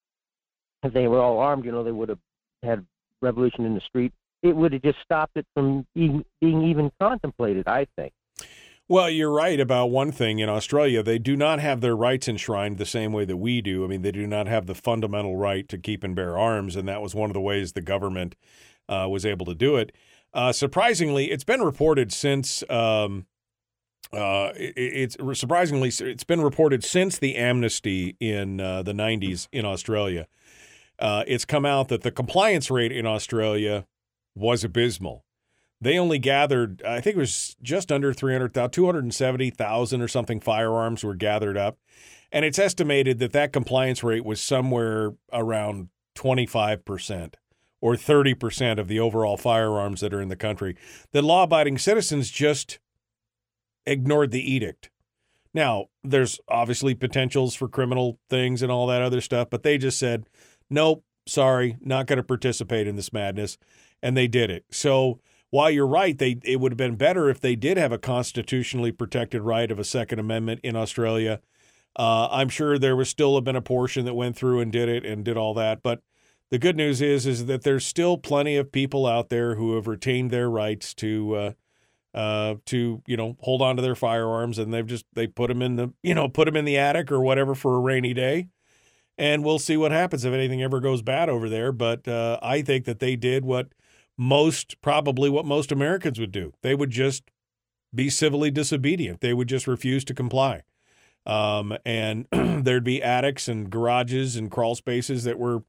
if 0.83 0.93
they 0.93 1.09
were 1.09 1.21
all 1.21 1.39
armed, 1.39 1.65
you 1.65 1.73
know, 1.73 1.85
they 1.85 1.93
would 1.93 2.09
have 2.09 2.19
had 2.63 2.85
revolution 3.21 3.65
in 3.65 3.75
the 3.75 3.81
street. 3.81 4.13
It 4.43 4.55
would 4.55 4.73
have 4.73 4.83
just 4.83 4.99
stopped 5.03 5.37
it 5.37 5.47
from 5.55 5.87
being, 5.95 6.25
being 6.41 6.63
even 6.65 6.91
contemplated. 7.01 7.67
I 7.67 7.87
think. 7.97 8.13
Well, 8.91 9.11
you're 9.11 9.31
right 9.31 9.61
about 9.61 9.91
one 9.91 10.13
thing. 10.13 10.39
In 10.39 10.49
Australia, 10.49 11.03
they 11.03 11.19
do 11.19 11.37
not 11.37 11.61
have 11.61 11.83
their 11.83 11.95
rights 11.95 12.27
enshrined 12.27 12.79
the 12.79 12.87
same 12.87 13.13
way 13.13 13.27
that 13.27 13.37
we 13.37 13.61
do. 13.61 13.85
I 13.85 13.87
mean, 13.87 14.01
they 14.01 14.13
do 14.13 14.27
not 14.27 14.47
have 14.47 14.65
the 14.65 14.75
fundamental 14.75 15.37
right 15.37 15.69
to 15.69 15.77
keep 15.77 16.03
and 16.03 16.17
bear 16.17 16.39
arms, 16.39 16.75
and 16.75 16.89
that 16.89 17.03
was 17.03 17.15
one 17.15 17.29
of 17.29 17.35
the 17.35 17.41
ways 17.41 17.73
the 17.73 17.83
government 17.83 18.35
uh, 18.89 19.07
was 19.11 19.27
able 19.27 19.45
to 19.45 19.55
do 19.55 19.77
it. 19.77 19.93
Uh, 20.33 20.53
surprisingly, 20.53 21.31
it's 21.31 21.45
been 21.45 21.61
reported 21.61 22.13
since. 22.13 22.65
Um, 22.71 23.27
uh, 24.11 24.53
it, 24.57 24.73
it's 24.77 25.39
surprisingly 25.39 25.91
it's 25.91 26.25
been 26.25 26.41
reported 26.41 26.83
since 26.83 27.19
the 27.19 27.37
amnesty 27.37 28.17
in 28.21 28.59
uh, 28.59 28.83
the 28.83 28.95
90s 28.95 29.49
in 29.53 29.67
Australia. 29.67 30.27
Uh, 30.99 31.25
it's 31.27 31.45
come 31.45 31.67
out 31.67 31.89
that 31.89 32.03
the 32.03 32.11
compliance 32.11 32.71
rate 32.71 32.91
in 32.91 33.05
Australia 33.05 33.87
was 34.39 34.65
abysmal. 34.65 35.25
They 35.81 35.99
only 35.99 36.19
gathered, 36.19 36.83
I 36.83 37.01
think 37.01 37.17
it 37.17 37.21
was 37.21 37.57
just 37.63 37.93
under 37.93 38.13
300,000, 38.13 38.71
270,000 38.71 40.03
or 40.03 40.09
something 40.09 40.41
firearms 40.41 41.05
were 41.05 41.15
gathered 41.15 41.57
up. 41.57 41.79
And 42.33 42.45
it's 42.45 42.59
estimated 42.59 43.21
that 43.21 43.33
that 43.33 43.53
compliance 43.53 44.03
rate 44.03 44.25
was 44.25 44.41
somewhere 44.41 45.15
around 45.33 45.89
25% 46.17 47.35
or 47.81 47.95
30% 47.95 48.79
of 48.79 48.89
the 48.89 48.99
overall 48.99 49.37
firearms 49.37 50.01
that 50.01 50.13
are 50.13 50.21
in 50.21 50.29
the 50.29 50.37
country. 50.37 50.77
The 51.13 51.23
law 51.23 51.45
abiding 51.45 51.79
citizens 51.79 52.31
just 52.31 52.81
ignored 53.87 54.33
the 54.33 54.53
edict. 54.53 54.91
Now, 55.55 55.87
there's 56.05 56.41
obviously 56.49 56.95
potentials 56.95 57.55
for 57.55 57.69
criminal 57.69 58.19
things 58.29 58.63
and 58.63 58.71
all 58.71 58.87
that 58.89 59.01
other 59.03 59.21
stuff, 59.21 59.49
but 59.49 59.63
they 59.63 59.79
just 59.79 59.99
said, 59.99 60.29
nope, 60.69 61.05
sorry, 61.27 61.77
not 61.81 62.07
going 62.07 62.19
to 62.19 62.23
participate 62.25 62.87
in 62.87 62.97
this 62.97 63.13
madness. 63.13 63.57
And 64.03 64.17
they 64.17 64.29
did 64.29 64.51
it. 64.51 64.65
So, 64.71 65.21
while 65.51 65.71
you're 65.71 65.87
right, 65.87 66.17
they 66.17 66.39
it 66.45 66.61
would 66.61 66.73
have 66.73 66.77
been 66.77 66.97
better 66.97 67.29
if 67.31 67.41
they 67.41 67.57
did 67.57 67.79
have 67.79 67.93
a 67.93 67.99
constitutionally 67.99 68.93
protected 68.93 69.43
right 69.43 69.71
of 69.71 69.79
a 69.79 69.85
Second 69.85 70.19
Amendment 70.19 70.61
in 70.63 70.77
Australia. 70.77 71.41
Uh, 71.97 72.29
I'm 72.31 72.49
sure 72.49 72.79
there 72.79 72.95
was 72.95 73.09
still 73.09 73.35
have 73.35 73.45
been 73.45 73.57
a 73.57 73.63
portion 73.63 74.05
that 74.05 74.15
went 74.15 74.37
through 74.37 74.61
and 74.61 74.71
did 74.71 74.89
it 74.89 75.05
and 75.05 75.25
did 75.25 75.37
all 75.37 75.55
that. 75.55 75.83
But 75.83 76.03
the 76.51 76.59
good 76.59 76.77
news 76.77 77.03
is 77.03 77.27
is 77.27 77.47
that 77.47 77.63
there's 77.63 77.85
still 77.85 78.17
plenty 78.17 78.57
of 78.57 78.73
people 78.73 79.07
out 79.07 79.29
there 79.29 79.57
who 79.57 79.75
have 79.75 79.87
retained 79.87 80.31
their 80.31 80.49
rights 80.49 80.95
to 80.95 81.35
uh, 81.35 81.53
uh, 82.15 82.55
to 82.67 83.03
you 83.07 83.17
know 83.17 83.37
hold 83.41 83.63
on 83.63 83.77
to 83.77 83.83
their 83.83 83.95
firearms, 83.95 84.59
and 84.59 84.73
they've 84.73 84.87
just 84.87 85.05
they 85.15 85.27
put 85.27 85.49
them 85.49 85.63
in 85.63 85.77
the 85.77 85.93
you 86.03 86.15
know 86.15 86.29
put 86.29 86.47
them 86.47 86.57
in 86.57 86.65
the 86.65 86.79
attic 86.79 87.13
or 87.13 87.21
whatever 87.21 87.55
for 87.55 87.77
a 87.77 87.81
rainy 87.81 88.15
day, 88.15 88.49
and 89.19 89.45
we'll 89.45 89.59
see 89.59 89.77
what 89.77 89.93
happens 89.93 90.25
if 90.25 90.33
anything 90.33 90.63
ever 90.63 90.81
goes 90.81 91.03
bad 91.03 91.29
over 91.29 91.49
there. 91.49 91.73
But 91.73 92.09
uh, 92.09 92.39
I 92.43 92.63
think 92.63 92.87
that 92.87 92.99
they 92.99 93.17
did 93.17 93.45
what 93.45 93.69
most 94.19 94.81
probably 94.83 95.31
what 95.31 95.47
most 95.47 95.71
Americans 95.71 96.19
would 96.19 96.33
do. 96.33 96.53
They 96.63 96.75
would 96.75 96.91
just 96.91 97.31
be 97.95 98.11
civilly 98.11 98.51
disobedient. 98.51 99.21
They 99.21 99.33
would 99.33 99.49
just 99.49 99.67
refuse 99.67 100.05
to 100.07 100.15
comply. 100.15 100.65
Um, 101.25 101.77
and 101.87 102.27
there'd 102.33 102.85
be 102.85 103.03
attics 103.03 103.49
and 103.49 103.71
garages 103.71 104.37
and 104.37 104.51
crawl 104.51 104.75
spaces 104.75 105.25
that 105.25 105.39
were, 105.39 105.63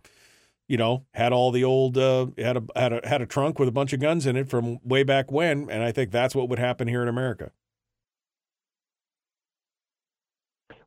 you 0.68 0.78
know, 0.78 1.06
had 1.14 1.32
all 1.32 1.52
the 1.52 1.64
old 1.64 1.98
uh, 1.98 2.28
had 2.38 2.58
a 2.58 2.64
had 2.76 2.94
a 2.94 3.08
had 3.08 3.22
a 3.22 3.26
trunk 3.26 3.60
with 3.60 3.70
a 3.70 3.72
bunch 3.72 3.94
of 3.94 4.00
guns 4.00 4.26
in 4.26 4.36
it 4.36 4.50
from 4.50 4.80
way 4.84 5.04
back 5.04 5.32
when. 5.32 5.70
And 5.70 5.84
I 5.84 5.92
think 5.92 6.12
that's 6.12 6.36
what 6.36 6.50
would 6.50 6.60
happen 6.60 6.88
here 6.88 7.02
in 7.02 7.08
America. 7.08 7.52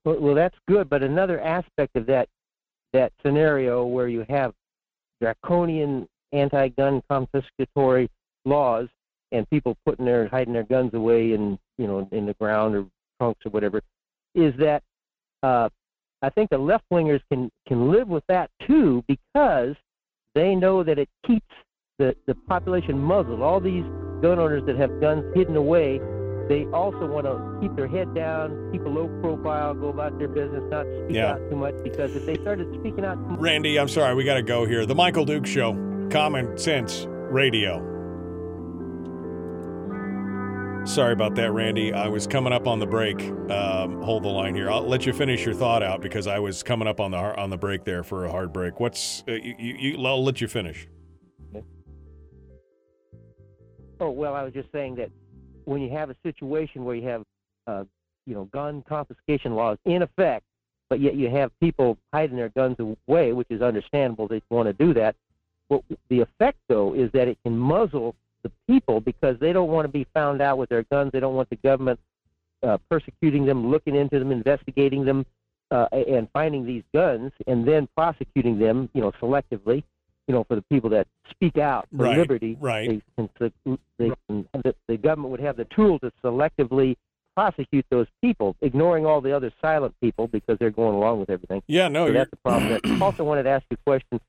Well, 0.05 0.19
well, 0.21 0.35
that's 0.35 0.57
good. 0.67 0.89
But 0.89 1.03
another 1.03 1.41
aspect 1.41 1.97
of 1.97 2.07
that 2.07 2.29
that 2.93 3.13
scenario 3.25 3.85
where 3.85 4.09
you 4.09 4.27
have 4.29 4.53
draconian 5.21 6.09
anti-gun 6.33 7.03
confiscatory 7.11 8.09
laws 8.45 8.89
and 9.31 9.49
people 9.51 9.77
putting 9.87 10.05
their 10.05 10.29
hiding 10.29 10.53
their 10.53 10.65
guns 10.65 10.93
away 10.95 11.33
in 11.33 11.59
you 11.79 11.87
know 11.87 12.09
in 12.13 12.27
the 12.27 12.35
ground 12.35 12.75
or 12.75 12.87
trunks 13.21 13.41
or 13.47 13.51
whatever, 13.51 13.81
is 14.35 14.53
that 14.59 14.83
uh, 15.43 15.69
I 16.23 16.31
think 16.31 16.51
the 16.51 16.59
left 16.59 16.85
wingers 16.93 17.21
can 17.31 17.51
can 17.67 17.91
live 17.91 18.09
with 18.09 18.25
that 18.29 18.51
too 18.67 19.05
because 19.09 19.75
they 20.35 20.55
know 20.55 20.83
that 20.83 20.99
it 20.99 21.09
keeps 21.27 21.47
the 21.99 22.15
the 22.27 22.35
population 22.35 22.99
muzzled. 22.99 23.41
All 23.43 23.61
these 23.61 23.85
gun 24.23 24.39
owners 24.39 24.63
that 24.67 24.77
have 24.77 25.01
guns 25.01 25.25
hidden 25.35 25.57
away, 25.57 25.99
they 26.49 26.65
also 26.73 27.07
want 27.07 27.27
to 27.27 27.59
keep 27.61 27.75
their 27.77 27.89
head 27.89 28.15
down, 28.15 28.71
keep 28.73 28.85
a 28.85 28.89
low 28.89 29.09
profile, 29.21 29.75
go 29.75 29.89
about 29.89 30.17
their 30.19 30.29
business, 30.29 30.63
not 30.71 30.87
speak 31.05 31.17
Yeah. 31.17 31.33
out 31.33 31.51
too 31.51 31.57
much 31.57 31.75
because 31.83 32.15
if 32.15 32.25
they 32.27 32.37
started 32.37 32.67
speaking 32.81 33.05
out 33.05 33.15
too 33.15 33.31
much, 33.31 33.41
Randy, 33.41 33.79
I'm 33.79 33.89
sorry, 33.89 34.15
we 34.15 34.25
got 34.25 34.35
to 34.35 34.43
go 34.43 34.65
here. 34.65 34.87
The 34.87 34.95
Michael 34.95 35.25
Duke 35.25 35.47
Show, 35.47 35.73
Common 36.13 36.59
Sense 36.59 37.07
Radio. 37.09 37.79
Sorry 40.85 41.15
about 41.15 41.35
that, 41.37 41.53
Randy. 41.53 41.95
I 41.95 42.07
was 42.09 42.27
coming 42.27 42.53
up 42.53 42.67
on 42.67 42.79
the 42.79 42.87
break. 42.87 43.19
Um, 43.51 44.03
hold 44.03 44.25
the 44.25 44.29
line 44.29 44.55
here. 44.55 44.71
I'll 44.71 44.87
let 44.87 45.07
you 45.07 45.15
finish 45.15 45.47
your 45.47 45.55
thought 45.55 45.83
out 45.83 46.03
because 46.03 46.27
I 46.27 46.39
was 46.39 46.63
coming 46.63 46.87
up 46.87 47.01
on 47.01 47.13
the 47.13 47.17
on 47.17 47.49
the 47.49 47.57
break 47.57 47.85
there 47.85 48.03
for 48.03 48.27
a 48.27 48.31
hard 48.31 48.53
break. 48.53 48.79
What's 48.79 49.25
uh, 49.27 49.33
you, 49.33 49.55
you? 49.59 50.07
I'll 50.07 50.23
let 50.23 50.39
you 50.43 50.49
finish. 50.49 50.87
Oh 53.99 54.11
well, 54.11 54.35
I 54.35 54.43
was 54.43 54.53
just 54.53 54.71
saying 54.71 54.97
that 54.97 55.09
when 55.65 55.81
you 55.81 55.89
have 55.93 56.11
a 56.11 56.17
situation 56.23 56.85
where 56.85 56.95
you 56.95 57.09
have, 57.09 57.23
uh, 57.67 57.85
you 58.27 58.35
know, 58.35 58.45
gun 58.53 58.85
confiscation 58.87 59.55
laws 59.55 59.79
in 59.87 60.03
effect, 60.03 60.45
but 60.91 61.01
yet 61.01 61.15
you 61.15 61.31
have 61.31 61.51
people 61.59 61.97
hiding 62.13 62.37
their 62.37 62.51
guns 62.51 62.77
away, 62.79 63.33
which 63.33 63.49
is 63.49 63.63
understandable. 63.63 64.29
They 64.29 64.43
want 64.51 64.67
to 64.67 64.75
do 64.75 64.93
that. 64.93 65.17
But 65.73 65.99
the 66.11 66.21
effect, 66.21 66.59
though, 66.69 66.95
is 66.95 67.11
that 67.13 67.29
it 67.29 67.39
can 67.45 67.57
muzzle 67.57 68.15
the 68.43 68.51
people 68.69 69.01
because 69.01 69.39
they 69.41 69.55
don't 69.55 69.71
want 69.71 69.87
to 69.87 69.89
be 69.89 70.07
found 70.13 70.43
out 70.43 70.59
with 70.59 70.69
their 70.69 70.83
guns. 70.83 71.13
They 71.13 71.21
don't 71.21 71.35
want 71.35 71.49
the 71.49 71.57
government 71.57 71.99
uh, 72.63 72.77
persecuting 72.91 73.47
them, 73.47 73.71
looking 73.71 73.95
into 73.95 74.19
them, 74.19 74.33
investigating 74.33 75.07
them, 75.07 75.25
uh, 75.71 75.87
and 75.93 76.29
finding 76.35 76.67
these 76.67 76.83
guns, 76.93 77.33
and 77.47 77.67
then 77.67 77.89
prosecuting 77.97 78.59
them, 78.59 78.91
you 78.93 79.01
know, 79.01 79.13
selectively. 79.13 79.83
You 80.29 80.35
know, 80.35 80.45
for 80.45 80.55
the 80.55 80.63
people 80.63 80.91
that 80.91 81.09
speak 81.31 81.57
out 81.59 81.89
for 81.97 82.05
Right, 82.05 82.17
liberty, 82.17 82.57
right. 82.61 82.89
They 82.89 83.03
can, 83.17 83.81
they 83.99 84.11
can, 84.29 84.47
the, 84.53 84.75
the 84.87 84.97
government 84.97 85.31
would 85.31 85.41
have 85.41 85.57
the 85.57 85.67
tool 85.75 85.99
to 86.01 86.13
selectively 86.23 86.97
prosecute 87.35 87.85
those 87.91 88.07
people, 88.21 88.55
ignoring 88.61 89.05
all 89.05 89.21
the 89.21 89.35
other 89.35 89.51
silent 89.61 89.95
people 90.01 90.29
because 90.29 90.59
they're 90.59 90.71
going 90.71 90.95
along 90.95 91.19
with 91.19 91.31
everything. 91.31 91.63
Yeah, 91.67 91.89
no, 91.89 92.07
so 92.07 92.13
that's 92.13 92.31
the 92.31 92.37
problem. 92.37 92.79
I 92.85 92.99
also 93.05 93.25
wanted 93.25 93.45
to 93.45 93.51
ask 93.51 93.65
you 93.71 93.79
a 93.81 93.85
question. 93.85 94.21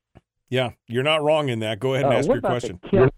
Yeah, 0.54 0.70
you're 0.86 1.02
not 1.02 1.20
wrong 1.24 1.48
in 1.48 1.58
that. 1.60 1.80
Go 1.80 1.94
ahead 1.94 2.04
and 2.06 2.14
Uh, 2.14 2.18
ask 2.18 2.28
your 2.28 2.40
question. 2.40 2.78
Kel- 2.88 3.10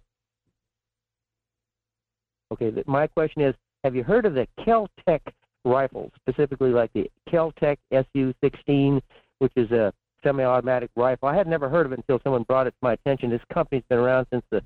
okay, 2.53 2.71
the, 2.71 2.83
my 2.87 3.07
question 3.07 3.43
is: 3.43 3.55
Have 3.85 3.95
you 3.95 4.03
heard 4.03 4.25
of 4.25 4.33
the 4.33 4.47
Keltec 4.61 5.21
rifles, 5.67 6.13
specifically 6.17 6.71
like 6.71 6.91
the 6.95 7.11
Keltec 7.29 7.77
SU-16, 7.93 9.03
which 9.41 9.53
is 9.57 9.71
a 9.71 9.93
semi-automatic 10.25 10.91
rifle? 10.97 11.29
I 11.29 11.37
had 11.37 11.47
never 11.47 11.69
heard 11.69 11.85
of 11.85 11.93
it 11.93 11.99
until 11.99 12.21
someone 12.25 12.45
brought 12.45 12.67
it 12.67 12.71
to 12.71 12.77
my 12.81 12.95
attention. 12.95 13.29
This 13.29 13.43
company's 13.53 13.85
been 13.91 13.99
around 13.99 14.27
since 14.33 14.45
the 14.51 14.63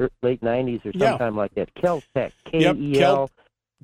er- 0.00 0.10
late 0.22 0.40
'90s 0.40 0.86
or 0.86 0.92
Yeah. 0.94 1.10
sometime 1.10 1.36
like 1.36 1.54
that. 1.54 1.68
Keltec, 1.74 2.32
K 2.46 2.60
Yep, 2.60 2.76
E 2.76 3.02
L. 3.02 3.28
Kel- 3.28 3.30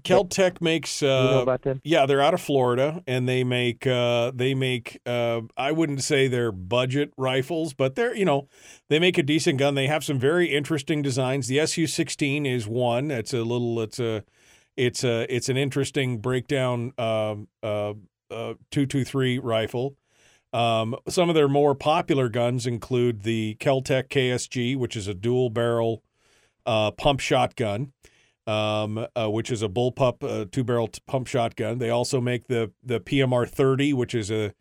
Keltec 0.02 0.60
makes. 0.60 1.02
Uh, 1.02 1.31
know 1.31 1.43
about 1.43 1.62
them? 1.62 1.81
Yeah, 1.85 2.06
they're 2.06 2.23
out 2.23 2.35
of 2.35 2.40
Florida, 2.40 3.02
and 3.06 3.28
they 3.28 3.44
make. 3.44 3.86
Uh, 3.86 4.32
they 4.35 4.55
make. 4.55 5.01
Uh, 5.05 5.43
I 5.56 5.73
wouldn't 5.73 6.02
say 6.02 6.28
they're 6.28 6.52
budget 6.52 7.12
rifles, 7.16 7.74
but 7.74 7.94
they're. 7.94 8.14
You 8.14 8.24
know, 8.24 8.48
they 8.89 8.98
make 8.98 9.19
a 9.19 9.23
decent 9.23 9.59
gun. 9.59 9.74
They 9.74 9.86
have 9.86 10.02
some 10.02 10.19
very 10.19 10.47
interesting 10.47 11.02
designs. 11.02 11.47
The 11.47 11.60
SU-16 11.60 12.47
is 12.47 12.66
one. 12.66 13.10
It's 13.10 13.35
a 13.35 13.43
little. 13.43 13.81
It's 13.81 14.01
a. 14.01 14.24
It's 14.77 15.05
a. 15.05 15.32
It's 15.35 15.48
an 15.48 15.56
interesting 15.56 16.19
breakdown. 16.19 16.93
Um. 16.98 17.48
Uh. 17.62 17.94
Uh. 18.31 18.55
Two 18.70 18.86
two 18.86 19.05
three 19.05 19.39
rifle. 19.39 19.97
Um, 20.52 20.97
some 21.09 21.28
of 21.28 21.35
their 21.35 21.48
more 21.48 21.74
popular 21.74 22.28
guns 22.28 22.66
include 22.66 23.23
the 23.23 23.56
Keltec 23.59 24.09
KSG, 24.09 24.77
which 24.77 24.97
is 24.97 25.09
a 25.09 25.14
dual 25.14 25.48
barrel 25.48 26.02
uh, 26.66 26.90
pump 26.90 27.20
shotgun, 27.20 27.93
um, 28.47 29.06
uh, 29.16 29.28
which 29.31 29.51
is 29.51 29.62
a 29.62 29.69
bullpup 29.69 30.23
uh, 30.23 30.47
two 30.51 30.64
barrel 30.64 30.89
t- 30.89 31.01
pump 31.06 31.27
shotgun. 31.27 31.78
They 31.78 31.90
also 31.90 32.20
make 32.20 32.48
the 32.48 32.73
the 32.82 33.01
PMR 33.01 33.48
30, 33.48 33.93
which 33.93 34.14
is 34.14 34.31
a 34.31 34.55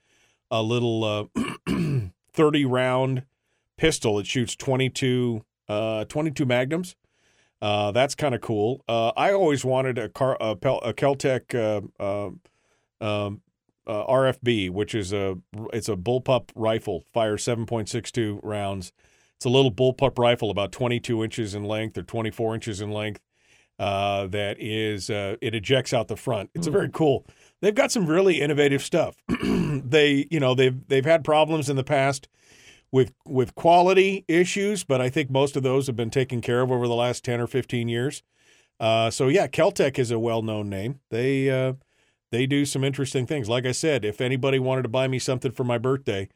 a 0.49 0.61
little 0.61 1.03
uh, 1.03 1.41
30 2.33 2.65
round 2.65 3.23
pistol. 3.77 4.19
It 4.19 4.27
shoots 4.27 4.55
22 4.55 5.43
uh, 5.67 6.05
22 6.05 6.45
magnums. 6.45 6.95
Uh, 7.61 7.91
that's 7.91 8.15
kind 8.15 8.33
of 8.33 8.41
cool. 8.41 8.83
Uh, 8.87 9.09
I 9.09 9.33
always 9.33 9.63
wanted 9.63 9.97
a 9.97 10.09
car 10.09 10.35
a, 10.39 10.55
Pel- 10.55 10.79
a 10.79 10.93
Keltec 10.93 11.53
uh, 11.53 12.03
um, 12.03 12.39
um, 12.99 13.41
uh, 13.85 14.05
RFB, 14.05 14.69
which 14.69 14.95
is 14.95 15.13
a 15.13 15.37
it's 15.73 15.89
a 15.89 15.95
bullpup 15.95 16.49
rifle, 16.55 17.03
fires 17.13 17.43
7.62 17.43 18.39
rounds. 18.43 18.91
It's 19.35 19.45
a 19.45 19.49
little 19.49 19.71
bullpup 19.71 20.17
rifle, 20.19 20.51
about 20.51 20.71
22 20.71 21.23
inches 21.23 21.55
in 21.55 21.63
length 21.63 21.97
or 21.97 22.03
24 22.03 22.55
inches 22.55 22.81
in 22.81 22.91
length. 22.91 23.21
Uh, 23.81 24.27
that 24.27 24.57
is, 24.59 25.09
uh, 25.09 25.35
it 25.41 25.55
ejects 25.55 25.91
out 25.91 26.07
the 26.07 26.15
front. 26.15 26.51
It's 26.53 26.67
a 26.67 26.71
very 26.71 26.89
cool. 26.93 27.25
They've 27.61 27.73
got 27.73 27.91
some 27.91 28.05
really 28.05 28.39
innovative 28.39 28.83
stuff. 28.83 29.15
they, 29.43 30.27
you 30.29 30.39
know, 30.39 30.53
they've 30.53 30.87
they've 30.87 31.03
had 31.03 31.23
problems 31.23 31.67
in 31.67 31.77
the 31.77 31.83
past 31.83 32.27
with 32.91 33.11
with 33.25 33.55
quality 33.55 34.23
issues, 34.27 34.83
but 34.83 35.01
I 35.01 35.09
think 35.09 35.31
most 35.31 35.57
of 35.57 35.63
those 35.63 35.87
have 35.87 35.95
been 35.95 36.11
taken 36.11 36.41
care 36.41 36.61
of 36.61 36.71
over 36.71 36.87
the 36.87 36.93
last 36.93 37.25
10 37.25 37.41
or 37.41 37.47
15 37.47 37.89
years. 37.89 38.21
Uh, 38.79 39.09
so 39.09 39.29
yeah, 39.29 39.47
Keltec 39.47 39.97
is 39.97 40.11
a 40.11 40.19
well-known 40.19 40.69
name. 40.69 40.99
They 41.09 41.49
uh, 41.49 41.73
they 42.31 42.45
do 42.45 42.65
some 42.65 42.83
interesting 42.83 43.25
things. 43.25 43.49
Like 43.49 43.65
I 43.65 43.71
said, 43.71 44.05
if 44.05 44.21
anybody 44.21 44.59
wanted 44.59 44.83
to 44.83 44.89
buy 44.89 45.07
me 45.07 45.17
something 45.17 45.51
for 45.51 45.63
my 45.63 45.79
birthday, 45.79 46.29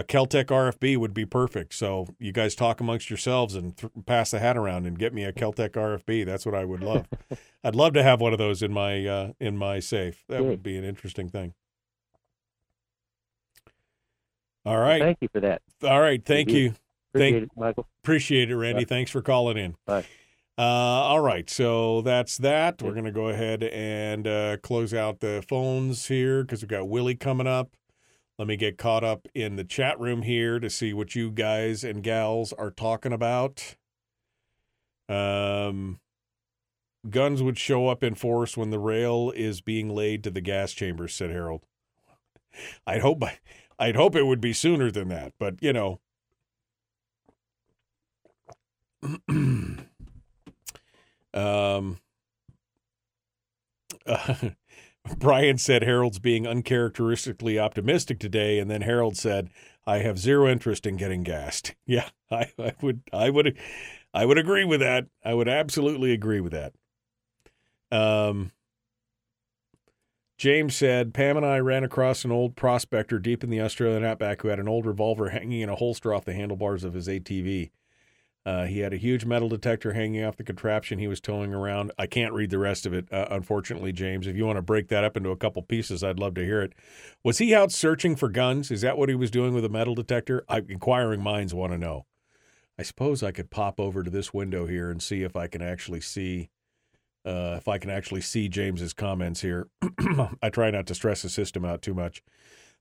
a 0.00 0.04
Keltec 0.04 0.46
RFB 0.46 0.96
would 0.96 1.12
be 1.12 1.26
perfect. 1.26 1.74
So 1.74 2.08
you 2.18 2.32
guys 2.32 2.54
talk 2.54 2.80
amongst 2.80 3.10
yourselves 3.10 3.54
and 3.54 3.76
th- 3.76 3.92
pass 4.06 4.30
the 4.30 4.38
hat 4.38 4.56
around 4.56 4.86
and 4.86 4.98
get 4.98 5.12
me 5.12 5.24
a 5.24 5.32
Keltec 5.32 5.70
RFB. 5.70 6.24
That's 6.24 6.46
what 6.46 6.54
I 6.54 6.64
would 6.64 6.82
love. 6.82 7.06
I'd 7.64 7.74
love 7.74 7.92
to 7.92 8.02
have 8.02 8.20
one 8.20 8.32
of 8.32 8.38
those 8.38 8.62
in 8.62 8.72
my 8.72 9.06
uh, 9.06 9.32
in 9.38 9.58
my 9.58 9.78
safe. 9.78 10.24
That 10.28 10.44
would 10.44 10.62
be 10.62 10.76
an 10.76 10.84
interesting 10.84 11.28
thing. 11.28 11.52
All 14.64 14.78
right. 14.78 15.00
Thank 15.00 15.18
you 15.20 15.28
for 15.32 15.40
that. 15.40 15.62
All 15.82 16.00
right. 16.00 16.24
Thank 16.24 16.50
you. 16.50 16.74
Appreciate 17.12 17.32
Thank, 17.32 17.42
it, 17.44 17.50
Michael. 17.56 17.86
Appreciate 18.02 18.50
it, 18.50 18.56
Randy. 18.56 18.84
Bye. 18.84 18.88
Thanks 18.88 19.10
for 19.10 19.20
calling 19.20 19.56
in. 19.56 19.74
Bye. 19.84 20.04
Uh, 20.58 20.62
all 20.62 21.20
right, 21.20 21.48
so 21.48 22.02
that's 22.02 22.36
that. 22.36 22.82
We're 22.82 22.92
going 22.92 23.06
to 23.06 23.12
go 23.12 23.28
ahead 23.28 23.62
and 23.62 24.26
uh, 24.26 24.58
close 24.58 24.92
out 24.92 25.20
the 25.20 25.42
phones 25.48 26.08
here 26.08 26.42
because 26.42 26.60
we've 26.60 26.68
got 26.68 26.86
Willie 26.86 27.14
coming 27.14 27.46
up. 27.46 27.70
Let 28.40 28.46
me 28.46 28.56
get 28.56 28.78
caught 28.78 29.04
up 29.04 29.28
in 29.34 29.56
the 29.56 29.64
chat 29.64 30.00
room 30.00 30.22
here 30.22 30.58
to 30.60 30.70
see 30.70 30.94
what 30.94 31.14
you 31.14 31.30
guys 31.30 31.84
and 31.84 32.02
gals 32.02 32.54
are 32.54 32.70
talking 32.70 33.12
about. 33.12 33.76
Um, 35.10 36.00
guns 37.10 37.42
would 37.42 37.58
show 37.58 37.88
up 37.88 38.02
in 38.02 38.14
force 38.14 38.56
when 38.56 38.70
the 38.70 38.78
rail 38.78 39.30
is 39.36 39.60
being 39.60 39.90
laid 39.90 40.24
to 40.24 40.30
the 40.30 40.40
gas 40.40 40.72
chambers," 40.72 41.12
said 41.12 41.28
Harold. 41.28 41.66
I'd 42.86 43.02
hope 43.02 43.22
I'd 43.78 43.96
hope 43.96 44.16
it 44.16 44.24
would 44.24 44.40
be 44.40 44.54
sooner 44.54 44.90
than 44.90 45.08
that, 45.10 45.34
but 45.38 45.62
you 45.62 45.74
know. 45.74 46.00
um, 51.34 51.98
uh, 54.06 54.34
Brian 55.18 55.58
said 55.58 55.82
Harold's 55.82 56.18
being 56.18 56.46
uncharacteristically 56.46 57.58
optimistic 57.58 58.18
today, 58.18 58.58
and 58.58 58.70
then 58.70 58.82
Harold 58.82 59.16
said, 59.16 59.50
"I 59.86 59.98
have 59.98 60.18
zero 60.18 60.48
interest 60.48 60.86
in 60.86 60.96
getting 60.96 61.22
gassed." 61.22 61.74
Yeah, 61.86 62.08
I, 62.30 62.52
I 62.58 62.74
would, 62.80 63.02
I 63.12 63.30
would, 63.30 63.58
I 64.14 64.24
would 64.24 64.38
agree 64.38 64.64
with 64.64 64.78
that. 64.80 65.06
I 65.24 65.34
would 65.34 65.48
absolutely 65.48 66.12
agree 66.12 66.40
with 66.40 66.52
that. 66.52 66.72
Um, 67.90 68.52
James 70.38 70.74
said, 70.74 71.12
Pam 71.12 71.36
and 71.36 71.44
I 71.44 71.58
ran 71.58 71.84
across 71.84 72.24
an 72.24 72.32
old 72.32 72.56
prospector 72.56 73.18
deep 73.18 73.44
in 73.44 73.50
the 73.50 73.60
Australian 73.60 74.04
outback 74.04 74.40
who 74.40 74.48
had 74.48 74.58
an 74.58 74.68
old 74.68 74.86
revolver 74.86 75.30
hanging 75.30 75.60
in 75.60 75.68
a 75.68 75.76
holster 75.76 76.14
off 76.14 76.24
the 76.24 76.32
handlebars 76.32 76.82
of 76.82 76.94
his 76.94 77.08
ATV. 77.08 77.70
Uh, 78.46 78.64
he 78.64 78.78
had 78.78 78.94
a 78.94 78.96
huge 78.96 79.26
metal 79.26 79.50
detector 79.50 79.92
hanging 79.92 80.24
off 80.24 80.36
the 80.36 80.44
contraption 80.44 80.98
he 80.98 81.08
was 81.08 81.20
towing 81.20 81.52
around. 81.52 81.92
I 81.98 82.06
can't 82.06 82.32
read 82.32 82.50
the 82.50 82.58
rest 82.58 82.86
of 82.86 82.94
it, 82.94 83.12
uh, 83.12 83.26
unfortunately, 83.30 83.92
James. 83.92 84.26
If 84.26 84.34
you 84.34 84.46
want 84.46 84.56
to 84.56 84.62
break 84.62 84.88
that 84.88 85.04
up 85.04 85.16
into 85.16 85.30
a 85.30 85.36
couple 85.36 85.60
pieces, 85.62 86.02
I'd 86.02 86.18
love 86.18 86.34
to 86.34 86.44
hear 86.44 86.62
it. 86.62 86.72
Was 87.22 87.38
he 87.38 87.54
out 87.54 87.70
searching 87.70 88.16
for 88.16 88.30
guns? 88.30 88.70
Is 88.70 88.80
that 88.80 88.96
what 88.96 89.10
he 89.10 89.14
was 89.14 89.30
doing 89.30 89.52
with 89.52 89.64
a 89.64 89.68
metal 89.68 89.94
detector? 89.94 90.44
I, 90.48 90.62
inquiring 90.66 91.22
minds 91.22 91.52
want 91.52 91.72
to 91.72 91.78
know. 91.78 92.06
I 92.78 92.82
suppose 92.82 93.22
I 93.22 93.30
could 93.30 93.50
pop 93.50 93.78
over 93.78 94.02
to 94.02 94.10
this 94.10 94.32
window 94.32 94.66
here 94.66 94.90
and 94.90 95.02
see 95.02 95.22
if 95.22 95.36
I 95.36 95.46
can 95.46 95.60
actually 95.60 96.00
see 96.00 96.48
uh, 97.26 97.56
if 97.58 97.68
I 97.68 97.76
can 97.76 97.90
actually 97.90 98.22
see 98.22 98.48
James's 98.48 98.94
comments 98.94 99.42
here. 99.42 99.68
I 100.42 100.48
try 100.48 100.70
not 100.70 100.86
to 100.86 100.94
stress 100.94 101.20
the 101.20 101.28
system 101.28 101.64
out 101.66 101.82
too 101.82 101.92
much. 101.92 102.22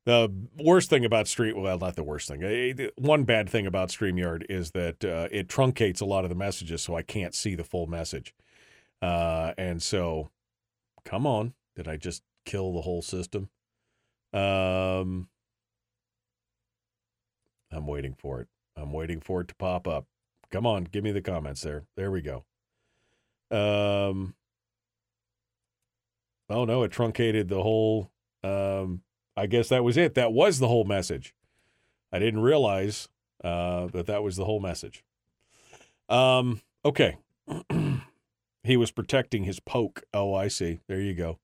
The 0.06 0.34
worst 0.58 0.90
thing 0.90 1.06
about 1.06 1.28
Stream, 1.28 1.62
well, 1.62 1.78
not 1.78 1.96
the 1.96 2.04
worst 2.04 2.28
thing. 2.28 2.44
Eh, 2.44 2.90
One 2.98 3.26
bad 3.26 3.50
thing 3.50 3.68
about 3.68 3.90
StreamYard 3.90 4.46
is 4.50 4.72
that 4.72 5.04
uh, 5.06 5.28
it 5.32 5.48
truncates 5.48 6.02
a 6.02 6.06
lot 6.06 6.24
of 6.24 6.30
the 6.30 6.36
messages, 6.36 6.82
so 6.82 6.96
I 6.96 7.02
can't 7.02 7.36
see 7.36 7.54
the 7.54 7.64
full 7.64 7.86
message. 7.86 8.34
Uh, 9.02 9.54
and 9.58 9.82
so, 9.82 10.30
come 11.06 11.28
on, 11.28 11.54
did 11.76 11.88
I 11.88 11.98
just 11.98 12.24
kill 12.46 12.74
the 12.74 12.82
whole 12.82 13.02
system? 13.02 13.50
Um, 14.34 15.30
I'm 17.72 17.86
waiting 17.86 18.16
for 18.18 18.42
it. 18.42 18.48
I'm 18.76 18.92
waiting 18.94 19.20
for 19.20 19.42
it 19.42 19.48
to 19.50 19.56
pop 19.56 19.88
up. 19.88 20.06
Come 20.50 20.66
on, 20.66 20.86
give 20.86 21.04
me 21.04 21.12
the 21.12 21.22
comments 21.22 21.62
there. 21.62 21.84
There 21.96 22.10
we 22.12 22.22
go. 22.22 22.46
Um, 23.52 24.36
oh 26.50 26.66
no, 26.66 26.84
it 26.84 26.92
truncated 26.92 27.50
the 27.50 27.62
whole. 27.62 28.12
Um, 28.44 29.02
I 29.40 29.46
guess 29.46 29.70
that 29.70 29.84
was 29.84 29.96
it. 29.96 30.16
That 30.16 30.34
was 30.34 30.60
the 30.60 30.68
whole 30.68 30.84
message. 30.84 31.34
I 32.12 32.20
didn't 32.20 32.42
realize 32.42 33.08
uh, 33.44 33.88
that 33.88 34.06
that 34.08 34.22
was 34.22 34.36
the 34.36 34.46
whole 34.46 34.60
message. 34.60 35.04
Um, 36.10 36.62
okay. 36.84 37.18
he 38.64 38.76
was 38.76 38.92
protecting 38.92 39.46
his 39.46 39.60
poke. 39.60 40.04
Oh, 40.14 40.34
I 40.34 40.50
see. 40.50 40.80
There 40.88 41.00
you 41.00 41.14
go. 41.14 41.40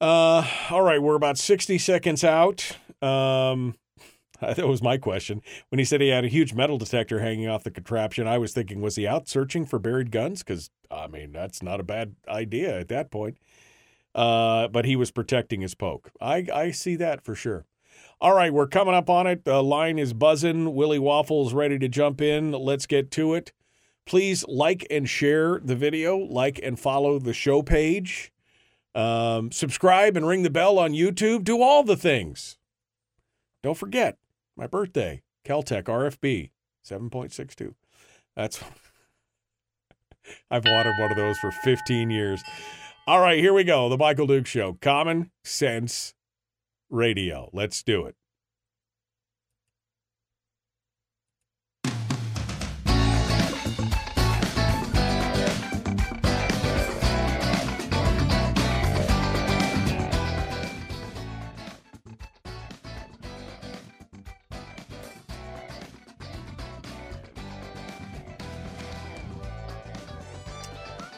Uh, 0.00 0.46
all 0.70 0.82
right, 0.82 1.02
we're 1.02 1.16
about 1.16 1.36
60 1.36 1.76
seconds 1.78 2.22
out. 2.22 2.76
Um, 3.02 3.74
that 4.40 4.68
was 4.68 4.80
my 4.80 4.98
question. 4.98 5.42
When 5.70 5.80
he 5.80 5.84
said 5.84 6.00
he 6.00 6.08
had 6.10 6.24
a 6.24 6.28
huge 6.28 6.54
metal 6.54 6.78
detector 6.78 7.18
hanging 7.18 7.48
off 7.48 7.64
the 7.64 7.72
contraption, 7.72 8.28
I 8.28 8.38
was 8.38 8.52
thinking, 8.52 8.80
was 8.80 8.94
he 8.94 9.08
out 9.08 9.28
searching 9.28 9.66
for 9.66 9.80
buried 9.80 10.12
guns? 10.12 10.44
Because, 10.44 10.70
I 10.92 11.08
mean, 11.08 11.32
that's 11.32 11.60
not 11.60 11.80
a 11.80 11.84
bad 11.84 12.14
idea 12.28 12.78
at 12.78 12.88
that 12.88 13.10
point. 13.10 13.38
Uh, 14.14 14.68
but 14.68 14.84
he 14.84 14.96
was 14.96 15.10
protecting 15.10 15.60
his 15.60 15.74
poke. 15.74 16.10
I, 16.20 16.46
I 16.52 16.70
see 16.70 16.96
that 16.96 17.24
for 17.24 17.34
sure. 17.34 17.66
All 18.20 18.34
right, 18.34 18.52
we're 18.52 18.66
coming 18.66 18.94
up 18.94 19.08
on 19.08 19.28
it. 19.28 19.44
The 19.44 19.62
line 19.62 19.98
is 19.98 20.12
buzzing. 20.12 20.74
Willie 20.74 20.98
Waffles 20.98 21.54
ready 21.54 21.78
to 21.78 21.88
jump 21.88 22.20
in. 22.20 22.50
Let's 22.50 22.86
get 22.86 23.12
to 23.12 23.34
it. 23.34 23.52
Please 24.06 24.44
like 24.48 24.86
and 24.90 25.08
share 25.08 25.60
the 25.60 25.76
video, 25.76 26.16
like 26.16 26.58
and 26.62 26.80
follow 26.80 27.18
the 27.18 27.34
show 27.34 27.62
page, 27.62 28.32
um, 28.94 29.52
subscribe 29.52 30.16
and 30.16 30.26
ring 30.26 30.42
the 30.42 30.50
bell 30.50 30.78
on 30.78 30.92
YouTube. 30.92 31.44
Do 31.44 31.62
all 31.62 31.84
the 31.84 31.96
things. 31.96 32.58
Don't 33.62 33.76
forget 33.76 34.16
my 34.56 34.66
birthday, 34.66 35.22
Keltec 35.44 35.84
RFB 35.84 36.50
7.62. 36.84 37.74
That's 38.34 38.64
I've 40.50 40.64
wanted 40.64 40.98
one 40.98 41.10
of 41.10 41.16
those 41.16 41.38
for 41.38 41.50
15 41.50 42.10
years. 42.10 42.42
All 43.08 43.20
right, 43.20 43.38
here 43.38 43.54
we 43.54 43.64
go. 43.64 43.88
The 43.88 43.96
Michael 43.96 44.26
Duke 44.26 44.46
Show. 44.46 44.74
Common 44.82 45.30
Sense 45.42 46.12
Radio. 46.90 47.48
Let's 47.54 47.82
do 47.82 48.04
it. 48.04 48.14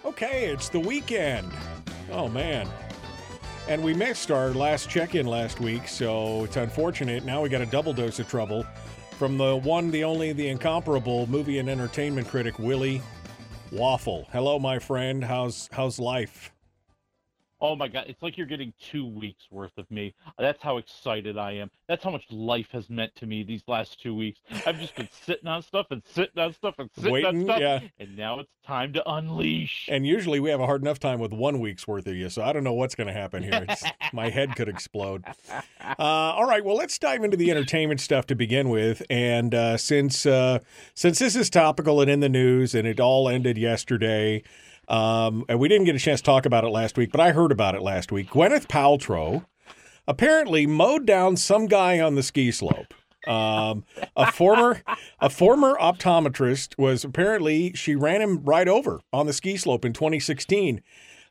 Okay, 0.05 0.53
it's 0.53 0.69
the 0.69 0.79
weekend. 0.79 1.51
Oh, 2.13 2.29
man. 2.29 2.69
And 3.69 3.83
we 3.85 3.95
missed 3.95 4.31
our 4.31 4.51
last 4.51 4.91
check 4.91 5.15
in 5.15 5.27
last 5.27 5.61
week, 5.61 5.87
so 5.87 6.45
it's 6.45 6.57
unfortunate. 6.57 7.25
Now 7.25 7.41
we 7.41 7.49
got 7.49 7.61
a 7.61 7.67
double 7.67 7.93
dose 7.93 8.19
of 8.19 8.29
trouble 8.29 8.65
from 9.13 9.39
the 9.39 9.57
one, 9.57 9.91
the 9.91 10.03
only, 10.03 10.33
the 10.33 10.49
incomparable 10.49 11.27
movie 11.29 11.59
and 11.59 11.69
entertainment 11.69 12.27
critic, 12.27 12.59
Willie 12.59 13.01
Waffle. 13.71 14.27
Hello, 14.33 14.59
my 14.59 14.79
friend. 14.79 15.23
How's 15.23 15.69
how's 15.73 15.99
life? 15.99 16.51
Oh 17.61 17.77
my 17.77 17.89
god, 17.89 18.05
it's 18.09 18.23
like 18.23 18.39
you're 18.39 18.47
getting 18.47 18.73
two 18.81 19.07
weeks 19.07 19.45
worth 19.51 19.77
of 19.77 19.91
me. 19.91 20.15
That's 20.39 20.63
how 20.63 20.79
excited 20.79 21.37
I 21.37 21.53
am. 21.53 21.71
That's 21.89 22.03
how 22.03 22.11
much 22.11 22.25
life 22.31 22.69
has 22.73 22.89
meant 22.89 23.15
to 23.17 23.27
me 23.27 23.43
these 23.43 23.63
last 23.69 24.01
two 24.01 24.15
weeks. 24.15 24.41
I've 24.67 24.79
just 24.79 24.95
been 24.95 25.09
sitting 25.25 25.47
on 25.47 25.63
stuff 25.63 25.87
and 25.91 26.03
sitting 26.07 26.43
on 26.43 26.53
stuff 26.55 26.77
and 26.79 26.89
sitting 26.95 27.13
Waiting, 27.13 27.41
on 27.41 27.45
stuff. 27.45 27.61
yeah. 27.61 27.81
And 27.99 28.17
now 28.17 28.39
it's 28.41 28.51
time 28.67 28.93
to 28.95 29.11
unleash. 29.11 29.89
And 29.91 30.07
usually 30.07 30.41
we 30.41 30.51
have 30.51 30.61
a 30.61 30.67
hard 30.67 30.81
enough 30.83 30.99
time 30.99 31.21
with 31.21 31.33
one 31.33 31.61
week's 31.61 31.87
worth 31.87 32.07
of 32.07 32.15
you, 32.15 32.31
so 32.31 32.43
I 32.43 32.53
don't 32.53 32.65
know 32.65 32.73
what's 32.73 32.95
going 32.95 33.09
to 33.09 33.13
happen 33.13 33.43
here. 33.43 33.67
It's, 33.69 33.85
my 34.13 34.31
head 34.31 34.57
could 34.57 34.69
explode. 34.69 35.25
Uh, 35.53 35.95
all 35.99 36.47
right, 36.47 36.65
well, 36.65 36.77
let's 36.77 36.99
dive 36.99 37.23
into 37.25 37.37
the 37.37 37.51
entertainment 37.51 38.01
stuff 38.01 38.27
to 38.27 38.35
begin 38.35 38.71
with. 38.71 39.03
And 39.11 39.55
uh, 39.55 39.77
since 39.77 40.25
uh, 40.25 40.61
since 40.95 41.19
this 41.19 41.37
is 41.37 41.51
topical 41.51 42.01
and 42.01 42.11
in 42.11 42.21
the 42.21 42.29
news, 42.29 42.75
and 42.75 42.87
it 42.87 43.01
all 43.01 43.29
ended 43.29 43.59
yesterday, 43.59 44.43
um, 44.91 45.45
and 45.49 45.61
we 45.61 45.69
didn't 45.69 45.87
get 45.87 45.95
a 45.95 46.01
chance 46.01 46.21
to 46.21 46.25
talk 46.25 46.45
about 46.45 46.65
it 46.65 46.69
last 46.69 46.99
week, 46.99 47.13
but 47.13 47.21
I 47.21 47.31
heard 47.31 47.53
about 47.53 47.77
it 47.77 47.83
last 47.83 48.11
week. 48.11 48.31
Gwyneth 48.31 48.67
Paltrow 48.67 49.47
apparently 50.09 50.67
mowed 50.67 51.07
down 51.07 51.37
some 51.37 51.67
guy 51.67 52.01
on 52.01 52.17
the 52.17 52.23
ski 52.25 52.51
slope. 52.51 52.93
Um, 53.27 53.85
a 54.17 54.33
former 54.33 54.83
a 55.21 55.31
former 55.31 55.77
optometrist 55.77 56.77
was 56.79 57.05
apparently 57.05 57.73
she 57.75 57.95
ran 57.95 58.21
him 58.21 58.43
right 58.43 58.67
over 58.67 59.01
on 59.13 59.27
the 59.27 59.33
ski 59.33 59.57
slope 59.57 59.85
in 59.85 59.93
2016. 59.93 60.83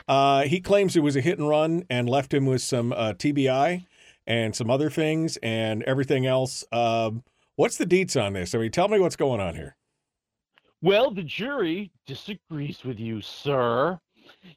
Uh, 0.07 0.43
he 0.43 0.61
claims 0.61 0.95
it 0.95 1.01
was 1.01 1.15
a 1.15 1.21
hit 1.21 1.37
and 1.37 1.49
run 1.49 1.83
and 1.89 2.09
left 2.09 2.33
him 2.33 2.45
with 2.45 2.61
some 2.61 2.93
uh, 2.93 3.13
TBI 3.13 3.85
and 4.25 4.55
some 4.55 4.69
other 4.69 4.89
things 4.89 5.37
and 5.43 5.83
everything 5.83 6.25
else. 6.25 6.63
Um, 6.71 7.23
what's 7.57 7.77
the 7.77 7.85
deets 7.85 8.19
on 8.19 8.33
this? 8.33 8.55
I 8.55 8.59
mean, 8.59 8.71
tell 8.71 8.87
me 8.87 8.99
what's 8.99 9.15
going 9.15 9.41
on 9.41 9.55
here. 9.55 9.75
Well, 10.81 11.11
the 11.11 11.23
jury 11.23 11.91
disagrees 12.07 12.83
with 12.85 12.99
you, 12.99 13.21
sir. 13.21 13.99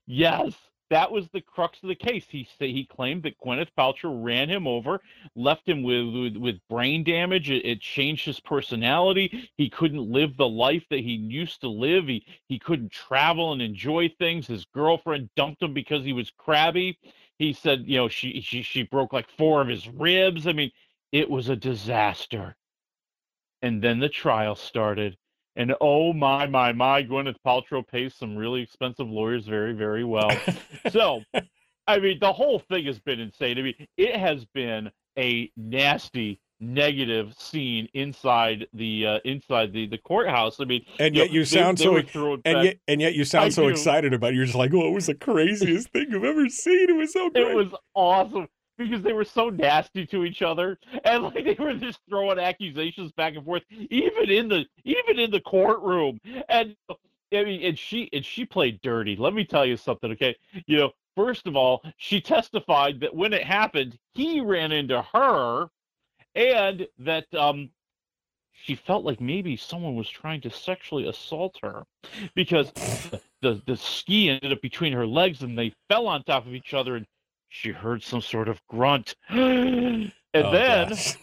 Yes, 0.06 0.54
that 0.90 1.10
was 1.10 1.28
the 1.30 1.40
crux 1.40 1.82
of 1.82 1.88
the 1.88 1.94
case. 1.94 2.26
He 2.28 2.46
say 2.58 2.70
he 2.70 2.84
claimed 2.84 3.22
that 3.22 3.38
Gwyneth 3.38 3.70
Paltrow 3.76 4.22
ran 4.22 4.48
him 4.48 4.66
over, 4.66 5.00
left 5.34 5.68
him 5.68 5.82
with 5.82 6.14
with, 6.14 6.36
with 6.36 6.68
brain 6.68 7.02
damage. 7.02 7.50
It, 7.50 7.64
it 7.64 7.80
changed 7.80 8.24
his 8.26 8.38
personality. 8.40 9.50
He 9.56 9.70
couldn't 9.70 10.12
live 10.12 10.36
the 10.36 10.48
life 10.48 10.84
that 10.90 11.00
he 11.00 11.14
used 11.14 11.62
to 11.62 11.68
live. 11.68 12.06
He 12.06 12.24
he 12.46 12.58
couldn't 12.58 12.92
travel 12.92 13.52
and 13.52 13.62
enjoy 13.62 14.10
things. 14.18 14.46
His 14.46 14.66
girlfriend 14.66 15.30
dumped 15.34 15.62
him 15.62 15.74
because 15.74 16.04
he 16.04 16.12
was 16.12 16.30
crabby. 16.30 16.98
He 17.38 17.52
said, 17.52 17.84
you 17.86 17.96
know, 17.96 18.08
she 18.08 18.40
she 18.42 18.62
she 18.62 18.82
broke 18.84 19.12
like 19.12 19.30
four 19.30 19.62
of 19.62 19.68
his 19.68 19.88
ribs. 19.88 20.46
I 20.46 20.52
mean, 20.52 20.70
it 21.10 21.28
was 21.28 21.48
a 21.48 21.56
disaster. 21.56 22.54
And 23.62 23.82
then 23.82 23.98
the 23.98 24.08
trial 24.08 24.54
started. 24.56 25.16
And 25.56 25.74
oh 25.80 26.12
my 26.12 26.46
my 26.46 26.72
my, 26.72 27.02
Gwyneth 27.02 27.36
Paltrow 27.46 27.86
pays 27.86 28.14
some 28.14 28.36
really 28.36 28.62
expensive 28.62 29.08
lawyers 29.08 29.46
very 29.46 29.72
very 29.74 30.04
well. 30.04 30.30
so, 30.90 31.22
I 31.86 31.98
mean, 31.98 32.18
the 32.20 32.32
whole 32.32 32.58
thing 32.58 32.86
has 32.86 32.98
been 33.00 33.20
insane. 33.20 33.58
I 33.58 33.62
mean, 33.62 33.74
it 33.96 34.16
has 34.16 34.44
been 34.54 34.90
a 35.18 35.50
nasty 35.56 36.40
negative 36.58 37.34
scene 37.36 37.88
inside 37.92 38.66
the 38.72 39.06
uh, 39.06 39.18
inside 39.24 39.72
the 39.72 39.86
the 39.88 39.98
courthouse. 39.98 40.60
I 40.60 40.64
mean, 40.64 40.84
And 41.00 41.14
yet 41.14 41.30
you 41.30 41.40
they- 41.40 41.44
sound 41.44 41.78
they 41.78 41.84
so 41.84 42.00
throwing 42.02 42.40
and 42.44 42.64
yet 42.64 42.78
and 42.88 43.00
yet 43.00 43.14
you 43.14 43.24
sound 43.24 43.46
I 43.46 43.48
so 43.50 43.62
do. 43.64 43.68
excited 43.68 44.14
about 44.14 44.32
it. 44.32 44.36
You're 44.36 44.44
just 44.46 44.56
like, 44.56 44.72
oh, 44.72 44.86
it 44.88 44.92
was 44.92 45.06
the 45.06 45.14
craziest 45.14 45.90
thing 45.90 46.06
I've 46.14 46.24
ever 46.24 46.48
seen. 46.48 46.88
It 46.88 46.96
was 46.96 47.12
so 47.12 47.28
great. 47.30 47.48
It 47.48 47.54
was 47.54 47.74
awesome 47.94 48.48
because 48.78 49.02
they 49.02 49.12
were 49.12 49.24
so 49.24 49.50
nasty 49.50 50.06
to 50.06 50.24
each 50.24 50.42
other, 50.42 50.78
and 51.04 51.24
like 51.24 51.44
they 51.44 51.56
were 51.58 51.74
just 51.74 52.00
throwing 52.08 52.38
accusations 52.38 53.12
back 53.12 53.34
and 53.34 53.44
forth, 53.44 53.62
even 53.70 54.30
in 54.30 54.48
the 54.48 54.64
even 54.84 55.18
in 55.18 55.30
the 55.30 55.40
courtroom. 55.40 56.18
And 56.48 56.76
I 56.90 57.44
mean, 57.44 57.62
and 57.62 57.78
she 57.78 58.08
and 58.12 58.24
she 58.24 58.44
played 58.44 58.80
dirty. 58.82 59.16
Let 59.16 59.34
me 59.34 59.44
tell 59.44 59.66
you 59.66 59.76
something, 59.76 60.10
okay? 60.12 60.36
You 60.66 60.78
know, 60.78 60.90
first 61.16 61.46
of 61.46 61.56
all, 61.56 61.82
she 61.96 62.20
testified 62.20 63.00
that 63.00 63.14
when 63.14 63.32
it 63.32 63.44
happened, 63.44 63.98
he 64.14 64.40
ran 64.40 64.72
into 64.72 65.02
her, 65.12 65.68
and 66.34 66.86
that 66.98 67.32
um 67.34 67.70
she 68.52 68.74
felt 68.74 69.04
like 69.04 69.20
maybe 69.20 69.56
someone 69.56 69.96
was 69.96 70.08
trying 70.08 70.40
to 70.42 70.50
sexually 70.50 71.08
assault 71.08 71.58
her 71.62 71.84
because 72.34 72.70
the 73.40 73.60
the 73.66 73.76
ski 73.76 74.30
ended 74.30 74.52
up 74.52 74.60
between 74.60 74.92
her 74.92 75.06
legs 75.06 75.42
and 75.42 75.58
they 75.58 75.72
fell 75.88 76.06
on 76.06 76.22
top 76.24 76.46
of 76.46 76.54
each 76.54 76.74
other 76.74 76.96
and 76.96 77.06
she 77.52 77.70
heard 77.70 78.02
some 78.02 78.22
sort 78.22 78.48
of 78.48 78.60
grunt. 78.68 79.14
And 80.34 80.46
Oh, 80.46 80.50
then 80.50 80.88
gosh. 80.88 81.16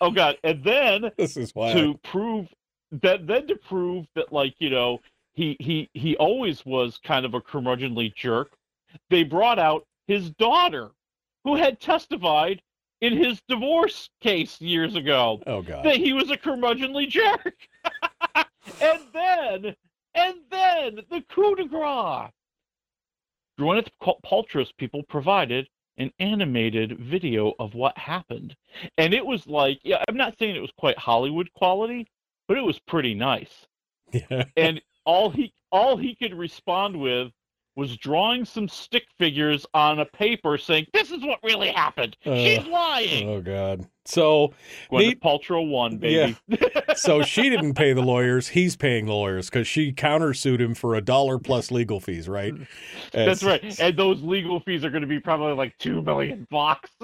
oh 0.00 0.10
god. 0.12 0.36
And 0.44 0.62
then 0.62 1.10
This 1.18 1.36
is 1.36 1.50
to 1.52 1.98
prove 2.04 2.46
that 2.92 3.26
then 3.26 3.48
to 3.48 3.56
prove 3.56 4.06
that 4.14 4.32
like 4.32 4.54
you 4.60 4.70
know 4.70 5.00
he 5.34 5.56
he 5.58 5.90
he 5.92 6.14
always 6.18 6.64
was 6.64 7.00
kind 7.02 7.26
of 7.26 7.34
a 7.34 7.40
curmudgeonly 7.40 8.14
jerk 8.14 8.52
they 9.10 9.24
brought 9.24 9.58
out 9.58 9.84
his 10.06 10.30
daughter 10.30 10.90
who 11.42 11.56
had 11.56 11.80
testified 11.80 12.62
in 13.00 13.16
his 13.16 13.42
divorce 13.48 14.08
case 14.20 14.60
years 14.60 14.94
ago 14.94 15.42
oh 15.48 15.60
god. 15.62 15.84
that 15.84 15.96
he 15.96 16.12
was 16.12 16.30
a 16.30 16.36
curmudgeonly 16.36 17.08
jerk. 17.08 17.56
And 18.80 19.00
then 19.12 19.74
and 20.14 20.34
then 20.50 21.00
the 21.10 21.22
coup 21.28 21.56
de 21.56 21.64
grace 21.66 22.30
Gwyneth 23.58 23.88
Paltrow's 24.24 24.72
people 24.72 25.02
provided 25.08 25.68
an 25.98 26.12
animated 26.20 26.98
video 26.98 27.54
of 27.58 27.74
what 27.74 27.96
happened. 27.98 28.54
And 28.96 29.12
it 29.12 29.24
was 29.24 29.46
like, 29.46 29.80
yeah, 29.82 30.02
I'm 30.08 30.16
not 30.16 30.38
saying 30.38 30.54
it 30.54 30.60
was 30.60 30.72
quite 30.78 30.96
Hollywood 30.96 31.52
quality, 31.54 32.06
but 32.46 32.56
it 32.56 32.62
was 32.62 32.78
pretty 32.78 33.14
nice. 33.14 33.66
Yeah. 34.30 34.44
And 34.56 34.80
all 35.04 35.28
he 35.28 35.52
all 35.70 35.98
he 35.98 36.14
could 36.14 36.32
respond 36.32 36.98
with 36.98 37.30
was 37.78 37.96
drawing 37.96 38.44
some 38.44 38.68
stick 38.68 39.04
figures 39.18 39.64
on 39.72 40.00
a 40.00 40.04
paper 40.04 40.58
saying, 40.58 40.86
"This 40.92 41.10
is 41.12 41.22
what 41.24 41.38
really 41.44 41.68
happened. 41.68 42.16
She's 42.24 42.58
Uh, 42.58 42.68
lying." 42.68 43.28
Oh 43.28 43.40
god. 43.40 43.86
So 44.04 44.52
Gwyneth 44.90 44.98
neat- 44.98 45.20
Paltrow 45.20 45.68
won, 45.68 45.98
baby. 45.98 46.36
so 46.96 47.22
she 47.22 47.48
didn't 47.48 47.74
pay 47.74 47.92
the 47.92 48.02
lawyers. 48.02 48.48
He's 48.48 48.74
paying 48.74 49.06
the 49.06 49.12
lawyers 49.12 49.48
because 49.48 49.68
she 49.68 49.92
countersued 49.92 50.60
him 50.60 50.74
for 50.74 50.94
a 50.96 51.00
dollar 51.00 51.38
plus 51.38 51.70
legal 51.70 52.00
fees, 52.00 52.28
right? 52.28 52.52
That's 53.12 53.44
right. 53.44 53.78
And 53.78 53.96
those 53.96 54.20
legal 54.22 54.60
fees 54.60 54.84
are 54.84 54.90
going 54.90 55.02
to 55.02 55.06
be 55.08 55.20
probably 55.20 55.52
like 55.54 55.76
two 55.78 56.02
million 56.02 56.46
bucks. 56.50 56.90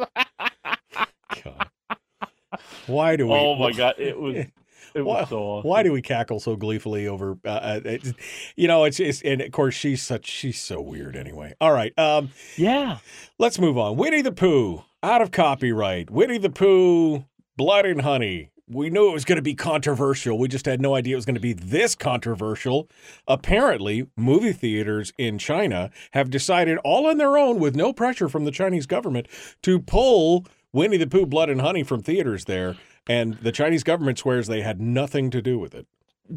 Why 2.86 3.16
do 3.16 3.26
we? 3.28 3.34
oh 3.34 3.54
my 3.56 3.72
god, 3.72 3.94
it 3.98 4.18
was 4.18 4.46
why, 5.02 5.24
so 5.24 5.38
awesome. 5.40 5.68
why 5.68 5.82
do 5.82 5.92
we 5.92 6.00
cackle 6.00 6.38
so 6.38 6.56
gleefully 6.56 7.08
over? 7.08 7.36
Uh, 7.44 7.48
uh, 7.48 7.80
it's, 7.84 8.12
you 8.56 8.68
know, 8.68 8.84
it's, 8.84 9.00
it's 9.00 9.22
and 9.22 9.40
of 9.40 9.50
course 9.52 9.74
she's 9.74 10.02
such 10.02 10.26
she's 10.26 10.60
so 10.60 10.80
weird 10.80 11.16
anyway. 11.16 11.54
All 11.60 11.72
right, 11.72 11.96
um, 11.98 12.30
yeah. 12.56 12.98
let's 13.38 13.58
move 13.58 13.76
on. 13.76 13.96
Winnie 13.96 14.22
the 14.22 14.32
Pooh 14.32 14.84
out 15.02 15.20
of 15.20 15.30
copyright. 15.32 16.10
Winnie 16.10 16.38
the 16.38 16.50
Pooh, 16.50 17.24
Blood 17.56 17.86
and 17.86 18.02
Honey. 18.02 18.50
We 18.66 18.88
knew 18.88 19.10
it 19.10 19.12
was 19.12 19.26
going 19.26 19.36
to 19.36 19.42
be 19.42 19.54
controversial. 19.54 20.38
We 20.38 20.48
just 20.48 20.64
had 20.64 20.80
no 20.80 20.94
idea 20.94 21.14
it 21.14 21.16
was 21.16 21.26
going 21.26 21.34
to 21.34 21.40
be 21.40 21.52
this 21.52 21.94
controversial. 21.94 22.88
Apparently, 23.28 24.06
movie 24.16 24.52
theaters 24.52 25.12
in 25.18 25.36
China 25.38 25.90
have 26.12 26.30
decided 26.30 26.78
all 26.78 27.06
on 27.06 27.18
their 27.18 27.36
own, 27.36 27.58
with 27.58 27.76
no 27.76 27.92
pressure 27.92 28.26
from 28.26 28.46
the 28.46 28.50
Chinese 28.50 28.86
government, 28.86 29.28
to 29.62 29.78
pull 29.78 30.46
Winnie 30.72 30.96
the 30.96 31.06
Pooh, 31.06 31.26
Blood 31.26 31.50
and 31.50 31.60
Honey 31.60 31.82
from 31.82 32.02
theaters 32.02 32.46
there. 32.46 32.76
And 33.06 33.34
the 33.34 33.52
Chinese 33.52 33.82
government 33.84 34.18
swears 34.18 34.46
they 34.46 34.62
had 34.62 34.80
nothing 34.80 35.30
to 35.30 35.42
do 35.42 35.58
with 35.58 35.74
it. 35.74 35.86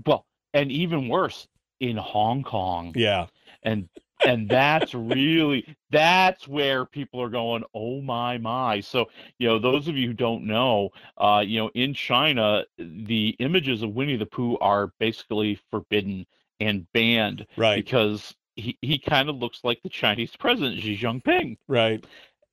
Well, 0.06 0.26
and 0.54 0.72
even 0.72 1.08
worse, 1.08 1.48
in 1.80 1.98
Hong 1.98 2.44
Kong. 2.44 2.94
Yeah. 2.96 3.28
And 3.64 3.88
and 4.26 4.50
that's 4.50 4.94
really 4.96 5.78
that's 5.92 6.48
where 6.48 6.86
people 6.86 7.22
are 7.22 7.30
going, 7.30 7.64
oh 7.74 8.02
my 8.02 8.38
my. 8.40 8.80
So, 8.82 9.06
you 9.38 9.48
know, 9.48 9.60
those 9.60 9.88
of 9.88 9.96
you 9.96 10.08
who 10.08 10.14
don't 10.14 10.46
know, 10.46 10.90
uh, 11.18 11.44
you 11.46 11.60
know, 11.60 11.70
in 11.76 11.94
China, 11.94 12.66
the 12.78 13.36
images 13.40 13.84
of 13.84 13.92
Winnie 13.94 14.18
the 14.18 14.26
Pooh 14.26 14.58
are 14.58 14.92
basically 15.00 15.60
forbidden 15.72 16.26
and 16.60 16.92
banned. 16.94 17.46
Right. 17.56 17.76
Because 17.76 18.36
he, 18.56 18.76
he 18.82 18.98
kind 18.98 19.30
of 19.30 19.36
looks 19.38 19.62
like 19.64 19.82
the 19.84 19.90
Chinese 19.90 20.36
president, 20.36 20.82
Xi 20.82 20.98
Jinping. 20.98 21.58
Right. 21.68 22.04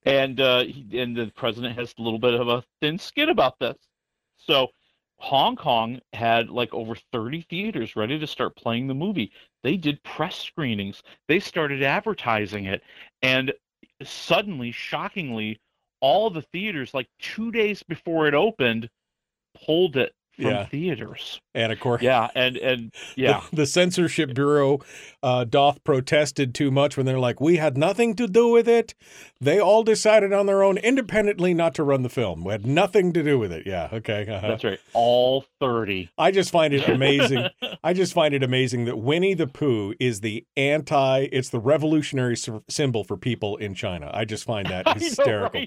and 0.05 0.39
uh, 0.39 0.63
he- 0.65 0.99
and 0.99 1.17
the 1.17 1.31
president 1.35 1.77
has 1.79 1.93
a 1.97 2.01
little 2.01 2.19
bit 2.19 2.35
of 2.35 2.47
a 2.47 2.63
thin 2.79 2.99
skin 2.99 3.29
about 3.29 3.57
this. 3.59 3.75
So 4.45 4.69
Hong 5.17 5.55
Kong 5.55 5.99
had 6.13 6.49
like 6.49 6.73
over 6.73 6.95
30 7.11 7.41
theaters 7.49 7.95
ready 7.95 8.19
to 8.19 8.27
start 8.27 8.55
playing 8.55 8.87
the 8.87 8.93
movie. 8.93 9.31
They 9.63 9.77
did 9.77 10.03
press 10.03 10.37
screenings. 10.37 11.01
They 11.27 11.39
started 11.39 11.81
advertising 11.81 12.65
it, 12.65 12.83
and 13.21 13.53
suddenly, 14.03 14.71
shockingly, 14.71 15.59
all 16.01 16.29
the 16.29 16.43
theaters 16.43 16.93
like 16.93 17.07
two 17.19 17.51
days 17.51 17.81
before 17.81 18.27
it 18.27 18.33
opened 18.33 18.89
pulled 19.65 19.97
it 19.97 20.13
from 20.35 20.45
Yeah. 20.47 20.65
theaters. 20.65 21.41
And 21.53 21.71
of 21.71 21.79
course, 21.79 22.01
Yeah, 22.01 22.29
and 22.35 22.57
and 22.57 22.93
yeah, 23.15 23.41
the, 23.53 23.65
censorship 23.65 24.33
bureau 24.33 24.79
uh, 25.23 25.45
doth 25.45 25.83
protested 25.83 26.53
too 26.53 26.69
much 26.71 26.97
when 26.97 27.05
they're 27.05 27.19
like, 27.19 27.39
we 27.39 27.57
had 27.57 27.77
nothing 27.77 28.15
to 28.15 28.27
do 28.27 28.49
with 28.49 28.67
it. 28.67 28.93
They 29.39 29.59
all 29.59 29.83
decided 29.83 30.33
on 30.33 30.45
their 30.45 30.63
own 30.63 30.77
independently 30.77 31.53
not 31.53 31.73
to 31.75 31.83
run 31.83 32.03
the 32.03 32.09
film. 32.09 32.43
We 32.43 32.51
had 32.51 32.65
nothing 32.65 33.13
to 33.13 33.23
do 33.23 33.39
with 33.39 33.51
it. 33.51 33.65
Yeah. 33.65 33.89
Okay. 33.91 34.27
uh-huh. 34.27 34.47
that's 34.47 34.63
right. 34.63 34.79
All 34.93 35.45
30. 35.59 36.09
I 36.17 36.31
just 36.31 36.51
find 36.51 36.73
it 36.73 36.87
amazing. 36.87 37.47
I 37.83 37.93
just 37.93 38.13
find 38.13 38.33
it 38.33 38.43
amazing 38.43 38.85
that 38.85 38.97
Winnie 38.97 39.33
the 39.33 39.47
Pooh 39.47 39.93
is 39.99 40.21
the 40.21 40.45
anti, 40.57 41.27
it's 41.31 41.49
the 41.49 41.59
revolutionary 41.59 42.35
symbol 42.69 43.03
for 43.03 43.15
people 43.17 43.57
in 43.57 43.73
China. 43.75 44.11
I 44.13 44.25
just 44.25 44.43
find 44.43 44.67
that 44.67 44.87
I 44.89 44.93
know, 44.93 44.99
hysterical. 44.99 45.65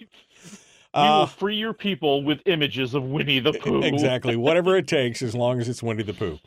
We 1.03 1.09
Uh, 1.09 1.19
will 1.21 1.27
free 1.27 1.57
your 1.57 1.73
people 1.73 2.23
with 2.25 2.41
images 2.47 2.95
of 2.95 3.05
Winnie 3.05 3.39
the 3.41 3.53
Pooh. 3.53 3.83
exactly. 3.83 4.37
Whatever 4.37 4.77
it 4.77 4.87
takes, 4.87 5.23
as 5.23 5.35
long 5.35 5.61
as 5.61 5.69
it's 5.69 5.83
Winnie 5.83 6.03
the 6.03 6.15
Pooh. 6.15 6.39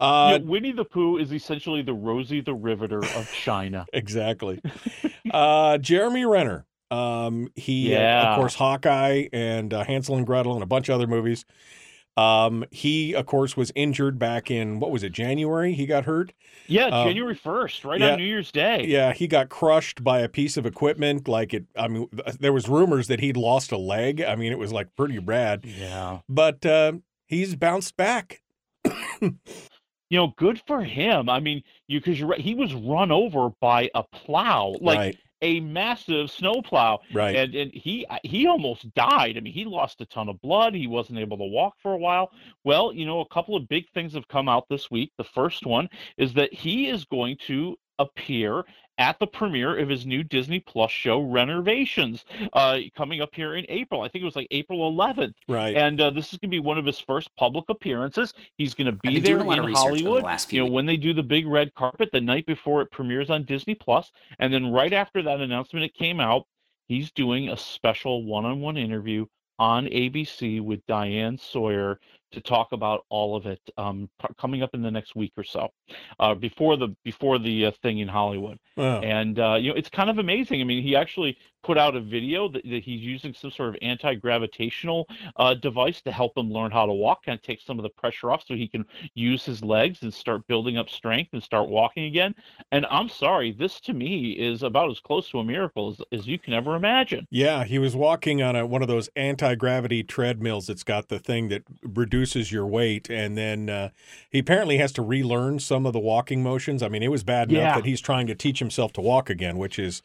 Uh, 0.00 0.38
know, 0.38 0.44
Winnie 0.44 0.72
the 0.72 0.84
Pooh 0.84 1.18
is 1.18 1.32
essentially 1.32 1.82
the 1.82 1.94
Rosie 1.94 2.40
the 2.40 2.54
Riveter 2.54 2.98
of 2.98 3.30
China. 3.32 3.86
exactly. 3.92 4.60
uh, 5.30 5.78
Jeremy 5.78 6.24
Renner. 6.26 6.66
Um, 6.90 7.48
he, 7.56 7.94
uh, 7.96 8.26
of 8.30 8.38
course, 8.38 8.54
Hawkeye 8.54 9.26
and 9.32 9.74
uh, 9.74 9.82
Hansel 9.84 10.16
and 10.16 10.26
Gretel 10.26 10.54
and 10.54 10.62
a 10.62 10.66
bunch 10.66 10.88
of 10.88 10.94
other 10.94 11.06
movies. 11.08 11.44
Um, 12.16 12.64
he, 12.70 13.14
of 13.14 13.26
course, 13.26 13.56
was 13.56 13.70
injured 13.74 14.18
back 14.18 14.50
in 14.50 14.80
what 14.80 14.90
was 14.90 15.02
it, 15.02 15.12
January? 15.12 15.74
He 15.74 15.84
got 15.84 16.04
hurt. 16.04 16.32
Yeah, 16.66 16.86
Uh, 16.86 17.04
January 17.04 17.34
first, 17.34 17.84
right 17.84 18.00
yeah. 18.00 18.12
on 18.12 18.18
New 18.18 18.24
Year's 18.24 18.50
Day. 18.50 18.86
Yeah, 18.86 19.12
he 19.12 19.26
got 19.26 19.50
crushed 19.50 20.02
by 20.02 20.20
a 20.20 20.28
piece 20.28 20.56
of 20.56 20.64
equipment. 20.64 21.28
Like 21.28 21.52
it, 21.52 21.66
I 21.76 21.88
mean, 21.88 22.08
there 22.40 22.52
was 22.52 22.68
rumors 22.68 23.08
that 23.08 23.20
he'd 23.20 23.36
lost 23.36 23.70
a 23.70 23.76
leg. 23.76 24.22
I 24.22 24.34
mean, 24.34 24.50
it 24.50 24.58
was 24.58 24.72
like 24.72 24.94
pretty 24.96 25.18
bad. 25.18 25.64
Yeah. 25.66 26.20
But 26.28 26.64
uh, 26.64 26.94
he's 27.26 27.54
bounced 27.54 27.96
back. 27.96 28.42
You 30.08 30.18
know, 30.18 30.34
good 30.36 30.62
for 30.68 30.84
him. 30.84 31.28
I 31.28 31.40
mean, 31.40 31.64
you 31.88 31.98
because 31.98 32.18
you're 32.20 32.28
right. 32.28 32.40
He 32.40 32.54
was 32.54 32.72
run 32.74 33.10
over 33.10 33.48
by 33.60 33.90
a 33.92 34.04
plow, 34.04 34.76
like 34.80 34.98
Right. 34.98 35.18
A 35.42 35.60
massive 35.60 36.30
snowplow. 36.30 36.98
Right. 37.12 37.36
and 37.36 37.54
and 37.54 37.72
he 37.72 38.06
he 38.22 38.46
almost 38.46 38.92
died. 38.94 39.36
I 39.36 39.40
mean, 39.40 39.52
he 39.52 39.64
lost 39.64 40.00
a 40.00 40.06
ton 40.06 40.28
of 40.28 40.40
blood. 40.40 40.74
He 40.74 40.86
wasn't 40.86 41.18
able 41.18 41.36
to 41.38 41.44
walk 41.44 41.74
for 41.82 41.92
a 41.92 41.98
while. 41.98 42.30
Well, 42.64 42.92
you 42.92 43.06
know, 43.06 43.20
a 43.20 43.28
couple 43.28 43.56
of 43.56 43.68
big 43.68 43.84
things 43.94 44.14
have 44.14 44.28
come 44.28 44.48
out 44.48 44.68
this 44.68 44.90
week. 44.90 45.12
The 45.18 45.24
first 45.24 45.66
one 45.66 45.88
is 46.16 46.34
that 46.34 46.52
he 46.52 46.88
is 46.88 47.04
going 47.04 47.36
to 47.46 47.76
appear 47.98 48.64
at 48.98 49.18
the 49.18 49.26
premiere 49.26 49.78
of 49.78 49.88
his 49.88 50.06
new 50.06 50.22
Disney 50.22 50.60
Plus 50.60 50.90
show, 50.90 51.20
Rennervations, 51.20 52.24
uh, 52.54 52.78
coming 52.96 53.20
up 53.20 53.34
here 53.34 53.54
in 53.56 53.66
April. 53.68 54.00
I 54.00 54.08
think 54.08 54.22
it 54.22 54.24
was 54.24 54.36
like 54.36 54.48
April 54.50 54.90
11th. 54.92 55.34
Right. 55.48 55.76
And 55.76 56.00
uh, 56.00 56.10
this 56.10 56.32
is 56.32 56.38
going 56.38 56.50
to 56.50 56.54
be 56.54 56.60
one 56.60 56.78
of 56.78 56.86
his 56.86 56.98
first 56.98 57.34
public 57.36 57.66
appearances. 57.68 58.32
He's 58.56 58.74
going 58.74 58.86
to 58.86 58.98
be 59.02 59.20
there 59.20 59.36
doing 59.36 59.46
a 59.46 59.50
lot 59.50 59.58
in 59.58 59.64
of 59.64 59.66
research 59.66 59.84
over 59.84 59.96
the 59.96 60.02
Hollywood. 60.02 60.24
last 60.24 60.52
you 60.52 60.64
know, 60.64 60.70
when 60.70 60.86
they 60.86 60.96
do 60.96 61.12
the 61.12 61.22
big 61.22 61.46
red 61.46 61.74
carpet 61.74 62.10
the 62.12 62.20
night 62.20 62.46
before 62.46 62.80
it 62.80 62.90
premieres 62.90 63.30
on 63.30 63.44
Disney 63.44 63.74
Plus, 63.74 64.10
and 64.38 64.52
then 64.52 64.72
right 64.72 64.92
after 64.92 65.22
that 65.22 65.40
announcement 65.40 65.84
it 65.84 65.94
came 65.94 66.20
out, 66.20 66.46
he's 66.88 67.10
doing 67.10 67.50
a 67.50 67.56
special 67.56 68.24
one-on-one 68.24 68.76
interview 68.76 69.26
on 69.58 69.86
ABC 69.86 70.60
with 70.60 70.84
Diane 70.86 71.38
Sawyer 71.38 71.98
to 72.36 72.42
talk 72.42 72.72
about 72.72 73.04
all 73.08 73.34
of 73.34 73.46
it 73.46 73.60
um, 73.78 74.10
p- 74.20 74.28
coming 74.38 74.62
up 74.62 74.74
in 74.74 74.82
the 74.82 74.90
next 74.90 75.16
week 75.16 75.32
or 75.38 75.44
so, 75.44 75.68
uh, 76.20 76.34
before 76.34 76.76
the 76.76 76.94
before 77.02 77.38
the 77.38 77.66
uh, 77.66 77.70
thing 77.82 78.00
in 78.00 78.08
Hollywood. 78.08 78.58
Wow. 78.76 79.00
And 79.00 79.38
uh, 79.38 79.54
you 79.54 79.70
know, 79.70 79.76
it's 79.76 79.88
kind 79.88 80.10
of 80.10 80.18
amazing. 80.18 80.60
I 80.60 80.64
mean, 80.64 80.82
he 80.82 80.94
actually 80.94 81.38
put 81.66 81.76
out 81.76 81.96
a 81.96 82.00
video 82.00 82.48
that, 82.48 82.62
that 82.62 82.84
he's 82.84 83.00
using 83.00 83.34
some 83.34 83.50
sort 83.50 83.70
of 83.70 83.76
anti-gravitational 83.82 85.08
uh, 85.36 85.52
device 85.54 86.00
to 86.00 86.12
help 86.12 86.38
him 86.38 86.50
learn 86.52 86.70
how 86.70 86.86
to 86.86 86.92
walk, 86.92 87.24
kind 87.24 87.36
of 87.36 87.42
take 87.42 87.60
some 87.60 87.76
of 87.76 87.82
the 87.82 87.88
pressure 87.88 88.30
off, 88.30 88.44
so 88.46 88.54
he 88.54 88.68
can 88.68 88.86
use 89.14 89.44
his 89.44 89.64
legs 89.64 90.02
and 90.02 90.14
start 90.14 90.46
building 90.46 90.76
up 90.76 90.88
strength 90.88 91.30
and 91.32 91.42
start 91.42 91.68
walking 91.68 92.04
again. 92.04 92.34
And 92.70 92.86
I'm 92.88 93.08
sorry, 93.08 93.50
this 93.50 93.80
to 93.80 93.92
me 93.92 94.30
is 94.30 94.62
about 94.62 94.90
as 94.90 95.00
close 95.00 95.28
to 95.30 95.40
a 95.40 95.44
miracle 95.44 95.90
as, 95.90 96.20
as 96.20 96.26
you 96.28 96.38
can 96.38 96.54
ever 96.54 96.76
imagine. 96.76 97.26
Yeah, 97.30 97.64
he 97.64 97.80
was 97.80 97.96
walking 97.96 98.42
on 98.42 98.54
a, 98.54 98.64
one 98.64 98.82
of 98.82 98.88
those 98.88 99.10
anti 99.16 99.56
gravity 99.56 100.04
treadmills 100.04 100.68
that's 100.68 100.84
got 100.84 101.08
the 101.08 101.18
thing 101.18 101.48
that 101.48 101.64
reduces 101.82 102.52
your 102.52 102.66
weight. 102.66 103.10
And 103.10 103.36
then 103.36 103.68
uh, 103.68 103.88
he 104.30 104.38
apparently 104.38 104.78
has 104.78 104.92
to 104.92 105.02
relearn 105.02 105.58
some 105.58 105.84
of 105.84 105.92
the 105.92 105.98
walking 105.98 106.44
motions. 106.44 106.80
I 106.82 106.88
mean, 106.88 107.02
it 107.02 107.10
was 107.10 107.24
bad 107.24 107.50
enough 107.50 107.62
Yeah. 107.62 107.74
that 107.74 107.84
he's 107.84 108.00
trying 108.00 108.28
to 108.28 108.36
teach 108.36 108.60
himself 108.60 108.92
to 108.92 109.00
walk 109.00 109.28
again, 109.28 109.58
which 109.58 109.78
is 109.80 110.02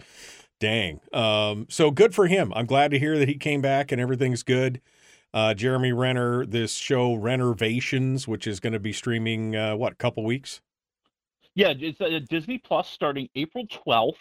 dang. 0.62 1.02
Um, 1.12 1.66
so 1.70 1.92
good 1.92 2.16
for 2.16 2.28
him. 2.28 2.54
I'm 2.56 2.68
glad 2.68 2.92
to 2.92 3.00
hear 3.00 3.18
that 3.18 3.28
he 3.28 3.36
came 3.36 3.62
back 3.62 3.92
and 3.92 4.00
everything's 4.00 4.44
good. 4.44 4.80
Uh, 5.34 5.54
Jeremy 5.54 5.92
Renner, 5.92 6.46
this 6.46 6.76
show 6.76 7.16
Rennervations, 7.16 8.28
which 8.28 8.46
is 8.48 8.60
going 8.60 8.74
to 8.74 8.80
be 8.80 8.94
streaming 8.94 9.56
uh, 9.56 9.76
what, 9.76 9.98
couple 9.98 10.24
weeks? 10.24 10.62
Yeah, 11.56 11.74
it's 11.78 12.00
uh, 12.00 12.20
Disney 12.30 12.60
Plus 12.60 12.90
starting 12.90 13.28
April 13.36 13.66
12th, 13.68 14.16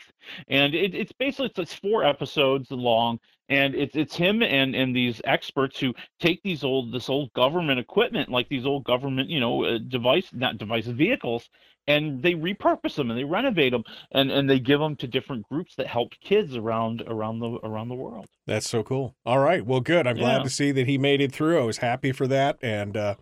and 0.48 0.74
it, 0.74 0.94
it's 0.94 1.12
basically 1.12 1.46
it's, 1.46 1.58
it's 1.60 1.74
four 1.74 2.04
episodes 2.04 2.70
long, 2.72 3.20
and 3.50 3.74
it's 3.74 3.96
it's 3.96 4.14
him 4.16 4.42
and 4.42 4.74
and 4.74 4.96
these 4.96 5.20
experts 5.24 5.78
who 5.78 5.92
take 6.20 6.42
these 6.42 6.64
old 6.64 6.92
this 6.92 7.08
old 7.10 7.32
government 7.34 7.78
equipment, 7.78 8.30
like 8.30 8.48
these 8.48 8.64
old 8.64 8.84
government 8.84 9.28
you 9.28 9.40
know 9.40 9.64
uh, 9.64 9.78
device 9.78 10.28
not 10.32 10.56
device 10.56 10.86
vehicles, 10.86 11.50
and 11.86 12.22
they 12.22 12.34
repurpose 12.34 12.94
them 12.94 13.10
and 13.10 13.18
they 13.18 13.24
renovate 13.24 13.72
them 13.72 13.84
and 14.12 14.30
and 14.30 14.48
they 14.48 14.60
give 14.60 14.80
them 14.80 14.96
to 14.96 15.06
different 15.06 15.46
groups 15.50 15.74
that 15.74 15.88
help 15.88 16.12
kids 16.22 16.56
around 16.56 17.02
around 17.06 17.40
the 17.40 17.50
around 17.64 17.88
the 17.88 17.94
world. 17.94 18.26
That's 18.46 18.68
so 18.68 18.82
cool. 18.82 19.14
All 19.26 19.40
right, 19.40 19.66
well, 19.66 19.80
good. 19.80 20.06
I'm 20.06 20.16
glad 20.16 20.38
Yeah. 20.38 20.42
to 20.44 20.50
see 20.50 20.72
that 20.72 20.86
he 20.86 20.96
made 20.96 21.20
it 21.20 21.32
through. 21.32 21.60
I 21.60 21.64
was 21.64 21.78
happy 21.78 22.12
for 22.12 22.26
that, 22.28 22.58
and 22.62 22.96
uh, 22.96 23.14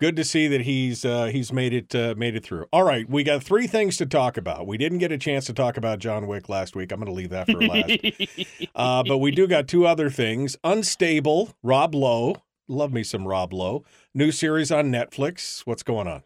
good 0.00 0.16
to 0.16 0.24
see 0.24 0.48
that 0.48 0.62
he's 0.62 1.04
uh, 1.04 1.26
he's 1.26 1.52
made 1.52 1.72
it 1.72 1.94
uh, 1.94 2.14
made 2.16 2.36
it 2.36 2.44
through. 2.44 2.66
All 2.72 2.82
right, 2.84 3.08
we 3.08 3.22
got 3.22 3.42
three 3.42 3.66
things 3.66 3.96
to 3.98 4.06
talk 4.06 4.36
about. 4.36 4.66
We 4.66 4.76
didn't 4.76 4.98
get 4.98 5.12
a 5.12 5.18
chance 5.18 5.46
to 5.46 5.52
talk 5.52 5.76
about 5.76 5.98
John 5.98 6.26
Wick 6.26 6.48
last 6.48 6.76
week. 6.76 6.92
I'm 6.92 7.00
going 7.00 7.06
to 7.06 7.12
leave 7.12 7.30
that 7.30 7.46
for 7.46 7.60
last. 7.60 8.68
uh, 8.74 9.02
but 9.02 9.18
we 9.18 9.30
do 9.30 9.46
got 9.46 9.68
two 9.68 9.86
other 9.86 10.10
things. 10.10 10.56
Unstable. 10.64 11.54
Rob 11.62 11.94
Lowe. 11.94 12.36
Love 12.66 12.92
me 12.92 13.02
some 13.02 13.26
Rob 13.26 13.52
Lowe. 13.52 13.84
New 14.14 14.32
series 14.32 14.72
on 14.72 14.90
Netflix. 14.90 15.60
What's 15.66 15.82
going 15.82 16.08
on? 16.08 16.22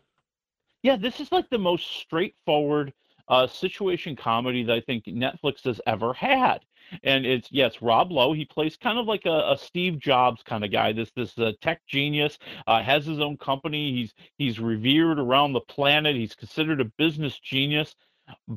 Yeah, 0.82 0.96
this 0.96 1.18
is 1.20 1.32
like 1.32 1.50
the 1.50 1.58
most 1.58 1.86
straightforward 2.00 2.92
uh, 3.28 3.46
situation 3.46 4.16
comedy 4.16 4.62
that 4.62 4.72
I 4.72 4.80
think 4.80 5.04
Netflix 5.04 5.64
has 5.64 5.80
ever 5.86 6.12
had. 6.12 6.60
And 7.02 7.26
it's 7.26 7.48
yes, 7.50 7.80
Rob 7.82 8.10
Lowe. 8.12 8.32
He 8.32 8.44
plays 8.44 8.76
kind 8.76 8.98
of 8.98 9.06
like 9.06 9.26
a, 9.26 9.52
a 9.52 9.58
Steve 9.58 9.98
Jobs 9.98 10.42
kind 10.42 10.64
of 10.64 10.72
guy. 10.72 10.92
This 10.92 11.10
this 11.16 11.36
uh, 11.38 11.52
tech 11.60 11.80
genius 11.86 12.38
uh, 12.66 12.82
has 12.82 13.06
his 13.06 13.20
own 13.20 13.36
company. 13.36 13.92
He's 13.92 14.14
he's 14.36 14.58
revered 14.58 15.18
around 15.18 15.52
the 15.52 15.60
planet. 15.60 16.16
He's 16.16 16.34
considered 16.34 16.80
a 16.80 16.86
business 16.96 17.38
genius, 17.38 17.94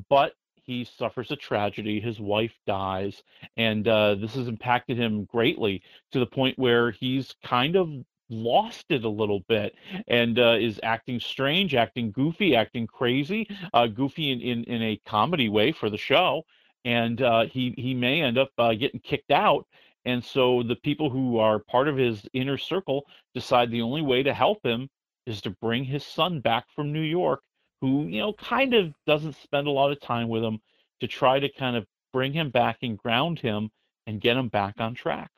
but 0.08 0.32
he 0.64 0.84
suffers 0.84 1.30
a 1.30 1.36
tragedy. 1.36 2.00
His 2.00 2.20
wife 2.20 2.54
dies, 2.66 3.22
and 3.56 3.86
uh, 3.88 4.14
this 4.14 4.34
has 4.34 4.48
impacted 4.48 4.96
him 4.96 5.24
greatly 5.24 5.82
to 6.12 6.18
the 6.18 6.26
point 6.26 6.58
where 6.58 6.92
he's 6.92 7.34
kind 7.42 7.76
of 7.76 7.88
lost 8.30 8.86
it 8.88 9.04
a 9.04 9.08
little 9.08 9.40
bit 9.40 9.74
and 10.08 10.38
uh, 10.38 10.56
is 10.58 10.80
acting 10.82 11.20
strange, 11.20 11.74
acting 11.74 12.10
goofy, 12.10 12.56
acting 12.56 12.86
crazy, 12.86 13.46
uh, 13.74 13.86
goofy 13.86 14.32
in, 14.32 14.40
in, 14.40 14.64
in 14.64 14.82
a 14.82 15.00
comedy 15.04 15.48
way 15.48 15.70
for 15.70 15.90
the 15.90 15.98
show. 15.98 16.42
And 16.84 17.22
uh, 17.22 17.46
he, 17.46 17.74
he 17.76 17.94
may 17.94 18.22
end 18.22 18.38
up 18.38 18.50
uh, 18.58 18.74
getting 18.74 19.00
kicked 19.00 19.30
out. 19.30 19.66
And 20.04 20.24
so 20.24 20.62
the 20.62 20.76
people 20.76 21.10
who 21.10 21.38
are 21.38 21.60
part 21.60 21.88
of 21.88 21.96
his 21.96 22.26
inner 22.32 22.58
circle 22.58 23.04
decide 23.34 23.70
the 23.70 23.82
only 23.82 24.02
way 24.02 24.22
to 24.22 24.34
help 24.34 24.64
him 24.64 24.88
is 25.26 25.40
to 25.42 25.50
bring 25.60 25.84
his 25.84 26.04
son 26.04 26.40
back 26.40 26.66
from 26.74 26.92
New 26.92 27.02
York, 27.02 27.40
who, 27.80 28.06
you 28.06 28.18
know, 28.18 28.32
kind 28.32 28.74
of 28.74 28.92
doesn't 29.06 29.36
spend 29.36 29.68
a 29.68 29.70
lot 29.70 29.92
of 29.92 30.00
time 30.00 30.28
with 30.28 30.42
him 30.42 30.58
to 31.00 31.06
try 31.06 31.38
to 31.38 31.48
kind 31.48 31.76
of 31.76 31.86
bring 32.12 32.32
him 32.32 32.50
back 32.50 32.78
and 32.82 32.98
ground 32.98 33.38
him 33.38 33.70
and 34.06 34.20
get 34.20 34.36
him 34.36 34.48
back 34.48 34.74
on 34.78 34.94
track 34.94 35.30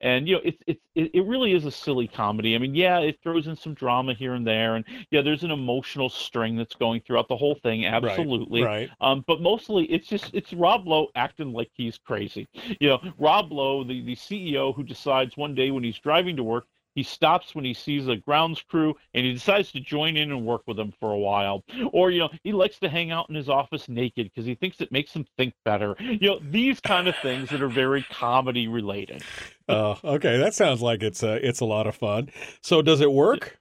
and 0.00 0.28
you 0.28 0.36
know 0.36 0.40
it's 0.44 0.62
it's 0.66 0.80
it, 0.94 1.24
really 1.26 1.52
is 1.52 1.64
a 1.64 1.70
silly 1.70 2.06
comedy. 2.06 2.54
I 2.54 2.58
mean 2.58 2.74
yeah 2.74 2.98
it 2.98 3.18
throws 3.22 3.46
in 3.46 3.56
some 3.56 3.74
drama 3.74 4.14
here 4.14 4.34
and 4.34 4.46
there 4.46 4.76
and 4.76 4.84
yeah 5.10 5.22
there's 5.22 5.42
an 5.42 5.50
emotional 5.50 6.08
string 6.08 6.56
that's 6.56 6.74
going 6.74 7.00
throughout 7.00 7.28
the 7.28 7.36
whole 7.36 7.54
thing 7.56 7.86
absolutely. 7.86 8.62
right. 8.62 8.90
um 9.00 9.24
but 9.26 9.40
mostly 9.40 9.84
it's 9.86 10.06
just 10.06 10.30
it's 10.32 10.52
rob 10.52 10.86
lowe 10.86 11.08
acting 11.14 11.52
like 11.52 11.70
he's 11.74 11.98
crazy. 11.98 12.48
You 12.80 12.88
know 12.88 13.00
rob 13.18 13.52
lowe 13.52 13.84
the 13.84 14.02
the 14.04 14.16
ceo 14.16 14.74
who 14.74 14.82
decides 14.82 15.36
one 15.36 15.54
day 15.54 15.70
when 15.70 15.84
he's 15.84 15.98
driving 15.98 16.36
to 16.36 16.42
work 16.42 16.66
he 16.94 17.02
stops 17.02 17.54
when 17.54 17.64
he 17.64 17.74
sees 17.74 18.08
a 18.08 18.16
grounds 18.16 18.62
crew 18.62 18.94
and 19.14 19.24
he 19.24 19.32
decides 19.32 19.72
to 19.72 19.80
join 19.80 20.16
in 20.16 20.30
and 20.30 20.46
work 20.46 20.62
with 20.66 20.76
them 20.76 20.92
for 21.00 21.12
a 21.12 21.18
while. 21.18 21.64
Or, 21.92 22.10
you 22.10 22.20
know, 22.20 22.30
he 22.42 22.52
likes 22.52 22.78
to 22.80 22.88
hang 22.88 23.10
out 23.10 23.28
in 23.28 23.34
his 23.34 23.48
office 23.48 23.88
naked 23.88 24.30
because 24.30 24.46
he 24.46 24.54
thinks 24.54 24.80
it 24.80 24.92
makes 24.92 25.12
him 25.12 25.26
think 25.36 25.54
better. 25.64 25.96
You 25.98 26.28
know, 26.30 26.40
these 26.50 26.80
kind 26.80 27.08
of 27.08 27.16
things 27.16 27.50
that 27.50 27.62
are 27.62 27.68
very 27.68 28.02
comedy 28.10 28.68
related. 28.68 29.22
Oh, 29.66 29.98
okay. 30.04 30.36
That 30.36 30.52
sounds 30.52 30.82
like 30.82 31.02
it's 31.02 31.22
a 31.22 31.36
it's 31.36 31.60
a 31.60 31.64
lot 31.64 31.86
of 31.86 31.96
fun. 31.96 32.28
So 32.60 32.82
does 32.82 33.00
it 33.00 33.10
work? 33.10 33.58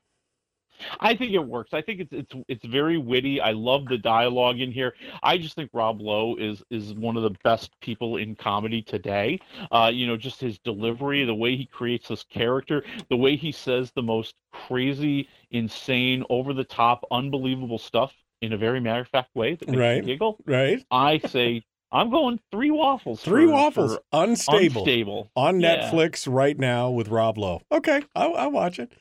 I 0.99 1.15
think 1.15 1.34
it 1.34 1.39
works. 1.45 1.73
I 1.73 1.81
think 1.81 2.01
it's 2.01 2.11
it's 2.14 2.34
it's 2.47 2.65
very 2.65 2.97
witty. 2.97 3.39
I 3.41 3.51
love 3.51 3.85
the 3.85 3.97
dialogue 3.97 4.60
in 4.60 4.72
here. 4.72 4.93
I 5.22 5.38
just 5.38 5.55
think 5.55 5.69
Rob 5.73 6.01
Lowe 6.01 6.35
is 6.35 6.64
is 6.69 6.93
one 6.93 7.18
of 7.18 7.23
the 7.23 7.35
best 7.43 7.72
people 7.81 8.18
in 8.18 8.35
comedy 8.35 8.81
today. 8.81 9.39
Uh, 9.72 9.91
you 9.93 10.07
know, 10.07 10.18
just 10.18 10.39
his 10.41 10.57
delivery, 10.60 11.23
the 11.26 11.35
way 11.35 11.55
he 11.55 11.65
creates 11.65 12.07
this 12.07 12.23
character, 12.23 12.84
the 13.10 13.18
way 13.18 13.35
he 13.35 13.51
says 13.51 13.91
the 13.95 14.01
most 14.03 14.35
crazy, 14.51 15.27
insane, 15.51 16.23
over 16.30 16.53
the 16.53 16.64
top, 16.64 17.05
unbelievable 17.11 17.77
stuff 17.80 18.14
in 18.41 18.53
a 18.53 18.57
very 18.57 18.80
matter 18.80 19.01
of 19.01 19.07
fact 19.07 19.30
way 19.35 19.55
that 19.55 19.68
makes 19.69 19.80
Right. 19.80 19.95
you 19.97 20.01
giggle. 20.03 20.38
Right. 20.45 20.84
I 20.91 21.18
say 21.19 21.64
I'm 21.91 22.10
going 22.10 22.39
three 22.51 22.72
waffles. 22.72 23.22
Three 23.22 23.45
for- 23.45 23.51
waffles. 23.53 23.95
for 23.95 24.01
Unstable. 24.11 24.81
Unstable. 24.81 25.31
On 25.35 25.60
Yeah. 25.61 25.91
Netflix 25.91 26.27
right 26.31 26.57
now 26.57 26.89
with 26.89 27.07
Rob 27.10 27.38
Lowe. 27.38 27.61
Okay, 27.72 28.01
I'll, 28.15 28.35
I'll 28.35 28.51
watch 28.51 28.80
it. 28.80 28.91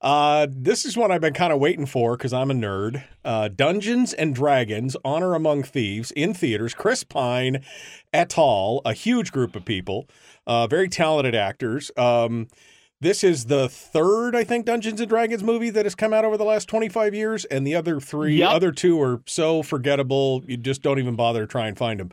Uh, 0.00 0.46
this 0.50 0.84
is 0.84 0.96
what 0.96 1.10
I've 1.10 1.20
been 1.22 1.32
kind 1.34 1.52
of 1.52 1.58
waiting 1.60 1.86
for 1.86 2.16
because 2.16 2.32
I'm 2.32 2.50
a 2.50 2.54
nerd. 2.54 3.04
Uh, 3.24 3.48
Dungeons 3.48 4.12
and 4.12 4.34
Dragons: 4.34 4.96
Honor 5.04 5.34
Among 5.34 5.62
Thieves 5.62 6.10
in 6.12 6.34
theaters. 6.34 6.74
Chris 6.74 7.04
Pine, 7.04 7.64
et 8.12 8.36
al. 8.36 8.82
A 8.84 8.92
huge 8.92 9.32
group 9.32 9.56
of 9.56 9.64
people, 9.64 10.06
uh, 10.46 10.66
very 10.66 10.88
talented 10.88 11.34
actors. 11.34 11.90
Um, 11.96 12.48
this 13.00 13.24
is 13.24 13.46
the 13.46 13.68
third, 13.68 14.34
I 14.36 14.44
think, 14.44 14.66
Dungeons 14.66 15.00
and 15.00 15.08
Dragons 15.08 15.42
movie 15.42 15.70
that 15.70 15.84
has 15.84 15.94
come 15.94 16.12
out 16.14 16.24
over 16.24 16.36
the 16.38 16.44
last 16.44 16.68
25 16.68 17.14
years, 17.14 17.44
and 17.46 17.66
the 17.66 17.74
other 17.74 18.00
three, 18.00 18.36
Yep. 18.36 18.50
other 18.50 18.72
two 18.72 19.00
are 19.00 19.20
so 19.26 19.62
forgettable 19.62 20.42
you 20.46 20.56
just 20.56 20.80
don't 20.80 20.98
even 20.98 21.14
bother 21.16 21.40
to 21.42 21.46
try 21.46 21.66
and 21.66 21.76
find 21.76 22.00
them. 22.00 22.12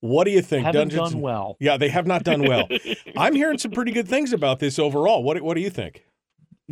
What 0.00 0.24
do 0.24 0.30
you 0.30 0.40
think? 0.42 0.64
Haven't 0.66 0.88
Dungeons 0.88 1.12
done 1.12 1.20
well. 1.20 1.56
Yeah, 1.60 1.76
they 1.76 1.88
have 1.90 2.06
not 2.06 2.24
done 2.24 2.42
well. 2.42 2.66
I'm 3.16 3.34
hearing 3.34 3.58
some 3.58 3.70
pretty 3.72 3.92
good 3.92 4.08
things 4.08 4.32
about 4.32 4.58
this 4.58 4.78
overall. 4.78 5.22
What 5.22 5.40
What 5.42 5.54
do 5.54 5.60
you 5.60 5.70
think? 5.70 6.04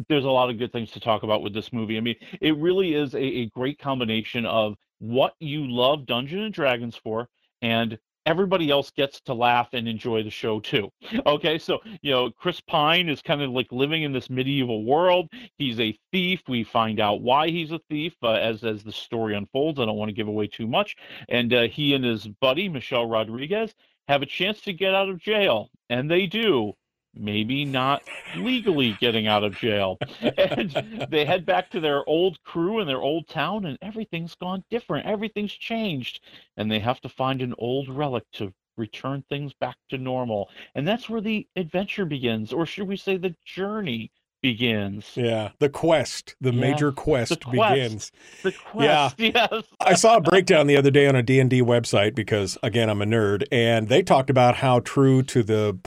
There's 0.08 0.24
a 0.24 0.30
lot 0.30 0.50
of 0.50 0.58
good 0.58 0.72
things 0.72 0.90
to 0.92 1.00
talk 1.00 1.22
about 1.22 1.42
with 1.42 1.54
this 1.54 1.72
movie. 1.72 1.96
I 1.96 2.00
mean, 2.00 2.16
it 2.40 2.56
really 2.56 2.94
is 2.94 3.14
a, 3.14 3.18
a 3.18 3.46
great 3.46 3.78
combination 3.78 4.46
of 4.46 4.76
what 4.98 5.34
you 5.40 5.66
love 5.66 6.06
Dungeons 6.06 6.44
and 6.44 6.54
Dragons 6.54 6.96
for, 6.96 7.28
and 7.62 7.98
everybody 8.26 8.70
else 8.70 8.90
gets 8.90 9.20
to 9.22 9.34
laugh 9.34 9.70
and 9.72 9.88
enjoy 9.88 10.22
the 10.22 10.30
show 10.30 10.60
too. 10.60 10.90
Okay, 11.26 11.58
so 11.58 11.80
you 12.02 12.10
know, 12.10 12.30
Chris 12.30 12.60
Pine 12.60 13.08
is 13.08 13.22
kind 13.22 13.42
of 13.42 13.50
like 13.50 13.66
living 13.70 14.02
in 14.02 14.12
this 14.12 14.30
medieval 14.30 14.84
world. 14.84 15.28
He's 15.58 15.78
a 15.80 15.96
thief. 16.12 16.42
We 16.48 16.64
find 16.64 17.00
out 17.00 17.22
why 17.22 17.48
he's 17.48 17.72
a 17.72 17.80
thief 17.90 18.14
uh, 18.22 18.32
as 18.32 18.64
as 18.64 18.82
the 18.82 18.92
story 18.92 19.36
unfolds. 19.36 19.78
I 19.78 19.84
don't 19.86 19.96
want 19.96 20.08
to 20.08 20.14
give 20.14 20.28
away 20.28 20.46
too 20.46 20.66
much. 20.66 20.96
And 21.28 21.52
uh, 21.52 21.62
he 21.68 21.94
and 21.94 22.04
his 22.04 22.26
buddy 22.26 22.68
Michelle 22.68 23.06
Rodriguez 23.06 23.74
have 24.08 24.22
a 24.22 24.26
chance 24.26 24.60
to 24.62 24.72
get 24.72 24.94
out 24.94 25.08
of 25.08 25.18
jail, 25.18 25.70
and 25.88 26.10
they 26.10 26.26
do 26.26 26.74
maybe 27.14 27.64
not 27.64 28.02
legally 28.36 28.96
getting 29.00 29.26
out 29.26 29.44
of 29.44 29.56
jail. 29.56 29.98
And 30.36 31.06
they 31.10 31.24
head 31.24 31.44
back 31.44 31.70
to 31.70 31.80
their 31.80 32.08
old 32.08 32.42
crew 32.42 32.80
and 32.80 32.88
their 32.88 33.00
old 33.00 33.28
town, 33.28 33.64
and 33.66 33.78
everything's 33.82 34.34
gone 34.34 34.64
different. 34.70 35.06
Everything's 35.06 35.52
changed. 35.52 36.20
And 36.56 36.70
they 36.70 36.78
have 36.78 37.00
to 37.02 37.08
find 37.08 37.42
an 37.42 37.54
old 37.58 37.88
relic 37.88 38.24
to 38.34 38.52
return 38.76 39.22
things 39.28 39.52
back 39.54 39.76
to 39.90 39.98
normal. 39.98 40.50
And 40.74 40.86
that's 40.86 41.08
where 41.08 41.20
the 41.20 41.46
adventure 41.56 42.04
begins, 42.04 42.52
or 42.52 42.66
should 42.66 42.88
we 42.88 42.96
say 42.96 43.16
the 43.16 43.34
journey 43.44 44.10
begins. 44.42 45.12
Yeah, 45.16 45.50
the 45.58 45.68
quest, 45.68 46.34
the 46.40 46.52
Yeah, 46.52 46.60
major 46.60 46.92
quest, 46.92 47.30
the 47.30 47.36
quest. 47.36 47.74
begins. 47.74 48.12
The 48.42 48.52
quest, 48.52 49.14
yes. 49.18 49.64
I 49.80 49.94
saw 49.94 50.16
a 50.16 50.20
breakdown 50.20 50.66
the 50.66 50.76
other 50.76 50.90
day 50.90 51.06
on 51.06 51.16
a 51.16 51.22
D&D 51.22 51.62
website 51.62 52.14
because 52.14 52.56
again 52.62 52.88
I'm 52.88 53.02
a 53.02 53.06
nerd 53.06 53.44
and 53.52 53.88
they 53.88 54.02
talked 54.02 54.30
about 54.30 54.56
how 54.56 54.80
true 54.80 55.22
to 55.24 55.42
the 55.42 55.78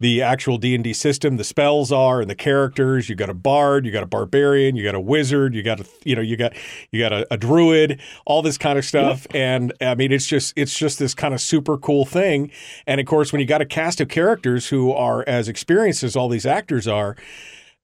the 0.00 0.20
actual 0.20 0.58
D&D 0.58 0.92
system 0.92 1.36
the 1.36 1.44
spells 1.44 1.92
are 1.92 2.20
and 2.20 2.28
the 2.28 2.34
characters 2.34 3.08
you 3.08 3.14
got 3.14 3.30
a 3.30 3.34
bard 3.34 3.86
you 3.86 3.92
got 3.92 4.02
a 4.02 4.06
barbarian 4.06 4.76
you 4.76 4.82
got 4.82 4.94
a 4.94 5.00
wizard 5.00 5.54
you 5.54 5.62
got 5.62 5.80
a 5.80 5.86
you 6.04 6.14
know 6.16 6.20
you 6.22 6.36
got 6.36 6.52
you 6.90 7.00
got 7.00 7.12
a, 7.12 7.26
a 7.32 7.36
druid 7.36 8.00
all 8.26 8.42
this 8.42 8.58
kind 8.58 8.78
of 8.78 8.84
stuff 8.84 9.26
and 9.34 9.72
I 9.80 9.94
mean 9.94 10.12
it's 10.12 10.26
just 10.26 10.52
it's 10.56 10.76
just 10.76 10.98
this 10.98 11.14
kind 11.14 11.32
of 11.32 11.40
super 11.40 11.78
cool 11.78 12.04
thing 12.04 12.50
and 12.86 13.00
of 13.00 13.06
course 13.06 13.32
when 13.32 13.40
you 13.40 13.46
got 13.46 13.62
a 13.62 13.66
cast 13.66 14.00
of 14.00 14.08
characters 14.08 14.68
who 14.68 14.92
are 14.92 15.24
as 15.28 15.48
experienced 15.48 16.02
as 16.02 16.16
all 16.16 16.28
these 16.28 16.44
actors 16.46 16.86
are 16.88 17.16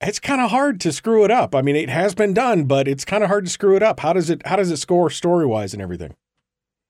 it's 0.01 0.19
kind 0.19 0.41
of 0.41 0.51
hard 0.51 0.81
to 0.81 0.93
screw 0.93 1.25
it 1.25 1.31
up. 1.31 1.55
I 1.55 1.63
mean, 1.63 1.77
it 1.77 1.91
has 1.91 2.15
been 2.15 2.33
done, 2.33 2.65
but 2.65 2.89
it's 2.89 3.05
kind 3.05 3.23
of 3.23 3.29
hard 3.29 3.45
to 3.45 3.51
screw 3.51 3.77
it 3.77 3.83
up. 3.83 4.01
How 4.01 4.13
does 4.13 4.31
it 4.31 4.47
how 4.47 4.57
does 4.57 4.71
it 4.71 4.79
score 4.79 5.11
story 5.11 5.47
wise 5.47 5.73
and 5.73 5.83
everything? 5.83 6.15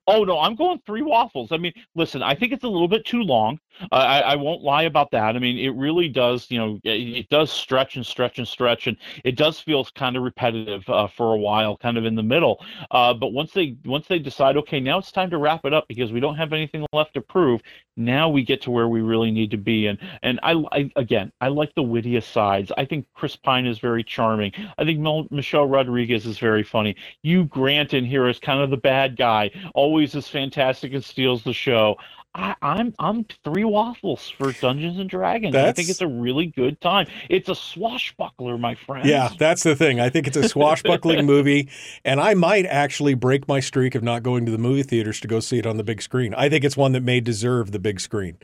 Oh 0.06 0.24
no, 0.24 0.38
I'm 0.38 0.54
going 0.54 0.80
three 0.86 1.02
waffles. 1.02 1.52
I 1.52 1.56
mean, 1.56 1.72
listen, 1.94 2.22
I 2.22 2.34
think 2.34 2.52
it's 2.52 2.64
a 2.64 2.68
little 2.68 2.88
bit 2.88 3.04
too 3.04 3.22
long. 3.22 3.58
I, 3.92 4.20
I 4.20 4.36
won't 4.36 4.62
lie 4.62 4.84
about 4.84 5.10
that. 5.12 5.36
I 5.36 5.38
mean, 5.38 5.58
it 5.58 5.74
really 5.74 6.08
does. 6.08 6.50
You 6.50 6.58
know, 6.58 6.80
it, 6.84 6.90
it 6.90 7.28
does 7.28 7.50
stretch 7.50 7.96
and 7.96 8.04
stretch 8.04 8.38
and 8.38 8.46
stretch, 8.46 8.86
and 8.86 8.96
it 9.24 9.36
does 9.36 9.60
feel 9.60 9.84
kind 9.94 10.16
of 10.16 10.22
repetitive 10.22 10.88
uh, 10.88 11.06
for 11.08 11.34
a 11.34 11.38
while, 11.38 11.76
kind 11.76 11.96
of 11.98 12.04
in 12.04 12.14
the 12.14 12.22
middle. 12.22 12.64
Uh, 12.90 13.14
but 13.14 13.32
once 13.32 13.52
they 13.52 13.76
once 13.84 14.06
they 14.06 14.18
decide, 14.18 14.56
okay, 14.56 14.80
now 14.80 14.98
it's 14.98 15.12
time 15.12 15.30
to 15.30 15.38
wrap 15.38 15.64
it 15.64 15.72
up 15.72 15.86
because 15.88 16.12
we 16.12 16.20
don't 16.20 16.36
have 16.36 16.52
anything 16.52 16.84
left 16.92 17.14
to 17.14 17.20
prove. 17.20 17.60
now 17.96 18.28
we 18.28 18.42
get 18.42 18.62
to 18.62 18.70
where 18.70 18.88
we 18.88 19.00
really 19.02 19.30
need 19.30 19.50
to 19.50 19.56
be. 19.56 19.86
And 19.86 19.98
and 20.22 20.40
I, 20.42 20.54
I 20.72 20.90
again, 20.96 21.32
I 21.40 21.48
like 21.48 21.74
the 21.74 21.82
witty 21.82 22.16
asides. 22.16 22.72
I 22.76 22.84
think 22.84 23.06
Chris 23.14 23.36
Pine 23.36 23.66
is 23.66 23.78
very 23.78 24.02
charming. 24.02 24.52
I 24.78 24.84
think 24.84 24.98
Mel, 25.00 25.26
Michelle 25.30 25.66
Rodriguez 25.66 26.26
is 26.26 26.38
very 26.38 26.62
funny. 26.62 26.96
Hugh 27.22 27.44
Grant 27.44 27.94
in 27.94 28.04
here 28.04 28.28
is 28.28 28.38
kind 28.38 28.60
of 28.60 28.70
the 28.70 28.76
bad 28.76 29.16
guy, 29.16 29.50
always 29.74 30.14
is 30.14 30.28
fantastic 30.28 30.92
and 30.92 31.04
steals 31.04 31.44
the 31.44 31.52
show. 31.52 31.96
I, 32.32 32.54
I'm 32.62 32.94
I'm 33.00 33.24
three 33.44 33.64
waffles 33.64 34.28
for 34.28 34.52
Dungeons 34.52 34.98
and 34.98 35.10
Dragons. 35.10 35.54
I 35.56 35.72
think 35.72 35.88
it's 35.88 36.00
a 36.00 36.06
really 36.06 36.46
good 36.46 36.80
time. 36.80 37.08
It's 37.28 37.48
a 37.48 37.56
swashbuckler, 37.56 38.56
my 38.56 38.76
friend. 38.76 39.08
Yeah, 39.08 39.30
that's 39.36 39.64
the 39.64 39.74
thing. 39.74 39.98
I 39.98 40.10
think 40.10 40.28
it's 40.28 40.36
a 40.36 40.48
swashbuckling 40.48 41.26
movie, 41.26 41.68
and 42.04 42.20
I 42.20 42.34
might 42.34 42.66
actually 42.66 43.14
break 43.14 43.48
my 43.48 43.58
streak 43.58 43.96
of 43.96 44.04
not 44.04 44.22
going 44.22 44.46
to 44.46 44.52
the 44.52 44.58
movie 44.58 44.84
theaters 44.84 45.18
to 45.20 45.28
go 45.28 45.40
see 45.40 45.58
it 45.58 45.66
on 45.66 45.76
the 45.76 45.82
big 45.82 46.00
screen. 46.00 46.32
I 46.34 46.48
think 46.48 46.64
it's 46.64 46.76
one 46.76 46.92
that 46.92 47.02
may 47.02 47.20
deserve 47.20 47.72
the 47.72 47.80
big 47.80 47.98
screen. 47.98 48.36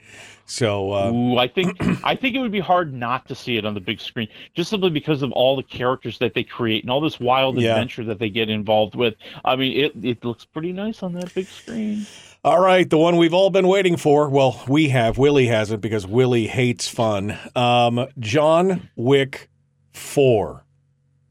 So, 0.46 0.92
uh, 0.92 1.12
Ooh, 1.12 1.38
I 1.38 1.46
think 1.46 1.76
I 2.04 2.16
think 2.16 2.34
it 2.34 2.40
would 2.40 2.52
be 2.52 2.60
hard 2.60 2.92
not 2.92 3.26
to 3.28 3.36
see 3.36 3.56
it 3.56 3.64
on 3.64 3.74
the 3.74 3.80
big 3.80 4.00
screen, 4.00 4.28
just 4.54 4.70
simply 4.70 4.90
because 4.90 5.22
of 5.22 5.30
all 5.32 5.54
the 5.54 5.62
characters 5.62 6.18
that 6.18 6.34
they 6.34 6.42
create 6.42 6.82
and 6.82 6.90
all 6.90 7.00
this 7.00 7.20
wild 7.20 7.56
Yeah. 7.56 7.70
adventure 7.70 8.04
that 8.04 8.18
they 8.18 8.30
get 8.30 8.48
involved 8.50 8.96
with. 8.96 9.14
I 9.44 9.54
mean, 9.54 9.76
it 9.76 9.92
it 10.04 10.24
looks 10.24 10.44
pretty 10.44 10.72
nice 10.72 11.04
on 11.04 11.12
that 11.14 11.32
big 11.34 11.46
screen. 11.46 12.06
All 12.46 12.60
right, 12.60 12.88
the 12.88 12.96
one 12.96 13.16
we've 13.16 13.34
all 13.34 13.50
been 13.50 13.66
waiting 13.66 13.96
for. 13.96 14.28
Well, 14.28 14.62
we 14.68 14.88
have. 14.90 15.18
Willie 15.18 15.48
hasn't 15.48 15.80
because 15.80 16.06
Willie 16.06 16.46
hates 16.46 16.86
fun. 16.88 17.36
Um, 17.56 18.06
John 18.20 18.88
Wick 18.94 19.50
Four. 19.92 20.64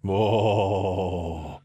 Whoa. 0.01 1.61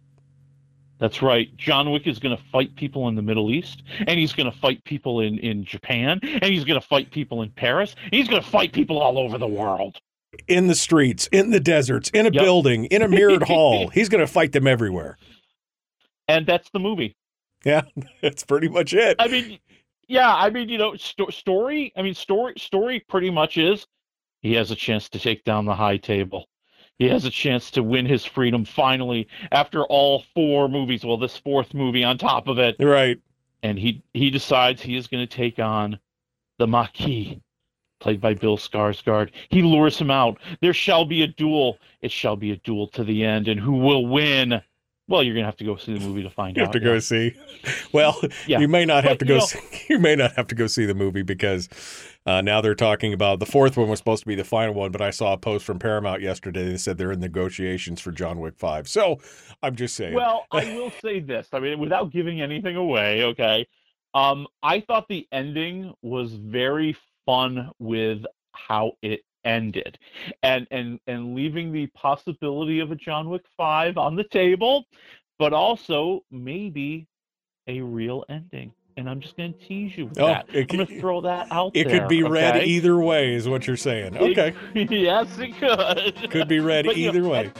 That's 1.01 1.21
right. 1.21 1.55
John 1.57 1.91
Wick 1.91 2.07
is 2.07 2.21
going 2.21 2.37
to 2.37 2.43
fight 2.53 2.77
people 2.77 3.09
in 3.09 3.17
the 3.17 3.23
Middle 3.23 3.51
East, 3.51 3.83
and 4.07 4.21
he's 4.21 4.33
going 4.33 4.51
to 4.51 4.57
fight 4.57 4.85
people 4.85 5.21
in, 5.21 5.39
in 5.39 5.65
Japan, 5.65 6.21
and 6.23 6.45
he's 6.45 6.63
going 6.65 6.81
to 6.81 6.87
fight 6.87 7.11
people 7.11 7.43
in 7.43 7.51
Paris. 7.51 7.97
He's 8.13 8.29
going 8.29 8.43
to 8.43 8.49
fight 8.49 8.73
people 8.73 8.99
all 9.01 9.19
over 9.19 9.37
the 9.37 9.49
world. 9.49 9.97
In 10.47 10.69
the 10.69 10.75
streets, 10.77 11.27
in 11.33 11.51
the 11.51 11.59
deserts, 11.59 12.09
in 12.11 12.27
a 12.27 12.31
Yep. 12.31 12.43
building, 12.45 12.85
in 12.85 13.03
a 13.03 13.09
mirrored 13.09 13.43
hall. 13.49 13.89
He's 13.89 14.09
going 14.09 14.25
to 14.25 14.31
fight 14.33 14.53
them 14.53 14.67
everywhere. 14.69 15.17
And 16.29 16.47
that's 16.47 16.71
the 16.71 16.79
movie. 16.79 17.17
Yeah, 17.65 17.83
that's 18.23 18.43
pretty 18.45 18.69
much 18.69 18.95
it. 18.95 19.17
I 19.19 19.29
mean, 19.29 19.59
yeah, 20.09 20.35
I 20.35 20.49
mean, 20.51 20.69
you 20.71 20.79
know, 20.79 20.97
sto- 20.97 21.29
story. 21.29 21.93
I 21.97 22.01
mean, 22.03 22.15
story. 22.15 22.55
Story 22.57 23.01
pretty 23.01 23.31
much 23.31 23.59
is 23.59 23.87
he 24.41 24.55
has 24.55 24.71
a 24.71 24.75
chance 24.77 25.11
to 25.11 25.19
take 25.19 25.45
down 25.45 25.67
the 25.67 25.75
high 25.75 25.99
table. 25.99 26.49
He 26.99 27.07
has 27.09 27.25
a 27.27 27.31
chance 27.31 27.71
to 27.73 27.83
win 27.83 28.07
his 28.07 28.25
freedom 28.25 28.65
finally 28.65 29.29
after 29.53 29.85
all 29.85 30.25
four 30.35 30.69
movies. 30.69 31.05
Well, 31.05 31.17
this 31.19 31.37
fourth 31.37 31.75
movie 31.75 32.03
on 32.05 32.17
top 32.19 32.49
of 32.49 32.59
it, 32.59 32.77
Right. 32.81 33.19
and 33.63 33.79
he 33.79 34.03
he 34.15 34.31
decides 34.31 34.81
he 34.83 34.97
is 34.97 35.07
going 35.07 35.27
to 35.27 35.37
take 35.37 35.59
on 35.59 35.99
the 36.59 36.67
Marquis, 36.67 37.41
played 38.01 38.21
by 38.23 38.35
Bill 38.35 38.57
Skarsgård. 38.59 39.31
He 39.51 39.63
lures 39.63 39.99
him 39.99 40.11
out. 40.11 40.39
There 40.63 40.75
shall 40.75 41.05
be 41.05 41.23
a 41.23 41.27
duel. 41.27 41.79
It 42.01 42.11
shall 42.11 42.37
be 42.37 42.53
a 42.53 42.57
duel 42.57 42.87
to 42.89 43.05
the 43.05 43.23
end, 43.25 43.49
and 43.49 43.61
who 43.61 43.73
will 43.75 44.07
win? 44.07 44.63
Well, 45.11 45.23
you're 45.25 45.35
going 45.35 45.43
to 45.43 45.49
have 45.49 45.57
to 45.57 45.65
go 45.65 45.77
see 45.77 45.93
the 45.99 46.01
movie 46.07 46.23
to 46.23 46.31
find 46.31 46.57
out. 46.57 46.57
You 46.57 46.61
have 46.63 46.69
out. 46.69 46.73
to 46.75 46.81
go 46.81 46.99
see. 47.01 47.35
Well, 47.93 48.19
Yeah. 48.47 48.61
you 48.61 48.69
may 48.69 48.85
not 48.87 49.03
have 49.05 49.19
But, 49.19 49.27
to 49.27 49.27
you 49.27 49.29
go. 49.35 49.39
know- 49.41 49.45
see, 49.47 49.59
you 49.91 49.99
may 49.99 50.15
not 50.17 50.37
have 50.37 50.47
to 50.47 50.55
go 50.55 50.67
see 50.69 50.87
the 50.87 50.95
movie 50.95 51.23
because 51.23 51.69
uh, 52.27 52.41
now 52.43 52.61
they're 52.61 52.75
talking 52.77 53.13
about 53.13 53.41
the 53.41 53.47
fourth 53.47 53.77
one 53.77 53.89
was 53.89 53.99
supposed 53.99 54.23
to 54.23 54.29
be 54.29 54.37
the 54.37 54.45
final 54.45 54.73
one, 54.73 54.93
but 54.93 55.01
I 55.03 55.11
saw 55.11 55.33
a 55.33 55.37
post 55.39 55.65
from 55.67 55.81
Paramount 55.81 56.23
yesterday 56.23 56.71
that 56.71 56.79
said 56.79 56.97
they're 56.97 57.11
in 57.13 57.19
negotiations 57.21 58.01
for 58.01 58.13
John 58.13 58.39
Wick 58.39 58.55
Five. 58.57 58.87
So 58.89 59.19
I'm 59.65 59.75
just 59.75 59.97
saying. 59.97 60.15
Well, 60.15 60.47
I 60.53 60.65
will 60.75 60.93
say 61.03 61.19
this. 61.21 61.49
I 61.53 61.59
mean, 61.59 61.81
without 61.81 62.13
giving 62.13 62.41
anything 62.41 62.77
away, 62.77 63.25
okay. 63.25 63.67
Um, 64.15 64.47
I 64.63 64.81
thought 64.81 65.09
the 65.09 65.27
ending 65.33 65.93
was 66.03 66.33
very 66.35 66.97
fun 67.27 67.71
with 67.81 68.25
how 68.53 68.93
it 69.03 69.21
ended, 69.45 69.99
and 70.43 70.67
and 70.71 71.01
and 71.07 71.35
leaving 71.35 71.73
the 71.73 71.87
possibility 71.89 72.81
of 72.81 72.91
a 72.91 72.97
John 72.97 73.29
Wick 73.31 73.45
Five 73.57 73.97
on 73.99 74.17
the 74.17 74.25
table, 74.25 74.85
but 75.39 75.53
also 75.53 76.25
maybe 76.31 77.07
a 77.67 77.81
real 77.81 78.25
ending. 78.29 78.73
And 78.97 79.09
I'm 79.09 79.21
just 79.21 79.37
going 79.37 79.55
to 79.55 79.59
tease 79.67 79.97
you 79.97 80.07
with 80.07 80.19
Oh, 80.21 80.27
that. 80.27 80.47
it 80.53 80.63
I'm 80.71 80.77
going 80.77 80.87
could- 80.87 80.95
to 80.95 81.01
throw 81.01 81.21
that 81.23 81.47
out 81.51 81.73
it 81.75 81.89
there. 81.89 82.01
could 82.01 82.09
be 82.09 82.23
read 82.23 82.65
either 82.65 82.99
way, 82.99 83.33
is 83.35 83.49
what 83.49 83.67
you're 83.67 83.77
saying. 83.77 84.17
Okay, 84.17 84.53
yes, 84.75 85.27
it 85.39 85.57
could. 85.59 86.31
could 86.31 86.49
be 86.49 86.59
read 86.61 86.85
But, 86.85 86.97
you 86.97 87.07
know, 87.11 87.19
either 87.19 87.29
way. 87.29 87.51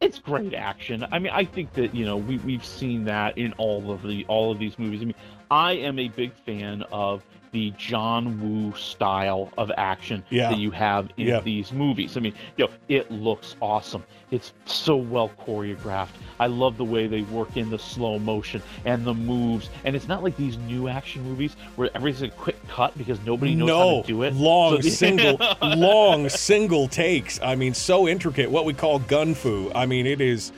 it's 0.00 0.18
great 0.18 0.54
action. 0.54 1.04
I 1.12 1.18
mean, 1.18 1.32
I 1.34 1.44
think 1.44 1.72
that 1.74 1.94
you 1.94 2.06
know 2.06 2.16
we 2.16 2.38
we've 2.38 2.64
seen 2.64 3.04
that 3.04 3.36
in 3.36 3.52
all 3.54 3.90
of 3.90 4.02
the 4.02 4.24
all 4.28 4.50
of 4.50 4.58
these 4.58 4.78
movies. 4.78 5.02
I 5.02 5.04
mean, 5.06 5.14
I 5.50 5.72
am 5.72 5.98
a 5.98 6.08
big 6.08 6.32
fan 6.46 6.82
of 6.90 7.22
the 7.52 7.72
John 7.76 8.40
Woo 8.40 8.76
style 8.78 9.50
of 9.58 9.72
action 9.76 10.22
Yeah. 10.30 10.50
that 10.50 10.58
you 10.58 10.70
have 10.70 11.08
in 11.16 11.26
Yeah. 11.28 11.40
these 11.40 11.72
movies. 11.72 12.16
I 12.16 12.20
mean, 12.20 12.32
you 12.56 12.66
know, 12.66 12.70
it 12.88 13.10
looks 13.10 13.56
awesome. 13.60 14.04
It's 14.30 14.52
so 14.66 14.94
well 14.96 15.30
choreographed. 15.44 16.10
I 16.38 16.46
love 16.46 16.76
the 16.76 16.84
way 16.84 17.08
they 17.08 17.22
work 17.22 17.56
in 17.56 17.68
the 17.70 17.78
slow 17.78 18.18
motion 18.20 18.62
and 18.84 19.04
the 19.04 19.14
moves. 19.14 19.68
And 19.84 19.96
it's 19.96 20.06
not 20.06 20.22
like 20.22 20.36
these 20.36 20.56
new 20.58 20.86
action 20.88 21.24
movies 21.24 21.56
where 21.74 21.90
everything's 21.96 22.22
a 22.22 22.28
quick 22.36 22.56
cut 22.68 22.96
because 22.96 23.18
nobody 23.26 23.56
knows 23.56 23.66
no, 23.68 23.96
how 23.96 24.02
to 24.02 24.06
do 24.06 24.22
it. 24.22 24.34
long 24.34 24.80
So- 24.82 24.88
single, 24.88 25.40
long 25.62 26.28
single 26.28 26.86
takes. 26.86 27.40
I 27.42 27.56
mean, 27.56 27.74
so 27.74 28.06
intricate. 28.06 28.50
What 28.50 28.64
we 28.64 28.74
call 28.74 29.00
gun 29.00 29.34
fu. 29.34 29.72
I 29.74 29.86
mean, 29.86 30.06
it 30.06 30.20
is 30.20 30.52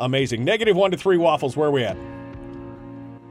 amazing. 0.00 0.44
Negative 0.44 0.74
one 0.74 0.92
to 0.92 0.96
three 0.96 1.18
waffles. 1.18 1.56
Where 1.56 1.68
are 1.68 1.72
we 1.72 1.84
at? 1.84 1.96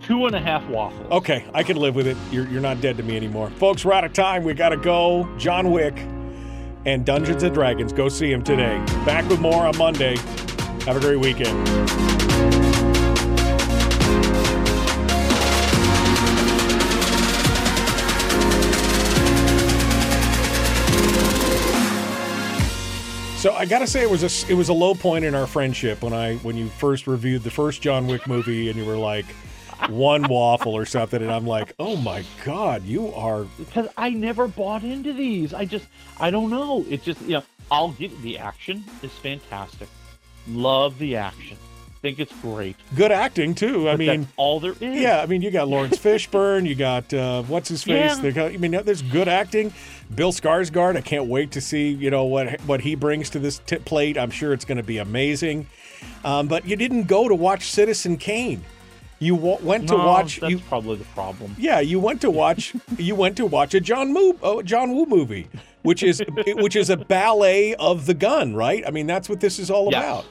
Two 0.07 0.25
and 0.25 0.33
a 0.37 0.39
half 0.39 0.65
waffles. 0.69 1.05
Okay, 1.11 1.45
I 1.53 1.63
can 1.63 1.75
live 1.75 1.93
with 1.93 2.07
it. 2.07 2.15
You're, 2.31 2.47
you're 2.47 2.61
not 2.61 2.79
dead 2.79 2.95
to 2.95 3.03
me 3.03 3.17
anymore. 3.17 3.49
Folks, 3.49 3.83
we're 3.83 3.91
out 3.91 4.05
of 4.05 4.13
time. 4.13 4.45
We 4.45 4.53
got 4.53 4.69
to 4.69 4.77
go. 4.77 5.27
John 5.37 5.69
Wick 5.69 5.97
and 6.85 7.05
Dungeons 7.05 7.43
and 7.43 7.53
Dragons. 7.53 7.91
Go 7.91 8.07
see 8.07 8.31
him 8.31 8.41
today. 8.41 8.77
Back 9.05 9.27
with 9.27 9.41
more 9.41 9.65
on 9.65 9.77
Monday. 9.77 10.15
Have 10.85 10.95
a 10.95 11.01
great 11.01 11.19
weekend. 11.19 11.67
So 23.37 23.53
I 23.53 23.65
gotta 23.65 23.85
say 23.85 24.03
it 24.03 24.09
was 24.09 24.23
a 24.23 24.51
it 24.51 24.55
was 24.55 24.69
a 24.69 24.73
low 24.73 24.95
point 24.95 25.25
in 25.25 25.35
our 25.35 25.47
friendship 25.47 26.01
when 26.01 26.13
I 26.13 26.35
when 26.37 26.55
you 26.55 26.69
first 26.69 27.07
reviewed 27.07 27.43
the 27.43 27.51
first 27.51 27.81
John 27.81 28.07
Wick 28.07 28.25
movie 28.25 28.69
and 28.69 28.79
you 28.79 28.85
were 28.85 28.97
like 28.97 29.25
one 29.89 30.27
waffle 30.27 30.73
or 30.73 30.85
something 30.85 31.21
and 31.21 31.31
I'm 31.31 31.45
like 31.47 31.73
oh 31.79 31.95
my 31.97 32.23
god 32.45 32.83
you 32.83 33.13
are 33.13 33.43
because 33.57 33.87
I 33.97 34.09
never 34.09 34.47
bought 34.47 34.83
into 34.83 35.13
these. 35.13 35.53
I 35.53 35.65
just, 35.65 35.85
I 36.19 36.31
don't 36.31 36.49
know. 36.49 36.85
It 36.89 37.03
just, 37.03 37.21
you 37.21 37.33
know, 37.35 37.43
I'll 37.71 37.91
get 37.91 38.19
the 38.21 38.37
action 38.37 38.83
is 39.03 39.11
fantastic. 39.11 39.87
Love 40.47 40.97
the 40.99 41.15
action. 41.17 41.57
Think 42.01 42.19
it's 42.19 42.33
great. 42.41 42.75
good 42.95 43.11
acting 43.11 43.55
too. 43.55 43.89
I 43.89 43.93
But 43.93 43.99
mean 43.99 44.21
that's 44.21 44.33
all 44.37 44.59
there 44.59 44.73
is. 44.79 45.01
yeah 45.01 45.21
I 45.21 45.25
mean 45.25 45.41
you 45.41 45.51
got 45.51 45.67
Laurence 45.67 45.97
Fishburne 46.03 46.65
you 46.67 46.75
got 46.75 47.11
uh, 47.13 47.43
what's 47.43 47.69
his 47.69 47.83
face 47.83 48.19
Yeah. 48.23 48.43
I 48.45 48.57
mean 48.57 48.71
there's 48.71 49.01
good 49.01 49.27
acting. 49.27 49.73
Bill 50.13 50.31
Skarsgård 50.31 50.95
I 50.95 51.01
can't 51.01 51.25
wait 51.27 51.51
to 51.51 51.61
see 51.61 51.89
you 51.89 52.09
know 52.11 52.25
what 52.25 52.61
what 52.61 52.81
he 52.81 52.95
brings 52.95 53.29
to 53.31 53.39
this 53.39 53.59
tip 53.65 53.83
plate. 53.85 54.17
I'm 54.17 54.31
sure 54.31 54.53
it's 54.53 54.65
going 54.65 54.77
to 54.77 54.83
be 54.83 54.97
amazing. 54.99 55.67
Um, 56.23 56.47
but 56.47 56.65
you 56.67 56.75
didn't 56.75 57.03
go 57.07 57.27
to 57.27 57.35
watch 57.35 57.71
Citizen 57.71 58.17
Kane. 58.17 58.63
You 59.19 59.35
w- 59.35 59.57
went 59.61 59.87
to 59.87 59.95
watch 59.95 60.39
That's 60.39 60.51
you 60.51 60.59
probably 60.59 60.97
the 60.97 61.05
problem. 61.05 61.55
Yeah, 61.57 61.79
you 61.79 61.99
went 61.99 62.21
to 62.21 62.29
watch 62.29 62.75
you 62.97 63.15
went 63.15 63.37
to 63.37 63.45
watch 63.45 63.73
a 63.73 63.79
John 63.79 64.13
Woo 64.13 64.37
oh, 64.41 64.61
John 64.61 64.93
Woo 64.95 65.05
movie, 65.05 65.47
which 65.81 66.03
is 66.03 66.21
which 66.55 66.75
is 66.75 66.89
a 66.89 66.97
ballet 66.97 67.75
of 67.75 68.05
the 68.05 68.13
gun, 68.13 68.53
right? 68.53 68.83
I 68.85 68.91
mean, 68.91 69.07
that's 69.07 69.27
what 69.27 69.39
this 69.39 69.59
is 69.59 69.71
all 69.71 69.87
about. 69.87 70.25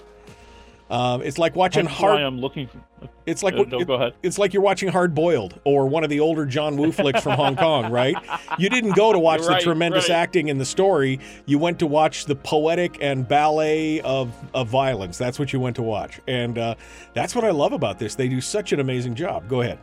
Um, 0.89 1.23
it's 1.23 1.39
like 1.39 1.57
watching 1.57 1.85
That's 1.87 1.97
hard. 1.97 2.21
I'm 2.21 2.41
looking. 2.41 2.69
For, 2.69 2.81
It's 3.27 3.43
like 3.43 3.55
Uh, 3.55 3.65
no, 3.67 3.81
it- 3.81 3.87
go 3.87 3.95
ahead. 3.95 4.15
It's 4.23 4.39
like 4.39 4.55
you're 4.55 4.63
watching 4.63 4.89
Hard 4.89 5.15
Boiled 5.15 5.61
or 5.65 5.89
one 5.89 6.05
of 6.05 6.11
the 6.11 6.21
older 6.21 6.47
John 6.47 6.77
Woo 6.77 6.93
flicks 6.93 7.23
from 7.23 7.33
Hong 7.33 7.57
Kong, 7.57 7.91
right? 7.93 8.17
You 8.59 8.69
didn't 8.69 8.93
go 8.93 9.13
to 9.13 9.19
watch 9.19 9.43
the 9.43 9.59
tremendous 9.59 10.09
right. 10.09 10.17
acting 10.17 10.49
in 10.49 10.59
the 10.59 10.65
story. 10.65 11.19
You 11.45 11.59
went 11.59 11.81
to 11.81 11.87
watch 11.87 12.27
the 12.27 12.37
poetic 12.37 12.99
and 13.01 13.27
ballet 13.27 14.01
of 14.03 14.33
of 14.55 14.69
violence. 14.69 15.19
That's 15.19 15.39
what 15.39 15.53
you 15.53 15.59
went 15.59 15.77
to 15.77 15.83
watch, 15.83 16.21
and 16.29 16.57
uh, 16.57 16.75
that's 17.15 17.35
what 17.35 17.45
I 17.45 17.51
love 17.51 17.73
about 17.73 17.99
this. 17.99 18.15
They 18.15 18.29
do 18.29 18.41
such 18.41 18.73
an 18.73 18.79
amazing 18.79 19.17
job. 19.17 19.49
Go 19.49 19.63
ahead. 19.63 19.79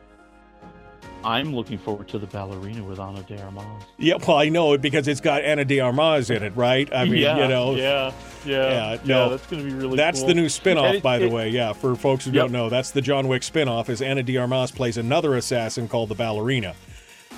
I'm 1.26 1.56
looking 1.56 1.78
forward 1.78 2.08
to 2.10 2.20
the 2.20 2.28
ballerina 2.28 2.84
with 2.84 3.00
Ana 3.00 3.24
de 3.24 3.42
Armas. 3.42 3.66
Yeah, 3.98 4.16
well, 4.28 4.38
I 4.38 4.50
know 4.50 4.74
it 4.74 4.82
because 4.82 5.08
it's 5.08 5.22
got 5.22 5.42
Ana 5.44 5.64
de 5.66 5.80
Armas 5.80 6.30
in 6.30 6.44
it, 6.44 6.56
right? 6.56 6.88
I 6.94 7.06
mean, 7.06 7.16
yeah, 7.22 7.38
you 7.42 7.48
know, 7.48 7.76
yeah, 7.76 8.12
yeah, 8.46 8.94
Yeah, 8.94 8.98
no, 9.06 9.30
that's 9.30 9.46
gonna 9.48 9.64
be 9.64 9.74
really. 9.74 9.96
That's 9.98 10.20
cool. 10.20 10.28
the 10.28 10.34
new 10.34 10.50
spin-off, 10.50 10.96
it- 10.96 11.04
by 11.04 11.20
the 11.20 11.26
it- 11.28 11.32
way. 11.32 11.50
Yeah, 11.50 11.74
for 11.74 11.96
folks 11.96 12.26
who 12.26 12.32
Yep. 12.32 12.42
don't 12.44 12.52
know, 12.52 12.70
that's 12.70 12.92
the 12.92 13.02
John 13.02 13.28
Wick 13.28 13.44
spin-off. 13.44 13.90
Is 13.90 14.02
Ana 14.02 14.24
de 14.24 14.38
Armas 14.38 14.72
plays 14.72 14.98
another 14.98 15.36
assassin 15.36 15.88
called 15.88 16.10
the 16.10 16.16
Ballerina. 16.16 16.76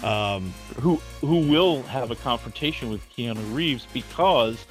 Um, 0.03 0.53
who 0.81 0.99
who 1.21 1.37
will 1.49 1.83
have 1.83 2.11
a 2.11 2.15
confrontation 2.15 2.89
with 2.89 3.01
Keanu 3.15 3.53
Reeves 3.55 3.87
because 3.93 4.65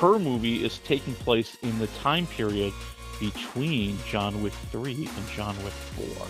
her 0.00 0.18
movie 0.18 0.64
is 0.64 0.78
taking 0.78 1.14
place 1.14 1.56
in 1.62 1.78
the 1.78 1.86
time 1.88 2.26
period 2.26 2.72
between 3.20 3.98
John 4.08 4.42
Wick 4.42 4.54
3 4.72 4.94
and 5.16 5.28
John 5.36 5.54
Wick 5.62 5.74
4. 5.96 6.26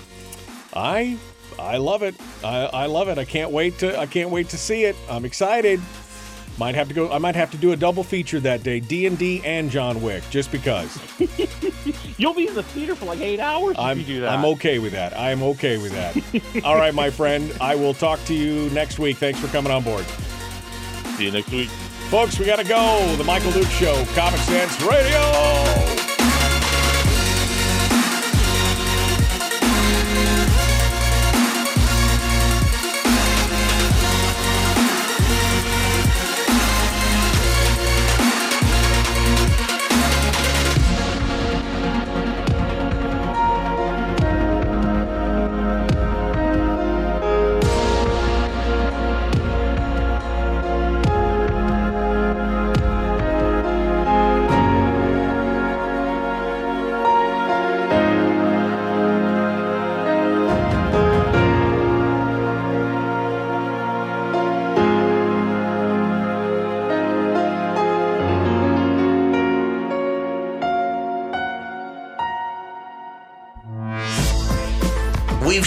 I 0.74 1.16
I 1.60 1.76
love 1.76 2.02
it. 2.02 2.14
I, 2.42 2.64
I 2.66 2.86
love 2.86 3.08
it. 3.08 3.18
I 3.18 3.24
can't 3.24 3.50
wait 3.50 3.78
to 3.78 3.98
I 3.98 4.06
can't 4.06 4.30
wait 4.30 4.48
to 4.50 4.58
see 4.58 4.84
it. 4.84 4.96
I'm 5.08 5.24
excited. 5.24 5.80
Might 6.58 6.74
have 6.74 6.88
to 6.88 6.94
go. 6.94 7.10
I 7.10 7.18
might 7.18 7.36
have 7.36 7.50
to 7.52 7.56
do 7.56 7.72
a 7.72 7.76
double 7.76 8.02
feature 8.04 8.38
that 8.40 8.62
day: 8.62 8.80
D 8.80 9.06
and 9.06 9.16
D 9.16 9.40
and 9.44 9.70
John 9.70 10.02
Wick, 10.02 10.22
just 10.30 10.52
because. 10.52 10.98
You'll 12.18 12.34
be 12.34 12.48
in 12.48 12.54
the 12.54 12.62
theater 12.62 12.94
for 12.94 13.06
like 13.06 13.20
eight 13.20 13.40
hours 13.40 13.76
I'm 13.78 13.98
you 13.98 14.04
do 14.04 14.20
that. 14.20 14.30
I'm 14.30 14.44
okay 14.44 14.78
with 14.78 14.92
that. 14.92 15.16
I 15.16 15.30
am 15.30 15.42
okay 15.42 15.78
with 15.78 15.92
that. 15.92 16.62
All 16.64 16.76
right, 16.76 16.92
my 16.92 17.08
friend. 17.08 17.50
I 17.60 17.76
will 17.76 17.94
talk 17.94 18.22
to 18.26 18.34
you 18.34 18.68
next 18.70 18.98
week. 18.98 19.16
Thanks 19.16 19.38
for 19.40 19.46
coming 19.48 19.72
on 19.72 19.82
board. 19.82 20.04
See 21.16 21.24
you 21.24 21.32
next 21.32 21.50
week, 21.50 21.70
folks. 22.10 22.38
We 22.38 22.44
got 22.44 22.58
to 22.58 22.64
go. 22.64 23.14
The 23.16 23.24
Michael 23.24 23.52
Duke 23.52 23.68
Show, 23.68 24.04
Comic 24.14 24.40
Sense 24.40 24.82
Radio. 24.82 26.19